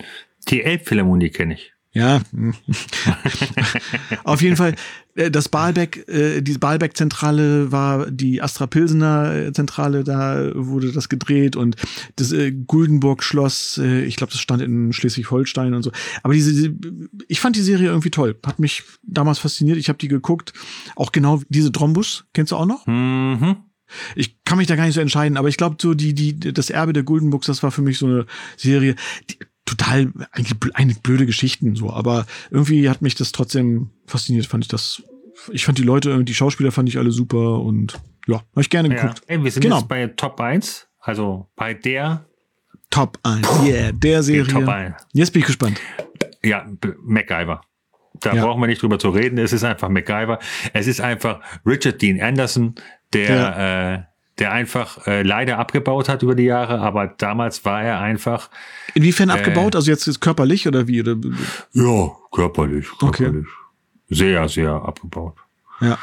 Die 0.49 0.61
Elbphilharmonie 0.61 1.29
kenne 1.29 1.53
ich. 1.53 1.73
Ja. 1.91 2.21
Auf 4.23 4.41
jeden 4.41 4.55
Fall, 4.55 4.75
äh, 5.15 5.31
das 5.31 5.49
Baalbeck, 5.49 6.07
äh, 6.07 6.41
die 6.41 6.57
Baalbeck-Zentrale 6.57 7.71
war 7.71 8.11
die 8.11 8.41
Astra 8.41 8.67
Pilsener 8.67 9.33
äh, 9.33 9.53
Zentrale, 9.53 10.03
da 10.03 10.51
wurde 10.53 10.91
das 10.91 11.09
gedreht 11.09 11.55
und 11.55 11.77
das 12.15 12.33
Guldenburg-Schloss, 12.67 13.77
ich 13.77 14.15
glaube, 14.15 14.31
das 14.31 14.39
stand 14.39 14.61
in 14.61 14.93
Schleswig-Holstein 14.93 15.73
und 15.73 15.83
so. 15.83 15.91
Aber 16.23 16.33
diese, 16.33 16.73
ich 17.27 17.39
fand 17.39 17.55
die 17.55 17.61
Serie 17.61 17.87
irgendwie 17.87 18.11
toll. 18.11 18.37
Hat 18.45 18.59
mich 18.59 18.83
damals 19.03 19.39
fasziniert. 19.39 19.77
Ich 19.77 19.89
habe 19.89 19.97
die 19.97 20.07
geguckt. 20.07 20.53
Auch 20.95 21.11
genau 21.11 21.41
diese 21.49 21.71
Drombus, 21.71 22.25
kennst 22.33 22.51
du 22.51 22.55
auch 22.55 22.65
noch? 22.65 22.85
Mhm. 22.85 23.57
Ich 24.15 24.43
kann 24.43 24.57
mich 24.57 24.67
da 24.67 24.75
gar 24.75 24.85
nicht 24.85 24.95
so 24.95 25.01
entscheiden, 25.01 25.37
aber 25.37 25.47
ich 25.47 25.57
glaube, 25.57 25.77
so 25.81 25.93
die, 25.93 26.13
die, 26.13 26.37
das 26.39 26.69
Erbe 26.69 26.93
der 26.93 27.03
Guldenburgs, 27.03 27.47
das 27.47 27.63
war 27.63 27.71
für 27.71 27.81
mich 27.81 27.97
so 27.97 28.05
eine 28.05 28.25
Serie, 28.55 28.95
die, 29.29 29.37
total, 29.69 30.11
eigentlich, 30.31 30.55
eigentlich 30.73 31.01
blöde 31.01 31.25
Geschichten, 31.25 31.75
so, 31.75 31.91
aber 31.91 32.25
irgendwie 32.49 32.89
hat 32.89 33.01
mich 33.01 33.15
das 33.15 33.31
trotzdem 33.31 33.89
fasziniert, 34.05 34.45
fand 34.47 34.63
ich 34.65 34.67
das. 34.69 35.03
Ich 35.51 35.63
fand 35.65 35.77
die 35.77 35.83
Leute, 35.83 36.23
die 36.23 36.33
Schauspieler 36.33 36.71
fand 36.71 36.89
ich 36.89 36.97
alle 36.97 37.11
super 37.11 37.59
und 37.61 37.99
ja, 38.27 38.37
habe 38.51 38.61
ich 38.61 38.69
gerne 38.69 38.89
Ja. 38.89 38.95
geguckt. 39.01 39.21
Ey, 39.27 39.43
wir 39.43 39.51
sind 39.51 39.61
Genau. 39.63 39.77
jetzt 39.77 39.87
bei 39.87 40.07
Top 40.07 40.39
1, 40.41 40.87
also 40.99 41.47
bei 41.55 41.73
der 41.73 42.25
Top 42.89 43.19
1, 43.23 43.47
yeah, 43.63 43.91
der 43.91 44.23
Serie. 44.23 44.47
Top 44.51 44.67
1. 44.67 44.95
Jetzt 45.13 45.31
bin 45.31 45.41
ich 45.41 45.45
gespannt. 45.45 45.79
Ja, 46.43 46.65
MacGyver. 47.03 47.61
Da 48.21 48.33
Ja. 48.33 48.43
brauchen 48.45 48.59
wir 48.61 48.67
nicht 48.67 48.81
drüber 48.81 48.97
zu 48.99 49.09
reden. 49.11 49.37
Es 49.37 49.53
ist 49.53 49.63
einfach 49.63 49.87
MacGyver. 49.89 50.39
Es 50.73 50.87
ist 50.87 50.99
einfach 50.99 51.39
Richard 51.65 52.01
Dean 52.01 52.19
Anderson, 52.19 52.75
der, 53.13 54.07
äh, 54.08 54.08
der 54.39 54.51
einfach 54.51 55.05
äh, 55.07 55.21
leider 55.21 55.57
abgebaut 55.59 56.09
hat 56.09 56.23
über 56.23 56.33
die 56.35 56.43
Jahre, 56.43 56.79
aber 56.79 57.07
damals 57.07 57.65
war 57.65 57.83
er 57.83 57.99
einfach. 57.99 58.49
Inwiefern 58.93 59.29
Äh, 59.29 59.33
abgebaut? 59.33 59.75
Also 59.75 59.91
jetzt 59.91 60.07
ist 60.07 60.19
körperlich 60.21 60.67
oder 60.67 60.87
wie? 60.87 61.01
Oder? 61.01 61.17
Ja, 61.73 62.11
körperlich, 62.31 62.87
Okay. 63.01 63.23
körperlich. 63.25 63.47
Sehr, 64.09 64.47
sehr 64.49 64.71
abgebaut. 64.71 65.35
Ja. 65.81 65.97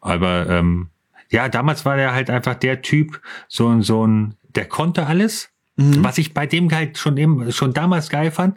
Aber 0.00 0.48
ähm, 0.48 0.88
ja, 1.30 1.48
damals 1.48 1.84
war 1.84 1.96
er 1.98 2.12
halt 2.14 2.30
einfach 2.30 2.54
der 2.54 2.82
Typ, 2.82 3.20
so 3.48 3.68
ein, 3.68 3.82
so 3.82 4.06
ein, 4.06 4.36
der 4.54 4.66
konnte 4.66 5.06
alles. 5.06 5.50
Mhm. 5.76 6.04
Was 6.04 6.18
ich 6.18 6.32
bei 6.34 6.46
dem 6.46 6.70
halt 6.70 6.98
schon 6.98 7.16
eben, 7.16 7.50
schon 7.50 7.72
damals 7.72 8.08
geil 8.08 8.30
fand. 8.30 8.56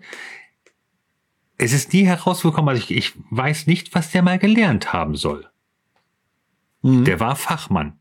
Es 1.58 1.74
ist 1.74 1.92
nie 1.92 2.06
herausgekommen, 2.06 2.70
also 2.70 2.84
ich, 2.84 2.92
ich 2.96 3.14
weiß 3.32 3.66
nicht, 3.66 3.96
was 3.96 4.12
der 4.12 4.22
mal 4.22 4.38
gelernt 4.38 4.94
haben 4.94 5.16
soll. 5.16 5.48
Der 6.84 7.20
war 7.20 7.36
Fachmann. 7.36 7.98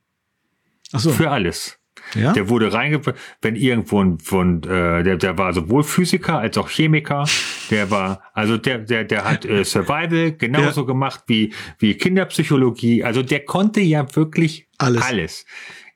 Ach 0.93 1.01
so. 1.01 1.11
Für 1.11 1.31
alles. 1.31 1.79
Ja? 2.15 2.33
Der 2.33 2.49
wurde 2.49 2.73
reingebracht, 2.73 3.17
wenn 3.43 3.57
irgendwo 3.57 4.03
ein, 4.03 4.19
von, 4.19 4.63
äh, 4.63 5.03
der, 5.03 5.17
der 5.17 5.39
war 5.39 5.53
sowohl 5.53 5.83
Physiker 5.83 6.39
als 6.39 6.57
auch 6.57 6.69
Chemiker. 6.69 7.25
Der 7.71 7.91
war, 7.91 8.23
also 8.33 8.57
der, 8.57 8.79
der, 8.79 9.05
der 9.05 9.25
hat 9.25 9.45
äh, 9.45 9.65
Survival 9.65 10.33
genauso 10.33 10.87
gemacht 10.87 11.25
wie, 11.27 11.53
wie 11.79 11.95
Kinderpsychologie. 11.95 13.03
Also 13.03 13.23
der 13.23 13.45
konnte 13.45 13.81
ja 13.81 14.15
wirklich 14.15 14.69
Alles. 14.79 15.03
alles. 15.03 15.47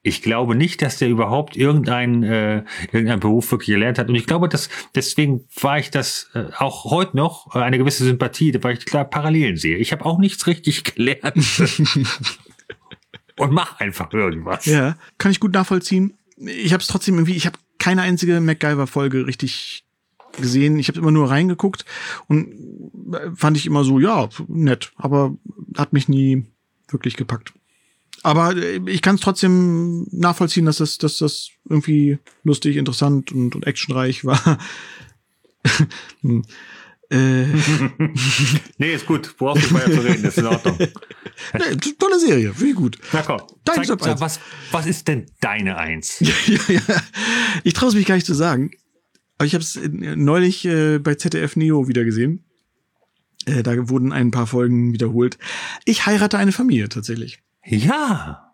Ich 0.03 0.23
glaube 0.23 0.55
nicht, 0.55 0.81
dass 0.81 0.97
der 0.97 1.11
überhaupt 1.11 1.57
irgendeinen 1.59 2.23
äh, 2.23 2.65
irgendeinen 2.91 3.21
Beruf 3.21 3.53
wirklich 3.53 3.69
gelernt 3.69 3.99
hat. 3.99 4.09
Und 4.09 4.15
ich 4.15 4.27
glaube, 4.27 4.49
dass 4.49 4.71
deswegen 4.95 5.47
war 5.61 5.79
ich 5.79 5.91
das 5.91 6.31
äh, 6.33 6.45
auch 6.57 6.87
heute 6.87 7.19
noch 7.19 7.55
äh, 7.55 7.59
eine 7.59 7.77
gewisse 7.77 8.05
Sympathie, 8.05 8.59
weil 8.63 8.79
ich 8.79 8.87
klar 8.87 9.05
Parallelen 9.05 9.59
sehe. 9.59 9.77
Ich 9.77 9.93
habe 9.93 10.07
auch 10.07 10.19
nichts 10.19 10.47
richtig 10.47 10.85
gelernt 10.95 11.37
und 13.41 13.53
mach 13.53 13.81
einfach 13.81 14.13
irgendwas. 14.13 14.67
Ja, 14.67 14.97
kann 15.19 15.33
ich 15.33 15.41
gut 15.41 15.53
nachvollziehen. 15.53 16.15
Ich 16.37 16.73
habe 16.73 16.83
es 16.83 16.89
trotzdem 16.89 17.15
irgendwie, 17.15 17.37
ich 17.37 17.47
habe 17.47 17.59
keine 17.79 18.03
einzige 18.03 18.41
MacGyver-Folge 18.41 19.27
richtig 19.27 19.85
gesehen. 20.37 20.79
Ich 20.79 20.89
habe 20.89 20.99
immer 20.99 21.11
nur 21.11 21.31
reingeguckt 21.31 21.85
und 22.29 22.53
äh, 23.15 23.31
fand 23.35 23.57
ich 23.57 23.67
immer 23.67 23.85
so, 23.85 23.99
ja, 23.99 24.29
nett, 24.49 24.93
aber 24.97 25.35
hat 25.77 25.93
mich 25.93 26.09
nie 26.09 26.47
wirklich 26.89 27.17
gepackt. 27.17 27.53
Aber 28.23 28.55
äh, 28.57 28.81
ich 28.87 29.03
kann 29.03 29.17
es 29.17 29.23
trotzdem 29.23 30.07
nachvollziehen, 30.11 30.67
dass 30.67 30.77
das, 30.77 30.99
dass 30.99 31.19
das 31.19 31.51
irgendwie 31.69 32.19
lustig, 32.45 32.77
interessant 32.77 33.33
und, 33.33 33.55
und 33.55 33.67
actionreich 33.67 34.25
war. 34.25 34.59
Äh, 37.11 37.47
nee, 38.79 38.95
ist 38.95 39.07
gut. 39.07 39.37
Brauchst 39.37 39.63
nicht 39.63 39.75
weiter 39.75 39.93
zu 39.93 40.01
reden, 40.01 40.23
das 40.23 40.37
ist 40.37 40.39
in 40.39 40.47
Ordnung. 40.47 40.79
nee, 40.79 41.93
tolle 41.99 42.21
Serie, 42.21 42.53
finde 42.55 42.71
ich 42.71 42.77
gut. 42.77 42.99
Na 43.13 43.23
komm, 43.23 43.41
Dein 43.65 43.85
zeig, 43.85 44.01
sag, 44.01 44.21
was, 44.21 44.39
was 44.71 44.87
ist 44.87 45.09
denn 45.09 45.27
deine 45.41 45.77
Eins? 45.77 46.19
ja, 46.21 46.33
ja. 46.69 46.81
Ich 47.65 47.75
traue 47.75 47.89
es 47.89 47.95
mich 47.97 48.07
gar 48.07 48.15
nicht 48.15 48.27
zu 48.27 48.35
sagen. 48.35 48.71
Aber 49.39 49.47
ich 49.47 49.55
habe 49.55 49.63
es 49.63 49.81
neulich 49.93 50.65
äh, 50.67 50.99
bei 50.99 51.15
ZDF 51.15 51.57
Neo 51.57 51.89
wieder 51.89 52.05
gesehen. 52.05 52.45
Äh, 53.47 53.63
da 53.63 53.89
wurden 53.89 54.13
ein 54.13 54.31
paar 54.31 54.47
Folgen 54.47 54.93
wiederholt. 54.93 55.39
Ich 55.87 56.07
heirate 56.07 56.39
eine 56.39 56.53
Familie 56.53 56.89
tatsächlich. 56.89 57.43
Ja. 57.65 58.50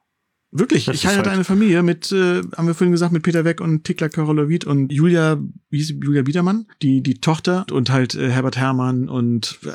Wirklich, 0.53 0.87
Das 0.87 0.95
ich 0.97 1.07
heirate 1.07 1.29
halt- 1.31 1.35
eine 1.37 1.45
Familie 1.45 1.83
mit, 1.83 2.13
äh, 2.13 2.41
haben 2.57 2.67
wir 2.67 2.75
vorhin 2.75 2.93
gesagt, 2.93 3.13
mit 3.13 3.23
Peter 3.23 3.45
Weck 3.45 3.61
und 3.61 3.85
Tikla 3.85 4.09
Karolowit 4.09 4.65
und 4.65 4.93
Julia, 4.93 5.39
wie 5.71 5.79
hieß? 5.79 5.95
Julia 6.03 6.23
Biedermann, 6.23 6.67
die, 6.83 7.03
die 7.03 7.15
Tochter 7.21 7.67
und 7.73 7.91
halt 7.91 8.15
äh, 8.15 8.31
Herbert 8.31 8.57
Herrmann 8.57 9.09
und 9.09 9.59
äh, 9.65 9.73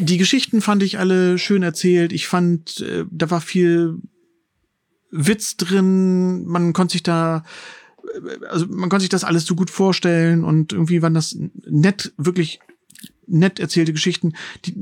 die 0.00 0.18
Geschichten 0.18 0.60
fand 0.60 0.82
ich 0.82 0.98
alle 0.98 1.38
schön 1.38 1.62
erzählt. 1.62 2.12
Ich 2.12 2.26
fand, 2.26 2.80
äh, 2.80 3.04
da 3.10 3.30
war 3.30 3.40
viel 3.40 3.98
Witz 5.10 5.56
drin, 5.56 6.44
man 6.46 6.72
konnte 6.72 6.92
sich 6.92 7.02
da, 7.02 7.44
äh, 8.14 8.46
also 8.46 8.66
man 8.66 8.88
konnte 8.88 9.02
sich 9.02 9.10
das 9.10 9.24
alles 9.24 9.44
so 9.46 9.54
gut 9.54 9.70
vorstellen 9.70 10.42
und 10.44 10.72
irgendwie 10.72 11.00
waren 11.02 11.14
das 11.14 11.36
nett, 11.66 12.12
wirklich 12.16 12.60
nett 13.26 13.60
erzählte 13.60 13.92
Geschichten. 13.92 14.32
Die 14.64 14.74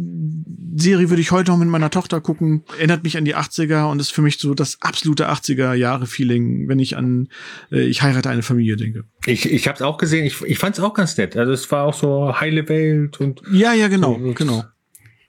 Serie 0.77 1.11
würde 1.11 1.21
ich 1.21 1.31
heute 1.31 1.51
noch 1.51 1.59
mit 1.59 1.69
meiner 1.69 1.91
Tochter 1.91 2.21
gucken. 2.21 2.65
Erinnert 2.77 3.05
mich 3.05 3.17
an 3.17 3.25
die 3.25 3.37
80er 3.37 3.91
und 3.91 4.01
ist 4.01 4.12
für 4.12 4.23
mich 4.23 4.39
so 4.39 4.55
das 4.55 4.81
absolute 4.81 5.31
80er 5.31 5.75
Jahre 5.75 6.07
Feeling, 6.07 6.69
wenn 6.69 6.79
ich 6.79 6.97
an 6.97 7.29
äh, 7.71 7.81
ich 7.81 8.03
heirate 8.03 8.31
eine 8.31 8.43
Familie 8.43 8.77
denke. 8.77 9.05
Ich, 9.27 9.51
ich 9.51 9.69
habe 9.69 9.77
es 9.77 9.83
auch 9.83 9.99
gesehen. 9.99 10.25
Ich, 10.25 10.43
ich 10.43 10.59
fand 10.59 10.77
es 10.77 10.83
auch 10.83 10.95
ganz 10.95 11.17
nett. 11.17 11.37
Also 11.37 11.53
es 11.53 11.71
war 11.71 11.85
auch 11.85 11.95
so 11.95 12.39
heile 12.41 12.69
Welt 12.69 13.21
und 13.21 13.43
ja, 13.53 13.73
ja, 13.75 13.89
genau, 13.89 14.19
so, 14.19 14.35
genau. 14.35 14.65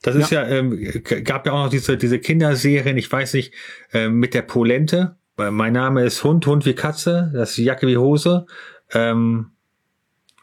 Das 0.01 0.15
ist 0.15 0.31
ja, 0.31 0.47
ja 0.47 0.57
ähm, 0.57 1.03
gab 1.23 1.45
ja 1.45 1.51
auch 1.51 1.65
noch 1.65 1.69
diese 1.69 1.97
diese 1.97 2.19
Kinderserien. 2.19 2.97
Ich 2.97 3.11
weiß 3.11 3.33
nicht 3.33 3.53
äh, 3.93 4.09
mit 4.09 4.33
der 4.33 4.41
Polente. 4.41 5.17
Mein 5.37 5.73
Name 5.73 6.03
ist 6.03 6.23
Hund, 6.23 6.45
Hund 6.45 6.65
wie 6.65 6.73
Katze. 6.73 7.31
Das 7.33 7.51
ist 7.51 7.57
Jacke 7.57 7.87
wie 7.87 7.97
Hose. 7.97 8.45
Ähm, 8.91 9.51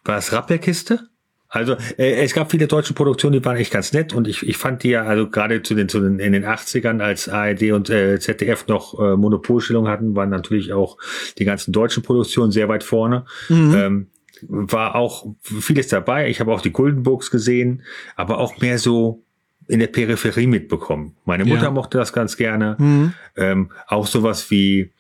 war 0.04 0.16
das 0.16 0.32
Rappelkiste? 0.32 1.08
Also 1.48 1.76
äh, 1.96 2.22
es 2.22 2.34
gab 2.34 2.50
viele 2.50 2.66
deutsche 2.66 2.92
Produktionen, 2.92 3.32
die 3.32 3.44
waren 3.44 3.56
echt 3.56 3.72
ganz 3.72 3.92
nett 3.92 4.12
und 4.12 4.28
ich, 4.28 4.46
ich 4.46 4.56
fand 4.56 4.82
die 4.82 4.90
ja, 4.90 5.04
also 5.04 5.28
gerade 5.28 5.62
zu 5.62 5.74
den, 5.74 5.88
zu 5.88 6.00
den 6.00 6.18
in 6.18 6.32
den 6.32 6.44
80ern, 6.44 7.00
als 7.00 7.28
ARD 7.28 7.72
und 7.72 7.88
äh, 7.88 8.18
ZDF 8.20 8.66
noch 8.66 8.98
äh, 8.98 9.16
Monopolstellung 9.16 9.88
hatten, 9.88 10.14
waren 10.14 10.30
natürlich 10.30 10.72
auch 10.72 10.98
die 11.38 11.44
ganzen 11.44 11.72
deutschen 11.72 12.02
Produktionen 12.02 12.52
sehr 12.52 12.68
weit 12.68 12.84
vorne. 12.84 13.24
Mhm. 13.48 13.74
Ähm, 13.74 14.06
war 14.42 14.94
auch 14.94 15.26
vieles 15.42 15.88
dabei. 15.88 16.28
Ich 16.28 16.38
habe 16.38 16.52
auch 16.52 16.60
die 16.60 16.70
Golden 16.70 17.02
Books 17.02 17.30
gesehen, 17.30 17.82
aber 18.14 18.38
auch 18.38 18.58
mehr 18.58 18.78
so 18.78 19.24
in 19.68 19.80
der 19.80 19.86
Peripherie 19.86 20.46
mitbekommen. 20.46 21.14
Meine 21.24 21.44
Mutter 21.44 21.64
ja. 21.64 21.70
mochte 21.70 21.98
das 21.98 22.12
ganz 22.12 22.36
gerne. 22.36 22.76
Mhm. 22.78 23.12
Ähm, 23.36 23.70
auch 23.86 24.06
sowas 24.06 24.50
wie 24.50 24.90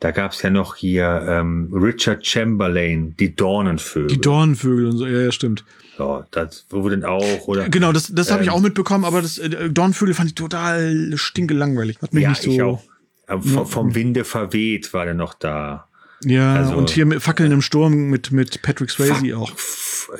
da 0.00 0.12
gab's 0.12 0.42
ja 0.42 0.50
noch 0.50 0.76
hier 0.76 1.26
ähm, 1.28 1.70
Richard 1.72 2.24
Chamberlain, 2.24 3.16
die 3.18 3.34
Dornenvögel. 3.34 4.06
Die 4.06 4.20
Dornenvögel 4.20 4.86
und 4.86 4.96
so, 4.96 5.06
ja, 5.06 5.20
ja, 5.22 5.32
stimmt. 5.32 5.64
Ja, 5.98 6.24
das 6.30 6.66
wo 6.70 6.88
denn 6.88 7.04
auch, 7.04 7.48
oder? 7.48 7.68
Genau, 7.68 7.90
das, 7.90 8.12
das 8.14 8.28
ähm, 8.28 8.34
habe 8.34 8.44
ich 8.44 8.50
auch 8.50 8.60
mitbekommen, 8.60 9.04
aber 9.04 9.22
das 9.22 9.38
äh, 9.38 9.68
Dornenvögel 9.70 10.14
fand 10.14 10.28
ich 10.28 10.34
total 10.36 11.12
stinkelangweilig. 11.16 11.98
Hat 12.00 12.14
mich 12.14 12.22
ja, 12.22 12.30
nicht 12.30 12.42
so. 12.42 12.50
Ich 12.50 12.62
auch. 12.62 12.82
Vom, 13.26 13.66
vom 13.66 13.94
Winde 13.94 14.24
verweht 14.24 14.94
war 14.94 15.04
der 15.04 15.14
noch 15.14 15.34
da. 15.34 15.87
Ja, 16.24 16.56
also, 16.56 16.76
und 16.76 16.90
hier 16.90 17.06
mit 17.06 17.22
Fackeln 17.22 17.52
im 17.52 17.62
Sturm 17.62 18.10
mit, 18.10 18.32
mit 18.32 18.62
Patrick 18.62 18.90
Swayze 18.90 19.36
auch. 19.36 19.52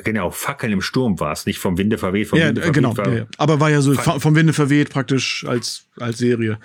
Genau, 0.03 0.29
Fackeln 0.31 0.71
im 0.71 0.81
Sturm 0.81 1.19
war 1.19 1.33
es, 1.33 1.45
nicht 1.45 1.59
vom 1.59 1.77
Winde 1.77 1.97
verweht. 1.97 2.27
Vom 2.27 2.39
ja, 2.39 2.47
Winde 2.47 2.61
verweht 2.61 2.75
genau. 2.75 2.97
War, 2.97 3.09
ja, 3.09 3.17
ja. 3.19 3.25
Aber 3.37 3.59
war 3.59 3.69
ja 3.69 3.81
so 3.81 3.93
vom 3.95 4.35
Winde 4.35 4.53
verweht 4.53 4.89
praktisch 4.91 5.45
als, 5.47 5.87
als 5.99 6.17
Serie 6.19 6.59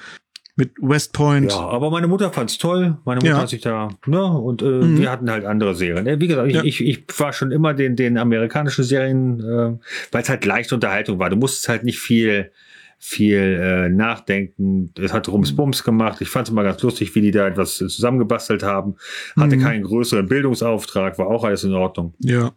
mit 0.57 0.73
West 0.81 1.13
Point. 1.13 1.51
Ja, 1.51 1.59
aber 1.59 1.91
meine 1.91 2.07
Mutter 2.07 2.33
fand's 2.33 2.59
toll. 2.59 2.97
Meine 3.05 3.19
Mutter 3.19 3.33
ja. 3.33 3.39
hat 3.39 3.49
sich 3.49 3.63
da, 3.63 3.89
ne, 4.07 4.25
und 4.25 4.63
äh, 4.63 4.67
mhm. 4.67 4.99
wir 4.99 5.11
hatten 5.11 5.31
halt 5.31 5.45
andere 5.45 5.75
Serien. 5.75 6.21
Wie 6.21 6.29
gesagt, 6.29 6.53
ja. 6.53 6.63
ich, 6.63 6.81
ich 6.81 7.05
war 7.19 7.33
schon 7.33 7.51
immer 7.51 7.75
den, 7.75 7.97
den 7.97 8.19
amerikanischen 8.19 8.85
Serien, 8.85 9.41
äh, 9.41 9.79
weil 10.13 10.23
es 10.23 10.29
halt 10.29 10.45
leichte 10.45 10.77
Unterhaltung 10.77 11.19
war. 11.19 11.29
Du 11.29 11.37
musstest 11.37 11.69
halt 11.69 11.83
nicht 11.83 11.99
viel 11.99 12.53
viel 13.07 13.61
äh, 13.61 13.91
nachdenken. 13.91 14.91
Es 14.99 15.13
hat 15.13 15.29
Rumsbums 15.29 15.85
gemacht. 15.85 16.23
Ich 16.23 16.31
fand 16.31 16.49
es 16.49 16.53
immer 16.53 16.63
ganz 16.63 16.81
lustig, 16.81 17.15
wie 17.15 17.21
die 17.21 17.33
da 17.33 17.47
etwas 17.47 17.77
zusammengebastelt 17.77 18.63
haben. 18.63 18.97
Hatte 19.37 19.57
mhm. 19.57 19.61
keinen 19.61 19.83
größeren 19.85 20.27
Bildungsauftrag, 20.27 21.19
war 21.19 21.27
auch 21.27 21.45
alles 21.45 21.65
in 21.65 21.75
Ordnung. 21.75 22.15
Ja. 22.21 22.53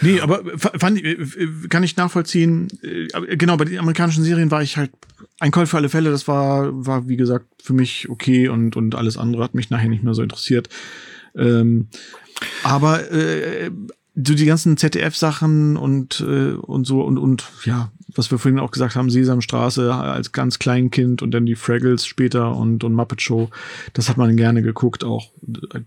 Nee, 0.00 0.20
aber 0.20 0.40
fand, 0.56 1.04
äh, 1.04 1.18
kann 1.68 1.82
ich 1.82 1.94
nachvollziehen. 1.98 2.68
Äh, 2.82 3.36
genau, 3.36 3.58
bei 3.58 3.66
den 3.66 3.78
amerikanischen 3.78 4.24
Serien 4.24 4.50
war 4.50 4.62
ich 4.62 4.78
halt 4.78 4.92
ein 5.40 5.50
Call 5.50 5.66
für 5.66 5.76
alle 5.76 5.90
Fälle. 5.90 6.10
Das 6.10 6.26
war, 6.26 6.70
war 6.72 7.06
wie 7.06 7.18
gesagt, 7.18 7.44
für 7.62 7.74
mich 7.74 8.08
okay 8.08 8.48
und, 8.48 8.76
und 8.76 8.94
alles 8.94 9.18
andere 9.18 9.44
hat 9.44 9.54
mich 9.54 9.68
nachher 9.68 9.90
nicht 9.90 10.02
mehr 10.02 10.14
so 10.14 10.22
interessiert. 10.22 10.70
Ähm, 11.36 11.88
aber 12.64 13.12
äh, 13.12 13.70
so 14.14 14.34
die 14.34 14.46
ganzen 14.46 14.78
ZDF-Sachen 14.78 15.76
und, 15.76 16.24
äh, 16.26 16.52
und 16.52 16.86
so 16.86 17.02
und, 17.02 17.18
und 17.18 17.44
ja, 17.64 17.92
was 18.14 18.30
wir 18.30 18.38
vorhin 18.38 18.60
auch 18.60 18.70
gesagt 18.70 18.96
haben, 18.96 19.10
Sesamstraße 19.10 19.92
als 19.94 20.32
ganz 20.32 20.58
Kleinkind 20.58 21.22
und 21.22 21.32
dann 21.32 21.46
die 21.46 21.54
Fraggles 21.54 22.06
später 22.06 22.54
und, 22.56 22.84
und 22.84 22.94
Muppet 22.94 23.22
Show, 23.22 23.50
das 23.92 24.08
hat 24.08 24.16
man 24.16 24.36
gerne 24.36 24.62
geguckt 24.62 25.04
auch. 25.04 25.30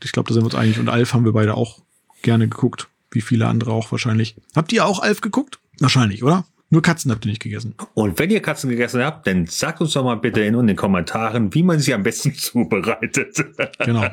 Ich 0.03 0.11
glaube, 0.11 0.27
da 0.27 0.33
sind 0.33 0.43
wir 0.43 0.45
uns 0.45 0.55
einig. 0.55 0.79
Und 0.79 0.89
Alf 0.89 1.13
haben 1.13 1.25
wir 1.25 1.33
beide 1.33 1.55
auch 1.55 1.79
gerne 2.21 2.47
geguckt 2.47 2.87
wie 3.13 3.21
viele 3.21 3.47
andere 3.47 3.71
auch 3.71 3.91
wahrscheinlich. 3.91 4.35
Habt 4.55 4.71
ihr 4.73 4.85
auch 4.85 5.01
Alf 5.01 5.21
geguckt? 5.21 5.59
Wahrscheinlich, 5.79 6.23
oder? 6.23 6.45
Nur 6.69 6.81
Katzen 6.81 7.11
habt 7.11 7.25
ihr 7.25 7.29
nicht 7.29 7.41
gegessen. 7.41 7.75
Und 7.93 8.17
wenn 8.17 8.31
ihr 8.31 8.41
Katzen 8.41 8.69
gegessen 8.69 9.03
habt, 9.03 9.27
dann 9.27 9.45
sagt 9.45 9.81
uns 9.81 9.93
doch 9.93 10.03
mal 10.03 10.15
bitte 10.15 10.41
in 10.41 10.65
den 10.65 10.75
Kommentaren, 10.75 11.53
wie 11.53 11.61
man 11.61 11.79
sie 11.79 11.93
am 11.93 12.03
besten 12.03 12.33
zubereitet. 12.35 13.45
Genau. 13.79 14.05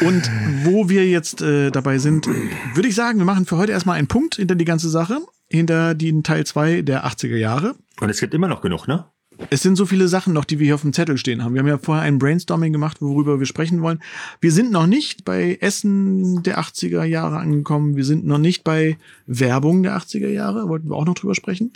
Und 0.00 0.28
wo 0.64 0.88
wir 0.88 1.08
jetzt 1.08 1.42
äh, 1.42 1.70
dabei 1.70 1.98
sind, 1.98 2.26
würde 2.26 2.88
ich 2.88 2.96
sagen, 2.96 3.18
wir 3.18 3.24
machen 3.24 3.46
für 3.46 3.56
heute 3.56 3.70
erstmal 3.70 3.98
einen 3.98 4.08
Punkt 4.08 4.36
hinter 4.36 4.56
die 4.56 4.64
ganze 4.64 4.90
Sache, 4.90 5.20
hinter 5.50 5.94
den 5.94 6.22
Teil 6.22 6.46
2 6.46 6.82
der 6.82 7.06
80er 7.06 7.36
Jahre. 7.36 7.74
Und 8.00 8.08
es 8.08 8.20
gibt 8.20 8.34
immer 8.34 8.48
noch 8.48 8.60
genug, 8.60 8.86
ne? 8.86 9.04
Es 9.48 9.62
sind 9.62 9.76
so 9.76 9.86
viele 9.86 10.06
Sachen 10.06 10.34
noch, 10.34 10.44
die 10.44 10.58
wir 10.58 10.66
hier 10.66 10.74
auf 10.74 10.82
dem 10.82 10.92
Zettel 10.92 11.16
stehen 11.16 11.42
haben. 11.42 11.54
Wir 11.54 11.60
haben 11.60 11.66
ja 11.68 11.78
vorher 11.78 12.04
ein 12.04 12.18
Brainstorming 12.18 12.72
gemacht, 12.72 13.00
worüber 13.00 13.38
wir 13.38 13.46
sprechen 13.46 13.80
wollen. 13.80 14.02
Wir 14.40 14.52
sind 14.52 14.70
noch 14.70 14.86
nicht 14.86 15.24
bei 15.24 15.56
Essen 15.60 16.42
der 16.42 16.60
80er 16.60 17.04
Jahre 17.04 17.38
angekommen. 17.38 17.96
Wir 17.96 18.04
sind 18.04 18.26
noch 18.26 18.38
nicht 18.38 18.64
bei 18.64 18.98
Werbung 19.26 19.82
der 19.82 19.96
80er 19.96 20.28
Jahre. 20.28 20.68
Wollten 20.68 20.90
wir 20.90 20.96
auch 20.96 21.06
noch 21.06 21.14
drüber 21.14 21.34
sprechen. 21.34 21.72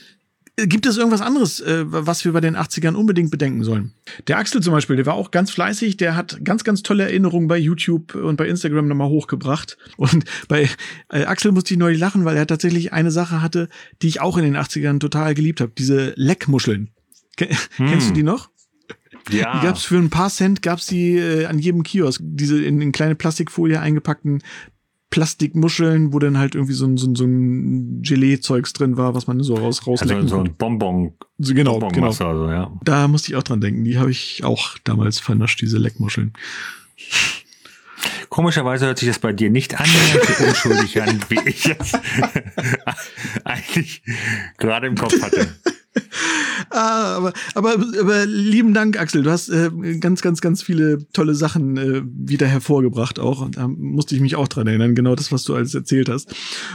Gibt 0.56 0.86
es 0.86 0.96
irgendwas 0.96 1.20
anderes, 1.20 1.60
äh, 1.60 1.84
was 1.86 2.24
wir 2.24 2.32
bei 2.32 2.40
den 2.40 2.56
80ern 2.56 2.94
unbedingt 2.94 3.32
bedenken 3.32 3.64
sollen? 3.64 3.92
Der 4.28 4.38
Axel 4.38 4.62
zum 4.62 4.72
Beispiel, 4.72 4.94
der 4.94 5.06
war 5.06 5.14
auch 5.14 5.32
ganz 5.32 5.50
fleißig, 5.50 5.96
der 5.96 6.14
hat 6.14 6.44
ganz, 6.44 6.62
ganz 6.62 6.84
tolle 6.84 7.02
Erinnerungen 7.04 7.48
bei 7.48 7.58
YouTube 7.58 8.14
und 8.14 8.36
bei 8.36 8.46
Instagram 8.46 8.86
nochmal 8.86 9.08
hochgebracht. 9.08 9.76
Und 9.96 10.24
bei 10.46 10.68
äh, 11.10 11.24
Axel 11.24 11.50
musste 11.50 11.74
ich 11.74 11.78
neulich 11.78 11.98
lachen, 11.98 12.24
weil 12.24 12.36
er 12.36 12.46
tatsächlich 12.46 12.92
eine 12.92 13.10
Sache 13.10 13.42
hatte, 13.42 13.68
die 14.02 14.06
ich 14.06 14.20
auch 14.20 14.36
in 14.36 14.44
den 14.44 14.56
80ern 14.56 15.00
total 15.00 15.34
geliebt 15.34 15.60
habe. 15.60 15.72
Diese 15.76 16.12
Leckmuscheln. 16.16 16.90
Ken 17.36 17.48
hm. 17.76 17.88
Kennst 17.88 18.10
du 18.10 18.14
die 18.14 18.22
noch? 18.22 18.50
Ja. 19.30 19.58
Die 19.58 19.66
gab's 19.66 19.84
für 19.84 19.96
ein 19.96 20.10
paar 20.10 20.30
Cent 20.30 20.62
gab's 20.62 20.86
die 20.86 21.16
äh, 21.16 21.46
an 21.46 21.58
jedem 21.58 21.82
Kiosk, 21.82 22.20
diese 22.22 22.62
in, 22.62 22.80
in 22.80 22.92
kleine 22.92 23.14
Plastikfolie 23.14 23.80
eingepackten 23.80 24.42
Plastikmuscheln, 25.14 26.12
wo 26.12 26.18
dann 26.18 26.38
halt 26.38 26.56
irgendwie 26.56 26.72
so 26.74 26.86
ein, 26.86 26.96
so 26.96 27.06
ein, 27.06 27.14
so 27.14 27.24
ein 27.24 28.02
Gelee-Zeugs 28.02 28.72
drin 28.72 28.96
war, 28.96 29.14
was 29.14 29.28
man 29.28 29.40
so 29.44 29.54
raus 29.54 29.86
rauslecken 29.86 30.24
Also 30.24 30.38
so 30.38 30.42
ein 30.42 30.56
Bonbon. 30.56 31.12
So, 31.38 31.54
genau, 31.54 31.78
Bonbon 31.78 31.92
genau. 31.92 32.08
Also, 32.08 32.50
ja. 32.50 32.72
Da 32.82 33.06
musste 33.06 33.30
ich 33.30 33.36
auch 33.36 33.44
dran 33.44 33.60
denken. 33.60 33.84
Die 33.84 33.96
habe 33.96 34.10
ich 34.10 34.42
auch 34.42 34.76
damals 34.82 35.20
vernascht, 35.20 35.60
diese 35.60 35.78
Leckmuscheln. 35.78 36.32
Komischerweise 38.28 38.86
hört 38.86 38.98
sich 38.98 39.06
das 39.06 39.20
bei 39.20 39.32
dir 39.32 39.50
nicht 39.50 39.78
annähernd 39.78 40.24
so 40.24 40.44
unschuldig 40.46 41.00
an, 41.00 41.20
wie 41.28 41.38
ich 41.48 41.66
es 41.66 41.92
eigentlich 43.44 44.02
gerade 44.58 44.88
im 44.88 44.96
Kopf 44.96 45.22
hatte. 45.22 45.46
Ah, 46.70 47.16
aber, 47.16 47.32
aber, 47.54 47.74
aber 48.00 48.26
lieben 48.26 48.74
Dank, 48.74 48.98
Axel. 48.98 49.22
Du 49.22 49.30
hast 49.30 49.48
äh, 49.48 49.70
ganz, 50.00 50.22
ganz, 50.22 50.40
ganz 50.40 50.62
viele 50.62 51.06
tolle 51.12 51.34
Sachen 51.34 51.76
äh, 51.76 52.02
wieder 52.04 52.46
hervorgebracht 52.46 53.18
auch. 53.18 53.40
Und 53.40 53.56
da 53.56 53.68
musste 53.68 54.14
ich 54.14 54.20
mich 54.20 54.36
auch 54.36 54.48
dran 54.48 54.66
erinnern, 54.66 54.94
genau 54.94 55.14
das, 55.14 55.32
was 55.32 55.44
du 55.44 55.54
alles 55.54 55.74
erzählt 55.74 56.08
hast. 56.08 56.34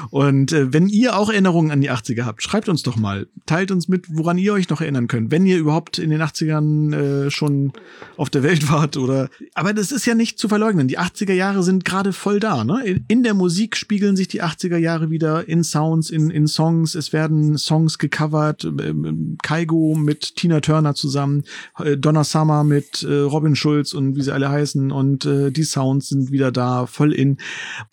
Und 0.09 0.51
äh, 0.51 0.71
wenn 0.73 0.87
ihr 0.87 1.17
auch 1.17 1.29
Erinnerungen 1.29 1.71
an 1.71 1.81
die 1.81 1.91
80er 1.91 2.23
habt, 2.23 2.43
schreibt 2.43 2.69
uns 2.69 2.83
doch 2.83 2.95
mal. 2.95 3.27
Teilt 3.45 3.71
uns 3.71 3.87
mit, 3.87 4.05
woran 4.09 4.37
ihr 4.37 4.53
euch 4.53 4.69
noch 4.69 4.81
erinnern 4.81 5.07
könnt. 5.07 5.31
Wenn 5.31 5.45
ihr 5.45 5.57
überhaupt 5.57 5.99
in 5.99 6.09
den 6.09 6.21
80ern 6.21 6.95
äh, 6.95 7.31
schon 7.31 7.73
auf 8.17 8.29
der 8.29 8.43
Welt 8.43 8.69
wart 8.71 8.97
oder. 8.97 9.29
Aber 9.53 9.73
das 9.73 9.91
ist 9.91 10.05
ja 10.05 10.15
nicht 10.15 10.39
zu 10.39 10.47
verleugnen. 10.47 10.87
Die 10.87 10.99
80er 10.99 11.33
Jahre 11.33 11.63
sind 11.63 11.85
gerade 11.85 12.13
voll 12.13 12.39
da. 12.39 12.63
Ne? 12.63 13.03
In, 13.07 13.23
der 13.23 13.33
Musik 13.33 13.75
spiegeln 13.75 14.15
sich 14.15 14.27
die 14.27 14.43
80er 14.43 14.77
Jahre 14.77 15.09
wieder 15.09 15.47
in 15.47 15.63
Sounds, 15.63 16.09
in, 16.09 16.29
in 16.29 16.47
Songs. 16.47 16.95
Es 16.95 17.13
werden 17.13 17.57
Songs 17.57 17.97
gecovert. 17.97 18.63
Äh, 18.63 18.93
Kaigo 19.41 19.95
mit 19.95 20.35
Tina 20.35 20.59
Turner 20.59 20.95
zusammen, 20.95 21.43
äh, 21.77 21.97
Donna 21.97 22.23
Summer 22.23 22.63
mit 22.63 23.03
äh, 23.03 23.19
Robin 23.19 23.55
Schulz 23.55 23.93
und 23.93 24.15
wie 24.15 24.21
sie 24.21 24.33
alle 24.33 24.49
heißen 24.49 24.91
und 24.91 25.25
äh, 25.25 25.51
die 25.51 25.63
Sounds 25.63 26.09
sind 26.09 26.31
wieder 26.31 26.51
da, 26.51 26.85
voll 26.85 27.13
in. 27.13 27.37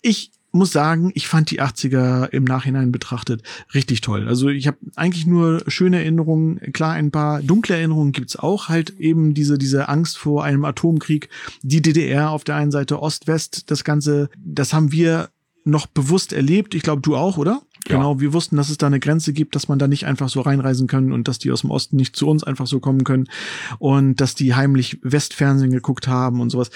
Ich 0.01 0.31
muss 0.51 0.71
sagen, 0.71 1.11
ich 1.13 1.27
fand 1.27 1.51
die 1.51 1.61
80er 1.61 2.29
im 2.31 2.43
Nachhinein 2.43 2.91
betrachtet 2.91 3.43
richtig 3.73 4.01
toll. 4.01 4.27
Also 4.27 4.49
ich 4.49 4.67
habe 4.67 4.77
eigentlich 4.95 5.27
nur 5.27 5.61
schöne 5.67 5.97
Erinnerungen, 5.97 6.59
klar 6.73 6.93
ein 6.93 7.11
paar 7.11 7.41
dunkle 7.41 7.75
Erinnerungen 7.75 8.11
gibt's 8.11 8.35
auch, 8.35 8.69
halt 8.69 8.91
eben 8.99 9.33
diese 9.33 9.57
diese 9.57 9.89
Angst 9.89 10.17
vor 10.17 10.43
einem 10.43 10.65
Atomkrieg, 10.65 11.29
die 11.61 11.81
DDR 11.81 12.31
auf 12.31 12.43
der 12.43 12.55
einen 12.55 12.71
Seite 12.71 13.01
Ost-West, 13.01 13.69
das 13.69 13.83
ganze, 13.83 14.29
das 14.37 14.73
haben 14.73 14.91
wir 14.91 15.29
noch 15.67 15.85
bewusst 15.85 16.33
erlebt. 16.33 16.73
Ich 16.75 16.81
glaube, 16.81 17.01
du 17.01 17.15
auch, 17.15 17.37
oder? 17.37 17.61
Ja. 17.87 17.97
Genau, 17.97 18.19
wir 18.19 18.33
wussten, 18.33 18.55
dass 18.55 18.69
es 18.69 18.77
da 18.77 18.87
eine 18.87 18.99
Grenze 18.99 19.33
gibt, 19.33 19.55
dass 19.55 19.67
man 19.67 19.79
da 19.79 19.87
nicht 19.87 20.05
einfach 20.05 20.29
so 20.29 20.41
reinreisen 20.41 20.87
können 20.87 21.11
und 21.11 21.27
dass 21.27 21.39
die 21.39 21.51
aus 21.51 21.61
dem 21.61 21.71
Osten 21.71 21.95
nicht 21.95 22.15
zu 22.15 22.27
uns 22.27 22.43
einfach 22.43 22.67
so 22.67 22.79
kommen 22.79 23.03
können 23.03 23.27
und 23.79 24.19
dass 24.21 24.35
die 24.35 24.55
heimlich 24.55 24.99
Westfernsehen 25.03 25.71
geguckt 25.71 26.07
haben 26.07 26.41
und 26.41 26.49
sowas 26.49 26.69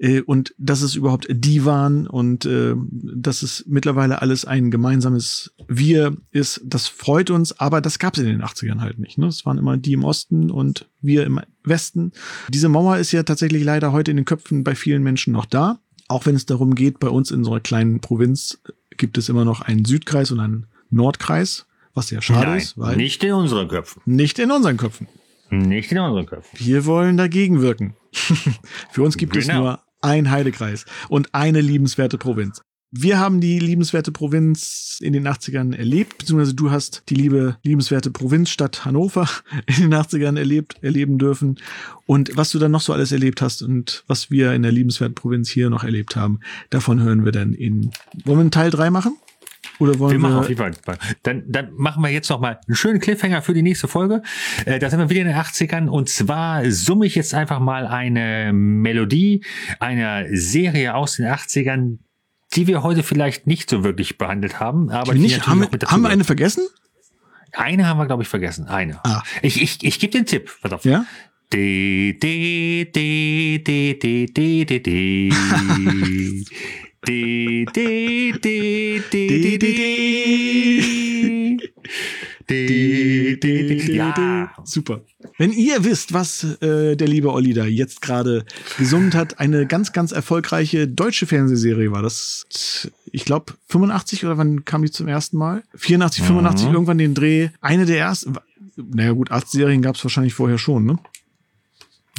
äh, 0.00 0.22
und 0.22 0.54
dass 0.58 0.82
es 0.82 0.94
überhaupt 0.96 1.26
die 1.30 1.64
waren 1.64 2.06
und 2.06 2.46
äh, 2.46 2.74
dass 2.90 3.42
es 3.42 3.64
mittlerweile 3.68 4.22
alles 4.22 4.44
ein 4.44 4.70
gemeinsames 4.70 5.52
Wir 5.68 6.16
ist, 6.32 6.62
das 6.64 6.88
freut 6.88 7.30
uns, 7.30 7.58
aber 7.60 7.80
das 7.80 7.98
gab 7.98 8.14
es 8.14 8.20
in 8.20 8.26
den 8.26 8.42
80ern 8.42 8.80
halt 8.80 8.98
nicht. 8.98 9.18
Ne? 9.18 9.26
Es 9.26 9.46
waren 9.46 9.58
immer 9.58 9.76
die 9.76 9.92
im 9.92 10.04
Osten 10.04 10.50
und 10.50 10.88
wir 11.00 11.24
im 11.24 11.40
Westen. 11.62 12.12
Diese 12.48 12.68
Mauer 12.68 12.96
ist 12.96 13.12
ja 13.12 13.22
tatsächlich 13.22 13.62
leider 13.62 13.92
heute 13.92 14.10
in 14.10 14.16
den 14.16 14.26
Köpfen 14.26 14.64
bei 14.64 14.74
vielen 14.74 15.02
Menschen 15.02 15.32
noch 15.32 15.46
da. 15.46 15.78
Auch 16.08 16.26
wenn 16.26 16.34
es 16.34 16.46
darum 16.46 16.74
geht, 16.74 16.98
bei 16.98 17.08
uns 17.08 17.30
in 17.30 17.44
so 17.44 17.52
einer 17.52 17.60
kleinen 17.60 18.00
Provinz 18.00 18.58
gibt 19.00 19.18
es 19.18 19.28
immer 19.28 19.44
noch 19.44 19.60
einen 19.62 19.84
Südkreis 19.84 20.30
und 20.30 20.38
einen 20.38 20.66
Nordkreis, 20.90 21.66
Was 21.94 22.06
sehr 22.08 22.22
schade 22.22 22.46
Nein, 22.50 22.58
ist, 22.58 22.78
weil 22.78 22.96
nicht 22.96 23.24
in 23.24 23.32
unseren 23.32 23.66
Köpfen. 23.66 24.00
nicht 24.06 24.38
in 24.38 24.50
unseren 24.52 24.76
Köpfen. 24.76 25.08
Nicht 25.50 25.90
in 25.90 25.98
unseren 25.98 26.26
Köpfen. 26.26 26.56
Wir 26.64 26.86
wollen 26.86 27.16
dagegen 27.16 27.60
wirken. 27.60 27.96
Für 28.92 29.02
uns 29.02 29.16
gibt 29.16 29.34
es 29.36 29.46
Genau. 29.48 29.60
nur 29.60 29.80
ein 30.00 30.30
Heidekreis 30.30 30.84
und 31.08 31.34
eine 31.34 31.60
liebenswerte 31.60 32.16
Provinz. 32.18 32.62
Wir 32.92 33.20
haben 33.20 33.40
die 33.40 33.60
liebenswerte 33.60 34.10
Provinz 34.10 34.98
in 35.00 35.12
den 35.12 35.28
80ern 35.28 35.76
erlebt, 35.76 36.18
beziehungsweise 36.18 36.54
du 36.54 36.72
hast 36.72 37.04
die 37.08 37.14
liebe, 37.14 37.56
liebenswerte 37.62 38.10
Provinzstadt 38.10 38.84
Hannover 38.84 39.28
in 39.68 39.90
den 39.90 39.94
80ern 39.94 40.36
erlebt, 40.36 40.82
erleben 40.82 41.16
dürfen. 41.16 41.60
Und 42.06 42.36
was 42.36 42.50
du 42.50 42.58
dann 42.58 42.72
noch 42.72 42.80
so 42.80 42.92
alles 42.92 43.12
erlebt 43.12 43.42
hast 43.42 43.62
und 43.62 44.02
was 44.08 44.32
wir 44.32 44.54
in 44.54 44.62
der 44.62 44.72
liebenswerten 44.72 45.14
Provinz 45.14 45.48
hier 45.48 45.70
noch 45.70 45.84
erlebt 45.84 46.16
haben, 46.16 46.40
davon 46.70 47.00
hören 47.00 47.24
wir 47.24 47.30
dann 47.30 47.52
in. 47.52 47.92
Wollen 48.24 48.38
wir 48.38 48.40
einen 48.40 48.50
Teil 48.50 48.70
3 48.70 48.90
machen? 48.90 49.16
Oder 49.78 49.98
wollen 49.98 50.12
Wir 50.12 50.18
wir. 50.18 50.28
machen 50.28 50.38
auf 50.38 50.48
jeden 50.48 50.58
Fall. 50.58 50.98
Dann, 51.22 51.44
dann 51.46 51.72
machen 51.74 52.02
wir 52.02 52.10
jetzt 52.10 52.28
noch 52.28 52.40
mal 52.40 52.58
einen 52.66 52.74
schönen 52.74 52.98
Cliffhanger 52.98 53.40
für 53.40 53.54
die 53.54 53.62
nächste 53.62 53.86
Folge. 53.88 54.22
Äh, 54.66 54.80
da 54.80 54.90
sind 54.90 54.98
wir 54.98 55.08
wieder 55.08 55.20
in 55.20 55.28
den 55.28 55.36
80ern 55.36 55.86
und 55.88 56.08
zwar 56.08 56.68
summe 56.70 57.06
ich 57.06 57.14
jetzt 57.14 57.34
einfach 57.34 57.60
mal 57.60 57.86
eine 57.86 58.52
Melodie 58.52 59.44
einer 59.78 60.24
Serie 60.32 60.94
aus 60.94 61.16
den 61.16 61.26
80ern, 61.26 61.98
die 62.54 62.66
wir 62.66 62.82
heute 62.82 63.02
vielleicht 63.02 63.46
nicht 63.46 63.68
so 63.70 63.84
wirklich 63.84 64.18
behandelt 64.18 64.60
haben, 64.60 64.90
aber 64.90 65.14
die 65.14 65.20
nicht, 65.20 65.38
natürlich 65.38 65.70
haben, 65.70 65.80
wir, 65.80 65.88
haben 65.88 66.02
wir 66.02 66.08
eine 66.08 66.24
vergessen? 66.24 66.66
Eine 67.52 67.86
haben 67.86 67.98
wir, 67.98 68.06
glaube 68.06 68.22
ich, 68.22 68.28
vergessen. 68.28 68.68
Eine. 68.68 69.00
Ah. 69.04 69.22
Ich, 69.42 69.60
ich, 69.60 69.82
ich 69.82 69.98
gebe 69.98 70.12
den 70.12 70.24
Tipp. 70.26 70.50
Pass 70.62 70.72
auf. 70.72 70.84
Ja? 70.84 71.04
De, 71.52 72.16
de, 72.20 72.88
de, 72.92 73.60
de, 73.64 73.98
de, 73.98 74.26
de, 74.26 74.64
de, 74.64 74.80
de. 74.80 75.30
De, 77.02 77.64
de, 77.64 77.64
de, 77.64 78.38
de, 78.40 79.02
de, 79.10 79.58
de. 79.58 79.58
De, 79.58 79.70
Ja. 82.50 84.50
Super. 84.64 85.00
Wenn 85.38 85.52
ihr 85.52 85.84
wisst, 85.84 86.12
was 86.12 86.44
äh, 86.60 86.96
der 86.96 87.08
liebe 87.08 87.32
Olli 87.32 87.54
da 87.54 87.64
jetzt 87.64 88.02
gerade 88.02 88.44
gesungen 88.78 89.14
hat, 89.14 89.38
eine 89.40 89.66
ganz, 89.66 89.92
ganz 89.92 90.12
erfolgreiche 90.12 90.88
deutsche 90.88 91.26
Fernsehserie 91.26 91.92
war 91.92 92.02
das. 92.02 92.90
Ich 93.12 93.24
glaube 93.24 93.54
85 93.68 94.24
oder 94.24 94.38
wann 94.38 94.64
kam 94.64 94.82
die 94.82 94.90
zum 94.90 95.08
ersten 95.08 95.36
Mal? 95.36 95.62
84, 95.76 96.24
85 96.24 96.68
Mhm. 96.68 96.74
irgendwann 96.74 96.98
den 96.98 97.14
Dreh. 97.14 97.48
Eine 97.60 97.86
der 97.86 97.98
ersten. 97.98 98.34
Naja 98.76 99.12
gut, 99.12 99.30
Arztserien 99.30 99.82
gab 99.82 99.96
es 99.96 100.04
wahrscheinlich 100.04 100.34
vorher 100.34 100.58
schon, 100.58 100.84
ne? 100.86 100.98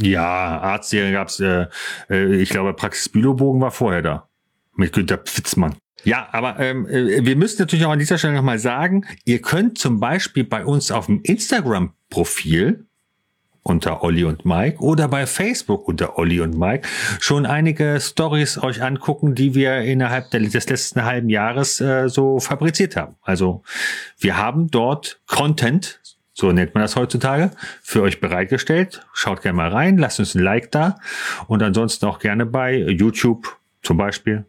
Ja, 0.01 0.59
Arztserie 0.61 1.11
gab's. 1.11 1.39
Äh, 1.39 1.67
äh, 2.09 2.41
ich 2.41 2.49
glaube, 2.49 2.73
Praxis 2.73 3.09
Bilobogen 3.09 3.61
war 3.61 3.71
vorher 3.71 4.01
da. 4.01 4.27
Mit 4.75 4.93
Günter 4.93 5.17
Pfitzmann. 5.17 5.75
Ja, 6.03 6.27
aber 6.31 6.59
ähm, 6.59 6.87
äh, 6.87 7.25
wir 7.25 7.35
müssen 7.35 7.59
natürlich 7.59 7.85
auch 7.85 7.91
an 7.91 7.99
dieser 7.99 8.17
Stelle 8.17 8.33
nochmal 8.33 8.59
sagen, 8.59 9.05
ihr 9.25 9.41
könnt 9.41 9.77
zum 9.77 9.99
Beispiel 9.99 10.43
bei 10.43 10.65
uns 10.65 10.91
auf 10.91 11.05
dem 11.05 11.21
Instagram-Profil 11.21 12.85
unter 13.63 14.03
Olli 14.03 14.23
und 14.23 14.45
Mike 14.45 14.79
oder 14.79 15.07
bei 15.07 15.27
Facebook 15.27 15.87
unter 15.87 16.17
Olli 16.17 16.41
und 16.41 16.57
Mike 16.57 16.87
schon 17.19 17.45
einige 17.45 17.99
Stories 17.99 18.57
euch 18.57 18.81
angucken, 18.81 19.35
die 19.35 19.53
wir 19.53 19.81
innerhalb 19.81 20.31
des 20.31 20.67
letzten 20.67 21.03
halben 21.03 21.29
Jahres 21.29 21.79
äh, 21.79 22.09
so 22.09 22.39
fabriziert 22.39 22.95
haben. 22.95 23.15
Also 23.21 23.63
wir 24.17 24.37
haben 24.37 24.71
dort 24.71 25.21
Content, 25.27 25.99
so 26.33 26.51
nennt 26.51 26.73
man 26.73 26.81
das 26.81 26.95
heutzutage, 26.95 27.51
für 27.83 28.01
euch 28.01 28.19
bereitgestellt. 28.19 29.05
Schaut 29.13 29.43
gerne 29.43 29.57
mal 29.57 29.69
rein, 29.69 29.97
lasst 29.97 30.19
uns 30.19 30.33
ein 30.33 30.41
Like 30.41 30.71
da 30.71 30.97
und 31.47 31.61
ansonsten 31.61 32.05
auch 32.07 32.19
gerne 32.19 32.45
bei 32.45 32.77
YouTube 32.77 33.57
zum 33.83 33.97
Beispiel. 33.97 34.45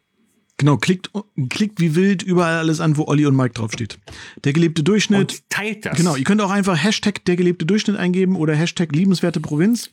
Genau, 0.63 0.77
klickt, 0.77 1.11
klickt 1.49 1.81
wie 1.81 1.97
wild 1.97 2.23
überall 2.23 2.59
alles 2.59 2.79
an, 2.79 2.97
wo 2.97 3.09
Olli 3.09 3.27
und 3.27 3.35
Mike 3.35 3.55
draufsteht. 3.55 3.99
Der 4.45 4.53
gelebte 4.53 4.85
Durchschnitt. 4.85 5.33
Und 5.33 5.51
teilt 5.51 5.85
das. 5.85 5.97
Genau, 5.97 6.15
ihr 6.15 6.23
könnt 6.23 6.41
auch 6.41 6.53
einfach 6.53 6.81
Hashtag 6.81 7.25
der 7.25 7.35
gelebte 7.35 7.67
Durchschnitt 7.67 7.97
eingeben 7.97 8.37
oder 8.37 8.55
Hashtag 8.55 8.93
liebenswerte 8.93 9.41
Provinz. 9.41 9.91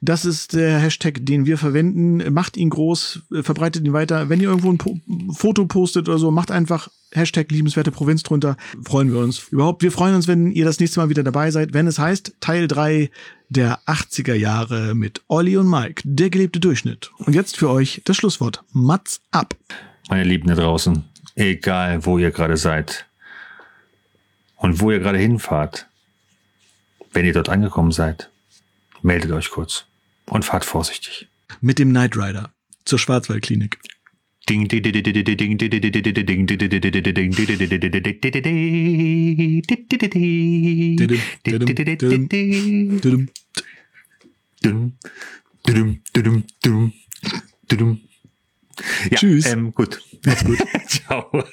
Das 0.00 0.24
ist 0.24 0.54
der 0.54 0.80
Hashtag, 0.80 1.24
den 1.24 1.46
wir 1.46 1.58
verwenden. 1.58 2.32
Macht 2.34 2.56
ihn 2.56 2.70
groß, 2.70 3.20
verbreitet 3.42 3.84
ihn 3.84 3.92
weiter. 3.92 4.28
Wenn 4.28 4.40
ihr 4.40 4.48
irgendwo 4.48 4.72
ein 4.72 4.78
po 4.78 4.98
Foto 5.32 5.66
postet 5.66 6.08
oder 6.08 6.18
so, 6.18 6.32
macht 6.32 6.50
einfach 6.50 6.88
Hashtag 7.12 7.52
liebenswerte 7.52 7.92
Provinz 7.92 8.24
drunter. 8.24 8.56
Freuen 8.82 9.12
wir 9.12 9.20
uns. 9.20 9.46
Überhaupt, 9.50 9.84
wir 9.84 9.92
freuen 9.92 10.16
uns, 10.16 10.26
wenn 10.26 10.50
ihr 10.50 10.64
das 10.64 10.80
nächste 10.80 10.98
Mal 10.98 11.08
wieder 11.08 11.22
dabei 11.22 11.52
seid, 11.52 11.72
wenn 11.72 11.86
es 11.86 12.00
heißt 12.00 12.34
Teil 12.40 12.66
3 12.66 13.10
der 13.48 13.78
80er 13.86 14.34
Jahre 14.34 14.96
mit 14.96 15.22
Olli 15.28 15.56
und 15.56 15.70
Mike, 15.70 16.02
der 16.04 16.30
gelebte 16.30 16.58
Durchschnitt. 16.58 17.12
Und 17.18 17.36
jetzt 17.36 17.56
für 17.56 17.70
euch 17.70 18.02
das 18.04 18.16
Schlusswort. 18.16 18.64
Mats 18.72 19.20
ab. 19.30 19.54
Meine 20.10 20.24
Lieben 20.24 20.48
da 20.48 20.56
draußen, 20.56 21.04
egal 21.36 22.04
wo 22.04 22.18
ihr 22.18 22.32
gerade 22.32 22.56
seid 22.56 23.06
und 24.56 24.80
wo 24.80 24.90
ihr 24.90 24.98
gerade 24.98 25.18
hinfahrt, 25.18 25.86
wenn 27.12 27.24
ihr 27.24 27.32
dort 27.32 27.48
angekommen 27.48 27.92
seid, 27.92 28.28
meldet 29.02 29.30
euch 29.30 29.50
kurz 29.50 29.84
und 30.26 30.44
fahrt 30.44 30.64
vorsichtig. 30.64 31.28
Mit 31.60 31.78
dem 31.78 31.90
Knight 31.90 32.16
Rider 32.16 32.52
zur 32.84 32.98
Schwarzwaldklinik. 32.98 33.78
Ding, 34.48 34.66
ding, 34.66 34.82
ding, 34.82 34.92
ding, 34.92 35.04
ding, 35.04 35.24
ding, 35.24 35.36
ding, 35.36 35.58
ding, 35.58 35.80
ding, 35.80 35.80
ding, 35.80 36.26
ding, 36.26 36.46
ding, 36.46 36.46
ding, 36.46 37.30
ding, 37.30 37.30
ding, 46.60 47.70
ding, 47.70 48.09
Ja, 49.10 49.18
Tschüss. 49.18 49.46
Ähm, 49.46 49.74
gut. 49.74 50.02
Macht's 50.24 50.44
gut. 50.44 50.58
Ciao. 50.88 51.44